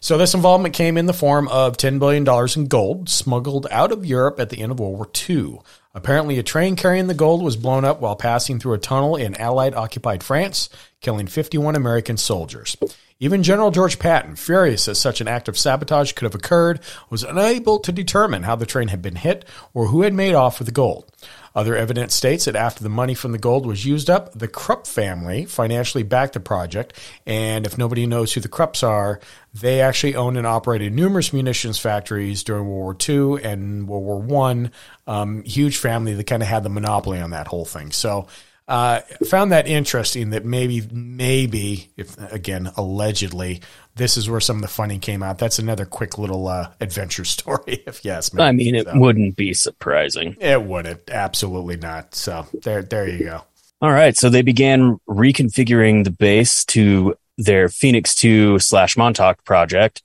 So 0.00 0.18
this 0.18 0.34
involvement 0.34 0.74
came 0.74 0.98
in 0.98 1.06
the 1.06 1.14
form 1.14 1.48
of 1.48 1.78
$10 1.78 1.98
billion 1.98 2.26
in 2.56 2.68
gold 2.68 3.08
smuggled 3.08 3.66
out 3.70 3.90
of 3.90 4.04
Europe 4.04 4.38
at 4.38 4.50
the 4.50 4.60
end 4.60 4.70
of 4.70 4.78
World 4.78 4.96
War 4.96 5.08
II. 5.30 5.60
Apparently, 5.94 6.38
a 6.38 6.42
train 6.42 6.74
carrying 6.74 7.06
the 7.06 7.14
gold 7.14 7.42
was 7.42 7.56
blown 7.56 7.84
up 7.84 8.00
while 8.00 8.16
passing 8.16 8.58
through 8.58 8.74
a 8.74 8.78
tunnel 8.78 9.14
in 9.14 9.36
Allied 9.36 9.74
occupied 9.74 10.24
France, 10.24 10.68
killing 11.00 11.28
51 11.28 11.76
American 11.76 12.16
soldiers. 12.16 12.76
Even 13.20 13.44
General 13.44 13.70
George 13.70 14.00
Patton, 14.00 14.34
furious 14.34 14.86
that 14.86 14.96
such 14.96 15.20
an 15.20 15.28
act 15.28 15.48
of 15.48 15.56
sabotage 15.56 16.12
could 16.12 16.24
have 16.24 16.34
occurred, 16.34 16.80
was 17.10 17.22
unable 17.22 17.78
to 17.78 17.92
determine 17.92 18.42
how 18.42 18.56
the 18.56 18.66
train 18.66 18.88
had 18.88 19.02
been 19.02 19.14
hit 19.14 19.44
or 19.72 19.86
who 19.86 20.02
had 20.02 20.12
made 20.12 20.34
off 20.34 20.58
with 20.58 20.66
the 20.66 20.72
gold. 20.72 21.10
Other 21.54 21.76
evidence 21.76 22.14
states 22.14 22.46
that 22.46 22.56
after 22.56 22.82
the 22.82 22.88
money 22.88 23.14
from 23.14 23.30
the 23.30 23.38
gold 23.38 23.64
was 23.64 23.84
used 23.84 24.10
up, 24.10 24.32
the 24.32 24.48
Krupp 24.48 24.88
family 24.88 25.44
financially 25.44 26.02
backed 26.02 26.32
the 26.32 26.40
project. 26.40 26.98
And 27.26 27.64
if 27.64 27.78
nobody 27.78 28.06
knows 28.06 28.32
who 28.32 28.40
the 28.40 28.48
Krupps 28.48 28.82
are, 28.82 29.20
they 29.52 29.80
actually 29.80 30.16
owned 30.16 30.36
and 30.36 30.48
operated 30.48 30.92
numerous 30.92 31.32
munitions 31.32 31.78
factories 31.78 32.42
during 32.42 32.66
World 32.66 33.06
War 33.08 33.36
II 33.36 33.44
and 33.44 33.86
World 33.86 34.04
War 34.04 34.18
One. 34.18 34.72
Um, 35.06 35.44
huge 35.44 35.76
family 35.76 36.14
that 36.14 36.26
kind 36.26 36.42
of 36.42 36.48
had 36.48 36.64
the 36.64 36.70
monopoly 36.70 37.20
on 37.20 37.30
that 37.30 37.46
whole 37.46 37.64
thing. 37.64 37.92
So 37.92 38.26
uh, 38.66 39.00
found 39.26 39.52
that 39.52 39.66
interesting 39.66 40.30
that 40.30 40.44
maybe, 40.44 40.82
maybe, 40.90 41.90
if 41.96 42.16
again, 42.32 42.72
allegedly, 42.76 43.60
this 43.96 44.16
is 44.16 44.28
where 44.28 44.40
some 44.40 44.56
of 44.56 44.62
the 44.62 44.68
funny 44.68 44.98
came 44.98 45.22
out. 45.22 45.38
That's 45.38 45.58
another 45.58 45.84
quick 45.84 46.18
little 46.18 46.48
uh, 46.48 46.70
adventure 46.80 47.24
story, 47.36 47.82
if 47.86 48.04
yes. 48.04 48.30
I 48.38 48.52
mean, 48.52 48.74
it 48.74 48.86
So, 48.86 48.98
wouldn't 48.98 49.36
be 49.36 49.54
surprising. 49.54 50.36
it 50.40 50.62
wouldn't. 50.62 51.10
Absolutely 51.10 51.76
not. 51.76 52.14
So 52.14 52.46
there, 52.62 52.82
there 52.82 53.08
you 53.08 53.24
go. 53.24 53.42
All 53.80 53.90
right. 53.92 54.16
So 54.16 54.30
they 54.30 54.42
began 54.42 54.98
reconfiguring 55.08 56.04
the 56.04 56.10
base 56.10 56.64
to 56.66 57.16
their 57.36 57.68
Phoenix 57.68 58.14
2 58.14 58.58
slash 58.60 58.96
Montauk 58.96 59.44
project. 59.44 60.00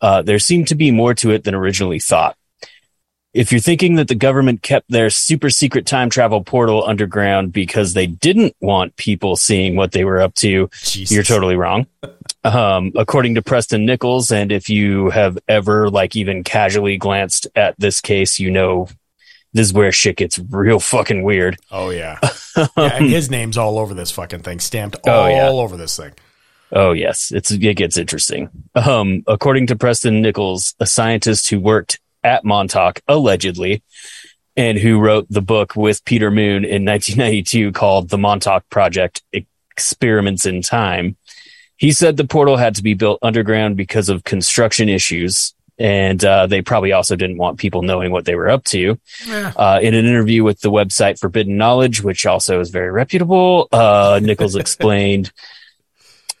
Uh, 0.00 0.22
there 0.22 0.38
seemed 0.38 0.68
to 0.68 0.74
be 0.76 0.90
more 0.92 1.12
to 1.14 1.30
it 1.32 1.44
than 1.44 1.54
originally 1.54 1.98
thought. 1.98 2.36
If 3.34 3.52
you're 3.52 3.60
thinking 3.60 3.96
that 3.96 4.08
the 4.08 4.14
government 4.14 4.62
kept 4.62 4.90
their 4.90 5.10
super 5.10 5.50
secret 5.50 5.84
time 5.86 6.08
travel 6.10 6.42
portal 6.42 6.84
underground 6.86 7.52
because 7.52 7.92
they 7.92 8.06
didn't 8.06 8.56
want 8.60 8.96
people 8.96 9.36
seeing 9.36 9.76
what 9.76 9.92
they 9.92 10.04
were 10.04 10.20
up 10.20 10.34
to, 10.36 10.70
Jesus. 10.82 11.14
you're 11.14 11.22
totally 11.22 11.54
wrong. 11.54 11.86
Um, 12.44 12.92
according 12.96 13.34
to 13.34 13.42
Preston 13.42 13.84
Nichols, 13.84 14.32
and 14.32 14.50
if 14.50 14.70
you 14.70 15.10
have 15.10 15.38
ever 15.46 15.90
like 15.90 16.16
even 16.16 16.42
casually 16.42 16.96
glanced 16.96 17.46
at 17.54 17.78
this 17.78 18.00
case, 18.00 18.38
you 18.38 18.50
know 18.50 18.88
this 19.52 19.66
is 19.68 19.72
where 19.72 19.92
shit 19.92 20.16
gets 20.16 20.38
real 20.38 20.80
fucking 20.80 21.22
weird. 21.22 21.58
Oh 21.70 21.90
yeah. 21.90 22.18
yeah 22.76 22.98
his 22.98 23.30
name's 23.30 23.58
all 23.58 23.78
over 23.78 23.92
this 23.92 24.10
fucking 24.10 24.40
thing, 24.42 24.58
stamped 24.60 24.96
all 25.06 25.24
Oh, 25.24 25.26
yeah. 25.28 25.48
over 25.48 25.76
this 25.76 25.96
thing. 25.96 26.12
Oh 26.72 26.92
yes, 26.92 27.30
it's 27.34 27.50
it 27.50 27.58
gets 27.76 27.98
interesting. 27.98 28.48
Um, 28.74 29.22
according 29.26 29.66
to 29.68 29.76
Preston 29.76 30.22
Nichols, 30.22 30.74
a 30.80 30.86
scientist 30.86 31.50
who 31.50 31.60
worked 31.60 31.98
at 32.22 32.44
Montauk, 32.44 33.00
allegedly, 33.08 33.82
and 34.56 34.78
who 34.78 34.98
wrote 34.98 35.26
the 35.30 35.42
book 35.42 35.76
with 35.76 36.04
Peter 36.04 36.30
Moon 36.30 36.64
in 36.64 36.84
1992 36.84 37.72
called 37.72 38.08
The 38.08 38.18
Montauk 38.18 38.68
Project 38.70 39.22
Experiments 39.32 40.46
in 40.46 40.62
Time. 40.62 41.16
He 41.76 41.92
said 41.92 42.16
the 42.16 42.26
portal 42.26 42.56
had 42.56 42.74
to 42.74 42.82
be 42.82 42.94
built 42.94 43.20
underground 43.22 43.76
because 43.76 44.08
of 44.08 44.24
construction 44.24 44.88
issues. 44.88 45.54
And 45.80 46.24
uh, 46.24 46.48
they 46.48 46.60
probably 46.60 46.90
also 46.90 47.14
didn't 47.14 47.38
want 47.38 47.60
people 47.60 47.82
knowing 47.82 48.10
what 48.10 48.24
they 48.24 48.34
were 48.34 48.48
up 48.48 48.64
to. 48.64 48.98
Uh, 49.56 49.78
in 49.80 49.94
an 49.94 50.04
interview 50.06 50.42
with 50.42 50.60
the 50.60 50.72
website 50.72 51.20
Forbidden 51.20 51.56
Knowledge, 51.56 52.02
which 52.02 52.26
also 52.26 52.58
is 52.58 52.70
very 52.70 52.90
reputable, 52.90 53.68
uh, 53.70 54.18
Nichols 54.20 54.56
explained 54.64 55.30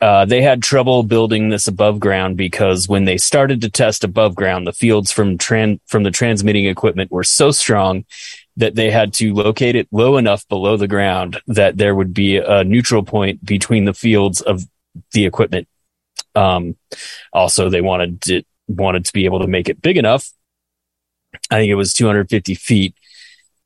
uh, 0.00 0.24
they 0.24 0.42
had 0.42 0.62
trouble 0.62 1.02
building 1.02 1.48
this 1.48 1.66
above 1.66 1.98
ground 1.98 2.36
because 2.36 2.88
when 2.88 3.04
they 3.04 3.18
started 3.18 3.60
to 3.60 3.68
test 3.68 4.04
above 4.04 4.34
ground, 4.34 4.66
the 4.66 4.72
fields 4.72 5.10
from 5.10 5.36
tran- 5.36 5.80
from 5.86 6.04
the 6.04 6.10
transmitting 6.10 6.66
equipment 6.66 7.10
were 7.10 7.24
so 7.24 7.50
strong 7.50 8.04
that 8.56 8.76
they 8.76 8.90
had 8.90 9.12
to 9.14 9.34
locate 9.34 9.74
it 9.74 9.88
low 9.90 10.16
enough 10.16 10.46
below 10.48 10.76
the 10.76 10.88
ground 10.88 11.40
that 11.48 11.78
there 11.78 11.94
would 11.94 12.14
be 12.14 12.36
a 12.36 12.62
neutral 12.62 13.02
point 13.02 13.44
between 13.44 13.86
the 13.86 13.94
fields 13.94 14.40
of 14.40 14.62
the 15.12 15.26
equipment. 15.26 15.66
Um, 16.34 16.76
also, 17.32 17.68
they 17.68 17.80
wanted 17.80 18.20
to 18.22 18.42
wanted 18.68 19.04
to 19.04 19.12
be 19.12 19.24
able 19.24 19.40
to 19.40 19.48
make 19.48 19.68
it 19.68 19.82
big 19.82 19.96
enough. 19.96 20.30
I 21.50 21.56
think 21.56 21.70
it 21.70 21.74
was 21.74 21.92
250 21.94 22.54
feet. 22.54 22.94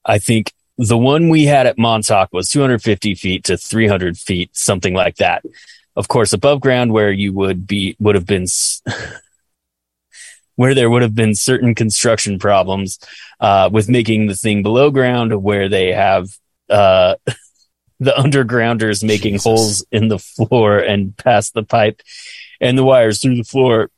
I 0.05 0.19
think 0.19 0.53
the 0.79 0.99
one 0.99 1.29
we 1.29 1.45
had 1.45 1.67
at 1.67 1.79
Montauk 1.79 2.33
was 2.33 2.49
250 2.49 3.15
feet 3.17 3.45
to 3.45 3.57
300 3.59 4.17
feet, 4.17 4.57
something 4.57 4.95
like 4.95 5.17
that 5.17 5.45
of 5.97 6.09
course, 6.09 6.33
above 6.33 6.61
ground 6.61 6.93
where 6.93 7.13
you 7.13 7.33
would 7.33 7.67
be, 7.67 7.97
would 7.99 8.15
have 8.15 8.27
been, 8.27 8.47
where 10.57 10.75
there 10.75 10.91
would 10.91 11.03
have 11.03 11.15
been 11.15 11.35
certain 11.35 11.75
construction 11.75 12.39
problems, 12.39 12.99
uh, 13.41 13.69
with 13.73 13.89
making 13.89 14.27
the 14.27 14.35
thing 14.35 14.63
below 14.63 14.91
ground 14.91 15.43
where 15.43 15.69
they 15.69 15.93
have, 15.93 16.29
uh, 16.69 17.17
the 18.01 18.13
undergrounders 18.13 19.05
making 19.05 19.35
Jesus. 19.35 19.45
holes 19.45 19.87
in 19.93 20.09
the 20.09 20.19
floor 20.19 20.79
and 20.79 21.17
pass 21.17 21.51
the 21.51 21.63
pipe 21.63 22.03
and 22.61 22.77
the 22.77 22.85
wires 22.85 23.21
through 23.21 23.37
the 23.37 23.45
floor 23.45 23.91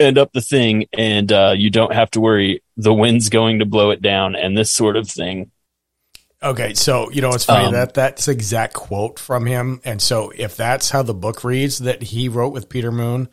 and 0.00 0.18
up 0.18 0.32
the 0.32 0.40
thing. 0.40 0.86
And, 0.92 1.30
uh, 1.30 1.54
you 1.56 1.70
don't 1.70 1.94
have 1.94 2.10
to 2.12 2.20
worry 2.20 2.62
the 2.76 2.92
wind's 2.92 3.28
going 3.28 3.60
to 3.60 3.66
blow 3.66 3.90
it 3.90 4.02
down 4.02 4.34
and 4.34 4.58
this 4.58 4.72
sort 4.72 4.96
of 4.96 5.08
thing. 5.08 5.51
Okay, 6.42 6.74
so 6.74 7.10
you 7.10 7.20
know 7.20 7.30
it's 7.30 7.44
funny 7.44 7.66
Um, 7.66 7.72
that 7.72 7.94
that's 7.94 8.28
exact 8.28 8.74
quote 8.74 9.18
from 9.18 9.46
him, 9.46 9.80
and 9.84 10.02
so 10.02 10.32
if 10.34 10.56
that's 10.56 10.90
how 10.90 11.02
the 11.02 11.14
book 11.14 11.44
reads 11.44 11.78
that 11.78 12.02
he 12.02 12.28
wrote 12.28 12.52
with 12.52 12.68
Peter 12.68 12.90
Moon, 12.90 13.28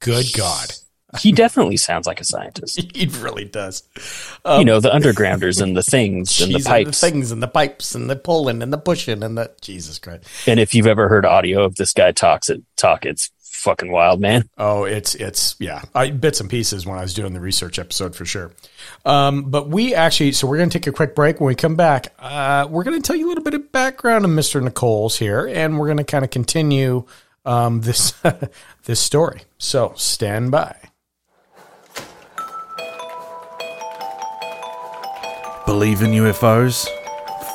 good 0.00 0.26
God, 0.36 0.72
He 1.20 1.32
definitely 1.32 1.76
sounds 1.76 2.06
like 2.06 2.20
a 2.20 2.24
scientist. 2.24 2.80
he 2.94 3.06
really 3.06 3.44
does. 3.44 3.82
you 4.44 4.64
know, 4.64 4.80
the 4.80 4.90
undergrounders 4.90 5.60
and 5.60 5.76
the 5.76 5.82
things 5.82 6.40
and 6.40 6.54
the 6.54 6.60
pipes. 6.64 7.00
things, 7.00 7.30
and 7.30 7.42
the 7.42 7.48
pipes, 7.48 7.94
and 7.94 8.10
the 8.10 8.16
pulling, 8.16 8.62
and 8.62 8.72
the 8.72 8.78
pushing, 8.78 9.22
and 9.22 9.38
the 9.38 9.52
Jesus 9.60 9.98
Christ. 9.98 10.24
And 10.46 10.58
if 10.58 10.74
you've 10.74 10.86
ever 10.86 11.08
heard 11.08 11.24
audio 11.24 11.64
of 11.64 11.76
this 11.76 11.92
guy 11.92 12.12
talks 12.12 12.48
it 12.48 12.62
talk, 12.76 13.06
it's 13.06 13.30
fucking 13.54 13.90
wild, 13.90 14.20
man. 14.20 14.48
Oh, 14.58 14.84
it's 14.84 15.14
it's 15.14 15.56
yeah, 15.58 15.82
I 15.94 16.10
bits 16.10 16.40
and 16.40 16.50
pieces 16.50 16.84
when 16.86 16.98
I 16.98 17.02
was 17.02 17.14
doing 17.14 17.32
the 17.32 17.40
research 17.40 17.78
episode 17.78 18.14
for 18.14 18.24
sure. 18.24 18.52
Um, 19.04 19.44
but 19.50 19.68
we 19.68 19.94
actually, 19.94 20.32
so 20.32 20.46
we're 20.46 20.58
going 20.58 20.70
to 20.70 20.78
take 20.78 20.86
a 20.86 20.92
quick 20.92 21.14
break. 21.14 21.40
When 21.40 21.46
we 21.46 21.54
come 21.54 21.76
back, 21.76 22.12
uh, 22.18 22.66
we're 22.68 22.84
going 22.84 23.00
to 23.00 23.06
tell 23.06 23.16
you 23.16 23.26
a 23.26 23.30
little 23.30 23.44
bit 23.44 23.54
of 23.54 23.72
background 23.72 24.24
of 24.24 24.30
Mister 24.30 24.60
Nichols 24.60 25.18
here, 25.18 25.46
and 25.46 25.78
we're 25.78 25.86
going 25.86 25.98
to 25.98 26.04
kind 26.04 26.24
of 26.24 26.30
continue 26.30 27.04
um, 27.44 27.80
this 27.80 28.12
this 28.84 29.00
story. 29.00 29.42
So 29.58 29.94
stand 29.96 30.50
by. 30.50 30.76
Believe 35.66 36.02
in 36.02 36.10
UFOs? 36.10 36.86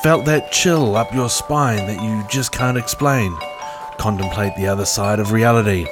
Felt 0.02 0.24
that 0.24 0.50
chill 0.50 0.96
up 0.96 1.14
your 1.14 1.28
spine 1.28 1.86
that 1.86 2.02
you 2.02 2.26
just 2.28 2.50
can't 2.50 2.76
explain? 2.76 3.36
Contemplate 4.00 4.56
the 4.56 4.66
other 4.66 4.86
side 4.86 5.20
of 5.20 5.30
reality? 5.30 5.86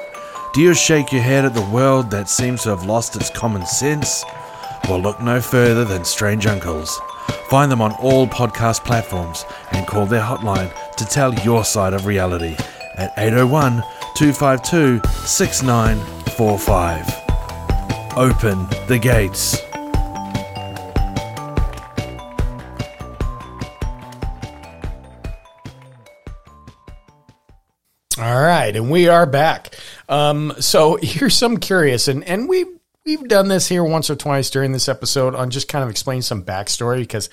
Do 0.54 0.62
you 0.62 0.72
shake 0.72 1.12
your 1.12 1.20
head 1.20 1.44
at 1.44 1.52
the 1.52 1.68
world 1.70 2.10
that 2.10 2.30
seems 2.30 2.62
to 2.62 2.70
have 2.70 2.86
lost 2.86 3.14
its 3.16 3.28
common 3.28 3.66
sense? 3.66 4.24
Well, 4.88 4.98
look 4.98 5.20
no 5.20 5.42
further 5.42 5.84
than 5.84 6.06
Strange 6.06 6.46
Uncles. 6.46 6.98
Find 7.50 7.70
them 7.70 7.82
on 7.82 7.92
all 8.00 8.26
podcast 8.26 8.82
platforms 8.86 9.44
and 9.72 9.86
call 9.86 10.06
their 10.06 10.22
hotline 10.22 10.72
to 10.96 11.04
tell 11.04 11.34
your 11.34 11.66
side 11.66 11.92
of 11.92 12.06
reality 12.06 12.56
at 12.96 13.12
801 13.18 13.82
252 14.16 15.06
6945. 15.26 18.16
Open 18.16 18.66
the 18.86 18.98
gates. 18.98 19.60
All 28.18 28.40
right, 28.40 28.74
and 28.74 28.90
we 28.90 29.08
are 29.08 29.26
back. 29.26 29.76
Um, 30.08 30.52
so 30.58 30.96
here's 31.02 31.36
some 31.36 31.58
curious, 31.58 32.08
and 32.08 32.24
and 32.24 32.48
we 32.48 32.64
we've 33.06 33.26
done 33.28 33.48
this 33.48 33.68
here 33.68 33.84
once 33.84 34.10
or 34.10 34.16
twice 34.16 34.50
during 34.50 34.72
this 34.72 34.88
episode 34.88 35.34
on 35.34 35.50
just 35.50 35.68
kind 35.68 35.84
of 35.84 35.90
explaining 35.90 36.22
some 36.22 36.42
backstory 36.42 36.98
because 37.00 37.30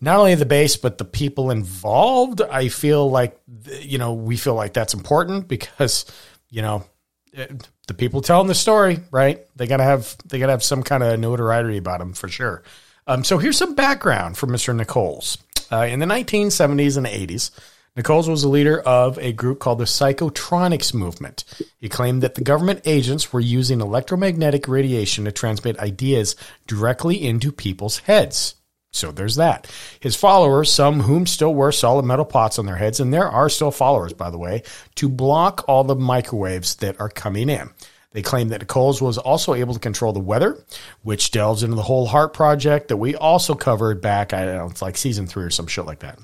not 0.00 0.18
only 0.18 0.34
the 0.34 0.44
base 0.46 0.76
but 0.76 0.98
the 0.98 1.04
people 1.04 1.50
involved. 1.50 2.42
I 2.42 2.68
feel 2.68 3.10
like 3.10 3.38
you 3.80 3.98
know 3.98 4.12
we 4.12 4.36
feel 4.36 4.54
like 4.54 4.74
that's 4.74 4.94
important 4.94 5.48
because 5.48 6.04
you 6.50 6.60
know 6.62 6.84
it- 7.32 7.68
the 7.86 7.94
people 7.94 8.20
telling 8.20 8.48
the 8.48 8.54
story, 8.54 8.98
right? 9.10 9.46
They 9.56 9.66
gotta 9.66 9.84
have 9.84 10.16
they 10.26 10.38
gotta 10.38 10.52
have 10.52 10.62
some 10.64 10.82
kind 10.82 11.02
of 11.02 11.18
notoriety 11.18 11.78
about 11.78 12.00
them 12.00 12.12
for 12.12 12.28
sure. 12.28 12.62
Um, 13.06 13.22
so 13.24 13.38
here's 13.38 13.56
some 13.56 13.74
background 13.76 14.36
for 14.36 14.48
Mr. 14.48 14.74
Nichols. 14.76 15.38
Uh, 15.70 15.86
in 15.88 15.98
the 16.00 16.06
1970s 16.06 16.96
and 16.96 17.06
80s, 17.06 17.50
Nichols 17.96 18.28
was 18.28 18.42
the 18.42 18.48
leader 18.48 18.78
of 18.80 19.18
a 19.18 19.32
group 19.32 19.58
called 19.58 19.78
the 19.78 19.84
Psychotronics 19.84 20.92
Movement. 20.92 21.44
He 21.78 21.88
claimed 21.88 22.22
that 22.22 22.34
the 22.34 22.44
government 22.44 22.82
agents 22.84 23.32
were 23.32 23.40
using 23.40 23.80
electromagnetic 23.80 24.68
radiation 24.68 25.24
to 25.24 25.32
transmit 25.32 25.78
ideas 25.78 26.36
directly 26.66 27.26
into 27.26 27.50
people's 27.50 28.00
heads. 28.00 28.56
So 28.92 29.12
there's 29.12 29.36
that. 29.36 29.70
His 30.00 30.14
followers, 30.14 30.70
some 30.70 31.00
whom 31.00 31.26
still 31.26 31.54
wear 31.54 31.72
solid 31.72 32.04
metal 32.04 32.26
pots 32.26 32.58
on 32.58 32.66
their 32.66 32.76
heads, 32.76 33.00
and 33.00 33.12
there 33.14 33.28
are 33.28 33.48
still 33.48 33.70
followers, 33.70 34.12
by 34.12 34.28
the 34.28 34.38
way, 34.38 34.62
to 34.96 35.08
block 35.08 35.64
all 35.66 35.84
the 35.84 35.96
microwaves 35.96 36.76
that 36.76 37.00
are 37.00 37.08
coming 37.08 37.48
in. 37.48 37.70
They 38.12 38.22
claim 38.22 38.48
that 38.48 38.60
Nichols 38.60 39.02
was 39.02 39.18
also 39.18 39.54
able 39.54 39.74
to 39.74 39.80
control 39.80 40.12
the 40.12 40.20
weather, 40.20 40.62
which 41.02 41.30
delves 41.30 41.62
into 41.62 41.76
the 41.76 41.82
whole 41.82 42.08
HAARP 42.08 42.32
project 42.34 42.88
that 42.88 42.96
we 42.96 43.14
also 43.14 43.54
covered 43.54 44.00
back, 44.00 44.32
I 44.32 44.44
don't 44.44 44.56
know, 44.56 44.70
it's 44.70 44.82
like 44.82 44.96
season 44.96 45.26
three 45.26 45.44
or 45.44 45.50
some 45.50 45.66
shit 45.66 45.84
like 45.84 46.00
that. 46.00 46.18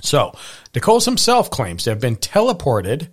So, 0.00 0.32
Nichols 0.74 1.04
himself 1.04 1.50
claims 1.50 1.84
to 1.84 1.90
have 1.90 2.00
been 2.00 2.16
teleported, 2.16 3.08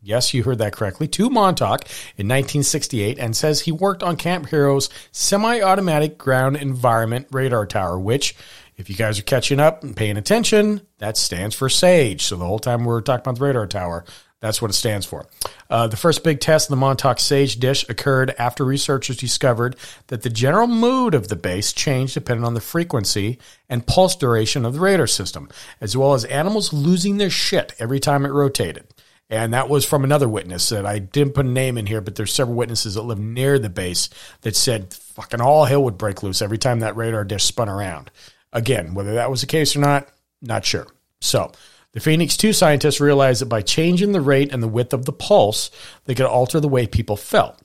yes, 0.00 0.32
you 0.32 0.42
heard 0.42 0.58
that 0.58 0.72
correctly, 0.72 1.08
to 1.08 1.30
Montauk 1.30 1.84
in 2.16 2.26
1968 2.26 3.18
and 3.18 3.36
says 3.36 3.60
he 3.60 3.72
worked 3.72 4.02
on 4.02 4.16
Camp 4.16 4.48
Hero's 4.48 4.88
semi 5.12 5.60
automatic 5.60 6.16
ground 6.18 6.56
environment 6.56 7.28
radar 7.30 7.66
tower, 7.66 7.98
which, 7.98 8.34
if 8.76 8.88
you 8.88 8.96
guys 8.96 9.18
are 9.18 9.22
catching 9.22 9.60
up 9.60 9.82
and 9.82 9.96
paying 9.96 10.16
attention, 10.16 10.80
that 10.98 11.16
stands 11.16 11.54
for 11.54 11.68
SAGE. 11.68 12.22
So, 12.22 12.36
the 12.36 12.46
whole 12.46 12.58
time 12.58 12.84
we're 12.84 13.02
talking 13.02 13.22
about 13.22 13.38
the 13.38 13.44
radar 13.44 13.66
tower, 13.66 14.04
that's 14.40 14.62
what 14.62 14.70
it 14.70 14.74
stands 14.74 15.04
for. 15.04 15.26
Uh, 15.68 15.86
the 15.86 15.96
first 15.96 16.24
big 16.24 16.40
test 16.40 16.66
of 16.66 16.70
the 16.70 16.76
Montauk 16.76 17.20
SAGE 17.20 17.56
dish 17.56 17.86
occurred 17.88 18.34
after 18.38 18.64
researchers 18.64 19.18
discovered 19.18 19.76
that 20.06 20.22
the 20.22 20.30
general 20.30 20.66
mood 20.66 21.14
of 21.14 21.28
the 21.28 21.36
base 21.36 21.72
changed 21.72 22.14
depending 22.14 22.44
on 22.44 22.54
the 22.54 22.60
frequency 22.60 23.38
and 23.68 23.86
pulse 23.86 24.16
duration 24.16 24.64
of 24.64 24.72
the 24.72 24.80
radar 24.80 25.06
system, 25.06 25.48
as 25.80 25.96
well 25.96 26.14
as 26.14 26.24
animals 26.24 26.72
losing 26.72 27.18
their 27.18 27.30
shit 27.30 27.74
every 27.78 28.00
time 28.00 28.24
it 28.24 28.30
rotated. 28.30 28.86
And 29.28 29.52
that 29.54 29.68
was 29.68 29.84
from 29.84 30.02
another 30.02 30.28
witness 30.28 30.70
that 30.70 30.84
I 30.84 30.98
didn't 30.98 31.34
put 31.34 31.46
a 31.46 31.50
name 31.50 31.78
in 31.78 31.86
here, 31.86 32.00
but 32.00 32.16
there's 32.16 32.32
several 32.32 32.56
witnesses 32.56 32.94
that 32.94 33.02
live 33.02 33.20
near 33.20 33.60
the 33.60 33.70
base 33.70 34.10
that 34.40 34.56
said 34.56 34.92
fucking 34.92 35.40
all 35.40 35.66
hell 35.66 35.84
would 35.84 35.98
break 35.98 36.24
loose 36.24 36.42
every 36.42 36.58
time 36.58 36.80
that 36.80 36.96
radar 36.96 37.24
dish 37.24 37.44
spun 37.44 37.68
around. 37.68 38.10
Again, 38.52 38.94
whether 38.94 39.14
that 39.14 39.30
was 39.30 39.42
the 39.42 39.46
case 39.46 39.76
or 39.76 39.78
not, 39.78 40.08
not 40.42 40.64
sure. 40.64 40.88
So, 41.20 41.52
the 41.92 42.00
Phoenix 42.00 42.36
2 42.36 42.52
scientists 42.52 43.00
realized 43.00 43.40
that 43.40 43.46
by 43.46 43.62
changing 43.62 44.12
the 44.12 44.20
rate 44.20 44.52
and 44.52 44.62
the 44.62 44.68
width 44.68 44.92
of 44.92 45.06
the 45.06 45.12
pulse, 45.12 45.70
they 46.04 46.14
could 46.14 46.26
alter 46.26 46.60
the 46.60 46.68
way 46.68 46.86
people 46.86 47.16
felt. 47.16 47.60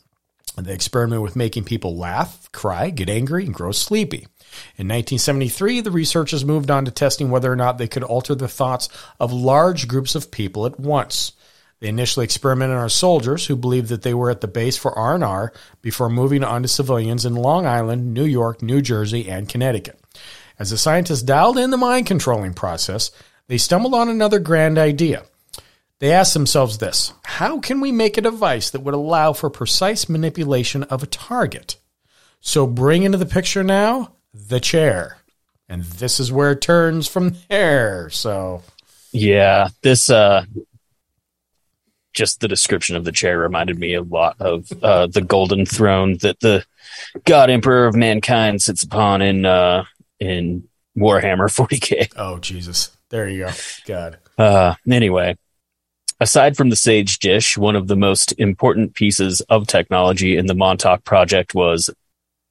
They 0.58 0.74
experimented 0.74 1.22
with 1.22 1.36
making 1.36 1.66
people 1.66 1.98
laugh, 1.98 2.50
cry, 2.52 2.90
get 2.90 3.10
angry, 3.10 3.46
and 3.46 3.54
grow 3.54 3.72
sleepy. 3.72 4.28
In 4.78 4.88
1973, 4.88 5.82
the 5.82 5.92
researchers 5.92 6.46
moved 6.46 6.72
on 6.72 6.86
to 6.86 6.92
testing 6.92 7.30
whether 7.30 7.52
or 7.52 7.58
not 7.58 7.78
they 7.78 7.90
could 7.90 8.04
alter 8.04 8.36
the 8.36 8.48
thoughts 8.48 8.88
of 9.20 9.34
large 9.34 9.88
groups 9.88 10.16
of 10.16 10.32
people 10.32 10.66
at 10.66 10.80
once. 10.80 11.34
They 11.82 11.90
initially 11.90 12.24
experimented 12.24 12.78
on 12.78 12.90
soldiers 12.90 13.46
who 13.46 13.58
believed 13.58 13.90
that 13.90 14.04
they 14.04 14.14
were 14.14 14.32
at 14.32 14.40
the 14.40 14.48
base 14.48 14.78
for 14.78 14.98
R&R 14.98 15.52
before 15.82 16.10
moving 16.10 16.44
on 16.44 16.62
to 16.62 16.70
civilians 16.70 17.26
in 17.26 17.36
Long 17.36 17.66
Island, 17.66 18.14
New 18.14 18.24
York, 18.24 18.62
New 18.62 18.82
Jersey, 18.82 19.30
and 19.30 19.50
Connecticut. 19.50 20.00
As 20.58 20.70
the 20.70 20.78
scientists 20.78 21.22
dialed 21.22 21.58
in 21.58 21.72
the 21.72 21.78
mind 21.78 22.06
controlling 22.06 22.54
process, 22.54 23.12
they 23.48 23.58
stumbled 23.58 23.94
on 23.94 24.10
another 24.10 24.40
grand 24.40 24.78
idea. 24.78 25.24
They 26.00 26.12
asked 26.12 26.34
themselves 26.34 26.78
this 26.78 27.14
How 27.24 27.60
can 27.60 27.80
we 27.80 27.92
make 27.92 28.18
a 28.18 28.22
device 28.22 28.70
that 28.70 28.82
would 28.82 28.94
allow 28.94 29.34
for 29.34 29.50
precise 29.50 30.10
manipulation 30.10 30.84
of 30.84 31.04
a 31.04 31.08
target? 31.08 31.78
So 32.42 32.68
bring 32.68 33.04
into 33.04 33.18
the 33.18 33.26
picture 33.26 33.64
now 33.64 34.14
the 34.34 34.60
chair. 34.60 35.18
and 35.70 35.84
this 35.84 36.20
is 36.20 36.32
where 36.32 36.52
it 36.52 36.62
turns 36.62 37.08
from 37.08 37.36
there. 37.50 38.10
So 38.10 38.62
Yeah, 39.12 39.70
this 39.82 40.10
uh 40.10 40.46
just 42.14 42.40
the 42.40 42.48
description 42.48 42.96
of 42.96 43.04
the 43.04 43.12
chair 43.12 43.38
reminded 43.38 43.78
me 43.78 43.94
a 43.94 44.02
lot 44.02 44.36
of 44.40 44.72
uh 44.84 45.08
the 45.08 45.22
golden 45.22 45.66
throne 45.66 46.18
that 46.22 46.40
the 46.40 46.66
god 47.26 47.50
emperor 47.50 47.88
of 47.88 47.96
mankind 47.96 48.62
sits 48.62 48.84
upon 48.84 49.22
in 49.22 49.46
uh 49.46 49.84
in 50.20 50.68
Warhammer 50.98 51.50
40K. 51.50 52.14
oh 52.16 52.38
Jesus, 52.40 52.96
there 53.16 53.30
you 53.30 53.46
go. 53.46 53.52
God, 53.86 54.18
Uh 54.38 54.76
anyway, 54.90 55.38
aside 56.20 56.58
from 56.58 56.70
the 56.70 56.76
SAGE 56.76 57.20
dish, 57.20 57.58
one 57.58 57.76
of 57.76 57.88
the 57.88 57.96
most 57.96 58.34
important 58.38 58.94
pieces 58.94 59.42
of 59.50 59.68
technology 59.68 60.38
in 60.38 60.48
the 60.48 60.56
Montauk 60.56 61.04
project 61.04 61.56
was 61.56 61.90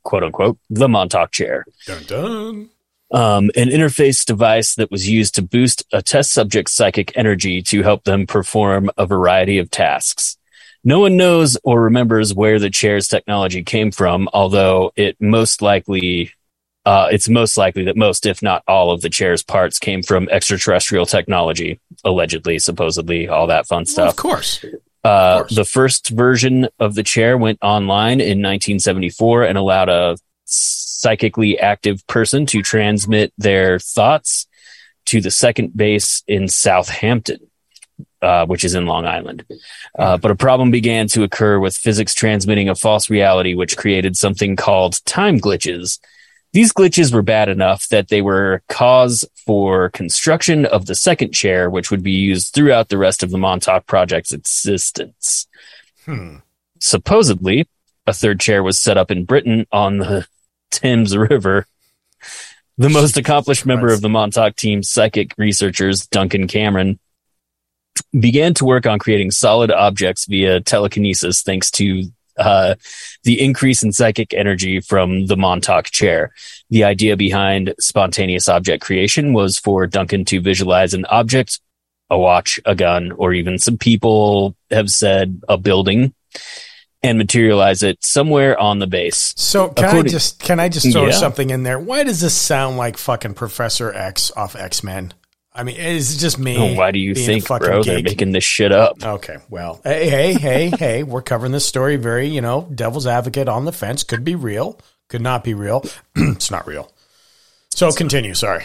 quote 0.03 0.23
unquote 0.23 0.59
the 0.71 0.89
Montauk 0.89 1.33
chair. 1.33 1.65
dun 1.87 2.03
dun. 2.07 2.71
um, 3.11 3.51
an 3.57 3.69
interface 3.69 4.25
device 4.25 4.75
that 4.77 4.91
was 4.91 5.09
used 5.09 5.35
to 5.35 5.43
boost 5.43 5.85
a 5.93 6.03
test 6.03 6.33
subject's 6.33 6.73
psychic 6.73 7.17
energy 7.17 7.63
to 7.63 7.83
help 7.83 8.05
them 8.05 8.27
perform 8.27 8.91
a 8.97 9.07
variety 9.07 9.59
of 9.59 9.71
tasks. 9.71 10.37
No 10.87 11.01
one 11.01 11.17
knows 11.17 11.57
or 11.65 11.81
remembers 11.81 12.35
where 12.35 12.59
the 12.59 12.69
chair's 12.71 13.09
technology 13.09 13.63
came 13.63 13.91
from, 13.91 14.29
although 14.35 14.93
it 14.97 15.17
most 15.21 15.63
likely, 15.63 16.33
uh, 16.85 17.09
it's 17.11 17.29
most 17.29 17.57
likely 17.57 17.85
that 17.85 17.97
most, 17.97 18.27
if 18.27 18.43
not 18.43 18.63
all, 18.69 18.91
of 18.91 19.01
the 19.01 19.09
chair's 19.11 19.43
parts 19.43 19.79
came 19.79 20.03
from 20.03 20.29
extraterrestrial 20.29 21.07
technology, 21.07 21.81
allegedly, 22.05 22.59
supposedly, 22.59 23.29
all 23.29 23.47
that 23.47 23.67
fun 23.67 23.81
Well, 23.81 23.87
stuff. 23.87 24.11
of 24.11 24.17
course. 24.17 24.65
Uh, 25.03 25.39
course. 25.41 25.55
the 25.55 25.65
first 25.65 26.09
version 26.11 26.69
of 26.79 26.95
the 26.95 27.03
chair 27.03 27.37
went 27.37 27.59
online 27.63 28.21
in 28.21 28.39
1974 28.43 29.45
and 29.45 29.59
allowed 29.59 29.89
a 29.89 30.17
psychically 30.47 31.59
active 31.59 32.07
person 32.07 32.47
to 32.47 32.63
transmit 32.63 33.33
their 33.39 33.79
thoughts 33.79 34.47
to 35.07 35.21
the 35.21 35.31
second 35.31 35.77
base 35.77 36.23
in 36.27 36.49
Southampton, 36.49 37.39
uh, 38.23 38.47
which 38.47 38.65
is 38.65 38.75
in 38.75 38.87
Long 38.87 39.05
Island. 39.07 39.45
Uh, 39.99 40.17
but 40.17 40.31
a 40.31 40.35
problem 40.35 40.71
began 40.71 41.07
to 41.09 41.23
occur 41.23 41.59
with 41.59 41.77
physics 41.77 42.15
transmitting 42.15 42.71
a 42.71 42.75
false 42.75 43.11
reality, 43.11 43.55
which 43.55 43.77
created 43.77 44.17
something 44.17 44.57
called 44.57 45.05
time 45.05 45.39
glitches. 45.39 45.99
These 46.55 46.73
glitches 46.73 47.13
were 47.13 47.23
bad 47.23 47.49
enough 47.49 47.89
that 47.89 48.09
they 48.09 48.23
were 48.23 48.63
cause 48.69 49.25
for 49.45 49.91
construction 49.91 50.65
of 50.65 50.87
the 50.87 50.95
second 50.95 51.33
chair, 51.33 51.69
which 51.69 51.91
would 51.91 52.05
be 52.05 52.13
used 52.13 52.55
throughout 52.55 52.89
the 52.91 52.97
rest 52.97 53.25
of 53.25 53.33
the 53.33 53.39
Montauk 53.39 53.87
project's 53.87 54.33
existence. 54.33 55.49
Hmm. 56.05 56.37
Supposedly, 56.79 57.67
a 58.07 58.13
third 58.13 58.39
chair 58.39 58.63
was 58.63 58.79
set 58.79 58.97
up 58.97 59.11
in 59.11 59.25
Britain 59.25 59.67
on 59.73 59.99
the 59.99 60.29
Thames 60.71 61.17
River. 61.17 61.67
The 62.79 62.89
most 62.89 63.17
accomplished 63.17 63.67
member 63.67 63.93
of 63.93 64.01
the 64.01 64.09
Montauk 64.09 64.55
team's 64.55 64.89
psychic 64.89 65.35
researchers, 65.37 66.07
Duncan 66.07 66.47
Cameron, 66.47 67.01
began 68.17 68.55
to 68.55 68.65
work 68.65 68.87
on 68.87 69.01
creating 69.01 69.33
solid 69.33 69.73
objects 69.73 70.27
via 70.27 70.61
telekinesis 70.61 71.43
thanks 71.43 71.73
to 71.73 72.05
uh, 72.37 72.75
the 73.23 73.41
increase 73.41 73.83
in 73.83 73.93
psychic 73.93 74.35
energy 74.35 74.81
from 74.81 75.27
the 75.27 75.37
Montauk 75.37 75.87
chair. 75.87 76.33
The 76.71 76.85
idea 76.85 77.17
behind 77.17 77.75
spontaneous 77.79 78.49
object 78.49 78.83
creation 78.85 79.33
was 79.33 79.59
for 79.59 79.87
Duncan 79.87 80.25
to 80.27 80.41
visualize 80.41 80.95
an 80.95 81.05
object, 81.07 81.61
a 82.11 82.19
watch, 82.19 82.61
a 82.65 82.75
gun, 82.75 83.13
or 83.13 83.33
even 83.33 83.59
some 83.59 83.79
people 83.79 84.55
have 84.71 84.91
said 84.91 85.41
a 85.49 85.57
building 85.57 86.15
and 87.03 87.19
materialize 87.19 87.83
it 87.83 88.03
somewhere 88.03 88.59
on 88.59 88.79
the 88.79 88.87
base. 88.87 89.35
So 89.37 89.69
can 89.69 89.85
I 89.85 90.03
just 90.03 90.41
can 90.41 90.59
I 90.59 90.71
just 90.71 90.91
throw 90.91 91.07
Yeah. 91.07 91.13
something 91.13 91.51
in 91.51 91.63
there? 91.63 91.79
Why 91.79 92.03
does 92.03 92.21
this 92.21 92.35
sound 92.35 92.79
like 92.79 92.97
fucking 92.97 93.35
Professor 93.35 93.93
X 93.93 94.33
off 94.37 94.57
X 94.57 94.83
Men? 94.83 95.13
I 95.55 95.63
mean, 95.63 95.77
is 95.77 96.17
it 96.17 96.19
just 96.19 96.39
me? 96.39 96.57
Oh, 96.59 96.77
why 96.77 96.91
do 96.91 96.99
you 96.99 97.15
think, 97.15 97.47
bro? 97.47 97.83
They're 97.83 98.03
making 98.03 98.33
this 98.33 98.43
shit 98.43 98.73
up. 98.73 99.05
Okay, 99.05 99.37
well, 99.49 99.81
hey, 99.85 100.11
hey, 100.11 100.35
hey, 100.35 100.71
hey, 100.79 101.03
we're 101.05 101.23
covering 101.23 101.53
this 101.53 101.65
story 101.65 101.97
very, 101.97 102.27
you 102.27 102.41
know, 102.41 102.69
devil's 102.75 103.07
advocate 103.07 103.49
on 103.49 103.65
the 103.65 103.73
fence. 103.73 104.03
Could 104.03 104.25
be 104.25 104.35
real, 104.35 104.81
could 105.09 105.23
not 105.23 105.45
be 105.45 105.55
real. 105.55 105.85
it's 106.17 106.51
not 106.51 106.67
real. 106.67 106.91
So 107.71 107.93
continue. 107.93 108.35
Sorry. 108.35 108.65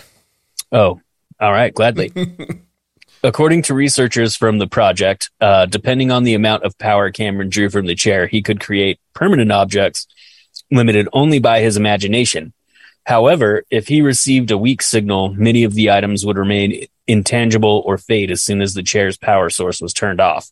Oh, 0.71 0.99
all 1.39 1.51
right, 1.51 1.73
gladly. 1.73 2.11
According 3.23 3.63
to 3.63 3.73
researchers 3.73 4.35
from 4.35 4.57
the 4.57 4.67
project, 4.67 5.29
uh, 5.41 5.65
depending 5.65 6.09
on 6.09 6.23
the 6.23 6.33
amount 6.33 6.63
of 6.63 6.77
power 6.77 7.11
Cameron 7.11 7.49
drew 7.49 7.69
from 7.69 7.85
the 7.85 7.95
chair, 7.95 8.27
he 8.27 8.41
could 8.41 8.59
create 8.61 8.99
permanent 9.13 9.51
objects 9.51 10.07
limited 10.71 11.07
only 11.13 11.39
by 11.39 11.59
his 11.59 11.77
imagination. 11.77 12.53
However, 13.09 13.63
if 13.71 13.87
he 13.87 14.03
received 14.03 14.51
a 14.51 14.57
weak 14.57 14.83
signal, 14.83 15.33
many 15.33 15.63
of 15.63 15.73
the 15.73 15.89
items 15.89 16.27
would 16.27 16.37
remain 16.37 16.85
intangible 17.07 17.81
or 17.83 17.97
fade 17.97 18.29
as 18.29 18.43
soon 18.43 18.61
as 18.61 18.75
the 18.75 18.83
chair's 18.83 19.17
power 19.17 19.49
source 19.49 19.81
was 19.81 19.95
turned 19.95 20.21
off. 20.21 20.51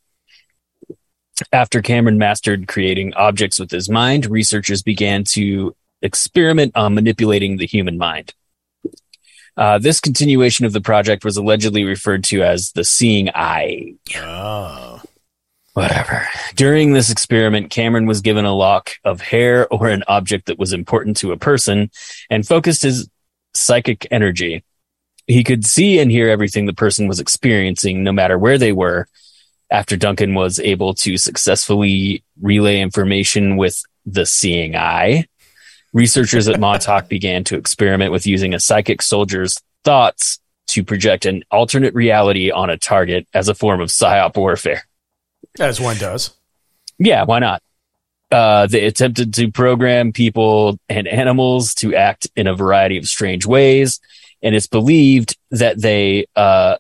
After 1.54 1.84
Cameron 1.84 2.18
mastered 2.18 2.68
creating 2.68 3.14
objects 3.14 3.60
with 3.60 3.70
his 3.70 3.92
mind, 3.92 4.26
researchers 4.26 4.82
began 4.82 5.24
to 5.26 5.76
experiment 6.02 6.76
on 6.76 6.96
manipulating 6.96 7.58
the 7.58 7.68
human 7.68 7.96
mind. 7.96 8.34
Uh, 9.56 9.78
this 9.78 10.00
continuation 10.00 10.66
of 10.66 10.74
the 10.74 10.82
project 10.82 11.24
was 11.24 11.38
allegedly 11.38 11.84
referred 11.84 12.24
to 12.24 12.42
as 12.42 12.72
the 12.72 12.84
seeing 12.84 13.30
eye. 13.36 13.94
Oh, 14.16 15.04
Whatever. 15.78 16.28
During 16.56 16.94
this 16.94 17.12
experiment, 17.12 17.70
Cameron 17.70 18.08
was 18.08 18.22
given 18.22 18.46
a 18.46 18.56
lock 18.56 18.94
of 19.04 19.22
hair 19.22 19.72
or 19.72 19.90
an 19.90 20.04
object 20.08 20.48
that 20.48 20.58
was 20.58 20.74
important 20.74 21.18
to 21.18 21.34
a 21.34 21.38
person 21.38 21.92
and 22.32 22.48
focused 22.48 22.82
his 22.82 23.08
psychic 23.54 24.08
energy. 24.10 24.64
He 25.28 25.44
could 25.44 25.64
see 25.64 26.00
and 26.00 26.10
hear 26.10 26.30
everything 26.30 26.66
the 26.66 26.74
person 26.74 27.08
was 27.08 27.20
experiencing, 27.20 28.04
no 28.04 28.12
matter 28.12 28.40
where 28.40 28.58
they 28.58 28.72
were. 28.72 29.08
After 29.70 29.96
Duncan 29.96 30.34
was 30.34 30.60
able 30.60 30.96
to 30.96 31.16
successfully 31.16 32.24
relay 32.42 32.80
information 32.80 33.56
with 33.56 33.80
the 34.04 34.26
seeing 34.26 34.76
eye, 34.76 35.28
researchers 35.94 36.48
at 36.48 36.60
Montauk 36.60 37.08
began 37.08 37.44
to 37.44 37.56
experiment 37.56 38.12
with 38.12 38.26
using 38.26 38.56
a 38.56 38.60
psychic 38.60 39.04
soldier's 39.04 39.62
thoughts 39.84 40.40
to 40.70 40.84
project 40.84 41.28
an 41.28 41.44
alternate 41.52 41.94
reality 41.94 42.50
on 42.50 42.72
a 42.72 42.78
target 42.78 43.28
as 43.36 43.48
a 43.48 43.54
form 43.54 43.80
of 43.80 43.90
psyop 43.90 44.36
warfare. 44.38 44.87
As 45.60 45.80
one 45.80 45.98
does. 45.98 46.32
Yeah, 47.00 47.24
why 47.24 47.40
not? 47.40 47.62
Uh, 48.30 48.68
they 48.68 48.86
attempted 48.86 49.34
to 49.36 49.52
program 49.52 50.12
people 50.12 50.78
and 50.90 51.08
animals 51.08 51.74
to 51.76 51.96
act 51.96 52.28
in 52.36 52.48
a 52.48 52.56
variety 52.56 52.98
of 52.98 53.08
strange 53.08 53.46
ways, 53.46 54.02
and 54.42 54.54
it's 54.54 54.68
believed 54.68 55.38
that 55.52 55.82
they, 55.82 56.26
uh, 56.36 56.76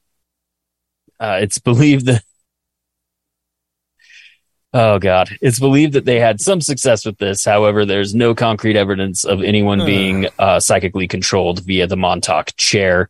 uh, 1.20 1.40
it's 1.42 1.58
believed 1.58 2.08
that, 2.08 2.22
oh 4.74 5.00
god, 5.00 5.30
it's 5.42 5.60
believed 5.60 5.94
that 5.94 6.04
they 6.04 6.20
had 6.20 6.42
some 6.42 6.60
success 6.60 7.06
with 7.06 7.18
this. 7.18 7.46
However, 7.46 7.86
there's 7.86 8.14
no 8.14 8.36
concrete 8.36 8.76
evidence 8.76 9.24
of 9.24 9.42
anyone 9.42 9.86
being 9.86 10.28
uh, 10.38 10.60
psychically 10.60 11.08
controlled 11.08 11.64
via 11.64 11.88
the 11.88 11.96
Montauk 11.98 12.54
chair. 12.58 13.10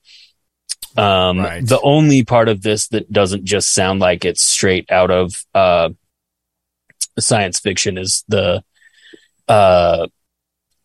Um, 0.98 1.40
Right. 1.40 1.66
the 1.66 1.80
only 1.82 2.24
part 2.24 2.50
of 2.50 2.62
this 2.62 2.88
that 2.90 3.12
doesn't 3.12 3.46
just 3.46 3.74
sound 3.74 4.00
like 4.00 4.26
it's 4.26 4.42
straight 4.42 4.92
out 4.92 5.12
of, 5.12 5.46
uh, 5.54 5.90
science 7.20 7.60
fiction 7.60 7.98
is 7.98 8.24
the 8.28 8.64
uh 9.48 10.06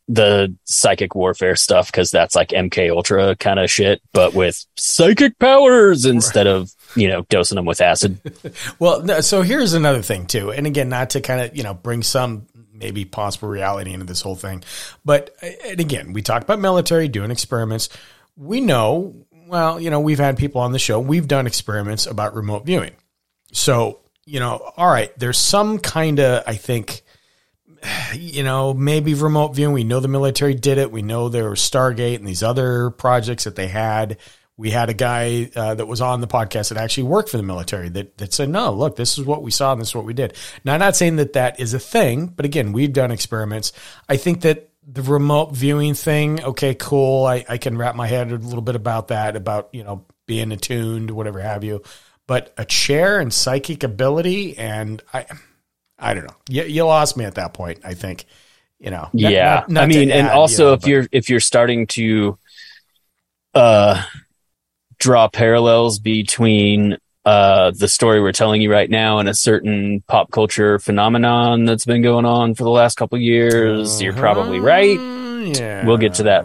the 0.08 0.54
psychic 0.64 1.14
warfare 1.14 1.56
stuff 1.56 1.86
because 1.92 2.10
that's 2.10 2.34
like 2.34 2.48
MK 2.48 2.90
Ultra 2.90 3.36
kind 3.36 3.58
of 3.60 3.70
shit, 3.70 4.02
but 4.12 4.34
with 4.34 4.64
psychic 4.76 5.38
powers 5.38 6.04
instead 6.04 6.46
of 6.46 6.70
you 6.96 7.08
know 7.08 7.22
dosing 7.28 7.56
them 7.56 7.64
with 7.66 7.80
acid. 7.80 8.18
Well, 8.78 9.02
no, 9.02 9.20
so 9.20 9.42
here's 9.42 9.74
another 9.74 10.02
thing 10.02 10.26
too, 10.26 10.50
and 10.50 10.66
again, 10.66 10.88
not 10.88 11.10
to 11.10 11.20
kind 11.20 11.40
of 11.40 11.56
you 11.56 11.62
know 11.62 11.74
bring 11.74 12.02
some 12.02 12.46
maybe 12.72 13.04
possible 13.04 13.48
reality 13.48 13.92
into 13.92 14.04
this 14.06 14.20
whole 14.22 14.36
thing, 14.36 14.64
but 15.04 15.34
and 15.64 15.80
again, 15.80 16.12
we 16.12 16.20
talk 16.22 16.42
about 16.42 16.58
military 16.60 17.08
doing 17.08 17.30
experiments. 17.30 17.88
We 18.36 18.60
know, 18.60 19.14
well, 19.52 19.78
you 19.78 19.90
know, 19.90 20.00
we've 20.00 20.18
had 20.18 20.38
people 20.38 20.62
on 20.62 20.72
the 20.72 20.78
show. 20.78 20.98
We've 20.98 21.28
done 21.28 21.46
experiments 21.46 22.06
about 22.06 22.34
remote 22.34 22.64
viewing. 22.64 22.92
So 23.52 24.00
you 24.24 24.40
know, 24.40 24.72
all 24.78 24.88
right, 24.88 25.16
there's 25.18 25.36
some 25.36 25.78
kind 25.78 26.20
of 26.20 26.42
I 26.46 26.54
think 26.54 27.02
you 28.14 28.42
know, 28.42 28.72
maybe 28.72 29.12
remote 29.12 29.54
viewing. 29.54 29.74
We 29.74 29.84
know 29.84 30.00
the 30.00 30.08
military 30.08 30.54
did 30.54 30.78
it. 30.78 30.90
We 30.90 31.02
know 31.02 31.28
there 31.28 31.50
was 31.50 31.60
Stargate 31.60 32.16
and 32.16 32.26
these 32.26 32.42
other 32.42 32.88
projects 32.88 33.44
that 33.44 33.54
they 33.54 33.68
had. 33.68 34.16
We 34.56 34.70
had 34.70 34.88
a 34.88 34.94
guy 34.94 35.50
uh, 35.54 35.74
that 35.74 35.86
was 35.86 36.00
on 36.00 36.22
the 36.22 36.26
podcast 36.26 36.70
that 36.70 36.78
actually 36.78 37.04
worked 37.04 37.28
for 37.28 37.36
the 37.36 37.42
military 37.42 37.88
that, 37.90 38.16
that 38.18 38.32
said, 38.32 38.48
no, 38.48 38.72
look, 38.72 38.96
this 38.96 39.18
is 39.18 39.24
what 39.24 39.42
we 39.42 39.50
saw 39.50 39.72
and 39.72 39.80
this 39.80 39.88
is 39.88 39.94
what 39.94 40.04
we 40.04 40.12
did. 40.12 40.34
Now, 40.62 40.74
I'm 40.74 40.80
not 40.80 40.94
saying 40.94 41.16
that 41.16 41.32
that 41.32 41.58
is 41.58 41.74
a 41.74 41.78
thing, 41.78 42.26
but 42.26 42.44
again, 42.44 42.72
we've 42.72 42.92
done 42.92 43.10
experiments. 43.10 43.72
I 44.08 44.18
think 44.18 44.42
that 44.42 44.71
the 44.86 45.02
remote 45.02 45.52
viewing 45.54 45.94
thing, 45.94 46.42
okay, 46.42 46.74
cool. 46.74 47.24
I, 47.24 47.44
I 47.48 47.58
can 47.58 47.76
wrap 47.78 47.94
my 47.94 48.06
head 48.06 48.32
a 48.32 48.36
little 48.36 48.62
bit 48.62 48.74
about 48.74 49.08
that, 49.08 49.36
about, 49.36 49.68
you 49.72 49.84
know, 49.84 50.04
being 50.26 50.50
attuned, 50.52 51.10
whatever 51.10 51.40
have 51.40 51.62
you. 51.64 51.82
But 52.26 52.52
a 52.56 52.64
chair 52.64 53.20
and 53.20 53.32
psychic 53.32 53.82
ability, 53.84 54.56
and 54.58 55.02
I, 55.12 55.26
I 55.98 56.14
don't 56.14 56.24
know. 56.24 56.36
You, 56.48 56.64
you 56.64 56.84
lost 56.84 57.16
me 57.16 57.24
at 57.24 57.34
that 57.36 57.54
point. 57.54 57.80
I 57.84 57.94
think, 57.94 58.24
you 58.78 58.90
know. 58.90 59.08
Yeah, 59.12 59.54
not- 59.54 59.68
not 59.68 59.84
I 59.84 59.86
mean, 59.86 60.10
and 60.10 60.28
add, 60.28 60.34
also 60.34 60.62
you 60.62 60.68
know, 60.68 60.72
if 60.74 60.80
but- 60.80 60.88
you're 60.88 61.06
if 61.12 61.28
you're 61.30 61.40
starting 61.40 61.86
to 61.88 62.38
uh, 63.54 64.02
draw 64.98 65.28
parallels 65.28 65.98
between 65.98 66.98
uh, 67.24 67.70
the 67.72 67.88
story 67.88 68.20
we're 68.20 68.32
telling 68.32 68.60
you 68.62 68.70
right 68.70 68.90
now 68.90 69.18
and 69.18 69.28
a 69.28 69.34
certain 69.34 70.02
pop 70.08 70.30
culture 70.30 70.78
phenomenon 70.78 71.64
that's 71.64 71.84
been 71.84 72.02
going 72.02 72.24
on 72.24 72.54
for 72.54 72.64
the 72.64 72.70
last 72.70 72.96
couple 72.96 73.18
years. 73.18 74.02
You're 74.02 74.12
probably 74.12 74.58
right. 74.58 74.98
Yeah. 75.56 75.86
We'll 75.86 75.98
get 75.98 76.14
to 76.14 76.24
that 76.24 76.44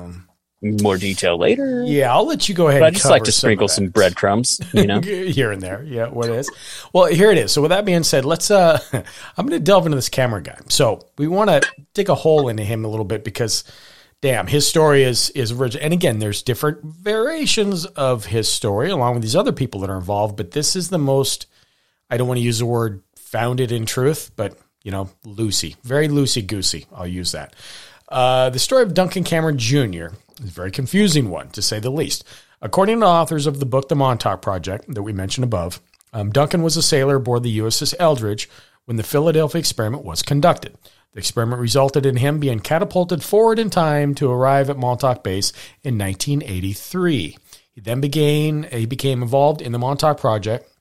in 0.61 0.77
more 0.81 0.97
detail 0.97 1.37
later. 1.37 1.83
Yeah, 1.85 2.13
I'll 2.13 2.25
let 2.25 2.49
you 2.49 2.55
go 2.55 2.67
ahead. 2.67 2.81
But 2.81 2.87
I 2.87 2.91
just 2.91 3.09
like 3.09 3.23
to 3.23 3.31
some 3.31 3.47
sprinkle 3.47 3.67
some 3.67 3.89
breadcrumbs, 3.89 4.59
you 4.73 4.87
know. 4.87 5.01
here 5.01 5.51
and 5.51 5.61
there. 5.61 5.83
Yeah, 5.83 6.09
what 6.09 6.29
it 6.29 6.35
is. 6.35 6.51
Well, 6.93 7.05
here 7.05 7.31
it 7.31 7.37
is. 7.37 7.51
So 7.51 7.61
with 7.61 7.69
that 7.69 7.85
being 7.85 8.03
said, 8.03 8.25
let's 8.25 8.49
uh 8.51 8.79
I'm 9.37 9.47
going 9.47 9.59
to 9.59 9.63
delve 9.63 9.85
into 9.85 9.95
this 9.95 10.09
Cameron 10.09 10.43
guy. 10.43 10.57
So, 10.69 11.07
we 11.17 11.27
want 11.27 11.49
to 11.49 11.61
dig 11.93 12.09
a 12.09 12.15
hole 12.15 12.49
into 12.49 12.63
him 12.63 12.85
a 12.85 12.87
little 12.87 13.05
bit 13.05 13.23
because 13.23 13.63
damn, 14.21 14.47
his 14.47 14.67
story 14.67 15.03
is 15.03 15.29
is 15.31 15.51
original. 15.51 15.83
And 15.83 15.93
again, 15.93 16.19
there's 16.19 16.41
different 16.41 16.83
variations 16.83 17.85
of 17.85 18.25
his 18.25 18.47
story 18.49 18.89
along 18.89 19.15
with 19.15 19.23
these 19.23 19.35
other 19.35 19.51
people 19.51 19.81
that 19.81 19.89
are 19.89 19.97
involved, 19.97 20.37
but 20.37 20.51
this 20.51 20.75
is 20.75 20.89
the 20.89 20.97
most 20.97 21.47
I 22.09 22.17
don't 22.17 22.27
want 22.27 22.37
to 22.37 22.43
use 22.43 22.59
the 22.59 22.65
word 22.65 23.03
founded 23.15 23.71
in 23.71 23.85
truth, 23.85 24.31
but 24.35 24.57
you 24.83 24.91
know, 24.91 25.09
loosey, 25.25 25.75
very 25.83 26.07
loosey 26.07 26.45
goosey. 26.45 26.85
I'll 26.93 27.07
use 27.07 27.33
that. 27.33 27.53
Uh, 28.07 28.49
the 28.49 28.59
story 28.59 28.83
of 28.83 28.93
Duncan 28.93 29.25
Cameron 29.25 29.57
Jr. 29.57 30.15
is 30.41 30.49
a 30.49 30.53
very 30.53 30.71
confusing 30.71 31.29
one, 31.29 31.49
to 31.49 31.61
say 31.61 31.79
the 31.79 31.89
least. 31.89 32.23
According 32.61 33.01
to 33.01 33.05
authors 33.05 33.45
of 33.45 33.59
the 33.59 33.65
book 33.65 33.89
The 33.89 33.95
Montauk 33.95 34.41
Project 34.41 34.85
that 34.93 35.03
we 35.03 35.11
mentioned 35.11 35.43
above, 35.43 35.81
um, 36.13 36.31
Duncan 36.31 36.63
was 36.63 36.77
a 36.77 36.81
sailor 36.81 37.17
aboard 37.17 37.43
the 37.43 37.59
USS 37.59 37.93
Eldridge 37.99 38.49
when 38.85 38.97
the 38.97 39.03
Philadelphia 39.03 39.59
experiment 39.59 40.05
was 40.05 40.21
conducted. 40.21 40.77
The 41.17 41.21
experiment 41.21 41.59
resulted 41.59 42.05
in 42.05 42.17
him 42.17 42.39
being 42.39 42.59
catapulted 42.59 43.23
forward 43.23 43.57
in 43.57 43.71
time 43.71 44.13
to 44.13 44.29
arrive 44.29 44.69
at 44.69 44.77
Montauk 44.77 45.23
Base 45.23 45.51
in 45.81 45.97
1983. 45.97 47.35
He 47.71 47.81
then 47.81 47.99
began 48.01 48.67
he 48.71 48.85
became 48.85 49.23
involved 49.23 49.59
in 49.59 49.71
the 49.71 49.79
Montauk 49.79 50.19
Project 50.19 50.71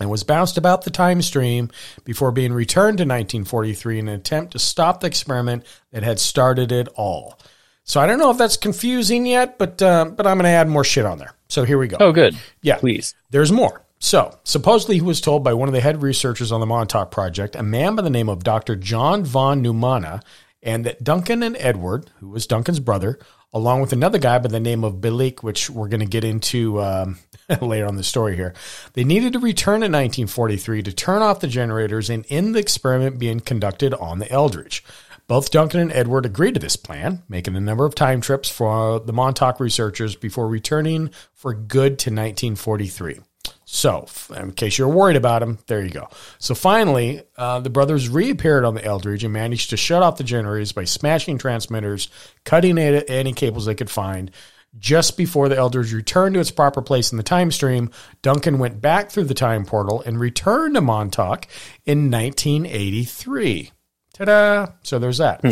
and 0.00 0.08
was 0.08 0.24
bounced 0.24 0.56
about 0.56 0.84
the 0.84 0.90
time 0.90 1.20
stream 1.20 1.70
before 2.04 2.32
being 2.32 2.54
returned 2.54 2.96
to 2.96 3.02
1943 3.02 3.98
in 3.98 4.08
an 4.08 4.14
attempt 4.14 4.52
to 4.52 4.58
stop 4.58 5.00
the 5.00 5.08
experiment 5.08 5.62
that 5.90 6.02
had 6.02 6.18
started 6.18 6.72
it 6.72 6.88
all. 6.96 7.38
So 7.84 8.00
I 8.00 8.06
don't 8.06 8.18
know 8.18 8.30
if 8.30 8.38
that's 8.38 8.56
confusing 8.56 9.26
yet, 9.26 9.58
but 9.58 9.82
uh, 9.82 10.06
but 10.06 10.26
I'm 10.26 10.38
going 10.38 10.44
to 10.44 10.56
add 10.56 10.70
more 10.70 10.84
shit 10.84 11.04
on 11.04 11.18
there. 11.18 11.34
So 11.50 11.64
here 11.64 11.76
we 11.76 11.88
go. 11.88 11.98
Oh, 12.00 12.12
good. 12.12 12.34
Yeah. 12.62 12.78
Please. 12.78 13.14
There's 13.28 13.52
more. 13.52 13.82
So, 14.04 14.36
supposedly, 14.42 14.96
he 14.96 15.00
was 15.00 15.20
told 15.20 15.44
by 15.44 15.54
one 15.54 15.68
of 15.68 15.74
the 15.74 15.80
head 15.80 16.02
researchers 16.02 16.50
on 16.50 16.58
the 16.58 16.66
Montauk 16.66 17.12
Project, 17.12 17.54
a 17.54 17.62
man 17.62 17.94
by 17.94 18.02
the 18.02 18.10
name 18.10 18.28
of 18.28 18.42
Dr. 18.42 18.74
John 18.74 19.24
von 19.24 19.62
Neumann, 19.62 20.20
and 20.60 20.84
that 20.84 21.04
Duncan 21.04 21.44
and 21.44 21.56
Edward, 21.56 22.10
who 22.18 22.28
was 22.28 22.48
Duncan's 22.48 22.80
brother, 22.80 23.20
along 23.52 23.80
with 23.80 23.92
another 23.92 24.18
guy 24.18 24.40
by 24.40 24.48
the 24.48 24.58
name 24.58 24.82
of 24.82 24.96
Bielek, 24.96 25.44
which 25.44 25.70
we're 25.70 25.86
going 25.86 26.00
to 26.00 26.06
get 26.06 26.24
into 26.24 26.82
um, 26.82 27.20
later 27.60 27.86
on 27.86 27.94
the 27.94 28.02
story 28.02 28.34
here, 28.34 28.54
they 28.94 29.04
needed 29.04 29.34
to 29.34 29.38
return 29.38 29.84
in 29.84 29.92
1943 29.92 30.82
to 30.82 30.92
turn 30.92 31.22
off 31.22 31.38
the 31.38 31.46
generators 31.46 32.10
and 32.10 32.26
end 32.28 32.56
the 32.56 32.58
experiment 32.58 33.20
being 33.20 33.38
conducted 33.38 33.94
on 33.94 34.18
the 34.18 34.30
Eldridge. 34.32 34.84
Both 35.28 35.52
Duncan 35.52 35.78
and 35.78 35.92
Edward 35.92 36.26
agreed 36.26 36.54
to 36.54 36.60
this 36.60 36.74
plan, 36.74 37.22
making 37.28 37.54
a 37.54 37.60
number 37.60 37.86
of 37.86 37.94
time 37.94 38.20
trips 38.20 38.48
for 38.48 38.98
the 38.98 39.12
Montauk 39.12 39.60
researchers 39.60 40.16
before 40.16 40.48
returning 40.48 41.10
for 41.34 41.54
good 41.54 42.00
to 42.00 42.10
1943. 42.10 43.20
So, 43.64 44.06
in 44.36 44.52
case 44.52 44.76
you're 44.76 44.88
worried 44.88 45.16
about 45.16 45.42
him, 45.42 45.58
there 45.66 45.82
you 45.82 45.90
go. 45.90 46.08
So 46.38 46.54
finally, 46.54 47.22
uh, 47.38 47.60
the 47.60 47.70
brothers 47.70 48.08
reappeared 48.08 48.66
on 48.66 48.74
the 48.74 48.84
Eldridge 48.84 49.24
and 49.24 49.32
managed 49.32 49.70
to 49.70 49.78
shut 49.78 50.02
off 50.02 50.18
the 50.18 50.24
generators 50.24 50.72
by 50.72 50.84
smashing 50.84 51.38
transmitters, 51.38 52.08
cutting 52.44 52.76
any 52.76 53.08
any 53.08 53.32
cables 53.32 53.64
they 53.64 53.74
could 53.74 53.90
find. 53.90 54.30
Just 54.78 55.16
before 55.16 55.48
the 55.48 55.56
Eldridge 55.56 55.92
returned 55.92 56.34
to 56.34 56.40
its 56.40 56.50
proper 56.50 56.80
place 56.80 57.12
in 57.12 57.18
the 57.18 57.22
time 57.22 57.50
stream, 57.50 57.90
Duncan 58.22 58.58
went 58.58 58.80
back 58.80 59.10
through 59.10 59.24
the 59.24 59.34
time 59.34 59.64
portal 59.64 60.02
and 60.04 60.18
returned 60.20 60.74
to 60.74 60.80
Montauk 60.80 61.46
in 61.84 62.10
1983. 62.10 63.70
Ta-da! 64.14 64.66
So 64.82 64.98
there's 64.98 65.18
that. 65.18 65.42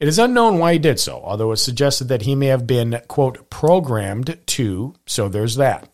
It 0.00 0.06
is 0.06 0.18
unknown 0.18 0.58
why 0.58 0.74
he 0.74 0.78
did 0.78 1.00
so, 1.00 1.20
although 1.24 1.50
it's 1.52 1.62
suggested 1.62 2.08
that 2.08 2.22
he 2.22 2.36
may 2.36 2.46
have 2.46 2.66
been, 2.68 3.00
quote, 3.08 3.50
programmed 3.50 4.38
to. 4.46 4.94
So 5.06 5.28
there's 5.28 5.56
that. 5.56 5.88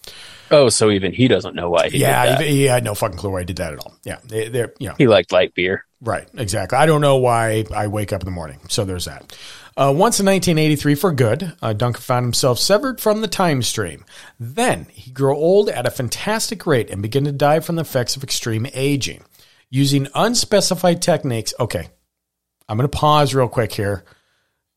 Oh, 0.50 0.68
so 0.68 0.90
even 0.90 1.12
he 1.12 1.28
doesn't 1.28 1.54
know 1.54 1.70
why 1.70 1.88
he 1.90 1.98
Yeah, 1.98 2.26
did 2.26 2.38
that. 2.38 2.46
he, 2.46 2.56
he 2.56 2.62
had 2.64 2.84
no 2.84 2.94
fucking 2.94 3.16
clue 3.18 3.30
why 3.30 3.40
he 3.40 3.44
did 3.46 3.56
that 3.56 3.72
at 3.72 3.78
all. 3.80 3.94
Yeah, 4.04 4.18
they, 4.24 4.48
they're 4.48 4.72
you 4.78 4.88
know 4.88 4.94
He 4.98 5.06
liked 5.08 5.32
light 5.32 5.54
beer. 5.54 5.84
right, 6.00 6.28
exactly. 6.36 6.76
I 6.78 6.86
don't 6.86 7.00
know 7.00 7.16
why 7.16 7.64
I 7.74 7.86
wake 7.88 8.12
up 8.12 8.20
in 8.22 8.26
the 8.26 8.30
morning. 8.30 8.60
So 8.68 8.84
there's 8.84 9.06
that. 9.06 9.36
Uh, 9.76 9.90
once 9.92 10.20
in 10.20 10.26
1983, 10.26 10.94
for 10.94 11.10
good, 11.12 11.52
uh, 11.60 11.72
Duncan 11.72 12.00
found 12.00 12.24
himself 12.24 12.60
severed 12.60 13.00
from 13.00 13.22
the 13.22 13.26
time 13.28 13.60
stream. 13.62 14.04
Then 14.38 14.86
he 14.92 15.10
grew 15.10 15.34
old 15.34 15.68
at 15.68 15.86
a 15.86 15.90
fantastic 15.90 16.64
rate 16.66 16.90
and 16.90 17.02
began 17.02 17.24
to 17.24 17.32
die 17.32 17.58
from 17.58 17.74
the 17.74 17.82
effects 17.82 18.14
of 18.14 18.22
extreme 18.22 18.66
aging, 18.72 19.24
using 19.70 20.06
unspecified 20.14 21.02
techniques. 21.02 21.52
Okay, 21.58 21.88
I'm 22.68 22.76
going 22.76 22.88
to 22.88 22.96
pause 22.96 23.34
real 23.34 23.48
quick 23.48 23.72
here. 23.72 24.04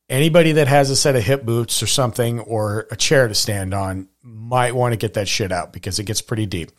Anybody 0.10 0.53
that 0.53 0.70
has 0.70 0.89
a 0.89 0.95
set 0.95 1.18
of 1.18 1.24
hip 1.24 1.43
boots 1.43 1.84
or 1.84 1.88
something 1.88 2.39
or 2.39 2.88
a 2.91 2.95
chair 2.95 3.28
to 3.28 3.36
stand 3.36 3.74
on 3.74 4.08
might 4.24 4.74
want 4.76 4.93
to 4.93 4.97
get 4.97 5.16
that 5.16 5.28
shit 5.28 5.51
out 5.51 5.74
because 5.74 5.99
it 5.99 6.05
gets 6.05 6.22
pretty 6.22 6.45
deep. 6.45 6.72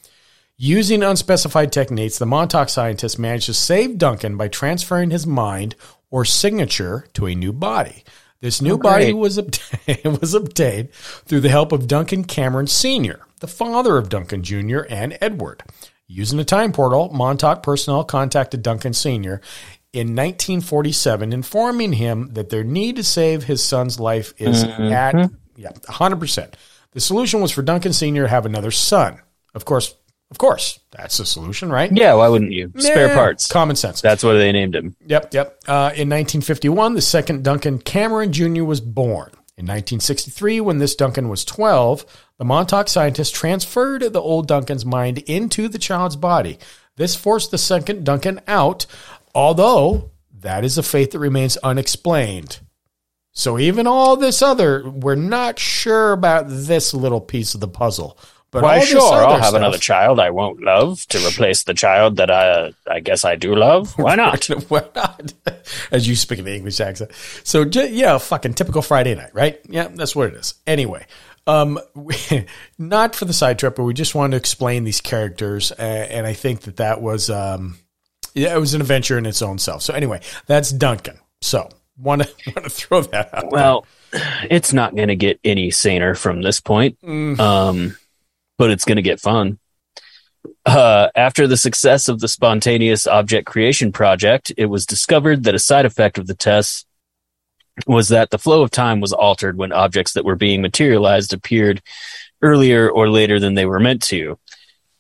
Using 0.56 1.02
unspecified 1.02 1.70
techniques, 1.70 2.18
the 2.18 2.26
Montauk 2.26 2.68
scientists 2.68 3.18
managed 3.18 3.46
to 3.46 3.54
save 3.54 3.98
Duncan 3.98 4.36
by 4.36 4.48
transferring 4.48 5.10
his 5.10 5.26
mind 5.26 5.76
or 6.10 6.24
signature 6.24 7.06
to 7.12 7.26
a 7.26 7.34
new 7.34 7.52
body. 7.52 8.02
This 8.40 8.62
new 8.62 8.74
oh, 8.74 8.78
body 8.78 9.12
was 9.12 9.36
obtained, 9.36 10.20
was 10.20 10.34
obtained 10.34 10.92
through 10.92 11.40
the 11.40 11.48
help 11.48 11.70
of 11.72 11.86
Duncan 11.86 12.24
Cameron 12.24 12.66
Sr., 12.66 13.20
the 13.40 13.46
father 13.46 13.98
of 13.98 14.08
Duncan 14.08 14.42
Jr. 14.42 14.80
and 14.88 15.18
Edward. 15.20 15.62
Using 16.06 16.40
a 16.40 16.44
time 16.44 16.72
portal, 16.72 17.10
Montauk 17.12 17.62
personnel 17.62 18.02
contacted 18.02 18.62
Duncan 18.62 18.94
Sr. 18.94 19.40
in 19.98 20.14
1947, 20.14 21.32
informing 21.32 21.92
him 21.92 22.28
that 22.34 22.50
their 22.50 22.62
need 22.62 22.94
to 22.96 23.02
save 23.02 23.42
his 23.42 23.60
son's 23.60 23.98
life 23.98 24.32
is 24.38 24.62
at 24.62 25.30
yeah, 25.56 25.72
100%. 25.72 26.54
The 26.92 27.00
solution 27.00 27.40
was 27.40 27.50
for 27.50 27.62
Duncan 27.62 27.92
Sr. 27.92 28.22
to 28.22 28.28
have 28.28 28.46
another 28.46 28.70
son. 28.70 29.20
Of 29.54 29.64
course, 29.64 29.96
of 30.30 30.38
course, 30.38 30.78
that's 30.92 31.18
the 31.18 31.26
solution, 31.26 31.68
right? 31.68 31.90
Yeah, 31.90 32.14
why 32.14 32.28
wouldn't 32.28 32.52
you? 32.52 32.70
Spare 32.76 33.12
parts. 33.12 33.48
Common 33.48 33.74
sense. 33.74 34.00
That's 34.00 34.22
what 34.22 34.34
they 34.34 34.52
named 34.52 34.76
him. 34.76 34.94
Yep, 35.04 35.34
yep. 35.34 35.58
Uh, 35.66 35.90
in 35.94 36.08
1951, 36.08 36.94
the 36.94 37.00
second 37.00 37.42
Duncan 37.42 37.78
Cameron 37.80 38.32
Jr. 38.32 38.62
was 38.62 38.80
born. 38.80 39.32
In 39.56 39.66
1963, 39.66 40.60
when 40.60 40.78
this 40.78 40.94
Duncan 40.94 41.28
was 41.28 41.44
12, 41.44 42.04
the 42.38 42.44
Montauk 42.44 42.88
scientists 42.88 43.32
transferred 43.32 44.02
the 44.02 44.20
old 44.20 44.46
Duncan's 44.46 44.86
mind 44.86 45.18
into 45.18 45.66
the 45.66 45.78
child's 45.78 46.14
body. 46.14 46.60
This 46.94 47.16
forced 47.16 47.50
the 47.50 47.58
second 47.58 48.04
Duncan 48.04 48.40
out, 48.46 48.86
although 49.38 50.10
that 50.40 50.64
is 50.64 50.76
a 50.78 50.82
faith 50.82 51.12
that 51.12 51.20
remains 51.20 51.56
unexplained. 51.58 52.58
So 53.32 53.56
even 53.58 53.86
all 53.86 54.16
this 54.16 54.42
other, 54.42 54.88
we're 54.90 55.14
not 55.14 55.60
sure 55.60 56.12
about 56.12 56.46
this 56.48 56.92
little 56.92 57.20
piece 57.20 57.54
of 57.54 57.60
the 57.60 57.68
puzzle. 57.68 58.18
But 58.50 58.62
Why, 58.64 58.80
sure, 58.80 59.00
I'll 59.00 59.36
have 59.36 59.44
stuff- 59.44 59.54
another 59.54 59.78
child 59.78 60.18
I 60.18 60.30
won't 60.30 60.60
love 60.62 61.06
to 61.08 61.18
replace 61.18 61.62
the 61.64 61.74
child 61.74 62.16
that 62.16 62.30
I, 62.30 62.72
I 62.90 62.98
guess 62.98 63.24
I 63.24 63.36
do 63.36 63.54
love. 63.54 63.92
Why 63.96 64.16
not? 64.16 64.44
Why 64.68 64.84
not? 64.96 65.34
As 65.92 66.08
you 66.08 66.16
speak 66.16 66.40
in 66.40 66.44
the 66.44 66.56
English 66.56 66.80
accent. 66.80 67.12
So, 67.44 67.62
yeah, 67.62 68.18
fucking 68.18 68.54
typical 68.54 68.82
Friday 68.82 69.14
night, 69.14 69.30
right? 69.34 69.60
Yeah, 69.68 69.88
that's 69.88 70.16
what 70.16 70.28
it 70.30 70.34
is. 70.34 70.54
Anyway, 70.66 71.06
um, 71.46 71.78
not 72.78 73.14
for 73.14 73.24
the 73.26 73.32
side 73.32 73.58
trip, 73.58 73.76
but 73.76 73.84
we 73.84 73.94
just 73.94 74.14
wanted 74.16 74.32
to 74.32 74.38
explain 74.38 74.82
these 74.82 75.00
characters. 75.00 75.70
Uh, 75.70 75.82
and 75.82 76.26
I 76.26 76.32
think 76.32 76.62
that 76.62 76.78
that 76.78 77.00
was, 77.02 77.30
um, 77.30 77.78
yeah, 78.38 78.54
it 78.54 78.60
was 78.60 78.74
an 78.74 78.80
adventure 78.80 79.18
in 79.18 79.26
its 79.26 79.42
own 79.42 79.58
self. 79.58 79.82
So, 79.82 79.94
anyway, 79.94 80.20
that's 80.46 80.70
Duncan. 80.70 81.18
So, 81.40 81.68
want 81.98 82.22
to 82.22 82.28
want 82.54 82.64
to 82.64 82.70
throw 82.70 83.02
that 83.02 83.34
out. 83.34 83.50
Well, 83.50 83.86
it's 84.50 84.72
not 84.72 84.94
going 84.94 85.08
to 85.08 85.16
get 85.16 85.40
any 85.44 85.70
saner 85.70 86.14
from 86.14 86.42
this 86.42 86.60
point, 86.60 86.98
um, 87.04 87.96
but 88.56 88.70
it's 88.70 88.84
going 88.84 88.96
to 88.96 89.02
get 89.02 89.20
fun. 89.20 89.58
Uh, 90.64 91.08
after 91.14 91.46
the 91.46 91.56
success 91.56 92.08
of 92.08 92.20
the 92.20 92.28
spontaneous 92.28 93.06
object 93.06 93.46
creation 93.46 93.92
project, 93.92 94.52
it 94.56 94.66
was 94.66 94.86
discovered 94.86 95.44
that 95.44 95.54
a 95.54 95.58
side 95.58 95.84
effect 95.84 96.18
of 96.18 96.26
the 96.26 96.34
tests 96.34 96.84
was 97.86 98.08
that 98.08 98.30
the 98.30 98.38
flow 98.38 98.62
of 98.62 98.70
time 98.70 99.00
was 99.00 99.12
altered 99.12 99.56
when 99.56 99.72
objects 99.72 100.12
that 100.12 100.24
were 100.24 100.36
being 100.36 100.62
materialized 100.62 101.32
appeared 101.32 101.82
earlier 102.42 102.90
or 102.90 103.10
later 103.10 103.38
than 103.38 103.54
they 103.54 103.66
were 103.66 103.80
meant 103.80 104.02
to. 104.02 104.38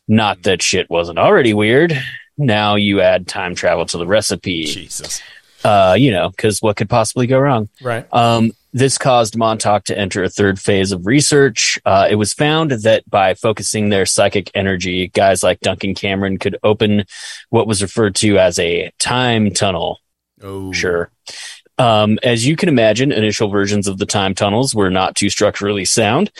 Not 0.06 0.42
that 0.44 0.62
shit 0.62 0.88
wasn't 0.88 1.18
already 1.18 1.52
weird. 1.54 1.92
Now 2.38 2.76
you 2.76 3.00
add 3.00 3.26
time 3.26 3.54
travel 3.54 3.84
to 3.86 3.98
the 3.98 4.06
recipe. 4.06 4.64
Jesus. 4.64 5.20
Uh, 5.64 5.96
you 5.98 6.12
know, 6.12 6.30
because 6.30 6.62
what 6.62 6.76
could 6.76 6.88
possibly 6.88 7.26
go 7.26 7.38
wrong? 7.38 7.68
Right. 7.82 8.06
Um, 8.14 8.52
this 8.72 8.96
caused 8.96 9.36
Montauk 9.36 9.84
to 9.84 9.98
enter 9.98 10.22
a 10.22 10.28
third 10.28 10.60
phase 10.60 10.92
of 10.92 11.06
research. 11.06 11.78
Uh, 11.84 12.06
it 12.08 12.14
was 12.14 12.32
found 12.32 12.70
that 12.70 13.08
by 13.10 13.34
focusing 13.34 13.88
their 13.88 14.06
psychic 14.06 14.50
energy, 14.54 15.08
guys 15.08 15.42
like 15.42 15.60
Duncan 15.60 15.94
Cameron 15.94 16.38
could 16.38 16.58
open 16.62 17.04
what 17.50 17.66
was 17.66 17.82
referred 17.82 18.14
to 18.16 18.38
as 18.38 18.58
a 18.58 18.92
time 18.98 19.50
tunnel. 19.50 19.98
Oh, 20.42 20.72
Sure. 20.72 21.10
Um, 21.78 22.18
as 22.22 22.46
you 22.46 22.56
can 22.56 22.68
imagine, 22.68 23.12
initial 23.12 23.48
versions 23.48 23.86
of 23.86 23.98
the 23.98 24.06
time 24.06 24.34
tunnels 24.34 24.74
were 24.74 24.90
not 24.90 25.14
too 25.14 25.30
structurally 25.30 25.84
sound. 25.84 26.30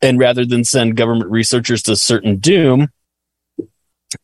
And 0.00 0.18
rather 0.18 0.44
than 0.44 0.64
send 0.64 0.96
government 0.96 1.30
researchers 1.30 1.82
to 1.84 1.96
certain 1.96 2.36
doom, 2.36 2.88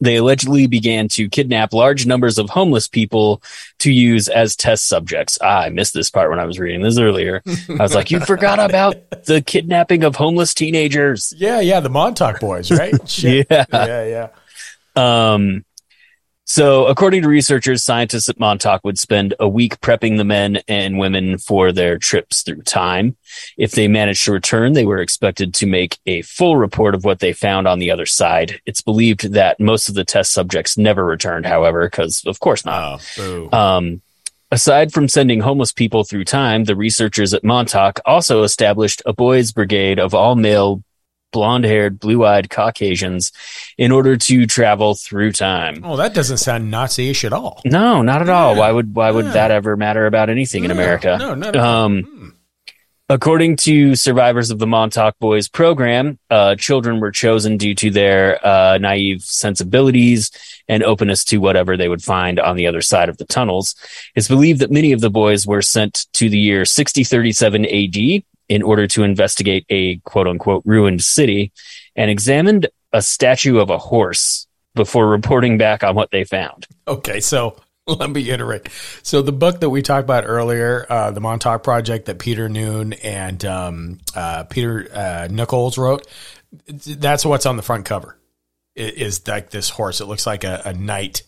they 0.01 0.17
allegedly 0.17 0.67
began 0.67 1.09
to 1.09 1.29
kidnap 1.29 1.73
large 1.73 2.07
numbers 2.07 2.39
of 2.39 2.51
homeless 2.51 2.89
people 2.89 3.43
to 3.81 3.93
use 3.93 4.29
as 4.29 4.57
test 4.57 4.87
subjects. 4.87 5.39
Ah, 5.43 5.63
I 5.63 5.69
missed 5.69 5.95
this 5.95 6.11
part 6.11 6.31
when 6.31 6.41
I 6.41 6.45
was 6.47 6.59
reading 6.59 6.83
this 6.83 6.99
earlier. 6.99 7.43
I 7.69 7.83
was 7.83 7.95
like, 7.95 8.11
you 8.11 8.21
forgot 8.27 8.59
about 8.59 8.97
the 9.25 9.43
kidnapping 9.43 10.05
of 10.05 10.17
homeless 10.17 10.55
teenagers. 10.55 11.35
Yeah, 11.37 11.61
yeah, 11.61 11.81
the 11.81 11.91
Montauk 11.91 12.41
boys, 12.41 12.71
right? 12.71 12.95
Yeah. 13.25 13.45
yeah, 13.73 14.29
yeah. 14.97 15.33
Um, 15.35 15.65
so, 16.47 16.87
according 16.87 17.23
to 17.23 17.29
researchers, 17.29 17.83
scientists 17.83 18.29
at 18.29 18.39
Montauk 18.39 18.85
would 18.85 18.99
spend 18.99 19.33
a 19.41 19.49
week 19.49 19.81
prepping 19.81 20.19
the 20.19 20.25
men 20.25 20.61
and 20.69 20.99
women 20.99 21.39
for 21.39 21.73
their 21.73 21.97
trips 21.97 22.43
through 22.43 22.63
time. 22.63 23.17
If 23.57 23.73
they 23.73 23.89
managed 23.89 24.25
to 24.27 24.33
return, 24.33 24.75
they 24.75 24.85
were 24.85 24.99
expected 24.99 25.55
to 25.55 25.67
make 25.67 25.99
a 26.05 26.21
full 26.23 26.57
report 26.57 26.95
of 26.95 27.05
what 27.05 27.21
they 27.21 27.33
found 27.33 27.67
on 27.67 27.79
the 27.79 27.91
other 27.91 28.05
side. 28.05 28.61
It's 28.67 28.83
believed 28.83 29.33
that 29.33 29.59
most 29.59 29.89
of 29.89 29.95
the 29.95 30.05
test 30.05 30.33
subjects 30.33 30.77
never 30.77 31.05
returned, 31.05 31.47
however, 31.47 31.87
because 31.87 32.23
of 32.27 32.41
course 32.41 32.67
not. 32.67 33.03
Oh. 33.19 33.49
Um, 33.51 34.03
aside 34.51 34.93
from 34.93 35.09
sending 35.09 35.41
homeless 35.41 35.73
people 35.73 36.05
through 36.05 36.25
time, 36.25 36.65
the 36.65 36.77
researchers 36.77 37.33
at 37.33 37.43
Montauk 37.43 38.01
also 38.05 38.43
established 38.43 39.01
a 39.07 39.15
boys' 39.15 39.51
brigade 39.51 39.99
of 39.99 40.15
all 40.15 40.37
male, 40.37 40.83
blonde 41.35 41.65
haired, 41.67 42.01
blue 42.01 42.25
eyed 42.25 42.49
Caucasians 42.49 43.31
in 43.77 43.93
order 43.93 44.17
to 44.17 44.47
travel 44.47 44.95
through 44.95 45.33
time. 45.33 45.83
oh, 45.85 45.97
that 45.97 46.15
doesn't 46.15 46.39
sound 46.39 46.71
Nazi-ish 46.71 47.25
at 47.25 47.33
all. 47.35 47.61
No, 47.67 48.01
not 48.01 48.23
at 48.23 48.31
all. 48.31 48.57
Why 48.57 48.71
would 48.73 48.95
why 48.95 49.11
would 49.11 49.27
Yeah. 49.27 49.33
that 49.33 49.51
ever 49.51 49.77
matter 49.77 50.07
about 50.07 50.31
anything 50.31 50.65
in 50.65 50.71
America? 50.71 51.17
No, 51.19 51.35
not 51.35 51.55
at 51.55 51.61
all. 51.63 51.85
Um, 51.85 52.35
according 53.11 53.57
to 53.57 53.95
survivors 53.95 54.51
of 54.51 54.59
the 54.59 54.67
Montauk 54.67 55.19
Boys 55.19 55.49
program, 55.49 56.19
uh, 56.31 56.55
children 56.57 57.01
were 57.01 57.11
chosen 57.11 57.59
due 57.59 57.75
to 57.75 57.91
their 57.91 58.45
uh, 58.47 58.79
naive 58.79 59.21
sensibilities 59.23 60.31
and 60.69 60.83
openness 60.83 61.25
to 61.27 61.37
whatever 61.39 61.77
they 61.77 61.89
would 61.89 62.03
find 62.03 62.41
on 62.41 62.57
the 62.57 62.67
other 62.67 62.81
side 62.81 63.09
of 63.11 63.19
the 63.19 63.27
tunnels. 63.27 63.75
It's 64.15 64.29
believed 64.29 64.61
that 64.61 64.71
many 64.71 64.93
of 64.93 65.01
the 65.03 65.11
boys 65.11 65.47
were 65.47 65.61
sent 65.63 66.07
to 66.15 66.31
the 66.31 66.39
year 66.39 66.65
6037 66.65 67.67
AD 67.67 68.25
in 68.49 68.63
order 68.63 68.87
to 68.87 69.03
investigate 69.03 69.65
a 69.71 69.97
quote 69.99 70.27
unquote 70.27 70.63
ruined 70.65 71.03
city 71.03 71.53
and 71.97 72.11
examined 72.11 72.69
a 72.93 73.03
statue 73.03 73.59
of 73.59 73.71
a 73.71 73.79
horse 73.79 74.47
before 74.75 75.09
reporting 75.09 75.59
back 75.59 75.83
on 75.85 75.95
what 75.95 76.11
they 76.11 76.25
found. 76.25 76.67
Okay, 76.87 77.21
so 77.21 77.57
let 77.87 78.11
me 78.11 78.31
iterate. 78.31 78.69
So 79.03 79.23
the 79.23 79.33
book 79.33 79.61
that 79.61 79.71
we 79.71 79.83
talked 79.83 80.05
about 80.05 80.25
earlier, 80.27 80.87
uh, 80.89 81.11
the 81.11 81.21
Montauk 81.21 81.63
Project 81.63 82.07
that 82.07 82.19
Peter 82.19 82.49
Moon 82.49 82.93
and 82.95 83.45
um, 83.45 83.99
uh, 84.15 84.45
Peter 84.45 84.89
uh, 84.93 85.29
Nichols 85.31 85.79
wrote, 85.79 86.07
that's 86.67 87.25
what's 87.25 87.47
on 87.47 87.57
the 87.57 87.63
front 87.63 87.85
cover. 87.85 88.19
Is 88.77 89.27
like 89.29 89.51
this 89.51 89.71
horse. 89.71 90.01
It 90.01 90.07
looks 90.07 90.27
like 90.27 90.43
a, 90.43 90.63
a 90.65 90.73
knight 90.73 91.23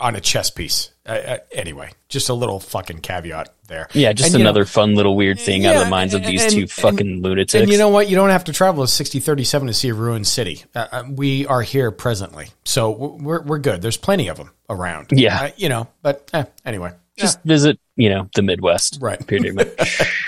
on 0.00 0.16
a 0.16 0.20
chess 0.20 0.50
piece. 0.50 0.90
Uh, 1.06 1.10
uh, 1.12 1.38
anyway, 1.52 1.90
just 2.08 2.28
a 2.28 2.34
little 2.34 2.60
fucking 2.60 2.98
caveat 3.00 3.52
there. 3.68 3.88
Yeah, 3.92 4.12
just 4.12 4.28
And, 4.28 4.38
you 4.38 4.44
know, 4.44 4.50
another 4.50 4.64
fun 4.64 4.94
little 4.94 5.16
weird 5.16 5.38
thing 5.40 5.66
out 5.66 5.76
of 5.76 5.84
the 5.84 5.90
minds 5.90 6.14
of 6.14 6.24
these 6.24 6.42
and- 6.42 6.52
two 6.52 6.60
and- 6.60 6.70
fucking 6.70 7.22
lunatics. 7.22 7.54
And 7.54 7.70
you 7.70 7.78
know 7.78 7.88
what? 7.88 8.08
You 8.08 8.16
don't 8.16 8.30
have 8.30 8.44
to 8.44 8.52
travel 8.52 8.84
to 8.84 8.88
6037 8.90 9.68
to 9.68 9.74
see 9.74 9.88
a 9.88 9.94
ruined 9.94 10.26
city. 10.26 10.64
Uh, 10.74 10.86
uh, 10.92 11.04
we 11.10 11.46
are 11.46 11.62
here 11.62 11.90
presently. 11.90 12.48
So 12.64 12.90
we're, 12.90 13.42
we're 13.42 13.58
good. 13.58 13.82
There's 13.82 13.96
plenty 13.96 14.28
of 14.28 14.36
them 14.36 14.50
around. 14.68 15.08
Yeah. 15.12 15.40
Uh, 15.40 15.50
you 15.56 15.68
know, 15.68 15.88
but 16.02 16.28
eh, 16.32 16.44
anyway. 16.64 16.92
just 17.16 17.42
visit, 17.42 17.78
you 17.96 18.08
know, 18.08 18.28
the 18.34 18.42
Midwest. 18.42 18.98
Right. 19.00 19.24
Pretty 19.26 19.50
much. 19.52 19.68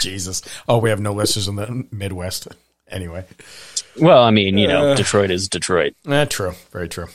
Jesus. 0.00 0.42
Oh, 0.68 0.78
we 0.78 0.90
have 0.90 1.00
no 1.00 1.12
listeners 1.12 1.48
in 1.48 1.56
the 1.56 1.86
Midwest. 1.92 2.48
Anyway. 2.90 3.24
well, 4.00 4.22
I 4.22 4.30
mean, 4.30 4.58
you 4.58 4.68
know, 4.68 4.94
Detroit 4.94 5.30
is 5.30 5.48
Detroit. 5.48 5.94
Eh, 6.06 6.24
true. 6.26 6.52
Very 6.72 6.88
true. 6.88 7.06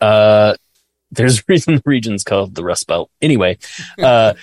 Uh, 0.00 0.54
there's 1.10 1.40
a 1.40 1.42
reason 1.48 1.76
the 1.76 1.82
region's 1.84 2.24
called 2.24 2.54
the 2.54 2.64
Rust 2.64 2.86
Belt. 2.86 3.10
Anyway, 3.20 3.58
uh, 4.02 4.34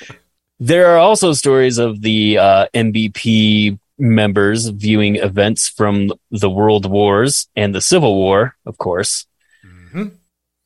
there 0.59 0.87
are 0.87 0.97
also 0.97 1.33
stories 1.33 1.77
of 1.77 2.01
the 2.01 2.37
uh, 2.37 2.67
MBP 2.73 3.77
members 3.99 4.67
viewing 4.67 5.15
events 5.15 5.67
from 5.67 6.11
the 6.29 6.49
World 6.49 6.85
Wars 6.89 7.47
and 7.55 7.73
the 7.73 7.81
Civil 7.81 8.15
War, 8.15 8.55
of 8.65 8.77
course. 8.77 9.25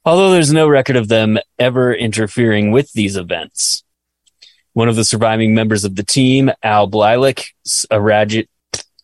Although 0.04 0.32
there's 0.32 0.52
no 0.52 0.68
record 0.68 0.95
of 0.95 1.08
them 1.08 1.38
ever 1.60 1.93
interfering 1.93 2.72
with 2.72 2.91
these 2.93 3.16
events. 3.16 3.84
One 4.74 4.89
of 4.89 4.95
the 4.95 5.06
surviving 5.06 5.54
members 5.54 5.86
of 5.86 5.95
the 5.95 6.04
team, 6.04 6.52
Al 6.64 6.89
arrag- 6.89 8.47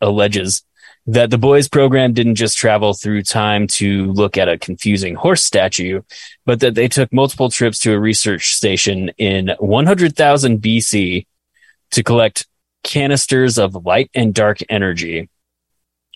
alleges 0.01 0.63
that 1.07 1.29
the 1.29 1.37
boys 1.37 1.69
program 1.69 2.11
didn't 2.11 2.35
just 2.35 2.57
travel 2.57 2.93
through 2.93 3.23
time 3.23 3.65
to 3.65 4.11
look 4.11 4.37
at 4.37 4.49
a 4.49 4.57
confusing 4.57 5.15
horse 5.15 5.41
statue, 5.41 6.01
but 6.45 6.59
that 6.59 6.75
they 6.75 6.89
took 6.89 7.11
multiple 7.13 7.49
trips 7.49 7.79
to 7.79 7.93
a 7.93 7.99
research 7.99 8.53
station 8.53 9.09
in 9.17 9.51
100,000 9.59 10.61
BC 10.61 11.25
to 11.91 12.03
collect 12.03 12.45
canisters 12.83 13.57
of 13.57 13.85
light 13.85 14.11
and 14.13 14.33
dark 14.33 14.59
energy, 14.67 15.29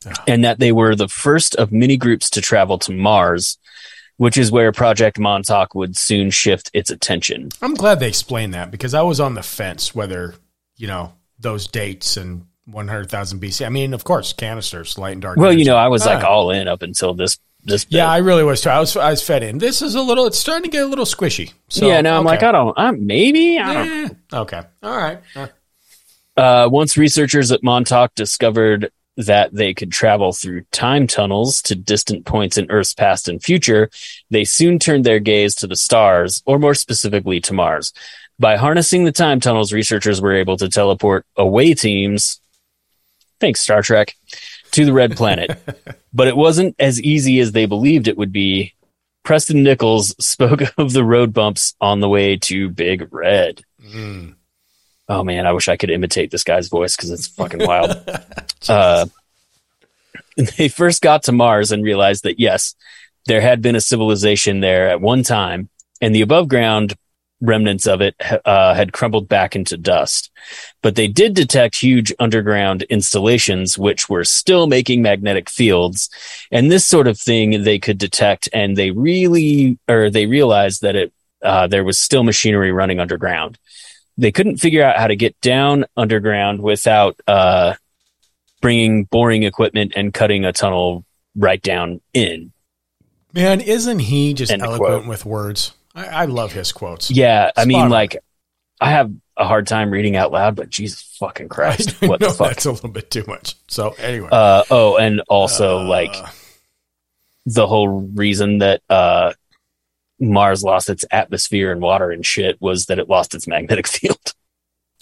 ah. 0.06 0.24
and 0.28 0.44
that 0.44 0.60
they 0.60 0.74
were 0.74 0.94
the 0.94 1.08
first 1.08 1.56
of 1.56 1.72
many 1.72 1.96
groups 1.96 2.30
to 2.32 2.42
travel 2.42 2.78
to 2.80 2.92
Mars, 2.92 3.58
which 4.18 4.38
is 4.38 4.52
where 4.52 4.74
Project 4.74 5.18
Montauk 5.18 5.74
would 5.74 5.96
soon 5.96 6.30
shift 6.30 6.70
its 6.74 6.90
attention. 6.90 7.48
I'm 7.62 7.76
glad 7.76 8.02
they 8.02 8.10
explained 8.10 8.54
that 8.56 8.72
because 8.72 8.94
I 8.94 9.04
was 9.04 9.22
on 9.22 9.36
the 9.36 9.44
fence 9.44 9.96
whether, 9.96 10.36
you 10.76 10.88
know, 10.88 11.14
those 11.40 11.66
dates 11.68 12.18
and 12.18 12.46
100,000 12.66 13.40
BC. 13.42 13.66
I 13.66 13.70
mean, 13.70 13.94
of 13.94 14.04
course, 14.04 14.34
canisters, 14.34 14.98
light 14.98 15.14
and 15.14 15.22
dark. 15.22 15.38
Well, 15.38 15.52
you 15.54 15.66
know, 15.66 15.76
I 15.78 15.88
was 15.88 16.06
like 16.06 16.24
Ah. 16.24 16.28
all 16.28 16.52
in 16.52 16.68
up 16.68 16.82
until 16.82 17.14
this 17.14 17.38
this. 17.64 17.86
bit. 17.86 17.98
Yeah, 17.98 18.10
I 18.10 18.18
really 18.20 18.44
was 18.44 18.62
too. 18.62 18.70
I 18.70 18.80
was, 18.80 18.96
I 18.98 19.12
was 19.12 19.22
fed 19.22 19.44
in. 19.44 19.58
This 19.60 19.82
is 19.82 19.96
a 19.96 20.02
little, 20.02 20.26
it's 20.26 20.38
starting 20.40 20.64
to 20.64 20.70
get 20.70 20.84
a 20.84 20.88
little 20.88 21.06
squishy. 21.06 21.54
So, 21.70 21.88
yeah. 21.88 22.02
Now 22.02 22.18
I'm 22.18 22.26
like. 22.26 22.44
I 22.44 22.52
don't. 22.52 22.74
I'm 22.78 23.06
maybe. 23.06 23.60
I 23.60 23.74
don't. 23.74 24.18
Okay. 24.34 24.62
All 24.84 24.98
right. 24.98 25.20
Uh, 25.36 25.48
Uh, 26.38 26.70
once 26.72 26.98
researchers 26.98 27.52
at 27.52 27.62
Montauk 27.62 28.16
discovered 28.16 28.90
that 29.18 29.54
they 29.54 29.74
could 29.74 29.92
travel 29.92 30.32
through 30.32 30.62
time 30.72 31.06
tunnels 31.06 31.62
to 31.64 31.76
distant 31.76 32.26
points 32.26 32.58
in 32.58 32.72
Earth's 32.72 32.94
past 32.94 33.28
and 33.28 33.44
future, 33.44 33.90
they 34.30 34.46
soon 34.46 34.80
turned 34.80 35.04
their 35.06 35.20
gaze 35.20 35.54
to 35.56 35.68
the 35.68 35.76
stars, 35.76 36.42
or 36.46 36.58
more 36.58 36.74
specifically 36.74 37.42
to 37.42 37.54
Mars. 37.54 37.92
By 38.40 38.56
harnessing 38.56 39.04
the 39.04 39.12
time 39.12 39.40
tunnels, 39.42 39.74
researchers 39.74 40.22
were 40.22 40.34
able 40.34 40.56
to 40.58 40.70
teleport 40.70 41.26
away 41.36 41.74
teams, 41.76 42.40
thanks 43.42 43.60
Star 43.60 43.82
Trek, 43.82 44.16
to 44.72 44.86
the 44.86 44.94
red 44.94 45.18
planet. 45.18 45.60
but 46.14 46.28
it 46.28 46.38
wasn't 46.38 46.76
as 46.80 47.02
easy 47.02 47.40
as 47.40 47.52
they 47.52 47.66
believed 47.66 48.08
it 48.08 48.18
would 48.18 48.32
be. 48.32 48.74
Preston 49.24 49.64
Nichols 49.64 50.16
spoke 50.24 50.62
of 50.78 50.94
the 50.94 51.04
road 51.04 51.34
bumps 51.34 51.76
on 51.82 52.00
the 52.00 52.10
way 52.10 52.38
to 52.38 52.70
Big 52.70 53.12
Red. 53.12 53.62
mm. 53.84 54.36
Oh 55.10 55.26
man, 55.26 55.46
I 55.46 55.52
wish 55.52 55.68
I 55.68 55.76
could 55.76 55.90
imitate 55.90 56.32
this 56.32 56.46
guy's 56.46 56.70
voice 56.70 56.96
because 56.96 57.10
it's 57.12 57.28
fucking 57.28 57.68
wild. 57.68 57.92
uh, 58.70 59.08
they 60.58 60.70
first 60.70 61.02
got 61.02 61.24
to 61.24 61.34
Mars 61.34 61.74
and 61.74 61.84
realized 61.84 62.24
that 62.24 62.40
yes, 62.40 62.76
there 63.26 63.42
had 63.42 63.62
been 63.62 63.76
a 63.76 63.82
civilization 63.82 64.62
there 64.62 64.90
at 64.90 65.02
one 65.02 65.24
time, 65.24 65.68
and 66.00 66.16
the 66.16 66.22
above 66.22 66.48
ground 66.48 66.96
remnants 67.42 67.88
of 67.88 68.02
it 68.02 68.16
uh, 68.46 68.74
had 68.74 68.94
crumbled 68.94 69.28
back 69.28 69.56
into 69.56 69.78
dust. 69.78 70.32
But 70.82 70.96
they 70.96 71.08
did 71.08 71.34
detect 71.34 71.76
huge 71.76 72.14
underground 72.20 72.84
installations 72.84 73.78
which 73.78 74.08
were 74.10 74.24
still 74.24 74.68
making 74.68 75.02
magnetic 75.02 75.50
fields, 75.50 76.10
and 76.52 76.72
this 76.72 76.88
sort 76.88 77.08
of 77.08 77.20
thing 77.20 77.64
they 77.64 77.80
could 77.80 77.98
detect, 77.98 78.48
and 78.54 78.78
they 78.78 78.92
really 78.92 79.78
or 79.88 80.10
they 80.10 80.26
realized 80.26 80.82
that 80.82 80.96
it 80.96 81.14
uh, 81.44 81.68
there 81.68 81.84
was 81.84 81.98
still 81.98 82.24
machinery 82.24 82.72
running 82.72 83.00
underground 83.00 83.58
they 84.18 84.32
couldn't 84.32 84.58
figure 84.58 84.84
out 84.84 84.98
how 84.98 85.08
to 85.08 85.16
get 85.16 85.40
down 85.42 85.86
underground 85.98 86.62
without 86.62 87.20
uh, 87.28 87.74
bringing 88.62 89.06
boring 89.06 89.44
equipment 89.44 89.94
and 89.96 90.14
cutting 90.14 90.46
a 90.46 90.54
tunnel 90.54 91.04
right 91.36 91.62
down 91.62 92.02
in. 92.14 92.52
Man, 93.34 93.62
isn't 93.62 94.00
he 94.00 94.34
just 94.34 94.52
End 94.52 94.62
eloquent 94.62 95.04
quote. 95.04 95.08
with 95.08 95.26
words? 95.26 95.74
I, 95.96 96.06
I 96.06 96.26
love 96.26 96.52
his 96.54 96.72
quotes. 96.72 97.12
Yeah, 97.12 97.52
I 97.56 97.66
mean, 97.66 97.82
on. 97.82 97.90
like, 97.90 98.18
I 98.80 98.92
have 98.92 99.12
a 99.38 99.46
hard 99.48 99.68
time 99.68 99.92
reading 99.92 100.16
out 100.16 100.32
loud, 100.32 100.56
but 100.56 100.70
Jesus 100.70 101.02
fucking 101.20 101.50
Christ, 101.56 102.02
what 102.02 102.20
the 102.20 102.30
fuck? 102.30 102.50
That's 102.50 102.66
a 102.66 102.72
little 102.72 102.90
bit 102.90 103.10
too 103.12 103.24
much. 103.28 103.56
So 103.68 103.90
anyway, 104.00 104.30
Uh, 104.32 104.64
oh, 104.72 104.98
and 104.98 105.22
also 105.30 105.80
Uh, 105.80 105.84
like 105.88 106.16
the 107.46 107.68
whole 107.68 107.88
reason 108.14 108.60
that 108.60 108.82
uh, 108.90 109.34
Mars 110.20 110.64
lost 110.64 110.90
its 110.90 111.04
atmosphere 111.12 111.72
and 111.72 111.82
water 111.82 112.12
and 112.12 112.26
shit 112.26 112.62
was 112.62 112.86
that 112.86 113.00
it 113.00 113.10
lost 113.10 113.34
its 113.36 113.48
magnetic 113.48 113.88
field. 113.96 114.34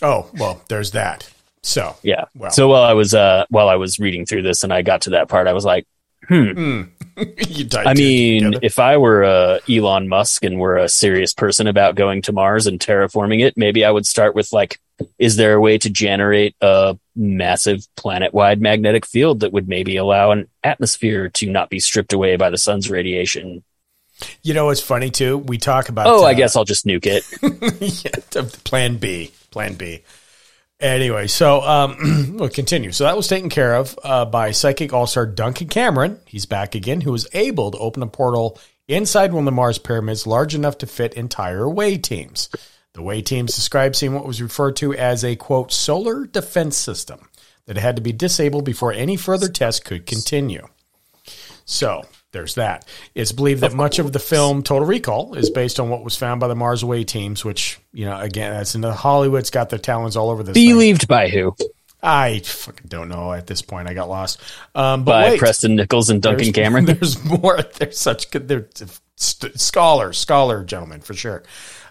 oh 0.02 0.30
well, 0.36 0.62
there's 0.70 0.92
that. 0.92 1.30
So 1.62 1.96
yeah. 2.04 2.26
Well. 2.36 2.52
so 2.52 2.70
while 2.70 2.84
I 2.84 2.94
was 2.94 3.14
uh 3.14 3.44
while 3.50 3.68
I 3.68 3.76
was 3.76 4.00
reading 4.00 4.26
through 4.26 4.44
this 4.44 4.64
and 4.64 4.72
I 4.74 4.82
got 4.82 5.02
to 5.02 5.10
that 5.12 5.28
part, 5.28 5.48
I 5.48 5.54
was 5.54 5.66
like, 5.66 5.86
Hmm. 6.28 6.44
tied 6.54 6.90
I 7.86 7.94
mean, 7.94 8.56
if 8.62 8.80
I 8.80 8.98
were 8.98 9.24
uh, 9.24 9.60
Elon 9.70 10.08
Musk 10.08 10.44
and 10.44 10.60
were 10.60 10.78
a 10.78 10.90
serious 10.90 11.34
person 11.34 11.68
about 11.68 11.96
going 11.96 12.22
to 12.24 12.32
Mars 12.32 12.68
and 12.68 12.80
terraforming 12.80 13.44
it, 13.44 13.58
maybe 13.58 13.84
I 13.84 13.92
would 13.92 14.06
start 14.06 14.36
with 14.36 14.54
like, 14.54 14.80
is 15.18 15.36
there 15.36 15.54
a 15.54 15.62
way 15.62 15.78
to 15.78 15.90
generate 15.90 16.56
a 16.62 16.98
massive 17.16 17.86
planet-wide 17.96 18.62
magnetic 18.62 19.06
field 19.06 19.42
that 19.42 19.54
would 19.54 19.68
maybe 19.68 19.98
allow 19.98 20.32
an 20.32 20.48
atmosphere 20.64 21.30
to 21.30 21.50
not 21.50 21.70
be 21.70 21.80
stripped 21.80 22.14
away 22.14 22.36
by 22.36 22.50
the 22.50 22.58
sun's 22.58 22.90
radiation? 22.90 23.64
you 24.44 24.54
know 24.54 24.66
what's 24.66 24.82
funny 24.82 25.10
too? 25.10 25.38
We 25.38 25.58
talk 25.58 25.90
about. 25.90 26.08
Oh, 26.08 26.24
I 26.24 26.32
uh, 26.32 26.36
guess 26.36 26.56
I'll 26.56 26.66
just 26.66 26.86
nuke 26.86 27.06
it. 27.06 27.24
yeah, 28.06 28.42
plan 28.64 28.98
B. 28.98 29.32
Plan 29.52 29.76
B. 29.76 30.04
Anyway, 30.80 31.28
so 31.28 31.62
um, 31.62 32.36
we'll 32.38 32.50
continue. 32.50 32.92
So 32.92 33.04
that 33.04 33.18
was 33.18 33.28
taken 33.28 33.50
care 33.50 33.76
of 33.76 34.00
uh, 34.04 34.26
by 34.26 34.52
psychic 34.52 34.94
all 34.94 35.08
star 35.08 35.26
Duncan 35.26 35.68
Cameron. 35.68 36.20
He's 36.26 36.46
back 36.46 36.74
again, 36.74 37.02
who 37.02 37.12
was 37.12 37.28
able 37.34 37.72
to 37.72 37.78
open 37.78 38.02
a 38.02 38.08
portal 38.08 38.60
inside 38.88 39.34
one 39.34 39.42
of 39.42 39.46
the 39.46 39.52
Mars 39.52 39.78
pyramids 39.78 40.26
large 40.26 40.56
enough 40.56 40.78
to 40.80 40.88
fit 40.88 41.14
entire 41.16 41.64
away 41.64 41.98
teams. 41.98 42.50
The 42.94 43.02
away 43.02 43.22
teams 43.22 43.54
described 43.54 43.96
seeing 43.96 44.14
what 44.14 44.26
was 44.26 44.42
referred 44.42 44.78
to 44.78 44.94
as 44.94 45.24
a 45.24 45.36
quote 45.36 45.72
solar 45.72 46.26
defense 46.26 46.78
system 46.78 47.30
that 47.66 47.78
had 47.78 47.98
to 47.98 48.02
be 48.02 48.14
disabled 48.14 48.66
before 48.66 48.94
any 48.94 49.16
further 49.16 49.50
tests 49.50 49.80
could 49.82 50.06
continue. 50.06 50.66
So 51.66 52.04
there's 52.32 52.56
that. 52.56 52.88
It's 53.16 53.32
believed 53.32 53.62
that 53.62 53.74
much 53.74 54.00
of 54.00 54.12
the 54.14 54.20
film 54.20 54.64
Total 54.64 54.88
Recall 54.88 55.34
is 55.36 55.50
based 55.50 55.80
on 55.80 55.90
what 55.90 56.04
was 56.04 56.16
found 56.16 56.40
by 56.40 56.48
the 56.48 56.56
Mars 56.56 56.84
Away 56.84 57.04
teams, 57.04 57.44
which, 57.44 57.80
you 57.92 58.06
know, 58.06 58.20
again, 58.20 58.54
that's 58.54 58.76
in 58.76 58.82
the 58.82 58.94
Hollywood's 58.94 59.50
got 59.50 59.70
their 59.70 59.80
talons 59.80 60.16
all 60.16 60.30
over 60.30 60.44
this. 60.44 60.54
thing. 60.54 60.68
Believed 60.72 61.08
by 61.08 61.30
who? 61.30 61.56
I 62.02 62.40
fucking 62.40 62.88
don't 62.88 63.10
know 63.10 63.34
at 63.34 63.48
this 63.48 63.62
point. 63.62 63.90
I 63.90 63.94
got 63.94 64.08
lost. 64.08 64.40
Um, 64.74 65.04
but 65.04 65.12
By 65.12 65.30
wait, 65.32 65.40
Preston 65.40 65.76
Nichols 65.76 66.10
and 66.10 66.22
Duncan 66.22 66.46
there's, 66.46 66.56
Cameron. 66.56 66.86
There's 66.86 67.22
more. 67.24 67.62
There's 67.62 68.00
such 68.00 68.32
good. 68.32 68.48
They're 68.48 68.70
st- 69.18 69.60
scholars, 69.60 70.18
scholar 70.18 70.64
gentlemen 70.64 71.02
for 71.02 71.14
sure. 71.14 71.44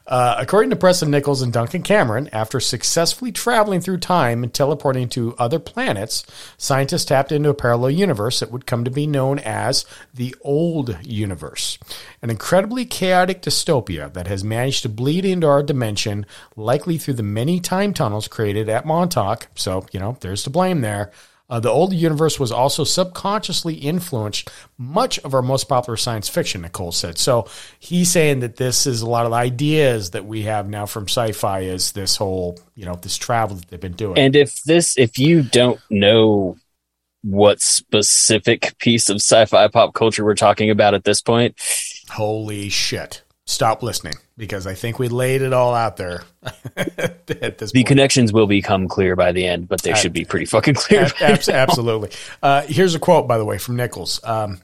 Uh, 0.08 0.36
according 0.38 0.70
to 0.70 0.76
Preston 0.76 1.10
Nichols 1.10 1.42
and 1.42 1.52
Duncan 1.52 1.82
Cameron, 1.82 2.30
after 2.32 2.60
successfully 2.60 3.30
traveling 3.30 3.82
through 3.82 3.98
time 3.98 4.42
and 4.42 4.52
teleporting 4.52 5.06
to 5.10 5.34
other 5.36 5.58
planets, 5.58 6.24
scientists 6.56 7.04
tapped 7.04 7.30
into 7.30 7.50
a 7.50 7.54
parallel 7.54 7.90
universe 7.90 8.40
that 8.40 8.50
would 8.50 8.64
come 8.64 8.84
to 8.84 8.90
be 8.90 9.06
known 9.06 9.38
as 9.38 9.84
the 10.14 10.34
Old 10.40 10.96
Universe, 11.02 11.78
an 12.22 12.30
incredibly 12.30 12.86
chaotic 12.86 13.42
dystopia 13.42 14.10
that 14.14 14.26
has 14.26 14.42
managed 14.42 14.80
to 14.82 14.88
bleed 14.88 15.26
into 15.26 15.46
our 15.46 15.62
dimension, 15.62 16.24
likely 16.56 16.96
through 16.96 17.14
the 17.14 17.22
many 17.22 17.60
time 17.60 17.92
tunnels 17.92 18.28
created 18.28 18.70
at 18.70 18.86
Montauk. 18.86 19.48
So, 19.56 19.84
you 19.92 20.00
know, 20.00 20.16
there's 20.20 20.42
to 20.44 20.50
blame 20.50 20.80
there. 20.80 21.12
Uh, 21.50 21.58
the 21.58 21.70
old 21.70 21.94
universe 21.94 22.38
was 22.38 22.52
also 22.52 22.84
subconsciously 22.84 23.74
influenced 23.74 24.50
much 24.76 25.18
of 25.20 25.32
our 25.32 25.40
most 25.40 25.68
popular 25.68 25.96
science 25.96 26.28
fiction, 26.28 26.60
Nichols 26.60 26.96
said. 26.96 27.16
So 27.16 27.48
he's 27.78 28.10
saying 28.10 28.40
that 28.40 28.56
this 28.56 28.86
is 28.86 29.00
a 29.00 29.08
lot 29.08 29.24
of 29.24 29.30
the 29.30 29.38
ideas 29.38 30.10
that 30.10 30.26
we 30.26 30.42
have 30.42 30.68
now 30.68 30.84
from 30.84 31.04
sci-fi 31.04 31.60
is 31.60 31.92
this 31.92 32.16
whole, 32.16 32.58
you 32.74 32.84
know, 32.84 32.94
this 32.96 33.16
travel 33.16 33.56
that 33.56 33.68
they've 33.68 33.80
been 33.80 33.92
doing. 33.92 34.18
And 34.18 34.36
if 34.36 34.62
this, 34.64 34.98
if 34.98 35.18
you 35.18 35.42
don't 35.42 35.80
know 35.88 36.58
what 37.22 37.62
specific 37.62 38.76
piece 38.78 39.08
of 39.08 39.16
sci-fi 39.16 39.68
pop 39.68 39.94
culture 39.94 40.24
we're 40.24 40.34
talking 40.34 40.70
about 40.70 40.94
at 40.94 41.04
this 41.04 41.22
point, 41.22 41.56
Holy 42.10 42.68
shit. 42.68 43.22
Stop 43.46 43.82
listening 43.82 44.14
because 44.38 44.66
I 44.66 44.74
think 44.74 44.98
we 44.98 45.08
laid 45.08 45.42
it 45.42 45.52
all 45.52 45.74
out 45.74 45.96
there 45.98 46.22
the 46.42 47.70
point. 47.74 47.86
connections 47.86 48.32
will 48.32 48.46
become 48.46 48.88
clear 48.88 49.16
by 49.16 49.32
the 49.32 49.44
end, 49.44 49.68
but 49.68 49.82
they 49.82 49.92
should 49.94 50.12
be 50.12 50.24
pretty 50.24 50.46
fucking 50.46 50.74
clear. 50.74 51.02
Ab- 51.02 51.12
abs- 51.20 51.48
absolutely. 51.48 52.10
Uh, 52.42 52.62
here's 52.62 52.94
a 52.94 52.98
quote, 52.98 53.28
by 53.28 53.36
the 53.36 53.44
way, 53.44 53.58
from 53.58 53.76
Nichols. 53.76 54.20
Um, 54.24 54.60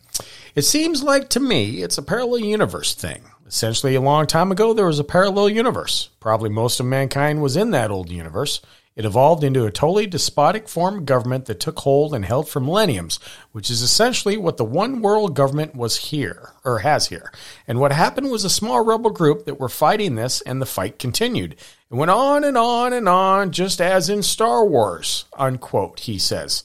it 0.54 0.62
seems 0.62 1.02
like 1.02 1.28
to 1.30 1.40
me 1.40 1.82
it's 1.82 1.98
a 1.98 2.02
parallel 2.02 2.38
universe 2.38 2.94
thing. 2.94 3.24
Essentially, 3.46 3.94
a 3.94 4.00
long 4.00 4.26
time 4.26 4.50
ago, 4.50 4.72
there 4.72 4.86
was 4.86 4.98
a 4.98 5.04
parallel 5.04 5.50
universe. 5.50 6.08
Probably 6.18 6.48
most 6.48 6.80
of 6.80 6.86
mankind 6.86 7.42
was 7.42 7.56
in 7.56 7.72
that 7.72 7.90
old 7.90 8.10
universe. 8.10 8.60
It 8.96 9.04
evolved 9.04 9.42
into 9.42 9.66
a 9.66 9.72
totally 9.72 10.06
despotic 10.06 10.68
form 10.68 10.98
of 10.98 11.06
government 11.06 11.46
that 11.46 11.58
took 11.58 11.80
hold 11.80 12.14
and 12.14 12.24
held 12.24 12.48
for 12.48 12.60
millenniums, 12.60 13.18
which 13.50 13.68
is 13.68 13.82
essentially 13.82 14.36
what 14.36 14.56
the 14.56 14.64
one 14.64 15.02
world 15.02 15.34
government 15.34 15.74
was 15.74 15.96
here, 15.96 16.52
or 16.64 16.78
has 16.78 17.08
here. 17.08 17.32
And 17.66 17.80
what 17.80 17.90
happened 17.90 18.30
was 18.30 18.44
a 18.44 18.50
small 18.50 18.84
rebel 18.84 19.10
group 19.10 19.46
that 19.46 19.58
were 19.58 19.68
fighting 19.68 20.14
this, 20.14 20.40
and 20.42 20.62
the 20.62 20.66
fight 20.66 21.00
continued. 21.00 21.54
It 21.54 21.94
went 21.94 22.12
on 22.12 22.44
and 22.44 22.56
on 22.56 22.92
and 22.92 23.08
on, 23.08 23.50
just 23.50 23.80
as 23.80 24.08
in 24.08 24.22
Star 24.22 24.64
Wars, 24.64 25.24
unquote, 25.36 26.00
he 26.00 26.16
says. 26.16 26.62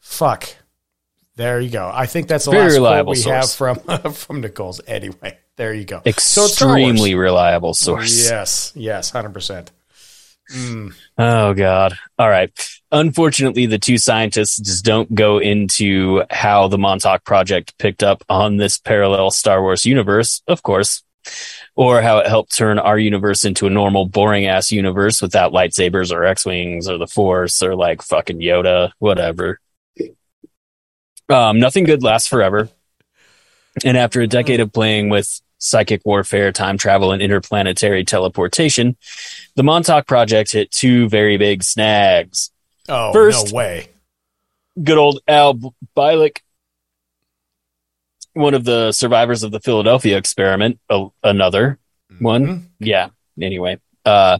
Fuck. 0.00 0.48
There 1.36 1.60
you 1.60 1.68
go. 1.68 1.90
I 1.92 2.06
think 2.06 2.28
that's 2.28 2.46
the 2.46 2.52
Very 2.52 2.78
last 2.78 3.02
quote 3.04 3.06
we 3.08 3.16
source. 3.16 3.58
have 3.58 3.76
from 3.84 4.12
from 4.14 4.40
Nichols. 4.40 4.80
Anyway, 4.86 5.36
there 5.56 5.74
you 5.74 5.84
go. 5.84 5.98
So 5.98 6.02
it's 6.06 6.54
Star 6.54 6.68
Wars. 6.68 6.80
Extremely 6.80 7.14
reliable 7.14 7.74
source. 7.74 8.30
Yes, 8.30 8.72
yes, 8.74 9.10
hundred 9.10 9.34
percent. 9.34 9.70
Oh 11.18 11.54
God. 11.54 11.98
All 12.18 12.28
right. 12.28 12.50
Unfortunately, 12.92 13.66
the 13.66 13.78
two 13.78 13.98
scientists 13.98 14.58
just 14.58 14.84
don't 14.84 15.12
go 15.14 15.38
into 15.38 16.22
how 16.30 16.68
the 16.68 16.78
Montauk 16.78 17.24
project 17.24 17.76
picked 17.78 18.02
up 18.02 18.22
on 18.28 18.56
this 18.56 18.78
parallel 18.78 19.30
Star 19.30 19.60
Wars 19.60 19.84
universe, 19.84 20.42
of 20.46 20.62
course, 20.62 21.02
or 21.74 22.00
how 22.00 22.18
it 22.18 22.28
helped 22.28 22.56
turn 22.56 22.78
our 22.78 22.98
universe 22.98 23.44
into 23.44 23.66
a 23.66 23.70
normal, 23.70 24.06
boring 24.06 24.46
ass 24.46 24.70
universe 24.70 25.20
without 25.20 25.52
lightsabers 25.52 26.12
or 26.12 26.24
X-wings 26.24 26.88
or 26.88 26.96
the 26.98 27.08
Force 27.08 27.62
or 27.62 27.74
like 27.74 28.02
fucking 28.02 28.38
Yoda, 28.38 28.92
whatever. 28.98 29.60
Um, 31.28 31.58
nothing 31.58 31.84
good 31.84 32.04
lasts 32.04 32.28
forever. 32.28 32.68
And 33.84 33.96
after 33.96 34.20
a 34.20 34.26
decade 34.26 34.60
of 34.60 34.72
playing 34.72 35.08
with 35.08 35.40
psychic 35.66 36.02
warfare, 36.04 36.52
time 36.52 36.78
travel, 36.78 37.12
and 37.12 37.20
interplanetary 37.20 38.04
teleportation, 38.04 38.96
the 39.54 39.62
Montauk 39.62 40.06
Project 40.06 40.52
hit 40.52 40.70
two 40.70 41.08
very 41.08 41.36
big 41.36 41.62
snags. 41.62 42.50
Oh 42.88 43.12
First- 43.12 43.52
no 43.52 43.56
way! 43.56 43.88
Good 44.82 44.98
old 44.98 45.20
Al 45.26 45.54
Bielek, 45.96 46.38
one 48.34 48.54
of 48.54 48.64
the 48.64 48.92
survivors 48.92 49.42
of 49.42 49.50
the 49.50 49.60
Philadelphia 49.60 50.16
experiment, 50.18 50.78
a- 50.90 51.08
another 51.22 51.78
one. 52.20 52.70
Yeah. 52.78 53.08
Anyway, 53.40 53.78
uh, 54.04 54.38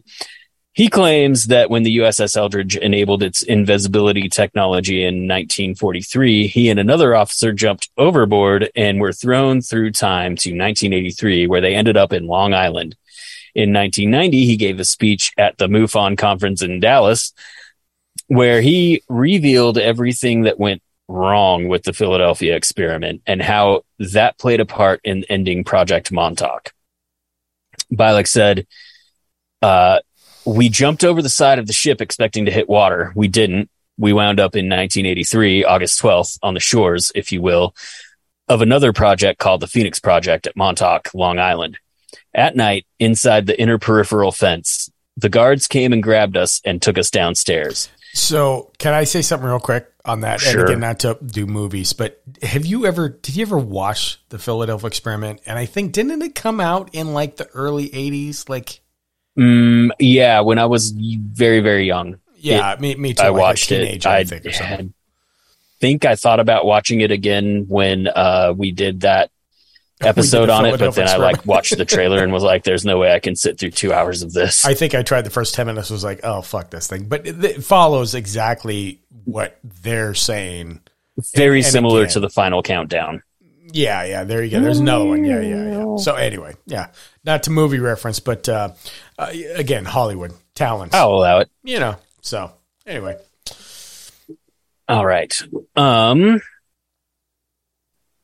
he 0.77 0.91
claims 0.91 1.45
that 1.47 1.71
when 1.71 1.85
the 1.85 1.97
USS 1.97 2.37
Eldridge 2.37 2.77
enabled 2.77 3.23
its 3.23 3.43
invisibility 3.43 4.29
technology 4.29 5.03
in 5.05 5.27
1943, 5.27 6.49
he 6.49 6.69
and 6.69 6.79
another 6.79 7.17
officer 7.17 7.55
jumped 7.55 7.89
overboard 7.97 8.71
and 8.77 9.01
were 9.01 9.15
thrown 9.15 9.63
through 9.63 9.93
time 9.93 10.37
to 10.37 10.51
1983, 10.51 11.47
where 11.47 11.63
they 11.63 11.75
ended 11.75 11.97
up 11.97 12.13
in 12.13 12.27
Long 12.27 12.53
Island. 12.53 12.95
In 13.55 13.73
1990, 13.73 14.45
he 14.45 14.57
gave 14.57 14.79
a 14.79 14.85
speech 14.85 15.33
at 15.39 15.57
the 15.57 15.67
MUFON 15.67 16.19
conference 16.19 16.61
in 16.61 16.79
Dallas, 16.79 17.33
where 18.27 18.61
he 18.61 19.03
revealed 19.09 19.79
everything 19.79 20.43
that 20.43 20.61
went 20.61 20.83
wrong 21.09 21.69
with 21.69 21.85
the 21.85 21.95
Philadelphia 21.95 22.55
experiment 22.55 23.23
and 23.27 23.41
how 23.41 23.81
that 23.99 24.39
played 24.39 24.61
a 24.61 24.67
part 24.67 25.01
in 25.05 25.25
ending 25.31 25.65
Project 25.65 26.13
Montauk. 26.13 26.75
Bielek 27.91 28.29
said, 28.29 28.67
uh, 29.63 30.01
we 30.47 30.69
jumped 30.69 31.05
over 31.05 31.21
the 31.21 31.29
side 31.29 31.59
of 31.59 31.67
the 31.67 31.73
ship 31.73 32.01
expecting 32.01 32.45
to 32.47 32.53
hit 32.53 32.69
water. 32.69 33.13
We 33.17 33.29
didn't. 33.29 33.69
We 33.99 34.13
wound 34.13 34.39
up 34.39 34.55
in 34.55 34.67
1983, 34.67 35.65
August 35.65 36.01
12th, 36.01 36.39
on 36.43 36.55
the 36.55 36.61
shores, 36.61 37.11
if 37.15 37.33
you 37.33 37.43
will, 37.43 37.75
of 38.49 38.63
another 38.63 38.93
project 38.93 39.41
called 39.41 39.61
the 39.61 39.67
Phoenix 39.67 39.99
Project 39.99 40.47
at 40.47 40.57
Montauk, 40.57 41.13
Long 41.15 41.39
Island. 41.39 41.79
At 42.35 42.55
night, 42.55 42.87
inside 42.99 43.47
the 43.47 43.61
inner 43.61 43.79
peripheral 43.79 44.31
fence, 44.31 44.91
the 45.17 45.29
guards 45.29 45.67
came 45.67 45.93
and 45.93 46.03
grabbed 46.03 46.37
us 46.37 46.61
and 46.65 46.81
took 46.81 46.99
us 46.99 47.11
downstairs. 47.11 47.89
So, 48.13 48.73
can 48.79 48.95
I 48.95 49.05
say 49.05 49.23
something 49.23 49.47
real 49.47 49.61
quick 49.61 49.91
on 50.05 50.21
that? 50.21 50.41
Sure. 50.41 50.61
And 50.61 50.69
again, 50.69 50.81
not 50.81 51.01
to 51.01 51.19
do 51.25 51.47
movies, 51.47 51.93
but 51.93 52.23
have 52.43 52.65
you 52.65 52.87
ever? 52.87 53.09
Did 53.09 53.37
you 53.37 53.43
ever 53.43 53.59
watch 53.59 54.21
the 54.29 54.39
Philadelphia 54.39 54.87
Experiment? 54.87 55.41
And 55.45 55.59
I 55.59 55.67
think 55.67 55.93
didn't 55.93 56.23
it 56.23 56.35
come 56.35 56.61
out 56.61 56.91
in 56.95 57.13
like 57.13 57.37
the 57.37 57.47
early 57.49 57.91
'80s? 57.91 58.49
Like, 58.49 58.81
Mm, 59.37 59.91
yeah, 59.99 60.41
when 60.41 60.59
I 60.59 60.67
was 60.67 60.91
very, 60.93 61.61
very 61.61 61.87
young, 61.87 62.19
yeah, 62.37 62.77
me, 62.79 62.95
me 62.95 63.15
too. 63.15 63.23
I 63.23 63.29
like 63.29 63.39
a 63.39 63.41
watched 63.43 63.73
it. 63.73 63.85
teenager, 63.85 64.09
I 64.09 64.19
I 64.19 64.25
think, 64.25 64.47
or 64.47 64.53
something. 64.53 64.77
had- 64.77 64.93
think 65.79 66.07
I 66.07 66.15
thought 66.17 66.41
about 66.41 66.65
watching 66.65 67.03
it 67.03 67.11
again 67.11 67.67
when 67.69 68.09
uh, 68.09 68.55
we 68.57 68.73
did 68.73 69.01
that 69.03 69.31
episode 70.01 70.47
the 70.47 70.53
on 70.55 70.65
it, 70.67 70.79
but 70.79 70.95
then 70.95 71.07
I 71.09 71.17
like 71.17 71.45
watched 71.45 71.77
the 71.77 71.85
trailer 71.85 72.23
and 72.23 72.33
was 72.33 72.43
like, 72.43 72.65
"There's 72.65 72.85
no 72.87 72.97
way 72.99 73.13
I 73.13 73.19
can 73.19 73.37
sit 73.37 73.59
through 73.59 73.73
two 73.73 73.93
hours 73.93 74.23
of 74.23 74.33
this." 74.33 74.65
I 74.65 74.73
think 74.73 74.95
I 74.95 75.03
tried 75.03 75.23
the 75.27 75.31
first 75.31 75.55
10 75.55 75.67
minutes, 75.67 75.91
was 75.91 76.03
like, 76.05 76.21
oh, 76.25 76.41
fuck 76.41 76.71
this 76.71 76.87
thing. 76.87 77.09
But 77.09 77.27
it, 77.27 77.45
it 77.45 77.65
follows 77.65 78.15
exactly 78.15 79.01
what 79.25 79.59
they're 79.83 80.15
saying. 80.15 80.81
very 81.35 81.59
and 81.59 81.67
similar 81.67 82.03
again- 82.03 82.13
to 82.15 82.21
the 82.21 82.31
final 82.31 82.63
countdown. 82.63 83.23
Yeah, 83.73 84.05
yeah, 84.05 84.25
there 84.25 84.43
you 84.45 84.51
go. 84.53 84.61
There's 84.61 84.79
another 84.79 85.05
one. 85.05 85.25
Yeah, 85.25 85.41
yeah, 85.41 85.71
yeah. 85.73 85.97
So, 85.97 86.15
anyway, 86.15 86.55
yeah, 86.67 86.87
not 87.27 87.43
to 87.43 87.51
movie 87.51 87.81
reference, 87.81 88.21
but 88.21 88.49
uh, 88.49 88.71
uh, 89.19 89.33
again, 89.55 89.85
Hollywood 89.85 90.33
talents, 90.55 90.95
I'll 90.95 91.11
allow 91.11 91.41
it. 91.41 91.51
you 91.63 91.81
know. 91.81 91.97
So, 92.23 92.53
anyway, 92.87 93.19
All 94.89 95.05
right. 95.05 95.35
Um 95.77 96.41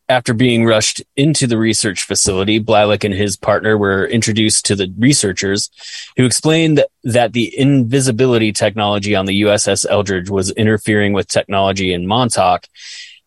After 0.09 0.35
being 0.35 0.65
rushed 0.65 1.03
into 1.17 1.47
the 1.47 1.57
research 1.57 2.03
facility, 2.05 2.61
Bielek 2.61 3.05
and 3.05 3.15
his 3.15 3.37
partner 3.37 3.79
were 3.79 4.07
introduced 4.07 4.67
to 4.67 4.77
the 4.77 4.93
researchers 4.99 5.71
who 6.17 6.25
explained 6.27 6.85
that 7.05 7.33
the 7.33 7.57
invisibility 7.59 8.53
technology 8.53 9.15
on 9.15 9.27
the 9.27 9.43
USS 9.43 9.87
Eldridge 9.89 10.29
was 10.31 10.51
interfering 10.51 11.13
with 11.13 11.29
technology 11.29 11.93
in 11.93 12.07
Montauk 12.07 12.67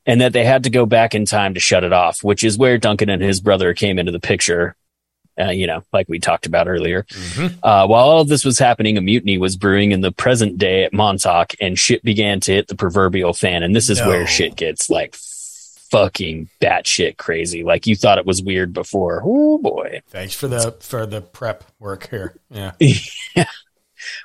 and 0.05 0.21
that 0.21 0.33
they 0.33 0.45
had 0.45 0.63
to 0.65 0.69
go 0.69 0.85
back 0.85 1.15
in 1.15 1.25
time 1.25 1.55
to 1.55 1.59
shut 1.59 1.83
it 1.83 1.93
off, 1.93 2.23
which 2.23 2.43
is 2.43 2.57
where 2.57 2.77
Duncan 2.77 3.09
and 3.09 3.21
his 3.21 3.41
brother 3.41 3.73
came 3.73 3.97
into 3.97 4.11
the 4.11 4.19
picture. 4.19 4.75
Uh, 5.39 5.49
you 5.51 5.67
know, 5.67 5.83
like 5.91 6.07
we 6.07 6.19
talked 6.19 6.45
about 6.45 6.67
earlier. 6.67 7.05
Uh, 7.61 7.85
while 7.87 8.05
all 8.09 8.21
of 8.21 8.27
this 8.29 8.45
was 8.45 8.57
happening, 8.57 8.97
a 8.97 9.01
mutiny 9.01 9.37
was 9.37 9.57
brewing 9.57 9.91
in 9.91 10.01
the 10.01 10.11
present 10.11 10.57
day 10.57 10.83
at 10.85 10.93
Montauk, 10.93 11.53
and 11.59 11.77
shit 11.77 12.03
began 12.03 12.39
to 12.41 12.53
hit 12.53 12.67
the 12.67 12.75
proverbial 12.75 13.33
fan. 13.33 13.61
And 13.63 13.75
this 13.75 13.89
is 13.89 13.99
No. 13.99 14.07
where 14.07 14.25
shit 14.27 14.55
gets 14.55 14.89
like 14.89 15.13
fucking 15.15 16.49
batshit 16.61 17.17
crazy. 17.17 17.63
Like 17.63 17.85
you 17.87 17.95
thought 17.95 18.17
it 18.17 18.25
was 18.25 18.41
weird 18.41 18.73
before. 18.73 19.21
Oh 19.23 19.57
boy. 19.57 20.01
Thanks 20.07 20.33
for 20.33 20.47
the 20.47 20.75
for 20.79 21.05
the 21.05 21.21
prep 21.21 21.63
work 21.79 22.09
here. 22.09 22.35
Yeah. 22.49 22.71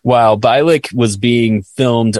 While 0.03 0.39
Bielek 0.39 0.93
was 0.95 1.17
being 1.17 1.63
filmed, 1.63 2.19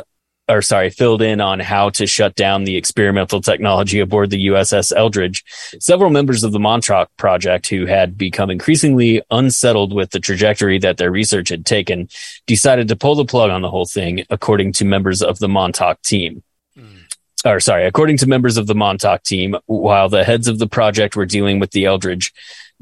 or 0.51 0.63
sorry, 0.63 0.91
filled 0.91 1.23
in 1.23 1.41
on 1.41 1.61
how 1.61 1.91
to 1.91 2.07
shut 2.07 2.35
down 2.35 2.65
the 2.65 2.77
experimental 2.77 3.41
technology 3.41 4.01
aboard 4.01 4.31
the 4.31 4.49
USS 4.49 4.93
Eldridge, 4.95 5.45
several 5.79 6.11
members 6.11 6.43
of 6.43 6.51
the 6.51 6.59
Montauk 6.59 7.09
Project 7.17 7.69
who 7.69 7.87
had 7.87 8.19
become 8.19 8.51
increasingly 8.51 9.23
unsettled 9.31 9.95
with 9.95 10.11
the 10.11 10.19
trajectory 10.19 10.79
that 10.79 10.97
their 10.97 11.11
research 11.11 11.51
had 11.51 11.65
taken 11.65 12.09
decided 12.47 12.89
to 12.89 12.97
pull 12.97 13.15
the 13.15 13.25
plug 13.25 13.51
on 13.51 13.63
the 13.63 13.71
whole 13.71 13.87
thing, 13.87 14.25
according 14.29 14.73
to 14.73 14.85
members 14.85 15.23
of 15.23 15.39
the 15.39 15.49
Montauk 15.49 16.03
team. 16.03 16.43
Hmm. 16.77 17.05
Or 17.45 17.61
sorry, 17.61 17.87
according 17.87 18.17
to 18.19 18.27
members 18.27 18.57
of 18.57 18.67
the 18.67 18.75
Montauk 18.75 19.23
team, 19.23 19.57
while 19.67 20.09
the 20.09 20.25
heads 20.25 20.49
of 20.49 20.59
the 20.59 20.67
project 20.67 21.15
were 21.15 21.27
dealing 21.27 21.61
with 21.61 21.71
the 21.71 21.85
Eldridge, 21.85 22.35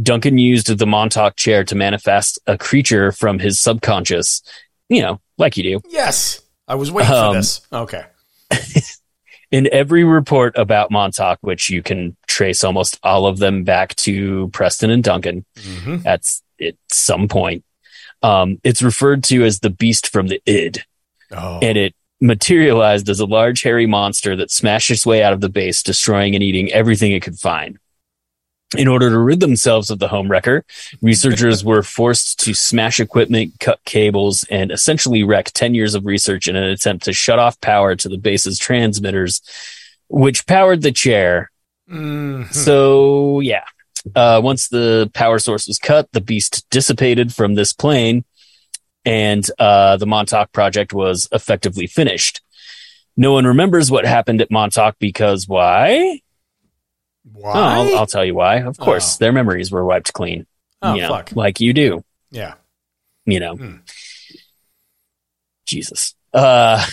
Duncan 0.03 0.39
used 0.39 0.69
the 0.69 0.87
Montauk 0.87 1.37
chair 1.37 1.65
to 1.65 1.75
manifest 1.75 2.39
a 2.47 2.57
creature 2.57 3.13
from 3.13 3.39
his 3.39 3.61
subconscious, 3.61 4.43
you 4.89 5.03
know, 5.03 5.21
like 5.37 5.57
you 5.57 5.63
do. 5.63 5.81
Yes. 5.91 6.41
I 6.69 6.75
was 6.77 6.91
waiting 6.93 7.13
Um, 7.13 7.33
for 7.35 7.39
this. 7.39 7.61
Okay. 7.73 8.05
in 9.51 9.69
every 9.73 10.05
report 10.05 10.57
about 10.57 10.91
Montauk, 10.91 11.39
which 11.41 11.71
you 11.71 11.83
can 11.83 12.17
trace 12.27 12.63
almost 12.63 12.99
all 13.03 13.27
of 13.27 13.39
them 13.39 13.65
back 13.65 13.95
to 13.97 14.49
Preston 14.53 14.91
and 14.91 15.03
Duncan 15.03 15.45
Mhm. 15.57 16.05
at, 16.07 16.23
at 16.61 16.75
some 16.91 17.29
point, 17.29 17.65
um, 18.23 18.61
it's 18.63 18.83
referred 18.83 19.25
to 19.25 19.45
as 19.45 19.61
the 19.61 19.71
beast 19.71 20.09
from 20.09 20.29
the 20.29 20.43
id, 20.45 20.83
Oh. 21.35 21.59
and 21.63 21.79
it 21.79 21.95
materialized 22.21 23.09
as 23.09 23.21
a 23.21 23.27
large 23.27 23.63
hairy 23.63 23.87
monster 23.87 24.35
that 24.37 24.51
smashed 24.51 24.91
its 24.91 25.07
way 25.07 25.23
out 25.23 25.33
of 25.33 25.41
the 25.41 25.49
base, 25.49 25.83
destroying 25.83 26.35
and 26.35 26.43
eating 26.43 26.71
everything 26.73 27.13
it 27.13 27.23
could 27.23 27.39
find. 27.39 27.79
In 28.77 28.87
order 28.87 29.09
to 29.09 29.19
rid 29.19 29.41
themselves 29.41 29.91
of 29.91 29.99
the 29.99 30.09
home 30.09 30.31
wrecker, 30.31 30.63
researchers 31.01 31.65
were 31.65 31.83
forced 31.83 32.39
to 32.41 32.53
smash 32.53 33.01
equipment, 33.01 33.55
cut 33.61 33.83
cables, 33.87 34.45
and 34.51 34.71
essentially 34.71 35.23
wreck 35.23 35.51
10 35.55 35.73
years 35.73 35.95
of 35.95 36.05
research 36.05 36.49
in 36.49 36.55
an 36.55 36.65
attempt 36.65 37.05
to 37.07 37.15
shut 37.15 37.39
off 37.39 37.59
power 37.63 37.97
to 37.97 38.09
the 38.11 38.19
base's 38.19 38.59
transmitters, 38.59 39.41
which 40.09 40.47
powered 40.47 40.83
the 40.83 40.93
chair. 40.93 41.51
Mhm. 41.91 42.53
So, 42.53 43.41
yeah. 43.41 43.65
Uh, 44.15 44.41
once 44.45 44.69
the 44.69 45.11
power 45.15 45.39
source 45.39 45.67
was 45.67 45.79
cut, 45.79 46.09
the 46.13 46.21
beast 46.21 46.67
dissipated 46.71 47.35
from 47.35 47.55
this 47.55 47.73
plane, 47.73 48.25
and 49.07 49.51
uh, 49.59 49.97
the 49.97 50.07
Montauk 50.07 50.53
project 50.53 50.93
was 50.93 51.27
effectively 51.33 51.87
finished. 51.87 52.43
No 53.17 53.33
one 53.33 53.47
remembers 53.47 53.91
what 53.91 54.05
happened 54.05 54.43
at 54.43 54.51
Montauk 54.51 54.97
because 54.99 55.49
why? 55.49 56.21
Why? 57.33 57.53
Oh, 57.55 57.61
I'll, 57.61 57.97
I'll 57.99 58.07
tell 58.07 58.25
you 58.25 58.35
why. 58.35 58.63
Of 58.63 58.79
course, 58.79 59.15
Oh. 59.15 59.17
their 59.21 59.33
memories 59.33 59.71
were 59.71 59.85
wiped 59.85 60.13
clean. 60.13 60.47
Oh, 60.83 60.95
you 60.95 61.03
know, 61.03 61.09
fuck. 61.09 61.33
like 61.35 61.61
you 61.61 61.73
do. 61.73 62.05
yeah. 62.31 62.55
You 63.27 63.41
know, 63.41 63.57
Hmm. 63.57 63.77
Jesus. 65.67 66.15
Uh, 66.33 66.85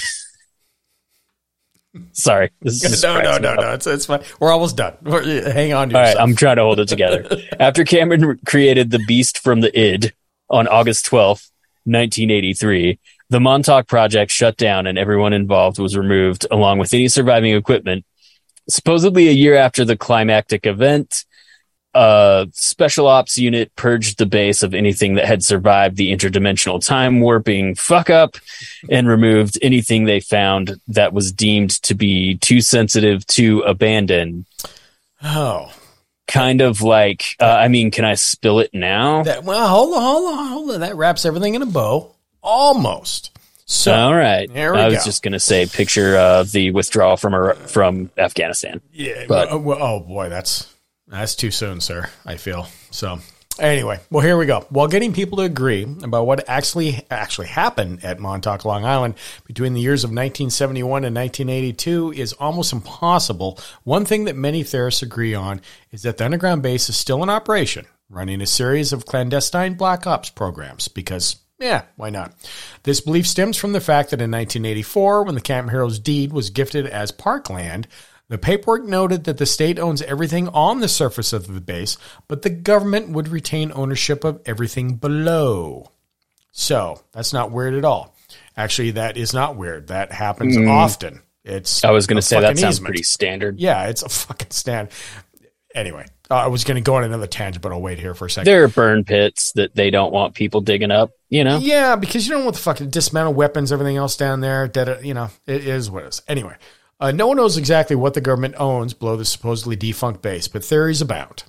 sorry, 2.11 2.51
No, 2.61 3.21
no, 3.21 3.38
no, 3.38 3.55
no. 3.55 3.71
It's, 3.73 3.88
it's 3.88 4.05
fine. 4.05 4.21
We're 4.39 4.51
almost 4.51 4.75
done. 4.77 4.95
We're- 5.01 5.51
hang 5.51 5.73
on 5.73 5.89
to 5.89 5.95
All 5.95 6.01
right, 6.01 6.09
yourself. 6.09 6.29
I'm 6.29 6.36
trying 6.36 6.57
to 6.57 6.63
hold 6.63 6.79
it 6.79 6.88
together. 6.89 7.25
After 7.59 7.83
Cameron 7.86 8.39
created 8.45 8.91
the 8.91 8.99
Beast 9.07 9.39
from 9.39 9.61
the 9.61 9.77
id 9.79 10.13
on 10.49 10.67
August 10.67 11.05
12th, 11.05 11.49
1983, 11.86 12.99
the 13.29 13.39
Montauk 13.39 13.88
project 13.88 14.31
shut 14.31 14.57
down 14.57 14.88
and 14.88 14.97
everyone 14.97 15.33
involved 15.33 15.79
was 15.79 15.95
removed 15.95 16.45
along 16.51 16.79
with 16.79 16.93
any 16.93 17.07
surviving 17.07 17.53
equipment. 17.55 18.05
Supposedly 18.68 19.28
a 19.28 19.32
year 19.32 19.55
after 19.55 19.86
the 19.86 19.97
climactic 19.97 20.66
event, 20.66 21.26
a 21.95 22.47
special 22.51 23.07
ops 23.07 23.38
unit 23.38 23.74
purged 23.76 24.18
the 24.18 24.26
base 24.26 24.63
of 24.63 24.74
anything 24.74 25.16
that 25.16 25.26
had 25.26 25.43
survived 25.43 25.95
the 25.95 26.11
interdimensional 26.11 26.86
time 26.86 27.22
warping 27.22 27.74
fuck 27.74 28.09
up 28.09 28.36
and 28.89 29.07
removed 29.07 29.57
anything 29.61 30.03
they 30.03 30.20
found 30.20 30.80
that 30.89 31.13
was 31.13 31.32
deemed 31.32 31.70
to 31.84 31.95
be 31.95 32.38
too 32.39 32.59
sensitive 32.59 33.26
to 33.28 33.61
abandon 33.61 34.45
oh. 35.24 35.72
kind 36.28 36.59
of 36.59 36.82
like 36.82 37.24
uh, 37.39 37.45
i 37.45 37.70
mean 37.70 37.89
can 37.89 38.03
i 38.03 38.13
spill 38.13 38.59
it 38.59 38.74
now 38.74 39.24
That, 39.24 39.45
well, 39.45 39.68
hold 39.68 39.93
on, 39.93 40.01
hold 40.01 40.38
on, 40.38 40.47
hold 40.47 40.72
on. 40.72 40.80
That 40.82 40.95
wraps 40.97 41.26
everything 41.26 41.55
in 41.55 41.61
a 41.61 41.66
bow. 41.66 42.13
Almost. 42.41 43.32
So, 43.68 43.93
all 43.93 44.13
right 44.13 44.47
we 44.49 44.61
i 44.61 44.86
was 44.86 44.99
go. 44.99 45.03
just 45.05 45.24
going 45.24 45.32
to 45.34 45.39
say 45.39 45.66
picture 45.66 46.16
of 46.18 46.51
the 46.51 46.70
withdrawal 46.70 47.18
from 47.18 47.34
Iraq- 47.34 47.57
from 47.57 48.11
afghanistan 48.18 48.80
yeah. 48.91 49.26
but- 49.28 49.49
well, 49.49 49.59
well, 49.59 49.78
oh, 49.82 49.99
boy. 50.01 50.30
That's 50.30 50.72
that's 51.07 51.36
too 51.36 51.51
soon, 51.51 51.82
sir. 51.82 52.09
I 52.26 52.38
feel. 52.38 52.68
So, 52.91 53.20
anyway, 53.59 53.99
well, 54.09 54.26
here 54.26 54.38
we 54.38 54.45
go. 54.47 54.66
While 54.70 54.88
getting 54.88 55.13
people 55.13 55.38
to 55.38 55.43
agree 55.43 55.84
about 56.03 56.26
what 56.26 56.49
actually 56.49 57.05
actually 57.11 57.47
happened 57.47 58.03
at 58.03 58.20
Montauk, 58.20 58.66
Long 58.66 58.86
Island 58.86 59.16
between 59.45 59.74
the 59.74 59.82
years 59.82 60.03
of 60.03 60.09
1971 60.09 61.05
and 61.05 61.16
1982 61.16 62.13
is 62.13 62.34
almost 62.34 62.74
impossible. 62.74 63.59
One 63.84 64.05
thing 64.05 64.26
that 64.26 64.36
many 64.36 64.63
theorists 64.63 65.03
agree 65.03 65.36
on 65.36 65.61
is 65.91 66.01
that 66.03 66.18
the 66.18 66.26
underground 66.26 66.63
base 66.63 66.89
is 66.89 66.97
still 66.97 67.22
in 67.22 67.30
operation, 67.30 67.86
running 68.09 68.41
a 68.41 68.47
series 68.47 68.91
of 68.93 69.05
clandestine 69.05 69.76
black 69.76 70.07
ops 70.07 70.30
programs 70.30 70.88
because 70.88 71.36
yeah, 71.59 71.83
why 71.95 72.09
not? 72.09 72.33
This 72.83 73.01
belief 73.01 73.27
stems 73.27 73.57
from 73.57 73.73
the 73.73 73.81
fact 73.81 74.09
that 74.09 74.21
in 74.21 74.31
1984, 74.31 75.23
when 75.23 75.35
the 75.35 75.41
Camp 75.41 75.69
Hero's 75.69 75.99
deed 75.99 76.33
was 76.33 76.49
gifted 76.49 76.85
as 76.85 77.11
parkland, 77.11 77.87
the 78.27 78.37
paperwork 78.37 78.83
noted 78.83 79.25
that 79.25 79.37
the 79.37 79.45
state 79.45 79.79
owns 79.79 80.01
everything 80.01 80.47
on 80.49 80.79
the 80.79 80.87
surface 80.87 81.31
of 81.31 81.53
the 81.53 81.61
base, 81.61 81.97
but 82.27 82.41
the 82.41 82.49
government 82.49 83.09
would 83.09 83.27
retain 83.27 83.71
ownership 83.73 84.23
of 84.23 84.41
everything 84.45 84.95
below. 84.95 85.91
So 86.51 87.01
that's 87.11 87.33
not 87.33 87.51
weird 87.51 87.75
at 87.75 87.85
all. 87.85 88.15
Actually, 88.57 88.91
that 88.91 89.17
is 89.17 89.33
not 89.33 89.55
weird. 89.55 89.87
That 89.87 90.11
happens 90.11 90.55
hmm. 90.55 90.67
often. 90.67 91.21
It's 91.43 91.83
i 91.85 91.91
was 91.91 92.07
going 92.07 92.15
to 92.15 92.23
say 92.23 92.39
that 92.39 92.57
sounds 92.57 92.77
easement. 92.77 92.87
pretty 92.87 93.03
standard 93.03 93.59
Yeah, 93.59 93.87
it's 93.87 94.01
a 94.01 94.09
fucking 94.09 94.49
stand. 94.49 94.89
Anyway, 95.75 96.07
uh, 96.30 96.36
I 96.36 96.47
was 96.47 96.63
going 96.63 96.76
to 96.76 96.82
go 96.82 96.95
on 96.95 97.03
another 97.03 97.28
tangent, 97.28 97.61
but 97.61 97.71
I'll 97.71 97.82
wait 97.82 97.99
here 97.99 98.13
for 98.13 98.26
a 98.26 98.30
second. 98.30 98.45
there 98.45 98.63
are 98.63 98.67
burn 98.67 99.03
pits 99.03 99.51
that 99.53 99.76
they 99.76 99.89
don't 99.89 100.11
want 100.11 100.34
people 100.34 100.61
digging 100.61 100.91
up 100.91 101.11
you 101.30 101.43
know 101.43 101.57
Yeah, 101.57 101.95
because 101.95 102.26
you 102.28 102.34
don't 102.34 102.45
want 102.45 102.55
the 102.55 102.61
fucking 102.61 102.89
dismantle 102.89 103.34
weapons, 103.34 103.71
everything 103.71 103.97
else 103.97 104.15
down 104.15 104.39
there. 104.39 104.67
That 104.67 104.89
uh, 104.89 104.97
you 104.99 105.13
know, 105.13 105.30
it 105.45 105.67
is 105.67 105.91
what 105.91 106.03
it 106.03 106.07
is. 106.07 106.21
Anyway, 106.28 106.55
uh, 106.99 107.11
no 107.11 107.28
one 107.28 107.38
knows 107.38 107.57
exactly 107.57 107.95
what 107.95 108.13
the 108.13 108.21
government 108.21 108.55
owns 108.57 108.93
below 108.93 109.17
the 109.17 109.26
supposedly 109.26 109.76
defunct 109.76 110.21
base, 110.21 110.47
but 110.47 110.63
theories 110.63 111.01
abound. 111.01 111.43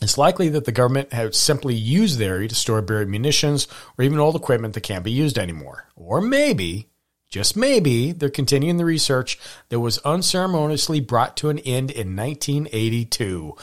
It's 0.00 0.18
likely 0.18 0.48
that 0.50 0.66
the 0.66 0.72
government 0.72 1.12
has 1.12 1.36
simply 1.36 1.74
used 1.74 2.18
the 2.18 2.26
area 2.26 2.48
to 2.48 2.54
store 2.54 2.82
buried 2.82 3.08
munitions 3.08 3.66
or 3.96 4.04
even 4.04 4.18
old 4.18 4.36
equipment 4.36 4.74
that 4.74 4.82
can't 4.82 5.04
be 5.04 5.10
used 5.10 5.38
anymore. 5.38 5.88
Or 5.96 6.20
maybe, 6.20 6.88
just 7.30 7.56
maybe, 7.56 8.12
they're 8.12 8.28
continuing 8.28 8.76
the 8.76 8.84
research 8.84 9.38
that 9.70 9.80
was 9.80 9.98
unceremoniously 9.98 11.00
brought 11.00 11.36
to 11.38 11.48
an 11.48 11.58
end 11.60 11.90
in 11.90 12.14
1982. 12.14 13.56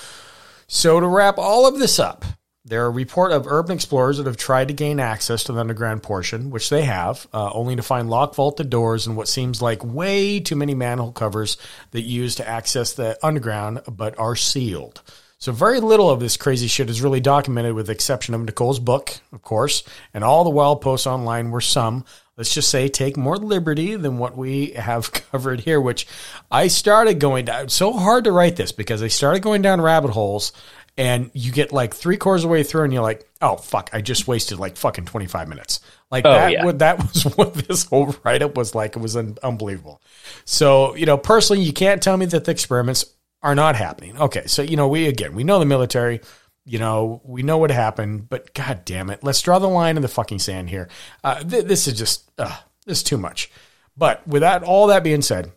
So 0.74 1.02
to 1.02 1.06
wrap 1.06 1.38
all 1.38 1.68
of 1.68 1.80
this 1.80 2.00
up, 2.00 2.24
there 2.64 2.86
are 2.86 2.88
a 2.88 2.92
report 2.92 3.34
of 3.34 3.46
urban 3.46 3.76
explorers 3.76 4.18
that 4.18 4.26
have 4.26 4.38
tried 4.38 4.70
to 4.70 4.74
gain 4.74 5.02
access 5.02 5.44
to 5.44 5.52
the 5.52 5.60
underground 5.60 6.02
portion, 6.02 6.50
which 6.50 6.70
they 6.70 6.84
have, 6.84 7.28
uh, 7.34 7.52
only 7.52 7.76
to 7.76 7.84
find 7.84 8.10
locked 8.10 8.36
vaulted 8.36 8.70
doors 8.70 9.06
and 9.06 9.18
what 9.18 9.28
seems 9.28 9.62
like 9.62 9.84
way 9.84 10.40
too 10.40 10.56
many 10.56 10.74
manhole 10.74 11.12
covers 11.12 11.58
that 11.92 12.04
use 12.04 12.36
to 12.36 12.48
access 12.48 12.94
the 12.94 13.20
underground, 13.22 13.82
but 13.86 14.18
are 14.18 14.38
sealed. 14.38 15.02
So 15.40 15.52
very 15.52 15.82
little 15.82 16.10
of 16.10 16.22
this 16.22 16.38
crazy 16.38 16.68
shit 16.68 16.90
is 16.90 17.02
really 17.02 17.20
documented, 17.20 17.74
with 17.74 17.88
the 17.88 17.92
exception 17.92 18.34
of 18.34 18.40
Nichols' 18.40 18.80
book, 18.80 19.20
of 19.34 19.42
course, 19.42 19.84
and 20.14 20.24
all 20.24 20.46
the 20.46 20.52
wild 20.52 20.80
posts 20.80 21.06
online 21.06 21.52
were 21.52 21.60
some. 21.60 22.06
Let's 22.42 22.56
just 22.56 22.70
say 22.70 22.88
take 22.88 23.18
more 23.18 23.38
liberty 23.38 23.96
than 23.96 24.18
what 24.18 24.36
we 24.36 24.72
have 24.72 25.12
covered 25.32 25.60
here, 25.60 25.80
which 25.80 26.08
I 26.50 26.70
started 26.70 27.20
going 27.20 27.46
down. 27.46 27.70
So 27.70 27.94
hard 27.94 28.24
to 28.24 28.32
write 28.32 28.56
this 28.56 28.72
because 28.72 29.04
I 29.04 29.10
started 29.10 29.44
going 29.44 29.62
down 29.62 29.80
rabbit 29.80 30.10
holes 30.10 30.52
and 30.98 31.30
you 31.36 31.52
get 31.52 31.72
like 31.72 31.94
three 31.94 32.18
quarters 32.18 32.44
of 32.44 32.48
the 32.50 32.54
way 32.54 32.64
through 32.64 32.86
and 32.86 32.94
you're 32.94 33.04
like, 33.04 33.30
oh 33.44 33.58
fuck, 33.58 33.92
I 33.94 34.02
just 34.02 34.28
wasted 34.28 34.58
like 34.58 34.76
fucking 34.76 35.06
25 35.06 35.50
minutes. 35.50 35.82
Like 36.10 36.26
Oh, 36.26 36.32
that, 36.32 36.52
yeah. 36.52 36.66
would, 36.66 36.80
that 36.80 36.98
was 37.14 37.26
what 37.38 37.54
this 37.54 37.86
whole 37.86 38.16
write 38.24 38.42
up 38.42 38.58
was 38.58 38.74
like. 38.74 38.96
It 38.96 39.02
was 39.04 39.16
un- 39.16 39.38
unbelievable. 39.44 40.02
So, 40.46 40.96
you 40.96 41.06
know, 41.06 41.20
personally, 41.20 41.62
you 41.62 41.74
can't 41.74 42.02
tell 42.02 42.18
me 42.18 42.26
that 42.26 42.46
the 42.46 42.52
experiments 42.52 43.06
are 43.44 43.54
not 43.54 43.76
happening. 43.76 44.18
Okay, 44.18 44.48
so 44.48 44.62
you 44.64 44.78
know 44.78 44.88
we 44.88 45.08
again 45.08 45.34
we 45.34 45.44
know 45.44 45.58
the 45.60 45.66
military. 45.66 46.22
You 46.66 46.80
know 46.80 47.22
we 47.24 47.44
know 47.44 47.58
what 47.58 47.72
happened, 47.72 48.30
but 48.30 48.54
god 48.54 48.86
damn 48.86 49.10
it, 49.10 49.24
let's 49.24 49.42
draw 49.42 49.60
the 49.60 49.68
line 49.68 49.96
in 49.96 50.02
the 50.02 50.08
fucking 50.08 50.40
sand 50.40 50.70
here. 50.70 50.90
Uh, 51.24 51.44
th- 51.44 51.66
this 51.66 51.88
is 51.88 51.98
just 51.98 52.30
uh, 52.38 52.58
this 52.86 53.00
is 53.00 53.04
too 53.04 53.18
much. 53.18 53.50
But 53.98 54.26
with 54.28 54.42
that, 54.42 54.64
all 54.64 54.88
that 54.88 55.04
being 55.04 55.22
said, 55.22 55.52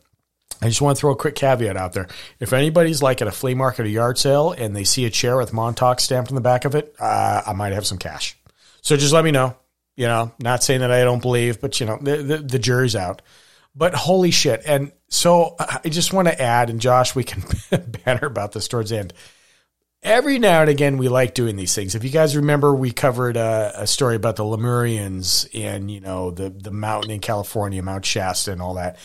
I 0.61 0.69
just 0.69 0.81
want 0.81 0.97
to 0.97 1.01
throw 1.01 1.13
a 1.13 1.17
quick 1.17 1.35
caveat 1.35 1.77
out 1.77 1.93
there. 1.93 2.09
If 2.41 2.53
anybody's 2.53 3.03
like 3.03 3.21
at 3.21 3.29
a 3.29 3.33
flea 3.33 3.55
market 3.55 3.83
or 3.83 3.89
yard 3.89 4.19
sale 4.19 4.53
and 4.53 4.75
they 4.75 4.85
see 4.85 5.05
a 5.05 5.11
chair 5.11 5.37
with 5.37 5.53
Montauk 5.53 6.01
stamped 6.01 6.31
on 6.31 6.35
the 6.35 6.41
back 6.41 6.65
of 6.65 6.75
it, 6.75 6.95
uh, 6.99 7.43
I 7.47 7.53
might 7.53 7.73
have 7.73 7.87
some 7.87 7.99
cash. 7.99 8.37
So 8.81 8.97
just 8.97 9.13
let 9.13 9.25
me 9.25 9.31
know. 9.31 9.57
You 9.97 10.07
know, 10.07 10.33
not 10.41 10.65
saying 10.65 10.81
that 10.81 10.91
I 10.91 11.05
don't 11.05 11.23
believe, 11.23 11.61
but 11.61 11.79
you 11.79 11.87
know, 11.87 11.99
the, 12.01 12.17
the, 12.17 12.39
the 12.39 12.59
jury's 12.59 12.97
out. 12.97 13.23
But 13.77 13.95
holy 13.95 14.31
shit. 14.31 14.63
And 14.67 14.93
so 15.09 15.55
I 15.59 15.89
just 15.89 16.13
want 16.13 16.29
to 16.29 16.41
add, 16.41 16.71
and 16.71 16.81
Josh, 16.81 17.15
we 17.15 17.25
can 17.25 17.45
banter 18.05 18.27
about 18.27 18.53
this 18.53 18.67
towards 18.67 18.91
the 18.91 18.99
end. 18.99 19.13
Every 20.05 20.39
now 20.39 20.61
and 20.61 20.69
again, 20.69 20.99
we 20.99 21.09
like 21.09 21.33
doing 21.33 21.57
these 21.57 21.75
things. 21.75 21.95
If 21.95 22.05
you 22.05 22.11
guys 22.11 22.37
remember, 22.37 22.75
we 22.75 22.91
covered 22.91 23.39
a, 23.39 23.73
a 23.75 23.87
story 23.87 24.17
about 24.17 24.37
the 24.37 24.45
Lemurians 24.45 25.49
and, 25.55 25.91
you 25.91 26.01
know, 26.01 26.31
the, 26.31 26.51
the 26.51 26.71
mountain 26.71 27.11
in 27.11 27.21
California, 27.21 27.83
Mount 27.83 28.05
Shasta 28.05 28.53
and 28.53 28.61
all 28.61 28.75
that. 28.75 28.99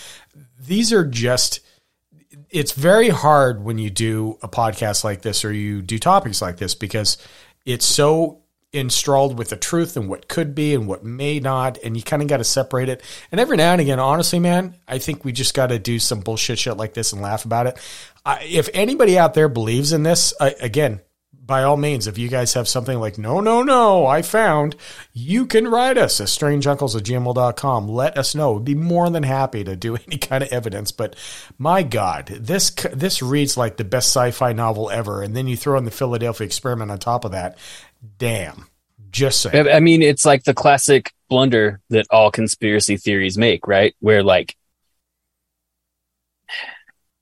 These 0.59 0.91
are 0.91 1.05
just, 1.05 1.61
it's 2.49 2.73
very 2.73 3.07
hard 3.07 3.63
when 3.63 3.77
you 3.77 3.89
do 3.89 4.37
a 4.41 4.49
podcast 4.49 5.05
like 5.05 5.21
this 5.21 5.45
or 5.45 5.53
you 5.53 5.81
do 5.81 5.97
topics 5.99 6.41
like 6.41 6.57
this 6.57 6.75
because 6.75 7.17
it's 7.65 7.85
so 7.85 8.41
enthralled 8.71 9.37
with 9.37 9.49
the 9.49 9.55
truth 9.55 9.97
and 9.97 10.07
what 10.07 10.27
could 10.27 10.53
be 10.53 10.75
and 10.75 10.87
what 10.87 11.03
may 11.03 11.39
not, 11.39 11.77
and 11.83 11.97
you 11.97 12.03
kind 12.03 12.21
of 12.21 12.27
got 12.27 12.37
to 12.37 12.43
separate 12.43 12.89
it. 12.89 13.01
And 13.31 13.41
every 13.41 13.57
now 13.57 13.71
and 13.71 13.81
again, 13.81 13.99
honestly, 13.99 14.39
man, 14.39 14.75
I 14.87 14.99
think 14.99 15.25
we 15.25 15.31
just 15.31 15.53
got 15.53 15.67
to 15.67 15.79
do 15.79 15.99
some 15.99 16.21
bullshit 16.21 16.59
shit 16.59 16.77
like 16.77 16.93
this 16.93 17.11
and 17.11 17.21
laugh 17.21 17.45
about 17.45 17.67
it. 17.67 17.79
I, 18.25 18.43
if 18.43 18.69
anybody 18.73 19.17
out 19.17 19.33
there 19.33 19.49
believes 19.49 19.91
in 19.91 20.03
this, 20.03 20.33
I, 20.39 20.55
again, 20.59 21.01
by 21.49 21.63
all 21.63 21.77
means, 21.77 22.05
if 22.05 22.19
you 22.19 22.29
guys 22.29 22.53
have 22.53 22.67
something 22.67 22.99
like, 22.99 23.17
no, 23.17 23.41
no, 23.41 23.63
no, 23.63 24.05
I 24.05 24.21
found, 24.21 24.75
you 25.13 25.47
can 25.47 25.67
write 25.67 25.97
us 25.97 26.21
at 26.21 26.27
strangeuncles 26.27 26.95
at 26.95 27.03
gmail.com. 27.03 27.87
Let 27.89 28.19
us 28.19 28.35
know. 28.35 28.53
We'd 28.53 28.65
be 28.65 28.75
more 28.75 29.09
than 29.09 29.23
happy 29.23 29.63
to 29.63 29.75
do 29.75 29.95
any 30.07 30.19
kind 30.19 30.43
of 30.43 30.53
evidence. 30.53 30.91
But 30.91 31.15
my 31.57 31.81
God, 31.81 32.27
this, 32.27 32.69
this 32.93 33.23
reads 33.23 33.57
like 33.57 33.77
the 33.77 33.83
best 33.83 34.09
sci-fi 34.09 34.53
novel 34.53 34.91
ever. 34.91 35.23
And 35.23 35.35
then 35.35 35.47
you 35.47 35.57
throw 35.57 35.75
in 35.79 35.85
the 35.85 35.91
Philadelphia 35.91 36.45
experiment 36.45 36.91
on 36.91 36.99
top 36.99 37.25
of 37.25 37.31
that. 37.31 37.57
Damn. 38.17 38.65
Just 39.11 39.41
saying. 39.41 39.67
I 39.67 39.79
mean, 39.79 40.01
it's 40.01 40.25
like 40.25 40.43
the 40.43 40.53
classic 40.53 41.11
blunder 41.29 41.81
that 41.89 42.05
all 42.11 42.31
conspiracy 42.31 42.95
theories 42.97 43.37
make, 43.37 43.67
right? 43.67 43.95
Where 43.99 44.23
like 44.23 44.55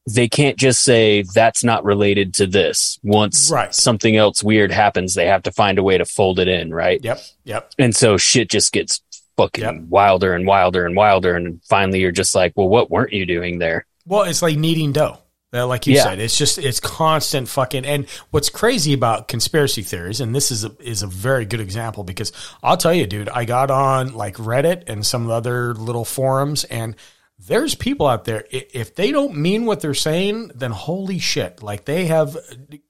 they 0.09 0.29
can't 0.29 0.57
just 0.57 0.83
say 0.83 1.23
that's 1.33 1.63
not 1.63 1.83
related 1.83 2.33
to 2.35 2.47
this. 2.47 2.97
Once 3.03 3.51
Right. 3.51 3.73
something 3.75 4.15
else 4.15 4.41
weird 4.41 4.71
happens, 4.71 5.13
they 5.15 5.25
have 5.27 5.43
to 5.43 5.51
find 5.51 5.77
a 5.77 5.83
way 5.83 5.97
to 5.97 6.05
fold 6.05 6.39
it 6.39 6.47
in, 6.47 6.73
right? 6.73 7.03
Yep. 7.03 7.19
Yep. 7.43 7.71
And 7.77 7.95
so 7.95 8.17
shit 8.17 8.49
just 8.49 8.71
gets 8.71 9.01
fucking 9.35 9.63
Yep. 9.63 9.75
wilder 9.89 10.33
and 10.33 10.47
wilder 10.47 10.85
and 10.85 10.95
wilder. 10.95 11.35
And 11.35 11.61
finally 11.69 11.99
you're 11.99 12.11
just 12.13 12.35
like, 12.35 12.53
well, 12.55 12.69
what 12.69 12.89
weren't 12.89 13.11
you 13.13 13.25
doing 13.25 13.59
there? 13.59 13.85
Well, 14.05 14.23
it's 14.23 14.41
like 14.41 14.57
kneading 14.57 14.93
dough. 14.93 15.19
Uh, 15.53 15.65
Like 15.65 15.87
you 15.87 15.95
Yeah. 15.95 16.03
said, 16.03 16.19
it's 16.19 16.37
just 16.37 16.57
it's 16.57 16.79
constant 16.81 17.47
fucking. 17.47 17.85
And 17.85 18.07
what's 18.31 18.49
crazy 18.49 18.93
about 18.93 19.27
conspiracy 19.29 19.81
theories, 19.81 20.19
and 20.19 20.35
this 20.35 20.51
is 20.51 20.65
a, 20.65 20.71
is 20.81 21.03
a 21.03 21.07
very 21.07 21.45
good 21.45 21.61
example 21.61 22.03
because 22.03 22.31
I'll 22.61 22.77
tell 22.77 22.93
you, 22.93 23.07
dude, 23.07 23.29
I 23.29 23.45
got 23.45 23.71
on 23.71 24.13
like 24.13 24.35
Reddit 24.35 24.89
and 24.89 25.05
some 25.05 25.21
of 25.21 25.27
the 25.29 25.33
other 25.35 25.73
little 25.73 26.03
forums, 26.03 26.65
and 26.65 26.95
there's 27.39 27.75
people 27.75 28.07
out 28.07 28.25
there. 28.25 28.43
If 28.51 28.95
they 28.95 29.11
don't 29.11 29.37
mean 29.37 29.65
what 29.65 29.79
they're 29.79 29.93
saying, 29.93 30.51
then 30.55 30.71
holy 30.71 31.19
shit, 31.19 31.61
like 31.63 31.85
they 31.85 32.07
have 32.07 32.35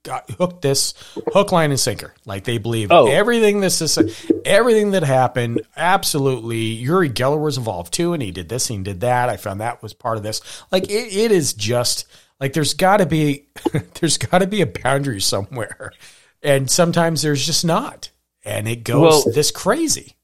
got 0.04 0.28
hooked 0.32 0.62
this 0.64 0.94
hook, 1.34 1.52
line, 1.52 1.70
and 1.70 1.80
sinker. 1.80 2.14
Like 2.26 2.46
they 2.46 2.58
believe 2.58 2.90
Oh. 2.92 3.06
everything 3.08 3.60
this 3.60 3.82
is 3.82 4.00
everything 4.46 4.92
that 4.92 5.04
happened. 5.04 5.62
Absolutely, 5.76 6.58
Uri 6.58 7.10
Geller 7.10 7.40
was 7.40 7.58
involved 7.58 7.94
too, 7.94 8.14
and 8.14 8.24
he 8.24 8.32
did 8.32 8.50
this 8.50 8.70
and 8.72 8.80
he 8.80 8.84
did 8.94 9.02
that. 9.02 9.30
I 9.30 9.38
found 9.38 9.62
that 9.62 9.84
was 9.84 9.94
part 9.94 10.18
of 10.18 10.24
this. 10.24 10.42
Like 10.72 10.86
it, 10.90 11.14
it 11.16 11.32
is 11.32 11.54
just 11.54 12.06
like 12.40 12.54
there's 12.54 12.74
got 12.74 12.98
to 12.98 13.06
be 13.06 13.48
there's 14.00 14.18
got 14.18 14.40
to 14.40 14.48
be 14.48 14.62
a 14.62 14.68
boundary 14.68 15.22
somewhere, 15.22 15.92
and 16.42 16.70
sometimes 16.70 17.22
there's 17.22 17.46
just 17.46 17.66
not, 17.66 18.12
and 18.46 18.68
it 18.68 18.84
goes 18.84 19.26
Well- 19.26 19.34
this 19.34 19.52
crazy. 19.52 20.16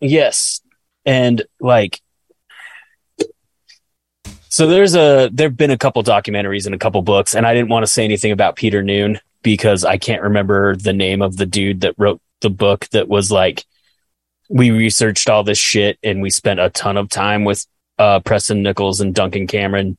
Yes. 0.00 0.60
And 1.04 1.42
like 1.60 2.00
so 4.48 4.66
there's 4.66 4.94
a 4.94 5.30
there've 5.32 5.56
been 5.56 5.70
a 5.70 5.78
couple 5.78 6.02
documentaries 6.02 6.66
and 6.66 6.74
a 6.74 6.78
couple 6.78 7.02
books 7.02 7.34
and 7.34 7.46
I 7.46 7.54
didn't 7.54 7.68
want 7.70 7.84
to 7.84 7.90
say 7.90 8.04
anything 8.04 8.32
about 8.32 8.56
Peter 8.56 8.82
Moon 8.82 9.18
because 9.42 9.84
I 9.84 9.98
can't 9.98 10.22
remember 10.22 10.76
the 10.76 10.92
name 10.92 11.22
of 11.22 11.36
the 11.36 11.46
dude 11.46 11.80
that 11.82 11.94
wrote 11.98 12.20
the 12.40 12.50
book 12.50 12.86
that 12.90 13.08
was 13.08 13.30
like 13.30 13.64
we 14.48 14.70
researched 14.70 15.28
all 15.28 15.44
this 15.44 15.58
shit 15.58 15.98
and 16.02 16.22
we 16.22 16.30
spent 16.30 16.60
a 16.60 16.70
ton 16.70 16.96
of 16.96 17.08
time 17.08 17.44
with 17.44 17.66
uh 17.98 18.20
Preston 18.20 18.62
Nichols 18.62 19.00
and 19.00 19.14
Duncan 19.14 19.46
Cameron 19.46 19.98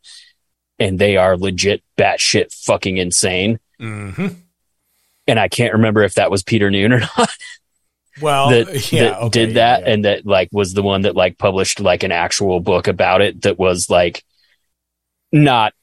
and 0.79 0.97
they 0.97 1.17
are 1.17 1.37
legit 1.37 1.83
batshit 1.97 2.53
fucking 2.53 2.97
insane. 2.97 3.59
Mm-hmm. 3.79 4.27
And 5.27 5.39
I 5.39 5.47
can't 5.47 5.73
remember 5.73 6.03
if 6.03 6.15
that 6.15 6.31
was 6.31 6.43
Peter 6.43 6.71
Moon 6.71 6.93
or 6.93 6.99
not. 7.17 7.29
Well, 8.21 8.49
that, 8.49 8.91
yeah, 8.91 9.03
that 9.03 9.19
okay, 9.19 9.29
did 9.29 9.49
yeah, 9.49 9.53
that 9.55 9.81
yeah. 9.81 9.93
and 9.93 10.05
that 10.05 10.25
like 10.25 10.49
was 10.51 10.73
the 10.73 10.83
one 10.83 11.01
that 11.01 11.15
like 11.15 11.37
published 11.37 11.79
like 11.79 12.03
an 12.03 12.11
actual 12.11 12.59
book 12.59 12.87
about 12.87 13.21
it 13.21 13.43
that 13.43 13.57
was 13.57 13.89
like 13.89 14.23
not 15.31 15.73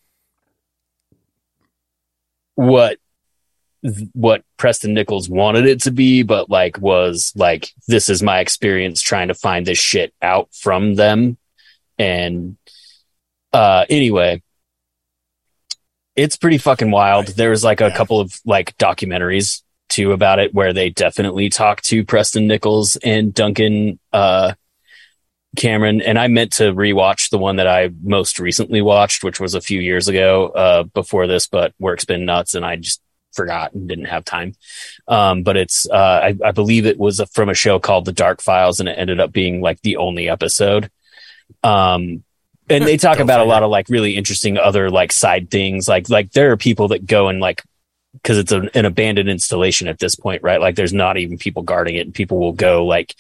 what 2.57 2.99
what 4.13 4.43
Preston 4.57 4.95
Nichols 4.95 5.29
wanted 5.29 5.67
it 5.67 5.83
to 5.83 5.91
be, 5.91 6.23
but 6.23 6.51
like 6.51 6.79
was 6.79 7.33
like 7.37 7.73
this 7.87 8.09
is 8.09 8.23
my 8.23 8.41
experience 8.41 9.01
trying 9.01 9.29
to 9.29 9.35
find 9.35 9.67
this 9.67 9.79
shit 9.79 10.13
out 10.21 10.49
from 10.53 10.95
them. 10.95 11.37
And 11.99 12.57
uh 13.53 13.87
anyway, 13.89 14.43
it's 16.17 16.37
pretty 16.37 16.59
fucking 16.59 16.91
wild. 16.91 17.27
Right. 17.29 17.37
There 17.37 17.51
was 17.51 17.63
like 17.65 17.81
a 17.81 17.89
Yeah. 17.89 17.97
couple 17.97 18.21
of 18.21 18.33
like 18.45 18.77
documentaries 18.79 19.63
too 19.89 20.13
about 20.13 20.39
it 20.41 20.53
where 20.55 20.73
they 20.73 20.91
definitely 20.91 21.49
talk 21.49 21.81
to 21.83 22.05
Preston 22.05 22.47
Nichols 22.49 22.97
and 22.97 23.33
Duncan 23.33 23.99
uh 24.13 24.55
Cameron 25.57 26.03
and 26.03 26.19
I 26.19 26.27
meant 26.29 26.53
to 26.55 26.65
rewatch 26.75 27.31
the 27.31 27.39
one 27.39 27.57
that 27.57 27.67
I 27.69 27.91
most 28.03 28.39
recently 28.39 28.83
watched 28.83 29.25
which 29.25 29.41
was 29.41 29.55
a 29.55 29.61
few 29.61 29.81
years 29.81 30.09
ago 30.09 30.49
uh 30.49 30.83
before 30.83 31.27
this 31.27 31.47
but 31.47 31.73
work's 31.79 32.05
been 32.05 32.25
nuts 32.27 32.55
and 32.55 32.65
I 32.65 32.77
just 32.77 33.01
forgot 33.33 33.73
and 33.75 33.89
didn't 33.89 34.07
have 34.07 34.25
time 34.25 34.55
um 35.09 35.45
but 35.45 35.57
it's 35.57 35.89
uh 35.89 35.95
I, 36.25 36.35
I 36.45 36.51
believe 36.53 36.85
it 36.85 36.99
was 36.99 37.21
from 37.33 37.49
a 37.49 37.55
show 37.55 37.79
called 37.79 38.05
The 38.07 38.13
Dark 38.13 38.43
Files 38.43 38.81
and 38.81 38.89
it 38.89 38.99
ended 38.99 39.21
up 39.21 39.33
being 39.33 39.61
like 39.61 39.81
the 39.83 39.97
only 39.99 40.29
episode 40.29 40.91
um 41.63 42.23
and 42.69 42.85
they 42.85 42.97
talk 42.97 43.19
about 43.19 43.41
a 43.41 43.45
lot 43.45 43.63
of 43.63 43.71
like 43.71 43.89
really 43.89 44.17
interesting 44.17 44.59
other 44.59 44.91
like 44.91 45.13
side 45.13 45.51
things 45.51 45.89
like 45.89 46.09
like 46.09 46.33
there 46.33 46.51
are 46.53 46.57
people 46.57 46.89
that 46.89 47.07
go 47.07 47.29
and 47.29 47.41
like 47.41 47.63
because 48.23 48.39
it's 48.39 48.53
an, 48.53 48.71
an 48.75 48.85
abandoned 48.85 49.29
installation 49.29 49.89
at 49.89 49.99
this 49.99 50.15
point, 50.15 50.43
right? 50.43 50.61
Like 50.61 50.75
there's 50.75 50.93
not 50.93 51.17
even 51.17 51.39
people 51.39 51.63
guarding 51.63 51.97
it, 51.97 52.07
and 52.07 52.15
people 52.15 52.39
will 52.39 52.53
go 52.53 52.87
like, 52.87 53.15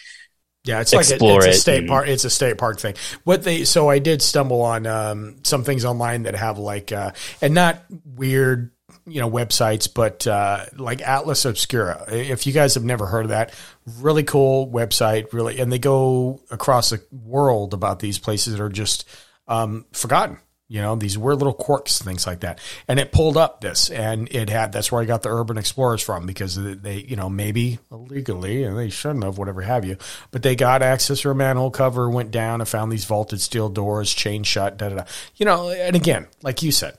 Yeah, 0.65 0.81
it's 0.81 0.93
like 0.93 1.09
a, 1.09 1.15
explore 1.15 1.45
it's 1.45 1.59
a 1.59 1.61
state 1.61 1.79
and- 1.81 1.89
park. 1.89 2.09
It's 2.09 2.25
a 2.25 2.31
state 2.31 2.59
park 2.59 2.81
thing. 2.81 2.95
What 3.25 3.43
they 3.43 3.65
so 3.65 3.89
I 3.89 3.99
did 3.99 4.23
stumble 4.23 4.63
on 4.63 4.87
um, 4.87 5.37
some 5.45 5.65
things 5.65 5.85
online 5.85 6.25
that 6.25 6.35
have 6.35 6.59
like 6.59 6.93
uh, 6.93 7.13
and 7.41 7.55
not 7.55 7.85
weird 8.05 8.73
you 9.07 9.21
know 9.21 9.31
websites, 9.31 9.93
but 9.93 10.27
uh, 10.27 10.65
like 10.77 11.03
Atlas 11.03 11.45
Obscura. 11.45 12.07
If 12.09 12.47
you 12.47 12.53
guys 12.53 12.75
have 12.75 12.85
never 12.85 13.07
heard 13.07 13.27
of 13.27 13.31
that, 13.31 13.55
really 14.01 14.25
cool 14.25 14.69
website. 14.69 15.33
Really, 15.33 15.61
and 15.61 15.73
they 15.73 15.79
go 15.79 16.41
across 16.51 16.91
the 16.91 17.03
world 17.13 17.75
about 17.75 18.01
these 18.01 18.19
places 18.19 18.57
that 18.57 18.63
are 18.63 18.69
just 18.69 19.09
um, 19.49 19.87
forgotten. 19.93 20.39
You 20.69 20.83
know, 20.83 20.97
these 20.97 21.17
weird 21.17 21.39
little 21.39 21.55
quirks, 21.55 22.03
things 22.03 22.27
like 22.27 22.41
that. 22.41 22.59
And 22.89 22.99
it 22.99 23.13
pulled 23.13 23.37
up 23.37 23.61
this, 23.61 23.89
and 23.89 24.29
it 24.35 24.51
had 24.51 24.73
that's 24.73 24.91
where 24.91 25.01
I 25.01 25.05
got 25.05 25.23
the 25.23 25.29
Urban 25.29 25.59
Explorers 25.59 26.03
from 26.03 26.27
because 26.27 26.57
they, 26.57 27.05
you 27.09 27.15
know, 27.15 27.29
maybe 27.29 27.79
illegally, 27.93 28.65
and 28.65 28.77
they 28.77 28.91
shouldn't 28.91 29.23
have, 29.23 29.39
whatever 29.39 29.63
have 29.63 29.85
you, 29.85 29.97
but 30.33 30.43
they 30.43 30.57
got 30.57 30.83
access 30.83 31.21
to 31.21 31.31
a 31.31 31.37
manhole 31.37 31.71
cover, 31.71 32.11
went 32.11 32.33
down 32.33 32.61
and 32.61 32.69
found 32.69 32.91
these 32.91 33.05
vaulted 33.05 33.41
steel 33.41 33.69
doors, 33.69 34.13
chain 34.13 34.43
shut, 34.43 34.77
da 34.77 34.89
da 34.89 34.97
da. 34.97 35.05
You 35.37 35.47
know, 35.47 35.71
and 35.71 35.95
again, 35.95 36.27
like 36.43 36.65
you 36.65 36.73
said, 36.73 36.99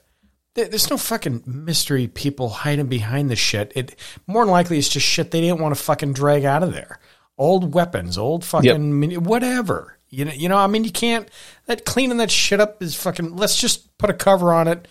there's 0.54 0.89
no 0.89 0.98
fucking 0.98 1.43
mystery 1.45 2.08
people 2.08 2.50
hiding 2.50 2.88
behind 2.88 3.30
this 3.30 3.39
shit. 3.39 3.74
It 3.76 3.95
more 4.26 4.43
than 4.43 4.52
likely 4.52 4.78
it's 4.78 4.89
just 4.89 5.06
shit 5.06 5.32
they 5.32 5.41
didn't 5.41 5.60
want 5.60 5.76
to 5.76 5.84
fucking 5.84 6.14
drag 6.14 6.45
out 6.45 6.64
of 6.64 6.74
there. 6.74 7.00
Old 7.38 7.74
weapons, 7.74 8.18
old 8.18 8.43
fucking 8.43 9.00
mini, 9.00 9.18
whatever. 9.18 9.98
You 10.10 10.26
know, 10.26 10.32
you 10.32 10.48
know. 10.50 10.58
I 10.58 10.68
mean, 10.68 10.84
you 10.84 10.91
can't. 10.91 11.30
That 11.68 11.86
cleaning 11.86 12.18
that 12.18 12.32
shit 12.32 12.59
up 12.59 12.82
is 12.82 12.95
fucking. 12.95 13.36
Let's 13.36 13.59
just 13.59 13.97
put 13.97 14.09
a 14.09 14.13
cover 14.13 14.53
on 14.53 14.68
it, 14.68 14.88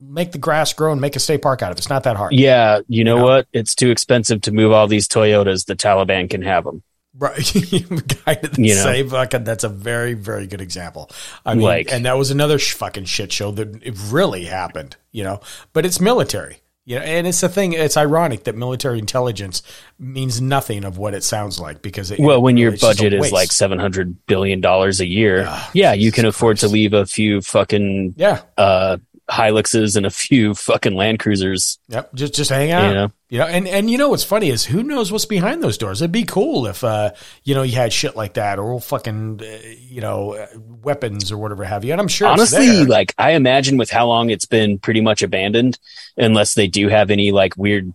make 0.00 0.32
the 0.32 0.38
grass 0.38 0.72
grow, 0.72 0.92
and 0.92 1.00
make 1.00 1.16
a 1.16 1.20
state 1.20 1.42
park 1.42 1.62
out 1.62 1.70
of 1.72 1.76
it. 1.76 1.80
It's 1.80 1.88
not 1.90 2.04
that 2.04 2.16
hard. 2.16 2.32
yeah, 2.32 2.80
you 2.88 3.04
know 3.04 3.16
Yeah. 3.18 3.22
what? 3.22 3.46
It's 3.52 3.74
too 3.74 3.90
expensive 3.90 4.40
to 4.42 4.52
move 4.52 4.72
all 4.72 4.86
these 4.86 5.08
Toyotas. 5.08 5.66
The 5.66 5.76
Taliban 5.76 6.30
can 6.30 6.42
have 6.42 6.64
them. 6.64 6.82
Right, 7.18 7.34
guy 8.24 8.40
You 8.56 8.74
know? 8.76 8.82
same 8.84 9.10
fucking. 9.10 9.42
That's 9.42 9.64
a 9.64 9.68
very, 9.68 10.14
very 10.14 10.46
good 10.46 10.60
example. 10.60 11.10
I 11.44 11.54
mean, 11.54 11.64
Like- 11.64 11.92
and 11.92 12.04
that 12.06 12.16
was 12.16 12.30
another 12.30 12.58
sh- 12.58 12.72
fucking 12.74 13.06
shit 13.06 13.32
show 13.32 13.50
that 13.50 13.82
it 13.82 13.94
really 14.10 14.44
happened. 14.44 14.96
You 15.10 15.24
know, 15.24 15.40
but 15.72 15.84
it's 15.84 16.00
military. 16.00 16.59
You 16.86 16.96
know, 16.96 17.02
and 17.02 17.26
it's 17.26 17.40
the 17.40 17.48
thing. 17.48 17.74
It's 17.74 17.96
ironic 17.96 18.44
that 18.44 18.56
military 18.56 18.98
intelligence 18.98 19.62
means 19.98 20.40
nothing 20.40 20.84
of 20.84 20.96
what 20.96 21.14
it 21.14 21.22
sounds 21.22 21.60
like 21.60 21.82
because 21.82 22.10
it, 22.10 22.18
Well, 22.18 22.40
when 22.40 22.56
your 22.56 22.72
it's 22.72 22.80
just 22.80 22.98
a 22.98 23.04
budget 23.04 23.12
is 23.12 23.32
like 23.32 23.52
seven 23.52 23.78
hundred 23.78 24.26
billion 24.26 24.60
dollars 24.60 25.00
a 25.00 25.06
year, 25.06 25.42
yeah, 25.74 25.92
you 25.92 26.10
can 26.10 26.24
afford 26.24 26.56
to 26.58 26.68
leave 26.68 26.94
a 26.94 27.04
few 27.04 27.42
fucking 27.42 28.14
yeah, 28.16 28.42
uh 28.56 28.96
Hiluxes 29.30 29.96
and 29.96 30.04
a 30.04 30.10
few 30.10 30.54
fucking 30.54 30.94
Land 30.94 31.20
Cruisers. 31.20 31.78
Yep, 31.88 32.14
just 32.14 32.34
just 32.34 32.50
hang 32.50 32.70
out. 32.70 32.88
You 32.88 32.94
know? 32.94 33.12
You 33.28 33.38
know, 33.38 33.46
and 33.46 33.68
and 33.68 33.88
you 33.88 33.96
know 33.96 34.08
what's 34.08 34.24
funny 34.24 34.50
is 34.50 34.64
who 34.64 34.82
knows 34.82 35.12
what's 35.12 35.24
behind 35.24 35.62
those 35.62 35.78
doors. 35.78 36.02
It'd 36.02 36.10
be 36.10 36.24
cool 36.24 36.66
if 36.66 36.82
uh 36.82 37.12
you 37.44 37.54
know 37.54 37.62
you 37.62 37.76
had 37.76 37.92
shit 37.92 38.16
like 38.16 38.34
that 38.34 38.58
or 38.58 38.80
fucking 38.80 39.40
uh, 39.40 39.58
you 39.78 40.00
know 40.00 40.34
uh, 40.34 40.46
weapons 40.82 41.30
or 41.30 41.38
whatever 41.38 41.64
have 41.64 41.84
you. 41.84 41.92
And 41.92 42.00
I'm 42.00 42.08
sure 42.08 42.28
it's 42.32 42.52
Honestly, 42.52 42.84
like 42.84 43.14
I 43.18 43.32
imagine 43.32 43.76
with 43.76 43.90
how 43.90 44.06
long 44.08 44.30
it's 44.30 44.46
been 44.46 44.78
pretty 44.78 45.00
much 45.00 45.22
abandoned, 45.22 45.78
unless 46.16 46.54
they 46.54 46.66
do 46.66 46.88
have 46.88 47.10
any 47.10 47.30
like 47.30 47.56
weird 47.56 47.92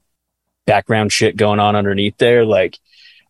background 0.66 1.12
shit 1.12 1.36
going 1.38 1.60
on 1.60 1.76
underneath 1.76 2.18
there, 2.18 2.46
like 2.46 2.80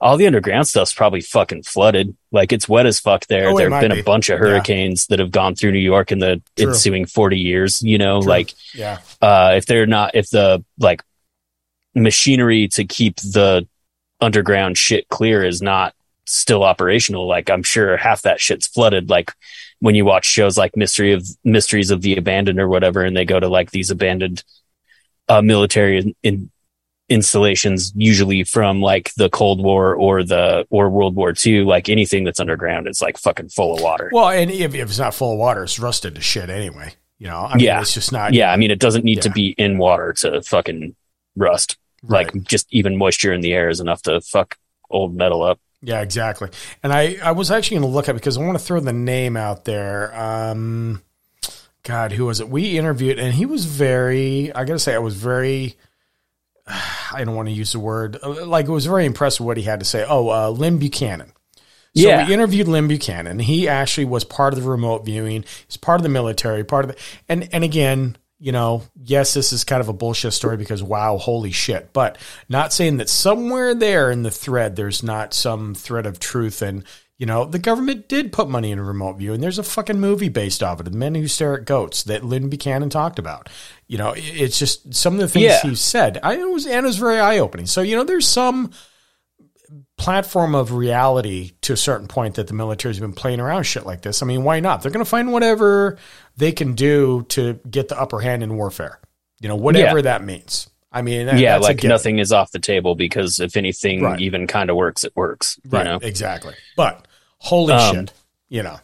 all 0.01 0.17
the 0.17 0.27
underground 0.27 0.67
stuff's 0.67 0.93
probably 0.93 1.21
fucking 1.21 1.63
flooded. 1.63 2.15
Like 2.31 2.51
it's 2.51 2.67
wet 2.67 2.85
as 2.85 2.99
fuck 2.99 3.25
there. 3.27 3.49
Oh, 3.49 3.57
there 3.57 3.69
have 3.69 3.81
been 3.81 3.93
be. 3.93 3.99
a 4.01 4.03
bunch 4.03 4.29
of 4.29 4.35
Yeah. 4.39 4.45
hurricanes 4.47 5.07
that 5.07 5.19
have 5.19 5.31
gone 5.31 5.55
through 5.55 5.71
New 5.71 5.79
York 5.79 6.11
in 6.11 6.19
the 6.19 6.41
True. 6.57 6.67
ensuing 6.69 7.05
40 7.05 7.39
years, 7.39 7.81
you 7.81 7.97
know, 7.97 8.21
True. 8.21 8.29
like 8.29 8.53
yeah, 8.73 8.99
uh, 9.21 9.53
if 9.55 9.65
they're 9.65 9.85
not, 9.87 10.13
if 10.13 10.29
the 10.29 10.63
like 10.79 11.01
machinery 11.93 12.67
to 12.69 12.83
keep 12.85 13.17
the 13.17 13.67
underground 14.21 14.77
shit 14.77 15.07
clear 15.09 15.43
is 15.43 15.61
not 15.61 15.93
still 16.25 16.63
operational, 16.63 17.27
like 17.27 17.49
I'm 17.49 17.63
sure 17.63 17.97
half 17.97 18.23
that 18.23 18.41
shit's 18.41 18.67
flooded. 18.67 19.09
Like 19.09 19.31
when 19.79 19.95
you 19.95 20.05
watch 20.05 20.25
shows 20.25 20.57
like 20.57 20.75
Mystery 20.75 21.13
of 21.13 21.25
Mysteries 21.43 21.91
of 21.91 22.01
the 22.01 22.17
Abandoned 22.17 22.59
or 22.59 22.67
whatever, 22.67 23.03
and 23.03 23.15
they 23.15 23.25
go 23.25 23.39
to 23.39 23.47
like 23.47 23.71
these 23.71 23.91
abandoned 23.91 24.43
uh, 25.29 25.41
military 25.41 25.97
in, 25.99 26.15
in 26.23 26.51
installations, 27.09 27.93
usually 27.95 28.43
from 28.43 28.81
like 28.81 29.13
the 29.15 29.29
Cold 29.29 29.63
War 29.63 29.93
or 29.95 30.23
the 30.23 30.65
or 30.69 30.89
World 30.89 31.15
War 31.15 31.33
II, 31.45 31.63
like 31.63 31.89
anything 31.89 32.23
that's 32.23 32.39
underground 32.39 32.87
is 32.87 33.01
like 33.01 33.17
fucking 33.17 33.49
full 33.49 33.75
of 33.75 33.81
water. 33.81 34.09
Well, 34.11 34.29
and 34.29 34.49
if, 34.51 34.73
if 34.75 34.89
it's 34.89 34.99
not 34.99 35.13
full 35.13 35.33
of 35.33 35.37
water, 35.39 35.63
it's 35.63 35.79
rusted 35.79 36.15
to 36.15 36.21
shit 36.21 36.49
anyway. 36.49 36.93
You 37.17 37.27
know, 37.27 37.37
I 37.45 37.55
mean, 37.55 37.65
Yeah. 37.65 37.81
it's 37.81 37.93
just 37.93 38.11
not. 38.11 38.33
yeah, 38.33 38.51
I 38.51 38.57
mean, 38.57 38.71
it 38.71 38.79
doesn't 38.79 39.05
need 39.05 39.21
to 39.21 39.29
be 39.29 39.55
in 39.57 39.77
water 39.77 40.13
to 40.19 40.41
fucking 40.41 40.95
rust. 41.35 41.77
Right. 42.03 42.33
Like 42.33 42.43
just 42.43 42.67
even 42.71 42.97
moisture 42.97 43.31
in 43.33 43.41
the 43.41 43.53
air 43.53 43.69
is 43.69 43.79
enough 43.79 44.01
to 44.03 44.19
fuck 44.21 44.57
old 44.89 45.15
metal 45.15 45.41
up. 45.41 45.59
Yeah, 45.81 46.01
exactly. 46.01 46.49
And 46.83 46.91
I, 46.91 47.17
I 47.23 47.31
was 47.31 47.51
actually 47.51 47.77
going 47.77 47.89
to 47.89 47.93
look 47.95 48.09
at 48.09 48.15
because 48.15 48.37
I 48.37 48.41
want 48.41 48.57
to 48.57 48.63
throw 48.63 48.79
the 48.79 48.91
name 48.93 49.37
out 49.37 49.65
there. 49.65 50.13
Um, 50.19 51.01
God, 51.83 52.11
who 52.11 52.25
was 52.25 52.39
it? 52.41 52.49
We 52.49 52.77
interviewed, 52.77 53.19
and 53.19 53.33
he 53.33 53.45
was 53.45 53.65
very. 53.65 54.51
I 54.53 54.65
got 54.65 54.73
to 54.73 54.79
say, 54.79 54.93
I 54.95 54.99
was 54.99 55.15
very. 55.15 55.75
I 56.68 57.24
don't 57.24 57.36
want 57.36 57.47
to 57.47 57.53
use 57.53 57.72
the 57.74 57.80
word 57.80 58.18
uh, 58.24 58.45
like 58.45 58.66
it 58.68 58.72
was 58.72 58.86
very 58.86 59.05
impressed 59.05 59.39
with 59.39 59.47
what 59.47 59.57
he 59.57 59.63
had 59.63 59.80
to 59.80 59.86
say. 59.86 60.05
Oh, 60.07 60.30
uh, 60.30 60.49
Lynn 60.49 60.78
Buchanan. 60.80 61.32
So 61.95 62.01
Yeah. 62.01 62.28
we 62.28 62.34
interviewed 62.34 62.68
Lynn 62.68 62.88
Buchanan. 62.88 63.39
He 63.39 63.68
actually 63.70 64.05
was 64.05 64.24
part 64.24 64.53
of 64.53 64.61
the 64.61 64.70
remote 64.70 65.05
viewing. 65.05 65.45
He's 65.68 65.78
part 65.78 65.99
of 65.99 66.03
the 66.03 66.09
military, 66.09 66.63
part 66.63 66.86
of 66.86 66.91
the 66.91 66.97
and 67.30 67.47
and 67.53 67.63
again, 67.63 68.18
you 68.39 68.51
know, 68.51 68.84
yes, 69.01 69.34
this 69.34 69.53
is 69.53 69.63
kind 69.63 69.80
of 69.80 69.88
a 69.89 69.93
bullshit 69.93 70.34
story 70.34 70.57
because 70.57 70.84
wow, 70.84 71.18
holy 71.18 71.51
shit. 71.51 71.93
But 71.93 72.18
not 72.49 72.74
saying 72.74 72.97
that 72.97 73.09
somewhere 73.09 73.74
there 73.76 74.11
in 74.11 74.24
the 74.24 74.32
thread 74.32 74.76
there's 74.76 75.03
not 75.03 75.34
some 75.34 75.74
thread 75.76 76.05
of 76.05 76.20
truth 76.20 76.61
and 76.61 76.84
you 77.18 77.26
know, 77.26 77.45
the 77.45 77.59
government 77.59 78.09
did 78.09 78.34
put 78.34 78.49
money 78.49 78.72
in 78.72 78.80
a 78.80 78.84
remote 78.84 79.13
view, 79.18 79.34
and 79.34 79.41
There's 79.41 79.57
a 79.59 79.63
fucking 79.63 79.99
movie 79.99 80.30
based 80.30 80.61
off 80.61 80.80
it, 80.80 80.84
The 80.84 80.91
Men 80.91 81.16
Who 81.16 81.28
Stare 81.28 81.55
at 81.59 81.66
Goats, 81.66 82.03
that 82.03 82.26
Lynn 82.26 82.49
Buchanan 82.49 82.89
talked 82.89 83.20
about. 83.20 83.47
You 83.88 83.97
know, 83.97 84.13
it's 84.18 84.59
just 84.59 84.93
some 84.93 85.13
of 85.13 85.20
the 85.20 85.28
things 85.28 85.45
Yeah. 85.45 85.61
he 85.61 85.76
said. 85.76 86.20
I 86.24 86.36
it 86.36 86.49
was 86.49 86.66
and 86.66 86.86
it 86.86 86.88
was 86.88 86.97
very 86.97 87.20
eye 87.20 87.39
opening. 87.39 87.68
So, 87.68 87.82
you 87.82 87.95
know, 87.95 88.03
there's 88.03 88.28
some 88.28 88.72
platform 89.97 90.53
of 90.55 90.74
reality 90.74 91.51
to 91.61 91.74
a 91.74 91.78
certain 91.78 92.07
point 92.07 92.36
that 92.36 92.47
the 92.47 92.53
military's 92.53 92.99
been 92.99 93.13
playing 93.13 93.39
around 93.39 93.63
shit 93.63 93.86
like 93.86 94.01
this. 94.01 94.22
I 94.22 94.26
mean, 94.26 94.43
why 94.43 94.59
not? 94.59 94.82
They're 94.82 94.91
going 94.91 95.03
to 95.05 95.09
find 95.09 95.32
whatever 95.32 95.97
they 96.38 96.51
can 96.51 96.74
do 96.74 97.26
to 97.30 97.53
get 97.70 97.88
the 97.88 97.99
upper 97.99 98.20
hand 98.20 98.43
in 98.43 98.55
warfare. 98.57 98.99
You 99.39 99.47
know, 99.47 99.55
whatever 99.55 99.97
Yeah. 99.99 100.03
that 100.03 100.24
means. 100.24 100.70
I 100.95 101.01
mean, 101.01 101.25
that- 101.27 101.37
yeah, 101.39 101.57
like 101.57 101.83
nothing 101.83 102.19
is 102.19 102.31
off 102.31 102.51
the 102.51 102.59
table 102.59 102.95
because 102.95 103.39
if 103.39 103.57
anything 103.57 104.01
Right. 104.01 104.19
even 104.21 104.47
kind 104.47 104.69
of 104.69 104.75
works, 104.77 105.03
it 105.03 105.11
works. 105.15 105.59
Right, 105.69 105.79
You 105.85 105.91
know? 105.91 105.99
exactly. 106.01 106.55
But 106.77 107.05
holy 107.37 107.73
Um, 107.73 107.95
shit, 107.95 108.13
you 108.49 108.63
know. 108.63 108.79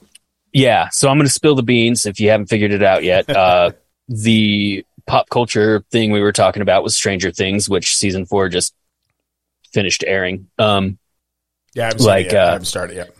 Yeah. 0.54 0.90
So 0.90 1.10
I'm 1.10 1.18
going 1.18 1.26
to 1.26 1.32
spill 1.34 1.56
the 1.56 1.64
beans 1.64 2.06
if 2.06 2.20
you 2.20 2.30
haven't 2.30 2.48
figured 2.48 2.72
it 2.74 2.84
out 2.84 3.04
yet. 3.04 3.26
Uh, 3.36 3.72
the 4.10 4.86
pop 5.08 5.30
culture 5.30 5.84
thing 5.90 6.12
we 6.12 6.20
were 6.20 6.34
talking 6.34 6.62
about 6.62 6.84
was 6.84 6.96
Stranger 6.98 7.32
Things, 7.32 7.70
which 7.70 7.96
season 7.96 8.26
four 8.26 8.50
just 8.50 8.74
finished 9.74 10.04
airing. 10.06 10.48
Um, 10.60 10.98
Yeah, 11.74 11.84
I 11.84 11.86
haven't 11.88 12.02
like, 12.02 12.30
started 12.30 12.34
yet. 12.34 12.36
I 12.36 12.44
uh, 12.44 12.52
haven't 12.52 12.66
started 12.66 12.96
yet. 12.98 13.16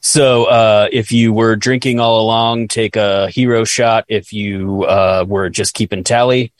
So, 0.00 0.44
uh, 0.46 0.88
if 0.90 1.12
you 1.12 1.32
were 1.34 1.54
drinking 1.54 2.00
all 2.00 2.22
along, 2.22 2.68
take 2.68 2.96
a 2.96 3.28
hero 3.28 3.62
shot. 3.64 4.04
If 4.08 4.32
you 4.32 4.84
uh, 4.84 5.24
were 5.28 5.48
just 5.50 5.74
keeping 5.74 6.02
tally, 6.02 6.52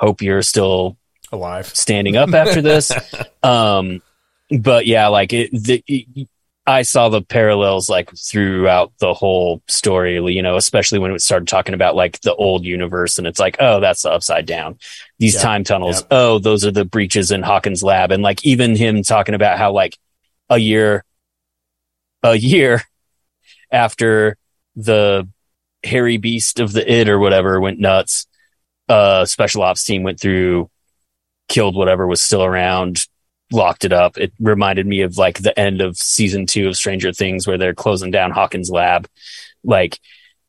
hope 0.00 0.20
you're 0.20 0.42
still 0.42 0.98
Alive. 1.32 1.66
standing 1.66 2.16
up 2.16 2.32
after 2.34 2.60
this. 2.62 2.92
um, 3.42 4.02
but 4.50 4.86
yeah, 4.86 5.08
like 5.08 5.32
it, 5.32 5.50
the, 5.52 5.82
it- 5.86 6.28
I 6.64 6.82
saw 6.82 7.08
the 7.08 7.22
parallels 7.22 7.88
like 7.90 8.10
throughout 8.16 8.92
the 9.00 9.14
whole 9.14 9.62
story, 9.66 10.14
you 10.32 10.42
know, 10.42 10.56
especially 10.56 11.00
when 11.00 11.10
it 11.10 11.20
started 11.20 11.48
talking 11.48 11.74
about 11.74 11.96
like 11.96 12.20
the 12.20 12.36
old 12.36 12.64
universe 12.64 13.18
and 13.18 13.26
it's 13.26 13.40
like, 13.40 13.56
oh, 13.58 13.80
that's 13.80 14.02
the 14.02 14.10
upside 14.12 14.46
down. 14.46 14.78
These 15.18 15.34
Yeah. 15.34 15.42
time 15.42 15.64
tunnels. 15.64 16.02
Yep. 16.02 16.08
Oh, 16.12 16.38
those 16.38 16.64
are 16.64 16.70
the 16.70 16.84
breaches 16.84 17.32
in 17.32 17.42
Hawkins 17.42 17.82
lab. 17.82 18.12
And 18.12 18.22
like 18.22 18.46
even 18.46 18.76
him 18.76 19.02
talking 19.02 19.34
about 19.34 19.58
how 19.58 19.72
like 19.72 19.98
a 20.48 20.56
year, 20.58 21.04
a 22.22 22.36
year 22.36 22.82
after 23.72 24.36
the 24.76 25.28
hairy 25.82 26.16
beast 26.18 26.60
of 26.60 26.72
the 26.72 26.88
id 26.88 27.08
or 27.08 27.18
whatever 27.18 27.60
went 27.60 27.80
nuts, 27.80 28.28
uh, 28.88 29.24
special 29.24 29.62
ops 29.62 29.84
team 29.84 30.04
went 30.04 30.20
through, 30.20 30.70
killed 31.52 31.76
whatever 31.76 32.06
was 32.06 32.22
still 32.22 32.42
around, 32.42 33.06
locked 33.52 33.84
it 33.84 33.92
up. 33.92 34.16
It 34.16 34.32
reminded 34.40 34.86
me 34.86 35.02
of 35.02 35.18
like 35.18 35.38
the 35.38 35.56
end 35.58 35.82
of 35.82 35.98
season 35.98 36.46
two 36.46 36.66
of 36.66 36.76
Stranger 36.76 37.12
Things 37.12 37.46
where 37.46 37.58
they're 37.58 37.74
closing 37.74 38.10
down 38.10 38.30
Hawkins 38.30 38.70
lab. 38.70 39.06
Like, 39.62 40.00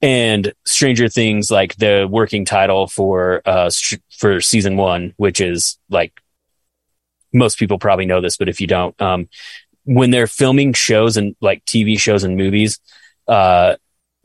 and 0.02 0.54
Stranger 0.66 1.10
Things, 1.10 1.52
like 1.52 1.76
the 1.76 2.08
working 2.10 2.46
title 2.46 2.88
for, 2.88 3.42
uh, 3.46 3.70
for 4.18 4.40
season 4.40 4.78
one, 4.78 5.14
which 5.18 5.42
is 5.42 5.78
like, 5.90 6.14
most 7.34 7.60
people 7.60 7.80
probably 7.80 8.06
know 8.06 8.22
this, 8.22 8.38
but 8.38 8.48
if 8.48 8.62
you 8.62 8.68
don't, 8.68 9.00
um, 9.02 9.28
when 9.84 10.10
they're 10.10 10.26
filming 10.26 10.72
shows 10.72 11.18
and 11.18 11.36
like 11.42 11.66
TV 11.66 12.00
shows 12.00 12.24
and 12.24 12.38
movies, 12.38 12.80
uh, 13.28 13.76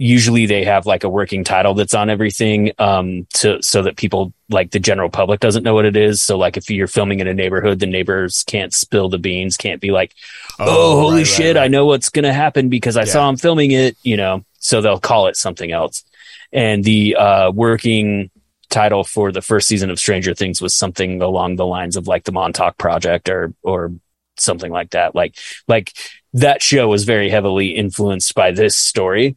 usually 0.01 0.46
they 0.46 0.64
have 0.64 0.86
like 0.86 1.03
a 1.03 1.09
working 1.09 1.42
title 1.42 1.74
that's 1.74 1.92
on 1.92 2.09
everything 2.09 2.70
um 2.78 3.26
to 3.34 3.61
so 3.62 3.82
that 3.82 3.96
people 3.96 4.32
like 4.49 4.70
the 4.70 4.78
general 4.78 5.11
public 5.11 5.40
doesn't 5.40 5.64
know 5.64 5.74
what 5.74 5.84
it 5.84 5.96
is. 5.96 6.22
So 6.22 6.38
like 6.38 6.57
if 6.57 6.70
you're 6.70 6.86
filming 6.86 7.18
in 7.20 7.26
a 7.26 7.34
neighborhood 7.34 7.80
the 7.80 7.86
neighbors 7.86 8.44
can't 8.46 8.72
spill 8.72 9.09
the 9.09 9.18
beans 9.18 9.57
can't 9.57 9.80
be 9.80 9.90
like 9.90 10.14
oh, 10.61 11.01
holy 11.01 11.14
right, 11.14 11.18
right, 11.18 11.26
shit 11.26 11.57
i 11.57 11.66
know 11.68 11.84
what's 11.84 12.09
going 12.11 12.24
to 12.24 12.32
happen 12.32 12.68
because 12.68 12.96
i 12.96 13.01
Yeah. 13.01 13.12
saw 13.12 13.28
him 13.28 13.36
filming 13.36 13.72
it 13.72 13.96
you 14.03 14.16
know? 14.16 14.44
So 14.61 14.80
they'll 14.80 14.99
call 15.01 15.26
it 15.28 15.36
something 15.36 15.70
else. 15.72 16.05
And 16.53 16.82
the 16.84 17.16
uh 17.16 17.51
working 17.51 18.30
title 18.70 19.03
for 19.03 19.32
the 19.32 19.42
first 19.42 19.66
season 19.66 19.90
of 19.90 19.99
stranger 19.99 20.34
things 20.34 20.61
was 20.61 20.74
something 20.74 21.22
along 21.22 21.57
the 21.57 21.66
lines 21.66 21.96
of 21.96 22.07
like 22.07 22.24
the 22.24 22.32
montauk 22.32 22.78
project 22.78 23.28
or 23.28 23.53
or 23.62 23.92
something 24.36 24.70
like 24.70 24.90
that. 24.90 25.14
Like 25.14 25.36
like 25.66 25.92
that 26.34 26.62
show 26.62 26.86
was 26.89 27.05
very 27.05 27.31
heavily 27.31 27.68
influenced 27.74 28.35
by 28.35 28.51
this 28.52 28.77
story 28.77 29.36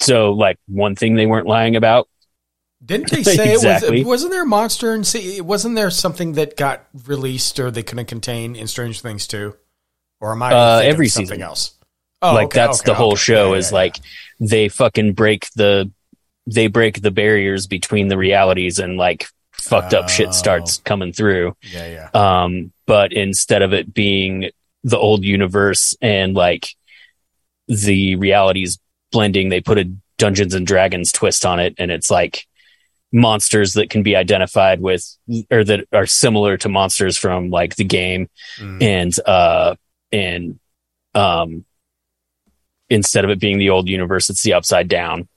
so 0.00 0.32
like 0.32 0.58
one 0.66 0.96
thing 0.96 1.14
they 1.14 1.26
weren't 1.26 1.46
lying 1.46 1.76
about 1.76 2.08
Didn't 2.84 3.10
they 3.12 3.22
say 3.22 3.52
Exactly. 3.54 3.98
it 4.00 4.04
was? 4.04 4.06
Wasn't 4.06 4.32
there 4.32 4.42
a 4.42 4.46
monster 4.46 4.92
and 4.94 5.06
see? 5.06 5.40
Wasn't 5.40 5.76
there 5.76 5.90
something 5.90 6.32
that 6.32 6.56
got 6.56 6.84
released 7.06 7.58
or 7.60 7.70
they 7.70 7.82
couldn't 7.82 8.06
contain 8.06 8.56
in 8.56 8.66
Strange 8.66 9.00
Things 9.00 9.26
too? 9.26 9.54
Or 10.20 10.32
am 10.32 10.42
I 10.42 10.52
Uh, 10.52 10.80
every 10.84 11.08
something 11.08 11.28
season. 11.28 11.42
else? 11.42 11.74
Oh, 12.20 12.34
like 12.34 12.46
okay, 12.46 12.58
that's 12.60 12.80
okay, 12.80 12.90
the 12.90 12.94
whole 12.94 13.12
okay. 13.12 13.20
show 13.20 13.52
Yeah, 13.52 13.58
is 13.58 13.70
yeah, 13.70 13.76
like 13.76 13.96
they 14.40 14.68
fucking 14.68 15.14
break 15.14 15.48
the 15.56 15.90
they 16.46 16.66
break 16.68 17.00
the 17.00 17.10
barriers 17.12 17.66
between 17.68 18.08
the 18.08 18.16
realities 18.16 18.78
and 18.80 18.96
like 18.96 19.26
fucked 19.52 19.94
up 19.94 20.04
Oh. 20.04 20.08
shit 20.08 20.34
starts 20.34 20.78
coming 20.78 21.12
through 21.12 21.56
yeah, 21.62 22.08
yeah. 22.14 22.42
um 22.44 22.72
but 22.86 23.12
instead 23.12 23.62
of 23.62 23.72
it 23.72 23.94
being 23.94 24.50
the 24.82 24.98
old 24.98 25.22
universe 25.22 25.96
and 26.02 26.34
like 26.34 26.66
the 27.68 28.16
realities 28.16 28.78
blending 29.12 29.48
they 29.50 29.60
put 29.60 29.78
a 29.78 29.90
dungeons 30.18 30.54
and 30.54 30.66
dragons 30.66 31.12
twist 31.12 31.44
on 31.46 31.60
it 31.60 31.74
and 31.78 31.90
it's 31.92 32.10
like 32.10 32.46
monsters 33.12 33.74
that 33.74 33.90
can 33.90 34.02
be 34.02 34.16
identified 34.16 34.80
with 34.80 35.16
or 35.50 35.62
that 35.62 35.86
are 35.92 36.06
similar 36.06 36.56
to 36.56 36.68
monsters 36.68 37.16
from 37.18 37.50
like 37.50 37.76
the 37.76 37.84
game 37.84 38.28
Mm. 38.58 38.82
and 38.82 39.20
uh 39.26 39.74
and 40.12 40.58
Um, 41.14 41.64
instead 42.88 43.24
of 43.24 43.30
it 43.30 43.38
being 43.40 43.58
the 43.58 43.70
old 43.70 43.88
universe, 43.88 44.30
it's 44.30 44.42
the 44.42 44.54
upside 44.54 44.88
down. 44.88 45.28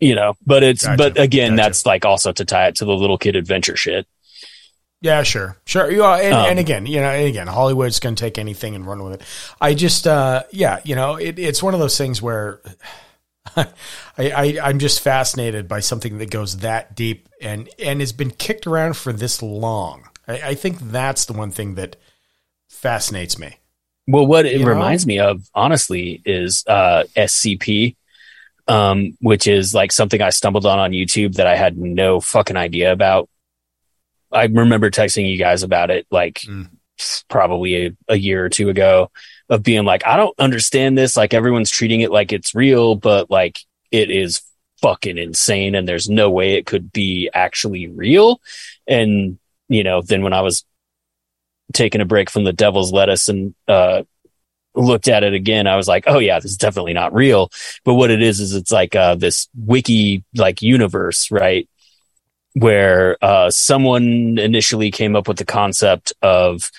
You 0.00 0.14
know, 0.16 0.34
but 0.46 0.62
it's 0.62 0.84
Gotcha. 0.84 0.96
but 0.96 1.18
again, 1.18 1.52
Gotcha. 1.56 1.62
that's 1.68 1.86
like 1.86 2.04
also 2.04 2.32
to 2.32 2.44
tie 2.44 2.68
it 2.68 2.76
to 2.76 2.84
the 2.84 2.92
little 2.94 3.18
kid 3.18 3.36
adventure 3.36 3.76
shit. 3.76 4.06
Yeah, 5.02 5.24
sure, 5.24 5.58
sure. 5.66 5.90
Yeah, 5.90 6.14
and, 6.14 6.32
Um, 6.34 6.46
and 6.50 6.58
again, 6.60 6.86
you 6.86 7.00
know, 7.00 7.10
and 7.10 7.26
again, 7.26 7.48
Hollywood's 7.48 7.98
going 7.98 8.14
to 8.14 8.20
take 8.20 8.38
anything 8.38 8.76
and 8.76 8.86
run 8.86 9.02
with 9.02 9.14
it. 9.14 9.22
I 9.60 9.74
just, 9.74 10.06
uh, 10.06 10.44
yeah, 10.52 10.80
you 10.84 10.94
know, 10.94 11.16
it, 11.16 11.38
it's 11.40 11.62
one 11.62 11.74
of 11.74 11.80
those 11.80 11.98
things 11.98 12.22
where 12.22 12.60
I, 13.56 13.66
I, 14.18 14.58
I'm 14.62 14.78
just 14.78 15.00
fascinated 15.00 15.66
by 15.68 15.80
something 15.80 16.18
that 16.18 16.30
goes 16.30 16.58
that 16.58 16.94
deep 16.94 17.28
and 17.40 17.68
and 17.84 18.00
has 18.00 18.12
been 18.12 18.30
kicked 18.30 18.66
around 18.66 18.96
for 18.96 19.12
this 19.12 19.42
long. 19.42 20.08
I, 20.28 20.50
I 20.50 20.54
think 20.54 20.78
that's 20.78 21.24
the 21.24 21.32
one 21.32 21.50
thing 21.50 21.74
that 21.74 21.96
fascinates 22.68 23.38
me. 23.38 23.58
Well, 24.06 24.26
what 24.26 24.46
it 24.46 24.60
You 24.60 24.66
know? 24.66 24.70
reminds 24.70 25.06
me 25.06 25.18
of, 25.18 25.48
honestly, 25.54 26.22
is 26.24 26.64
uh, 26.66 27.04
SCP, 27.16 27.96
um, 28.68 29.16
which 29.20 29.46
is 29.46 29.74
like 29.74 29.92
something 29.92 30.20
I 30.22 30.30
stumbled 30.30 30.66
on 30.66 30.78
on 30.78 30.92
YouTube 30.92 31.36
that 31.36 31.46
I 31.46 31.56
had 31.56 31.76
no 31.76 32.20
fucking 32.20 32.56
idea 32.56 32.92
about. 32.92 33.28
I 34.32 34.44
remember 34.44 34.90
texting 34.90 35.30
you 35.30 35.38
guys 35.38 35.62
about 35.62 35.90
it 35.90 36.06
like 36.10 36.40
Mm. 36.40 36.68
probably 37.28 37.86
a, 37.86 37.96
a 38.08 38.16
year 38.16 38.44
or 38.44 38.48
two 38.48 38.68
ago 38.68 39.10
of 39.48 39.62
being 39.62 39.84
like, 39.84 40.06
I 40.06 40.16
don't 40.16 40.38
understand 40.38 40.96
this. 40.96 41.16
Like 41.16 41.34
everyone's 41.34 41.70
treating 41.70 42.00
it 42.00 42.10
like 42.10 42.32
it's 42.32 42.54
real, 42.54 42.94
but 42.94 43.30
like 43.30 43.58
it 43.90 44.10
is 44.10 44.40
fucking 44.80 45.18
insane 45.18 45.74
and 45.74 45.86
there's 45.86 46.08
no 46.08 46.30
way 46.30 46.54
it 46.54 46.66
could 46.66 46.92
be 46.92 47.30
actually 47.34 47.88
real. 47.88 48.40
And, 48.86 49.38
you 49.68 49.84
know, 49.84 50.00
then 50.02 50.22
when 50.22 50.32
I 50.32 50.40
was 50.42 50.64
taking 51.72 52.00
a 52.00 52.04
break 52.04 52.30
from 52.30 52.44
the 52.44 52.52
devil's 52.52 52.92
lettuce 52.92 53.28
and, 53.28 53.54
uh, 53.68 54.02
looked 54.74 55.08
at 55.08 55.22
it 55.22 55.34
again, 55.34 55.66
I 55.66 55.76
was 55.76 55.86
like, 55.86 56.04
oh 56.06 56.18
yeah, 56.18 56.38
this 56.40 56.52
is 56.52 56.56
definitely 56.56 56.94
not 56.94 57.12
real. 57.12 57.50
But 57.84 57.94
what 57.94 58.10
it 58.10 58.22
is, 58.22 58.40
is 58.40 58.54
it's 58.54 58.72
like, 58.72 58.96
uh, 58.96 59.16
this 59.16 59.48
wiki 59.54 60.24
like 60.34 60.62
universe, 60.62 61.30
right? 61.30 61.68
Where, 62.54 63.16
uh, 63.24 63.50
someone 63.50 64.38
initially 64.38 64.90
came 64.90 65.16
up 65.16 65.26
with 65.26 65.38
the 65.38 65.44
concept 65.44 66.12
of, 66.20 66.70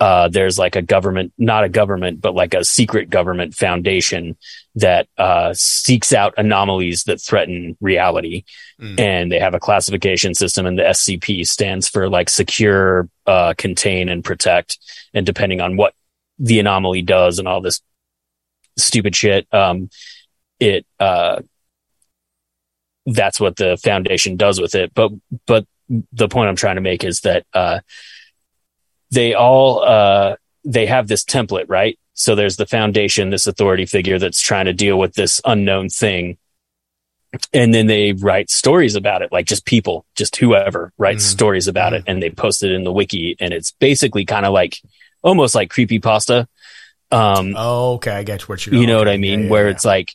uh, 0.00 0.28
there's 0.28 0.58
like 0.58 0.76
a 0.76 0.82
government, 0.82 1.32
not 1.38 1.64
a 1.64 1.68
government, 1.68 2.20
but 2.20 2.34
like 2.34 2.52
a 2.52 2.64
secret 2.64 3.08
government 3.08 3.54
foundation 3.54 4.36
that, 4.74 5.08
uh, 5.16 5.54
seeks 5.54 6.12
out 6.12 6.34
anomalies 6.36 7.04
that 7.04 7.20
threaten 7.20 7.76
reality. 7.80 8.44
Mm. 8.80 9.00
And 9.00 9.32
they 9.32 9.38
have 9.38 9.54
a 9.54 9.60
classification 9.60 10.34
system 10.34 10.66
and 10.66 10.78
the 10.78 10.82
SCP 10.82 11.46
stands 11.46 11.88
for 11.88 12.10
like 12.10 12.28
secure, 12.28 13.08
uh, 13.26 13.54
contain 13.56 14.08
and 14.08 14.22
protect. 14.22 14.78
And 15.14 15.24
depending 15.24 15.60
on 15.60 15.76
what 15.76 15.94
the 16.38 16.58
anomaly 16.58 17.02
does 17.02 17.38
and 17.38 17.46
all 17.48 17.60
this 17.60 17.80
stupid 18.76 19.14
shit, 19.14 19.46
um, 19.54 19.88
it, 20.58 20.84
uh, 20.98 21.40
that's 23.06 23.38
what 23.40 23.56
the 23.56 23.76
foundation 23.76 24.36
does 24.36 24.60
with 24.60 24.74
it. 24.74 24.92
But, 24.94 25.12
but 25.46 25.66
the 26.12 26.28
point 26.28 26.48
I'm 26.48 26.56
trying 26.56 26.76
to 26.76 26.80
make 26.80 27.04
is 27.04 27.20
that, 27.20 27.44
uh, 27.52 27.80
they 29.10 29.34
all, 29.34 29.82
uh, 29.84 30.36
they 30.64 30.86
have 30.86 31.06
this 31.08 31.24
template, 31.24 31.66
right? 31.68 31.98
So 32.14 32.34
there's 32.34 32.56
the 32.56 32.66
foundation, 32.66 33.30
this 33.30 33.46
authority 33.46 33.86
figure 33.86 34.18
that's 34.18 34.40
trying 34.40 34.64
to 34.66 34.72
deal 34.72 34.98
with 34.98 35.14
this 35.14 35.40
unknown 35.44 35.88
thing. 35.88 36.38
And 37.52 37.74
then 37.74 37.86
they 37.88 38.12
write 38.12 38.48
stories 38.50 38.94
about 38.94 39.22
it, 39.22 39.32
like 39.32 39.46
just 39.46 39.64
people, 39.64 40.06
just 40.14 40.36
whoever 40.36 40.92
writes 40.98 41.24
Mhm. 41.24 41.30
stories 41.30 41.66
about 41.68 41.92
it 41.92 42.04
and 42.06 42.22
they 42.22 42.30
post 42.30 42.62
it 42.62 42.70
in 42.70 42.84
the 42.84 42.92
wiki. 42.92 43.36
And 43.40 43.52
it's 43.52 43.72
basically 43.72 44.24
kind 44.24 44.46
of 44.46 44.52
like 44.52 44.78
almost 45.22 45.54
like 45.54 45.68
creepy 45.70 45.98
pasta. 45.98 46.46
Um, 47.10 47.54
Oh, 47.56 47.94
okay, 47.94 48.12
I 48.12 48.22
get 48.22 48.48
what 48.48 48.64
you're. 48.64 48.76
you 48.76 48.86
know 48.86 48.98
what 48.98 49.08
I 49.08 49.16
mean? 49.16 49.40
yeah, 49.40 49.44
yeah, 49.46 49.50
Where 49.50 49.64
yeah. 49.66 49.72
it's 49.72 49.84
like 49.84 50.14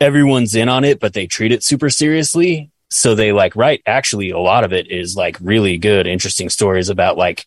everyone's 0.00 0.54
in 0.54 0.68
on 0.68 0.84
it, 0.84 1.00
but 1.00 1.12
they 1.12 1.26
treat 1.26 1.52
it 1.52 1.64
super 1.64 1.90
seriously. 1.90 2.70
So 2.90 3.14
they 3.14 3.32
like 3.32 3.56
write 3.56 3.82
actually 3.86 4.30
a 4.30 4.38
lot 4.38 4.64
of 4.64 4.72
it 4.72 4.90
is 4.90 5.16
like 5.16 5.36
really 5.40 5.78
good, 5.78 6.06
interesting 6.06 6.48
stories 6.48 6.88
about 6.88 7.16
like 7.16 7.46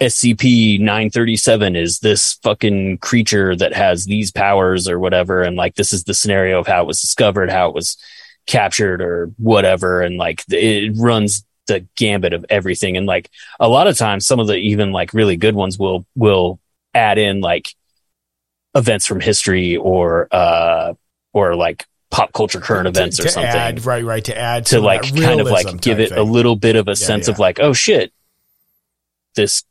SCP 0.00 0.80
937 0.80 1.76
is 1.76 2.00
this 2.00 2.34
fucking 2.42 2.98
creature 2.98 3.54
that 3.56 3.72
has 3.72 4.04
these 4.04 4.30
powers 4.30 4.88
or 4.88 4.98
whatever. 4.98 5.42
And 5.42 5.56
like, 5.56 5.76
this 5.76 5.92
is 5.92 6.04
the 6.04 6.14
scenario 6.14 6.58
of 6.58 6.66
how 6.66 6.82
it 6.82 6.86
was 6.86 7.00
discovered, 7.00 7.50
how 7.50 7.68
it 7.68 7.74
was 7.74 7.96
captured 8.46 9.00
or 9.00 9.30
whatever. 9.38 10.02
And 10.02 10.16
like, 10.16 10.44
it 10.48 10.94
runs 10.96 11.44
the 11.66 11.86
gambit 11.96 12.32
of 12.32 12.44
everything. 12.50 12.96
And 12.96 13.06
like, 13.06 13.30
a 13.60 13.68
lot 13.68 13.86
of 13.86 13.96
times, 13.96 14.26
some 14.26 14.40
of 14.40 14.48
the 14.48 14.56
even 14.56 14.92
like 14.92 15.14
really 15.14 15.36
good 15.36 15.54
ones 15.54 15.78
will, 15.78 16.04
will 16.16 16.58
add 16.92 17.18
in 17.18 17.40
like 17.40 17.74
events 18.74 19.06
from 19.06 19.20
history 19.20 19.76
or, 19.76 20.28
uh, 20.32 20.94
or 21.34 21.54
like 21.54 21.84
pop 22.10 22.32
culture 22.32 22.60
current 22.60 22.84
To- 22.84 22.88
events 23.00 23.20
or 23.20 23.24
to 23.24 23.28
something 23.28 23.50
Add, 23.50 23.84
right, 23.84 24.04
right. 24.04 24.24
To 24.24 24.38
add 24.38 24.64
to 24.66 24.80
like 24.80 25.02
kind 25.14 25.40
of 25.40 25.48
like 25.48 25.80
give 25.82 26.00
it 26.00 26.12
a 26.12 26.22
little 26.22 26.56
bit 26.56 26.76
of 26.76 26.88
a 26.88 26.92
Yeah, 26.92 26.94
sense 26.94 27.26
yeah. 27.28 27.34
of 27.34 27.38
like, 27.38 27.60
oh 27.60 27.72
shit, 27.74 28.12
this 29.34 29.64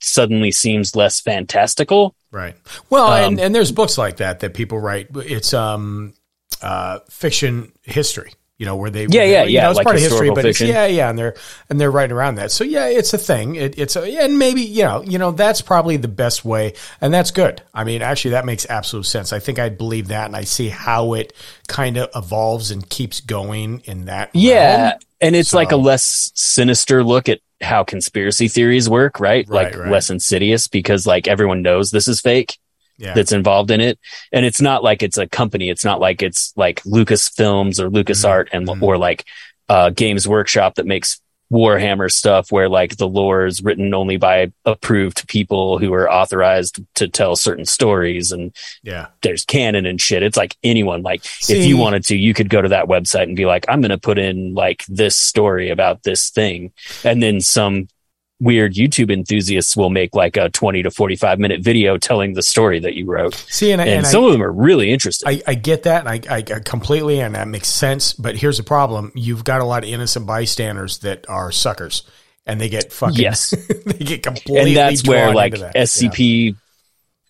suddenly 0.00 0.52
seems 0.52 0.94
less 0.96 1.20
fantastical. 1.20 2.14
Right. 2.30 2.54
Well, 2.90 3.06
Um, 3.08 3.32
and, 3.34 3.40
and 3.40 3.54
there's 3.54 3.72
books 3.72 3.98
like 3.98 4.18
that 4.18 4.40
that 4.40 4.54
people 4.54 4.78
write. 4.78 5.08
It's 5.14 5.52
um, 5.54 6.14
uh, 6.62 7.00
fiction 7.10 7.72
history. 7.82 8.32
You 8.58 8.64
know 8.64 8.76
where 8.76 8.88
they 8.88 9.02
Yeah, 9.02 9.24
yeah, 9.24 9.44
you 9.44 9.54
yeah, 9.54 9.62
know, 9.64 9.70
it's 9.70 9.76
like 9.76 9.84
part 9.84 9.96
of 9.96 10.02
history, 10.02 10.30
but 10.30 10.46
it's, 10.46 10.62
yeah, 10.62 10.86
yeah, 10.86 11.10
and 11.10 11.18
they're 11.18 11.34
and 11.68 11.78
they're 11.78 11.90
writing 11.90 12.16
around 12.16 12.36
that. 12.36 12.50
So 12.50 12.64
yeah, 12.64 12.86
it's 12.86 13.12
a 13.12 13.18
thing. 13.18 13.56
It, 13.56 13.78
it's 13.78 13.96
a, 13.96 14.02
and 14.24 14.38
maybe 14.38 14.62
you 14.62 14.82
know 14.82 15.02
you 15.02 15.18
know 15.18 15.30
that's 15.30 15.60
probably 15.60 15.98
the 15.98 16.08
best 16.08 16.42
way, 16.42 16.72
and 17.02 17.12
that's 17.12 17.30
good. 17.30 17.60
I 17.74 17.84
mean, 17.84 18.00
actually, 18.00 18.30
that 18.30 18.46
makes 18.46 18.64
absolute 18.70 19.04
sense. 19.04 19.34
I 19.34 19.40
think 19.40 19.58
I'd 19.58 19.76
believe 19.76 20.08
that, 20.08 20.24
and 20.26 20.34
I 20.34 20.44
see 20.44 20.70
how 20.70 21.12
it 21.12 21.34
kind 21.68 21.98
of 21.98 22.08
evolves 22.14 22.70
and 22.70 22.88
keeps 22.88 23.20
going 23.20 23.80
in 23.84 24.06
that. 24.06 24.30
Yeah. 24.32 24.88
realm. 24.88 25.00
And 25.20 25.36
it's 25.36 25.54
like 25.54 25.72
a 25.72 25.76
less 25.76 26.30
sinister 26.34 27.02
look 27.02 27.28
at 27.28 27.40
how 27.62 27.84
conspiracy 27.84 28.48
theories 28.48 28.88
work, 28.88 29.18
right? 29.20 29.46
Right, 29.48 29.72
like 29.72 29.76
right. 29.76 29.90
less 29.90 30.10
insidious 30.10 30.68
because 30.68 31.06
like 31.06 31.26
everyone 31.26 31.62
knows 31.62 31.90
this 31.90 32.08
is 32.08 32.20
fake 32.20 32.58
yeah. 32.98 33.14
that's 33.14 33.32
involved 33.32 33.70
in 33.70 33.80
it. 33.80 33.98
And 34.32 34.44
it's 34.44 34.60
not 34.60 34.82
like 34.82 35.02
it's 35.02 35.18
a 35.18 35.26
company. 35.26 35.70
It's 35.70 35.84
not 35.84 36.00
like 36.00 36.22
it's 36.22 36.52
like 36.56 36.84
Lucas 36.84 37.28
Films 37.28 37.80
or 37.80 37.90
Lucas 37.90 38.20
Mm-hmm. 38.20 38.30
Art 38.30 38.48
and 38.52 38.82
or 38.82 38.98
like 38.98 39.24
uh 39.68 39.90
Games 39.90 40.26
Workshop 40.28 40.76
that 40.76 40.86
makes 40.86 41.20
Warhammer 41.52 42.10
stuff 42.10 42.50
where 42.50 42.68
like 42.68 42.96
the 42.96 43.06
lore 43.06 43.46
is 43.46 43.62
written 43.62 43.94
only 43.94 44.16
by 44.16 44.52
approved 44.64 45.28
people 45.28 45.78
who 45.78 45.92
are 45.94 46.10
authorized 46.10 46.80
to 46.96 47.08
tell 47.08 47.36
certain 47.36 47.64
stories 47.64 48.32
and 48.32 48.54
yeah. 48.82 49.08
there's 49.22 49.44
canon 49.44 49.86
and 49.86 50.00
shit. 50.00 50.24
It's 50.24 50.36
like 50.36 50.56
anyone, 50.64 51.02
like 51.02 51.24
if 51.48 51.64
you 51.64 51.76
wanted 51.76 52.04
to, 52.06 52.16
you 52.16 52.34
could 52.34 52.50
go 52.50 52.60
to 52.60 52.70
that 52.70 52.86
website 52.86 53.24
and 53.24 53.36
be 53.36 53.46
like, 53.46 53.64
I'm 53.68 53.80
going 53.80 53.90
to 53.90 53.98
put 53.98 54.18
in 54.18 54.54
like 54.54 54.84
this 54.88 55.14
story 55.14 55.70
about 55.70 56.02
this 56.02 56.30
thing. 56.30 56.72
And 57.04 57.22
then 57.22 57.40
some 57.40 57.88
weird 58.38 58.74
YouTube 58.74 59.10
enthusiasts 59.10 59.76
will 59.76 59.88
make 59.88 60.14
like 60.14 60.36
a 60.36 60.50
20 60.50 60.82
to 60.82 60.90
45 60.90 61.38
minute 61.38 61.62
video 61.62 61.96
telling 61.96 62.34
the 62.34 62.42
story 62.42 62.78
that 62.80 62.94
you 62.94 63.06
wrote. 63.06 63.34
See, 63.34 63.72
and, 63.72 63.80
I- 63.80 63.84
And, 63.86 63.94
and 63.98 64.06
I- 64.06 64.10
some 64.10 64.24
of 64.24 64.32
them 64.32 64.42
are 64.42 64.52
really 64.52 64.90
interesting. 64.90 65.28
I, 65.28 65.42
I 65.46 65.54
get 65.54 65.84
that, 65.84 66.06
and 66.06 66.08
I, 66.28 66.36
I, 66.36 66.38
I 66.38 66.60
completely, 66.60 67.20
and 67.20 67.34
that 67.34 67.48
makes 67.48 67.68
sense. 67.68 68.12
But 68.12 68.36
here's 68.36 68.58
the 68.58 68.62
problem: 68.64 69.12
you've 69.14 69.44
got 69.44 69.60
a 69.60 69.64
lot 69.64 69.84
of 69.84 69.88
innocent 69.88 70.26
bystanders 70.26 70.98
that 70.98 71.28
are 71.30 71.50
suckers, 71.50 72.02
and 72.44 72.60
they 72.60 72.68
get 72.68 72.92
fucking 72.92 73.16
Yes. 73.16 73.50
they 73.86 74.04
get 74.04 74.22
completely. 74.22 74.70
and 74.70 74.76
that's 74.76 75.08
where 75.08 75.32
like 75.34 75.54
that. 75.58 75.74
SCP, 75.74 76.56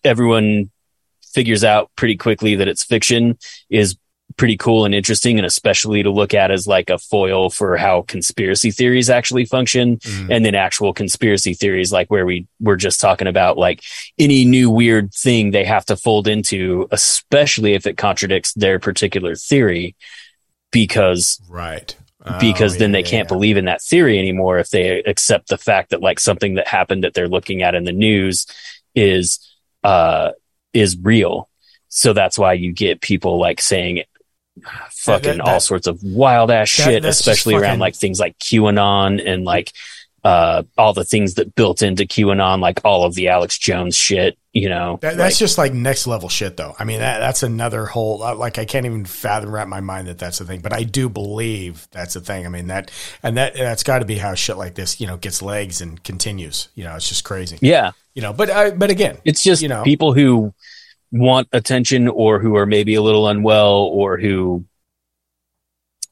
everyone 0.03 0.69
figures 1.33 1.63
out 1.63 1.89
pretty 1.95 2.17
quickly 2.17 2.55
that 2.55 2.67
it's 2.67 2.83
fiction 2.83 3.37
is 3.69 3.95
pretty 4.37 4.55
cool 4.57 4.85
and 4.85 4.93
interesting, 4.95 5.37
and 5.39 5.45
especially 5.45 6.03
to 6.03 6.11
look 6.11 6.33
at 6.33 6.51
as 6.51 6.67
like 6.67 6.89
a 6.89 6.97
foil 6.97 7.49
for 7.49 7.75
how 7.75 8.03
conspiracy 8.03 8.69
theories 8.71 9.09
actually 9.09 9.45
function, 9.45 9.97
Mhm. 9.97 10.27
and 10.29 10.45
then 10.45 10.55
actual 10.55 10.93
conspiracy 10.93 11.53
theories, 11.53 11.91
like 11.91 12.09
where 12.11 12.25
we 12.25 12.45
were 12.59 12.75
just 12.75 13.01
talking 13.01 13.27
about, 13.27 13.57
like 13.57 13.81
any 14.19 14.45
new 14.45 14.69
weird 14.69 15.11
thing 15.13 15.51
they 15.51 15.65
have 15.65 15.85
to 15.85 15.97
fold 15.97 16.27
into, 16.27 16.87
especially 16.91 17.73
if 17.73 17.87
it 17.87 17.97
contradicts 17.97 18.53
their 18.53 18.79
particular 18.79 19.35
theory, 19.35 19.95
because 20.71 21.39
right 21.49 21.95
because 22.41 22.75
Oh, 22.75 22.79
then 22.79 22.89
yeah, 22.91 22.97
they 22.97 23.03
can't 23.03 23.25
yeah. 23.29 23.35
believe 23.35 23.55
in 23.57 23.65
that 23.65 23.81
theory 23.81 24.19
anymore 24.19 24.59
if 24.59 24.69
they 24.69 24.99
accept 25.03 25.47
the 25.47 25.57
fact 25.57 25.91
that 25.91 26.01
like 26.01 26.19
something 26.19 26.55
that 26.55 26.67
happened 26.67 27.05
that 27.05 27.13
they're 27.13 27.29
looking 27.29 27.61
at 27.61 27.73
in 27.73 27.85
the 27.85 27.93
news 27.93 28.45
is 28.93 29.39
uh 29.85 30.31
is 30.73 30.97
real 31.01 31.47
so 31.87 32.11
that's 32.11 32.37
why 32.37 32.51
you 32.51 32.73
get 32.73 32.99
people 32.99 33.39
like 33.39 33.61
saying 33.61 34.03
fucking 34.91 35.37
that- 35.37 35.41
all 35.47 35.59
sorts 35.59 35.87
of 35.87 36.01
wild 36.03 36.51
ass 36.51 36.75
that- 36.77 36.83
shit 36.83 37.05
especially 37.05 37.55
around 37.55 37.79
like 37.79 37.95
things 37.95 38.19
like 38.19 38.37
qanon 38.39 39.21
and 39.25 39.43
like 39.45 39.71
uh 40.23 40.63
all 40.77 40.93
the 40.93 41.05
things 41.05 41.35
that 41.35 41.53
built 41.55 41.81
into 41.83 42.03
qanon 42.03 42.59
like 42.59 42.81
all 42.83 43.03
of 43.05 43.13
the 43.15 43.27
alex 43.29 43.57
jones 43.57 43.95
shit 43.95 44.37
you 44.51 44.67
know 44.69 44.97
That, 45.01 45.15
that's 45.17 45.35
like- 45.35 45.39
just 45.39 45.57
like 45.59 45.73
next 45.73 46.07
level 46.07 46.29
shit, 46.29 46.57
though. 46.57 46.75
I 46.79 46.83
mean, 46.83 46.99
that, 46.99 47.19
that's 47.19 47.43
another 47.43 47.85
whole. 47.85 48.23
uh, 48.23 48.33
Like, 48.33 48.57
I 48.57 48.65
can't 48.65 48.87
even 48.87 49.05
fathom 49.05 49.51
wrap 49.51 49.67
my 49.67 49.81
mind 49.81 50.07
that 50.07 50.17
that's 50.17 50.39
the 50.39 50.45
thing. 50.45 50.61
But 50.61 50.73
I 50.73 50.81
do 50.81 51.09
believe 51.09 51.87
that's 51.91 52.15
the 52.15 52.21
thing. 52.21 52.43
I 52.47 52.49
mean 52.49 52.65
that, 52.67 52.89
and 53.21 53.37
that 53.37 53.53
that's 53.53 53.83
got 53.83 53.99
to 53.99 54.05
be 54.05 54.17
how 54.17 54.33
shit 54.33 54.57
like 54.57 54.73
this, 54.73 54.99
you 54.99 55.05
know, 55.05 55.15
gets 55.15 55.43
legs 55.43 55.79
and 55.79 56.03
continues. 56.03 56.69
You 56.73 56.85
know, 56.85 56.95
it's 56.95 57.07
just 57.07 57.23
crazy. 57.23 57.59
yeah 57.61 57.91
You 58.15 58.23
know, 58.23 58.33
but 58.33 58.49
I, 58.49 58.71
but 58.71 58.89
again, 58.89 59.19
It's 59.25 59.43
just 59.43 59.61
you 59.61 59.67
know, 59.67 59.83
people 59.83 60.13
who 60.13 60.55
want 61.11 61.47
attention 61.51 62.07
or 62.07 62.39
who 62.39 62.55
are 62.55 62.65
maybe 62.65 62.95
a 62.95 63.01
little 63.01 63.27
unwell 63.27 63.73
or 63.75 64.17
who 64.17 64.65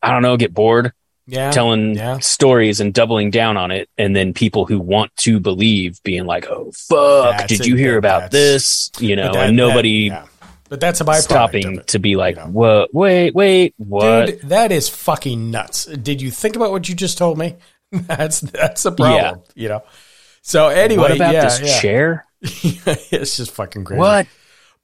I 0.01 0.11
don't 0.11 0.21
know, 0.21 0.37
get 0.37 0.53
bored 0.53 0.93
yeah, 1.27 1.51
telling 1.51 1.95
yeah. 1.95 2.19
stories 2.19 2.79
and 2.79 2.93
doubling 2.93 3.31
down 3.31 3.57
on 3.57 3.71
it 3.71 3.89
and 3.97 4.15
then 4.15 4.33
people 4.33 4.65
who 4.65 4.79
want 4.79 5.15
to 5.17 5.39
believe 5.39 6.01
being 6.03 6.25
like, 6.25 6.45
"Oh 6.47 6.71
fuck, 6.71 7.37
That's 7.37 7.47
did 7.47 7.61
it, 7.61 7.67
you 7.67 7.75
hear 7.75 7.97
about 7.97 8.31
this?" 8.31 8.91
you 8.99 9.15
know, 9.15 9.33
that- 9.33 9.47
and 9.47 9.57
nobody 9.57 10.09
that- 10.09 10.23
yeah. 10.23 10.47
But 10.67 10.79
that's 10.79 10.99
a 10.99 11.05
byproduct 11.05 11.21
stopping 11.21 11.81
to 11.87 11.99
be 11.99 12.15
like, 12.15 12.37
you 12.37 12.41
know. 12.41 12.49
"What? 12.49 12.93
Wait, 12.93 13.35
wait, 13.35 13.75
what?" 13.77 14.25
Dude, 14.25 14.41
that 14.49 14.71
is 14.71 14.89
fucking 14.89 15.51
nuts. 15.51 15.85
Did 15.85 16.23
you 16.23 16.31
think 16.31 16.55
about 16.55 16.71
what 16.71 16.89
you 16.89 16.95
just 16.95 17.19
told 17.19 17.37
me? 17.37 17.55
That's 17.91 18.41
that's 18.41 18.83
a 18.83 18.91
problem. 18.91 19.43
You 19.53 19.69
know. 19.69 19.83
So 20.41 20.67
anyway, 20.69 21.03
what 21.03 21.15
about 21.15 21.33
this 21.33 21.81
chair? 21.81 22.25
it's 22.41 23.37
just 23.37 23.51
fucking 23.51 23.83
crazy. 23.83 23.99
What? 23.99 24.27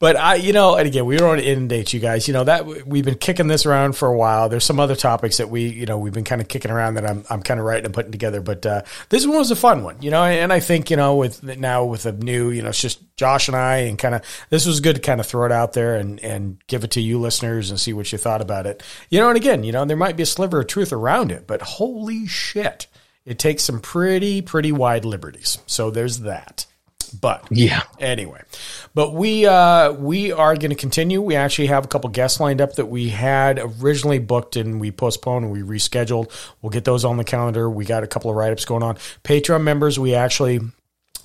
But 0.01 0.15
I, 0.15 0.33
you 0.33 0.51
know, 0.51 0.77
and 0.77 0.87
again, 0.87 1.05
we 1.05 1.15
don't 1.15 1.27
want 1.27 1.41
to 1.41 1.47
inundate 1.47 1.93
you 1.93 1.99
guys. 1.99 2.27
You 2.27 2.33
know 2.33 2.43
that 2.45 2.65
we've 2.87 3.05
been 3.05 3.19
kicking 3.19 3.45
this 3.45 3.67
around 3.67 3.95
for 3.95 4.07
a 4.07 4.17
while. 4.17 4.49
There's 4.49 4.63
some 4.63 4.79
other 4.79 4.95
topics 4.95 5.37
that 5.37 5.51
we, 5.51 5.67
you 5.67 5.85
know, 5.85 5.99
we've 5.99 6.11
been 6.11 6.23
kind 6.23 6.41
of 6.41 6.47
kicking 6.47 6.71
around 6.71 6.95
that 6.95 7.07
I'm, 7.07 7.23
I'm 7.29 7.43
kind 7.43 7.59
of 7.59 7.67
writing 7.67 7.85
and 7.85 7.93
putting 7.93 8.11
together. 8.11 8.41
But 8.41 8.65
uh, 8.65 8.81
this 9.09 9.27
one 9.27 9.37
was 9.37 9.51
a 9.51 9.55
fun 9.55 9.83
one, 9.83 10.01
you 10.01 10.09
know. 10.09 10.23
And 10.23 10.51
I 10.51 10.59
think, 10.59 10.89
you 10.89 10.97
know, 10.97 11.17
with 11.17 11.43
now 11.43 11.85
with 11.85 12.07
a 12.07 12.13
new, 12.13 12.49
you 12.49 12.63
know, 12.63 12.69
it's 12.69 12.81
just 12.81 12.99
Josh 13.15 13.47
and 13.47 13.55
I, 13.55 13.77
and 13.81 13.99
kind 13.99 14.15
of 14.15 14.23
this 14.49 14.65
was 14.65 14.79
good 14.79 14.95
to 14.95 15.01
kind 15.03 15.19
of 15.19 15.27
throw 15.27 15.45
it 15.45 15.51
out 15.51 15.73
there 15.73 15.97
and 15.97 16.19
and 16.21 16.57
give 16.65 16.83
it 16.83 16.89
to 16.91 17.01
you 17.01 17.19
listeners 17.19 17.69
and 17.69 17.79
see 17.79 17.93
what 17.93 18.11
you 18.11 18.17
thought 18.17 18.41
about 18.41 18.65
it. 18.65 18.81
You 19.11 19.19
know, 19.19 19.29
and 19.29 19.37
again, 19.37 19.63
you 19.63 19.71
know, 19.71 19.85
there 19.85 19.95
might 19.95 20.17
be 20.17 20.23
a 20.23 20.25
sliver 20.25 20.61
of 20.61 20.67
truth 20.67 20.91
around 20.91 21.31
it, 21.31 21.45
but 21.45 21.61
holy 21.61 22.25
shit, 22.25 22.87
it 23.23 23.37
takes 23.37 23.61
some 23.61 23.79
pretty 23.79 24.41
pretty 24.41 24.71
wide 24.71 25.05
liberties. 25.05 25.59
So 25.67 25.91
there's 25.91 26.21
that. 26.21 26.65
But 27.11 27.45
Yeah. 27.49 27.81
anyway. 27.99 28.41
But 28.93 29.13
we 29.13 29.45
uh 29.45 29.91
we 29.93 30.31
are 30.31 30.55
going 30.55 30.69
to 30.69 30.75
continue. 30.75 31.21
We 31.21 31.35
actually 31.35 31.67
have 31.67 31.85
a 31.85 31.87
couple 31.87 32.09
guests 32.09 32.39
lined 32.39 32.61
up 32.61 32.75
that 32.75 32.87
we 32.87 33.09
had 33.09 33.59
originally 33.81 34.19
booked 34.19 34.55
and 34.55 34.79
we 34.79 34.91
postponed 34.91 35.45
and 35.45 35.53
we 35.53 35.61
rescheduled. 35.61 36.31
We'll 36.61 36.69
get 36.71 36.85
those 36.85 37.05
on 37.05 37.17
the 37.17 37.23
calendar. 37.23 37.69
We 37.69 37.85
got 37.85 38.03
a 38.03 38.07
couple 38.07 38.29
of 38.29 38.35
write-ups 38.37 38.65
going 38.65 38.83
on. 38.83 38.95
Patreon 39.23 39.63
members 39.63 39.99
we 39.99 40.15
actually 40.15 40.59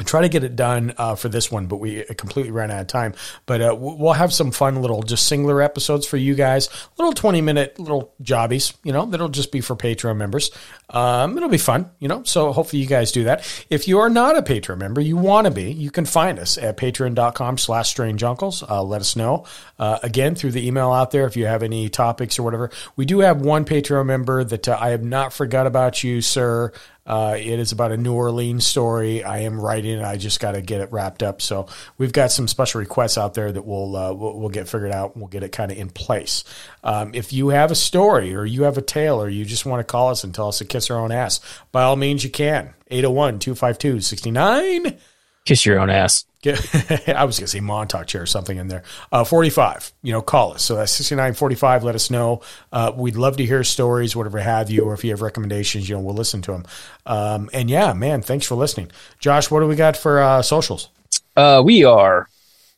try 0.05 0.23
to 0.23 0.29
get 0.29 0.45
it 0.45 0.57
done 0.57 0.95
uh, 0.99 1.15
for 1.15 1.29
this 1.29 1.51
one, 1.51 1.67
but 1.67 1.77
we 1.77 2.05
completely 2.05 2.53
ran 2.53 2.71
out 2.71 2.81
of 2.81 2.87
time. 2.87 3.15
But 3.47 3.61
uh, 3.61 3.77
we'll 3.79 4.13
have 4.13 4.33
some 4.33 4.51
fun 4.51 4.83
little 4.83 5.03
just 5.03 5.27
singular 5.27 5.63
episodes 5.63 6.07
for 6.07 6.17
you 6.17 6.35
guys, 6.35 6.69
little 6.99 7.13
twenty 7.13 7.41
minute 7.41 7.79
little 7.79 8.13
jobbies, 8.21 8.75
you 8.85 8.93
know, 8.93 9.07
that'll 9.07 9.29
just 9.29 9.53
be 9.53 9.61
for 9.61 9.77
Patreon 9.77 10.17
members. 10.17 10.51
Um, 10.91 11.37
it'll 11.37 11.49
be 11.49 11.59
fun, 11.59 11.91
you 11.99 12.09
know. 12.09 12.23
So 12.25 12.53
hopefully 12.53 12.81
you 12.81 12.89
guys 12.89 13.11
do 13.11 13.25
that. 13.25 13.67
If 13.71 13.89
you 13.89 13.99
are 13.99 14.11
not 14.11 14.37
a 14.37 14.43
Patreon 14.43 14.79
member, 14.79 15.01
you 15.01 15.17
want 15.17 15.47
to 15.47 15.51
be, 15.51 15.73
you 15.73 15.91
can 15.91 16.05
find 16.05 16.39
us 16.39 16.59
at 16.59 16.77
patreon.com/slash 16.77 17.89
strange 17.89 18.23
uncles. 18.23 18.63
Uh, 18.63 18.83
let 18.83 19.01
us 19.01 19.17
know 19.17 19.47
uh, 19.79 19.99
again 20.03 20.35
through 20.35 20.53
the 20.53 20.67
email 20.67 20.93
out 20.93 21.11
there 21.11 21.27
if 21.27 21.37
you 21.37 21.47
have 21.47 21.63
any 21.63 21.89
topics 21.89 22.39
or 22.39 22.43
whatever. 22.43 22.71
We 22.95 23.05
do 23.05 23.21
have 23.21 23.41
one 23.41 23.65
Patreon 23.65 24.07
member 24.07 24.45
that 24.45 24.69
uh, 24.69 24.79
I 24.81 24.91
have 24.91 25.03
not 25.03 25.33
forgot 25.33 25.67
about 25.67 26.05
you, 26.05 26.21
sir. 26.21 26.73
Uh, 27.07 27.37
it 27.39 27.59
is 27.59 27.73
about 27.73 27.93
a 27.93 27.97
New 27.97 28.13
Orleans 28.13 28.67
story. 28.67 29.23
I 29.23 29.41
am 29.41 29.61
writing 29.61 29.99
it. 29.99 30.05
I 30.05 30.17
just 30.17 30.41
got 30.41 30.53
to 30.53 30.61
get 30.61 30.81
it 30.81 30.91
wrapped 30.93 31.23
up. 31.23 31.41
So 31.41 31.69
we've 31.97 32.13
got 32.13 32.33
some 32.33 32.49
special 32.49 32.81
requests 32.81 33.17
out 33.17 33.35
there 33.35 33.51
that 33.51 33.65
we'll 33.65 33.97
uh, 33.97 34.13
we'll, 34.13 34.39
we'll 34.39 34.49
get 34.49 34.69
figured 34.69 34.93
out. 34.93 35.15
and 35.15 35.23
We'll 35.23 35.31
get 35.31 35.43
it 35.43 35.53
kind 35.53 35.71
of 35.71 35.79
in 35.79 35.89
place. 35.89 36.45
Um, 36.85 37.13
if 37.15 37.33
you 37.33 37.49
have 37.49 37.71
a 37.71 37.77
story 37.77 38.35
or 38.35 38.45
you 38.45 38.65
have 38.65 38.77
a 38.77 38.83
tale 38.83 39.23
or 39.23 39.29
you 39.29 39.45
just 39.45 39.65
want 39.65 39.81
to 39.81 39.91
call 39.91 40.11
us 40.11 40.25
and 40.25 40.35
tell 40.35 40.49
us 40.49 40.59
to 40.59 40.65
kiss 40.65 40.91
our 40.91 40.99
own 40.99 41.13
ass, 41.13 41.41
by 41.73 41.83
all 41.83 41.97
means 41.97 42.25
you 42.25 42.31
can. 42.31 42.75
801 42.89 43.39
252 43.39 44.01
69. 44.01 44.99
Kiss 45.45 45.65
your 45.65 45.79
own 45.79 45.91
ass. 45.91 46.26
Get, 46.47 47.09
I 47.09 47.25
was 47.25 47.39
going 47.39 47.47
to 47.47 47.49
say 47.49 47.59
Montauk 47.59 48.07
chair 48.07 48.23
or 48.23 48.27
something 48.27 48.57
in 48.57 48.69
there. 48.69 48.85
Uh, 49.11 49.25
45, 49.25 49.93
you 50.03 50.13
know, 50.13 50.23
call 50.23 50.53
us. 50.53 50.63
So 50.63 50.77
that's 50.77 50.93
6945. 50.93 51.83
Let 51.83 51.97
us 51.97 52.09
know. 52.09 52.43
Uh, 52.71 52.93
we'd 52.95 53.17
love 53.17 53.37
to 53.39 53.45
hear 53.45 53.65
stories, 53.65 54.15
whatever 54.15 54.39
have 54.39 54.71
you, 54.71 54.83
or 54.83 54.95
if 54.95 55.03
you 55.03 55.11
have 55.11 55.23
recommendations, 55.23 55.89
you 55.89 55.97
know, 55.97 56.01
we'll 56.01 56.15
listen 56.15 56.43
to 56.43 56.53
them. 56.53 56.65
Um, 57.05 57.51
and 57.53 57.69
yeah, 57.69 57.93
man, 57.95 58.23
thanks 58.23 58.47
for 58.47 58.55
listening. 58.55 58.93
Josh, 59.19 59.51
what 59.51 59.59
do 59.59 59.67
we 59.67 59.75
got 59.75 59.97
for 59.97 60.21
uh, 60.21 60.41
socials? 60.41 60.89
Uh, 61.37 61.63
we 61.65 61.83
are 61.83 62.29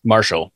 Marshall. 0.02 0.50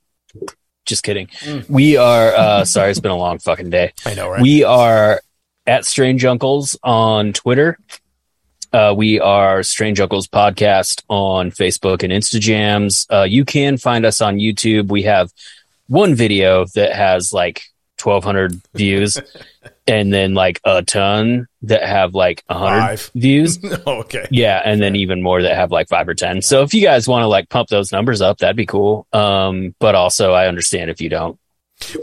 Just 0.86 1.02
kidding. 1.02 1.28
We 1.68 1.98
are. 1.98 2.28
Uh, 2.34 2.64
sorry, 2.64 2.90
it's 2.90 2.98
been 2.98 3.12
a 3.12 3.16
long 3.16 3.38
fucking 3.38 3.68
day. 3.68 3.92
I 4.06 4.14
know, 4.14 4.30
right? 4.30 4.40
We 4.40 4.64
are 4.64 5.20
at 5.66 5.84
Strange 5.84 6.24
Uncles 6.24 6.78
on 6.82 7.34
Twitter. 7.34 7.78
Uh, 8.72 8.94
we 8.96 9.20
are 9.20 9.62
Strange 9.62 10.00
Uncles 10.00 10.26
Podcast 10.26 11.02
on 11.08 11.50
Facebook 11.50 12.02
and 12.02 12.12
Instajams. 12.12 13.06
Uh, 13.12 13.24
you 13.24 13.44
can 13.44 13.76
find 13.76 14.06
us 14.06 14.22
on 14.22 14.36
YouTube. 14.38 14.88
We 14.88 15.02
have 15.02 15.30
one 15.88 16.14
video 16.14 16.64
that 16.74 16.94
has 16.94 17.34
like 17.34 17.64
1,200 18.02 18.60
views, 18.74 19.18
and 19.86 20.12
then 20.12 20.32
like 20.32 20.58
a 20.64 20.82
ton 20.82 21.48
that 21.62 21.82
have 21.82 22.14
like 22.14 22.42
100 22.46 22.80
Five. 22.80 23.10
views. 23.14 23.62
okay. 23.86 24.26
Yeah, 24.30 24.62
and 24.64 24.80
then 24.80 24.96
even 24.96 25.22
more 25.22 25.42
that 25.42 25.54
have 25.54 25.70
like 25.70 25.88
five 25.88 26.08
or 26.08 26.14
ten. 26.14 26.40
So 26.40 26.62
if 26.62 26.72
you 26.72 26.80
guys 26.82 27.06
want 27.06 27.22
to 27.22 27.26
like 27.28 27.50
pump 27.50 27.68
those 27.68 27.92
numbers 27.92 28.22
up, 28.22 28.38
that'd 28.38 28.56
be 28.56 28.66
cool. 28.66 29.06
Um, 29.12 29.74
but 29.80 29.94
also 29.94 30.32
I 30.32 30.46
understand 30.48 30.90
if 30.90 31.00
you 31.02 31.10
don't. 31.10 31.38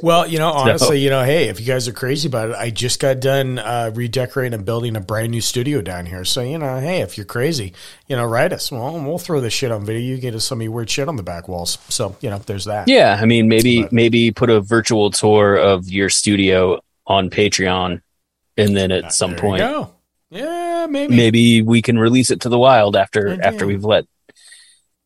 Well, 0.01 0.27
you 0.27 0.39
know, 0.39 0.49
honestly, 0.53 0.99
you 0.99 1.09
know, 1.09 1.23
hey, 1.23 1.49
if 1.49 1.59
you 1.59 1.65
guys 1.65 1.87
are 1.87 1.93
crazy 1.93 2.27
about 2.27 2.49
it, 2.49 2.55
I 2.55 2.69
just 2.69 2.99
got 2.99 3.19
done 3.19 3.59
uh, 3.59 3.91
redecorating 3.93 4.53
and 4.53 4.65
building 4.65 4.95
a 4.95 4.99
brand 4.99 5.31
new 5.31 5.41
studio 5.41 5.81
down 5.81 6.05
here. 6.05 6.25
So, 6.25 6.41
you 6.41 6.57
know, 6.57 6.79
hey, 6.79 7.01
if 7.01 7.17
you're 7.17 7.25
crazy, 7.25 7.73
you 8.07 8.15
know, 8.15 8.25
write 8.25 8.53
us. 8.53 8.71
Well, 8.71 8.99
we'll 9.03 9.17
throw 9.17 9.41
this 9.41 9.53
shit 9.53 9.71
on 9.71 9.85
video. 9.85 10.01
You 10.01 10.17
get 10.17 10.35
us 10.35 10.45
some 10.45 10.59
of 10.59 10.63
your 10.63 10.71
weird 10.71 10.89
shit 10.89 11.07
on 11.07 11.15
the 11.15 11.23
back 11.23 11.47
walls. 11.47 11.77
So, 11.89 12.15
you 12.21 12.29
know, 12.29 12.39
there's 12.39 12.65
that. 12.65 12.87
Yeah, 12.87 13.17
I 13.19 13.25
mean 13.25 13.47
maybe 13.47 13.83
But- 13.83 13.91
maybe 13.91 14.31
put 14.31 14.49
a 14.49 14.61
virtual 14.61 15.11
tour 15.11 15.55
of 15.55 15.89
your 15.89 16.09
studio 16.09 16.79
on 17.05 17.29
Patreon, 17.29 18.01
and 18.57 18.77
then 18.77 18.91
at 18.91 19.13
some 19.13 19.35
point. 19.35 19.63
Yeah, 20.31 20.85
maybe. 20.87 21.15
maybe 21.15 21.61
we 21.63 21.81
can 21.81 21.97
release 21.97 22.29
it 22.29 22.41
to 22.41 22.49
the 22.49 22.59
wild 22.59 22.95
after 22.95 23.23
Good 23.23 23.41
after 23.41 23.59
deal. 23.59 23.67
we've 23.69 23.83
let 23.83 24.05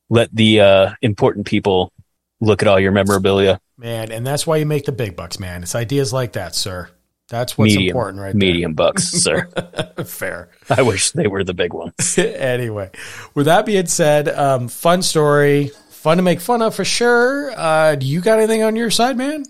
let 0.10 0.36
the 0.36 0.60
uh, 0.60 0.91
important 1.02 1.45
people 1.48 1.94
look 2.41 2.62
at 2.62 2.68
all 2.68 2.80
your 2.80 2.91
memorabilia. 2.91 3.60
Man, 3.78 4.12
and 4.12 4.26
that's 4.26 4.45
why 4.45 4.58
you 4.58 4.66
make 4.66 4.86
the 4.86 4.91
big 4.91 5.16
bucks, 5.16 5.40
man. 5.40 5.64
It's 5.64 5.76
ideas 5.76 6.14
like 6.14 6.34
that, 6.34 6.56
sir. 6.56 6.90
That's 7.30 7.58
what's 7.58 7.74
medium, 7.74 7.95
important 7.95 8.22
right 8.22 8.36
medium 8.36 8.74
bucks, 8.74 9.10
sir. 9.10 9.48
Fair. 10.06 10.50
I 10.70 10.82
wish 10.82 11.12
they 11.12 11.28
were 11.28 11.44
the 11.44 11.54
big 11.54 11.74
ones. 11.74 12.18
anyway, 12.18 12.91
with 13.34 13.45
that 13.48 13.66
being 13.66 13.88
said, 13.88 14.28
um, 14.30 14.68
fun 14.68 15.02
story, 15.02 15.72
fun 15.90 16.18
to 16.18 16.24
make 16.24 16.41
fun 16.41 16.62
of 16.62 16.76
for 16.76 16.86
sure. 16.86 17.52
Uh, 17.58 17.95
do 17.95 18.06
you 18.06 18.22
got 18.22 18.40
anything 18.40 18.62
on 18.62 18.76
your 18.76 18.91
side, 18.91 19.18
man? 19.18 19.45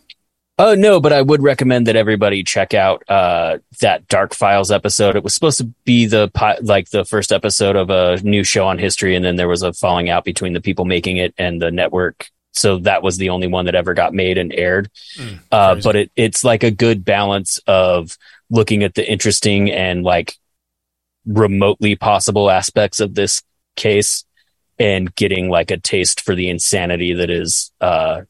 Oh 0.59 0.75
no, 0.75 0.99
but 0.99 1.11
I 1.11 1.23
would 1.23 1.41
recommend 1.41 1.87
that 1.87 1.95
everybody 1.95 2.43
check 2.43 2.75
out 2.75 3.03
uh, 3.09 3.57
that 3.81 4.07
Dark 4.07 4.35
Files 4.35 4.69
episode. 4.69 5.15
It 5.15 5.23
was 5.23 5.33
supposed 5.33 5.57
to 5.57 5.65
be 5.83 6.05
the 6.05 6.29
like 6.61 6.91
the 6.91 7.05
first 7.05 7.31
episode 7.31 7.75
of 7.75 7.89
a 7.89 8.21
new 8.21 8.43
show 8.43 8.67
on 8.67 8.77
history, 8.77 9.15
and 9.15 9.25
then 9.25 9.35
there 9.35 9.47
was 9.47 9.63
a 9.63 9.73
falling 9.73 10.11
out 10.11 10.23
between 10.23 10.53
the 10.53 10.61
people 10.61 10.85
making 10.85 11.17
it 11.17 11.33
and 11.39 11.59
the 11.59 11.71
network. 11.71 12.29
So 12.53 12.79
that 12.79 13.03
was 13.03 13.17
the 13.17 13.29
only 13.29 13.47
one 13.47 13.65
that 13.65 13.75
ever 13.75 13.93
got 13.93 14.13
made 14.13 14.37
and 14.37 14.53
aired. 14.53 14.89
uh, 15.51 15.75
but 15.83 15.95
it 15.95 16.11
it's 16.15 16.43
like 16.43 16.63
a 16.63 16.71
good 16.71 17.03
balance 17.03 17.59
of 17.67 18.17
looking 18.49 18.83
at 18.83 18.93
the 18.93 19.09
interesting 19.09 19.71
and 19.71 20.03
like 20.03 20.37
remotely 21.25 21.95
possible 21.95 22.49
aspects 22.49 22.99
of 22.99 23.15
this 23.15 23.41
case 23.75 24.25
and 24.79 25.13
getting 25.15 25.49
like 25.49 25.71
a 25.71 25.77
taste 25.77 26.21
for 26.21 26.35
the 26.35 26.49
insanity 26.49 27.13
that 27.13 27.29
is 27.29 27.71
uh, 27.81 28.21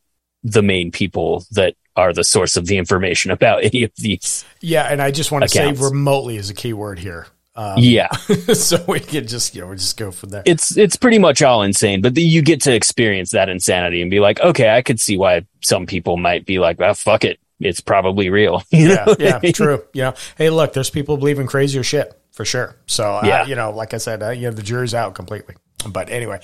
the 0.44 0.62
main 0.62 0.92
people 0.92 1.46
that 1.52 1.76
are 1.96 2.14
the 2.14 2.24
source 2.24 2.58
of 2.58 2.66
the 2.66 2.78
information 2.78 3.32
about 3.38 3.64
any 3.64 3.84
of 3.84 3.92
these. 3.98 4.46
Yeah, 4.62 4.84
and 4.84 5.02
I 5.02 5.12
just 5.12 5.32
want 5.32 5.44
to 5.44 5.50
say 5.50 5.72
remotely 5.72 6.38
is 6.38 6.50
a 6.50 6.54
key 6.54 6.74
word 6.74 7.00
here. 7.00 7.28
Um, 7.56 7.76
yeah, 7.78 8.10
so 8.54 8.84
we 8.88 9.00
can 9.00 9.28
just 9.28 9.54
you 9.54 9.62
know 9.62 9.68
we 9.68 9.76
just 9.76 9.96
go 9.98 10.12
from 10.12 10.30
there. 10.30 10.42
it's 10.46 10.76
it's 10.76 10.96
pretty 10.96 11.20
much 11.20 11.42
all 11.44 11.62
insane, 11.62 12.02
but 12.02 12.16
the, 12.16 12.22
you 12.24 12.42
get 12.42 12.62
to 12.62 12.74
experience 12.74 13.30
that 13.32 13.48
insanity 13.48 14.02
and 14.02 14.10
be 14.10 14.20
like, 14.20 14.40
okay, 14.40 14.76
I 14.76 14.82
could 14.82 15.00
see 15.00 15.18
why 15.18 15.46
some 15.62 15.86
people 15.86 16.18
might 16.18 16.46
be 16.48 16.58
like, 16.58 16.80
well, 16.80 16.96
fuck 16.96 17.24
it, 17.24 17.40
it's 17.60 17.80
probably 17.80 18.30
real. 18.30 18.64
You 18.72 18.90
yeah, 18.90 19.06
know? 19.06 19.16
yeah, 19.20 19.52
true. 19.52 19.84
Know, 19.94 20.14
hey, 20.38 20.50
look, 20.50 20.74
there's 20.74 20.90
people 20.90 21.18
believing 21.18 21.46
crazier 21.46 21.84
shit 21.84 22.20
for 22.32 22.44
sure. 22.44 22.76
So, 22.88 23.04
uh, 23.18 23.22
Yeah. 23.24 23.46
you 23.46 23.56
know, 23.56 23.70
like 23.70 23.94
I 23.94 23.98
said, 23.98 24.24
uh, 24.24 24.30
you 24.32 24.44
know, 24.50 24.52
the 24.52 24.64
jury's 24.64 24.96
out 24.96 25.14
completely. 25.14 25.56
But 25.88 26.10
anyway, 26.10 26.40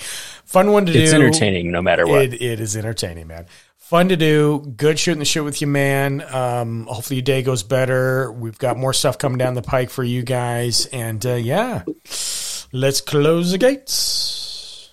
fun 0.46 0.72
one 0.72 0.86
to 0.86 0.92
It's 0.92 0.98
do. 0.98 1.04
It's 1.06 1.14
entertaining 1.14 1.72
no 1.72 1.82
matter 1.82 2.06
what. 2.06 2.22
It, 2.22 2.42
it 2.42 2.60
is 2.60 2.76
entertaining, 2.78 3.28
man. 3.28 3.48
Fun 3.90 4.10
to 4.10 4.16
do. 4.16 4.60
Good 4.78 5.00
shooting 5.00 5.18
the 5.18 5.26
shit 5.26 5.44
with 5.44 5.62
you, 5.62 5.68
man. 5.68 6.22
Um, 6.22 6.86
hopefully 6.86 7.16
your 7.16 7.24
day 7.24 7.42
goes 7.42 7.64
better. 7.64 8.32
We've 8.32 8.60
got 8.60 8.78
more 8.78 8.94
stuff 8.94 9.18
coming 9.18 9.40
down 9.40 9.56
the 9.56 9.64
pike 9.64 9.90
for 9.90 10.04
you 10.04 10.22
guys. 10.22 10.86
And 10.86 11.26
uh, 11.26 11.34
yeah, 11.34 11.86
let's 12.72 13.02
close 13.02 13.50
the 13.50 13.58
gates. 13.58 14.92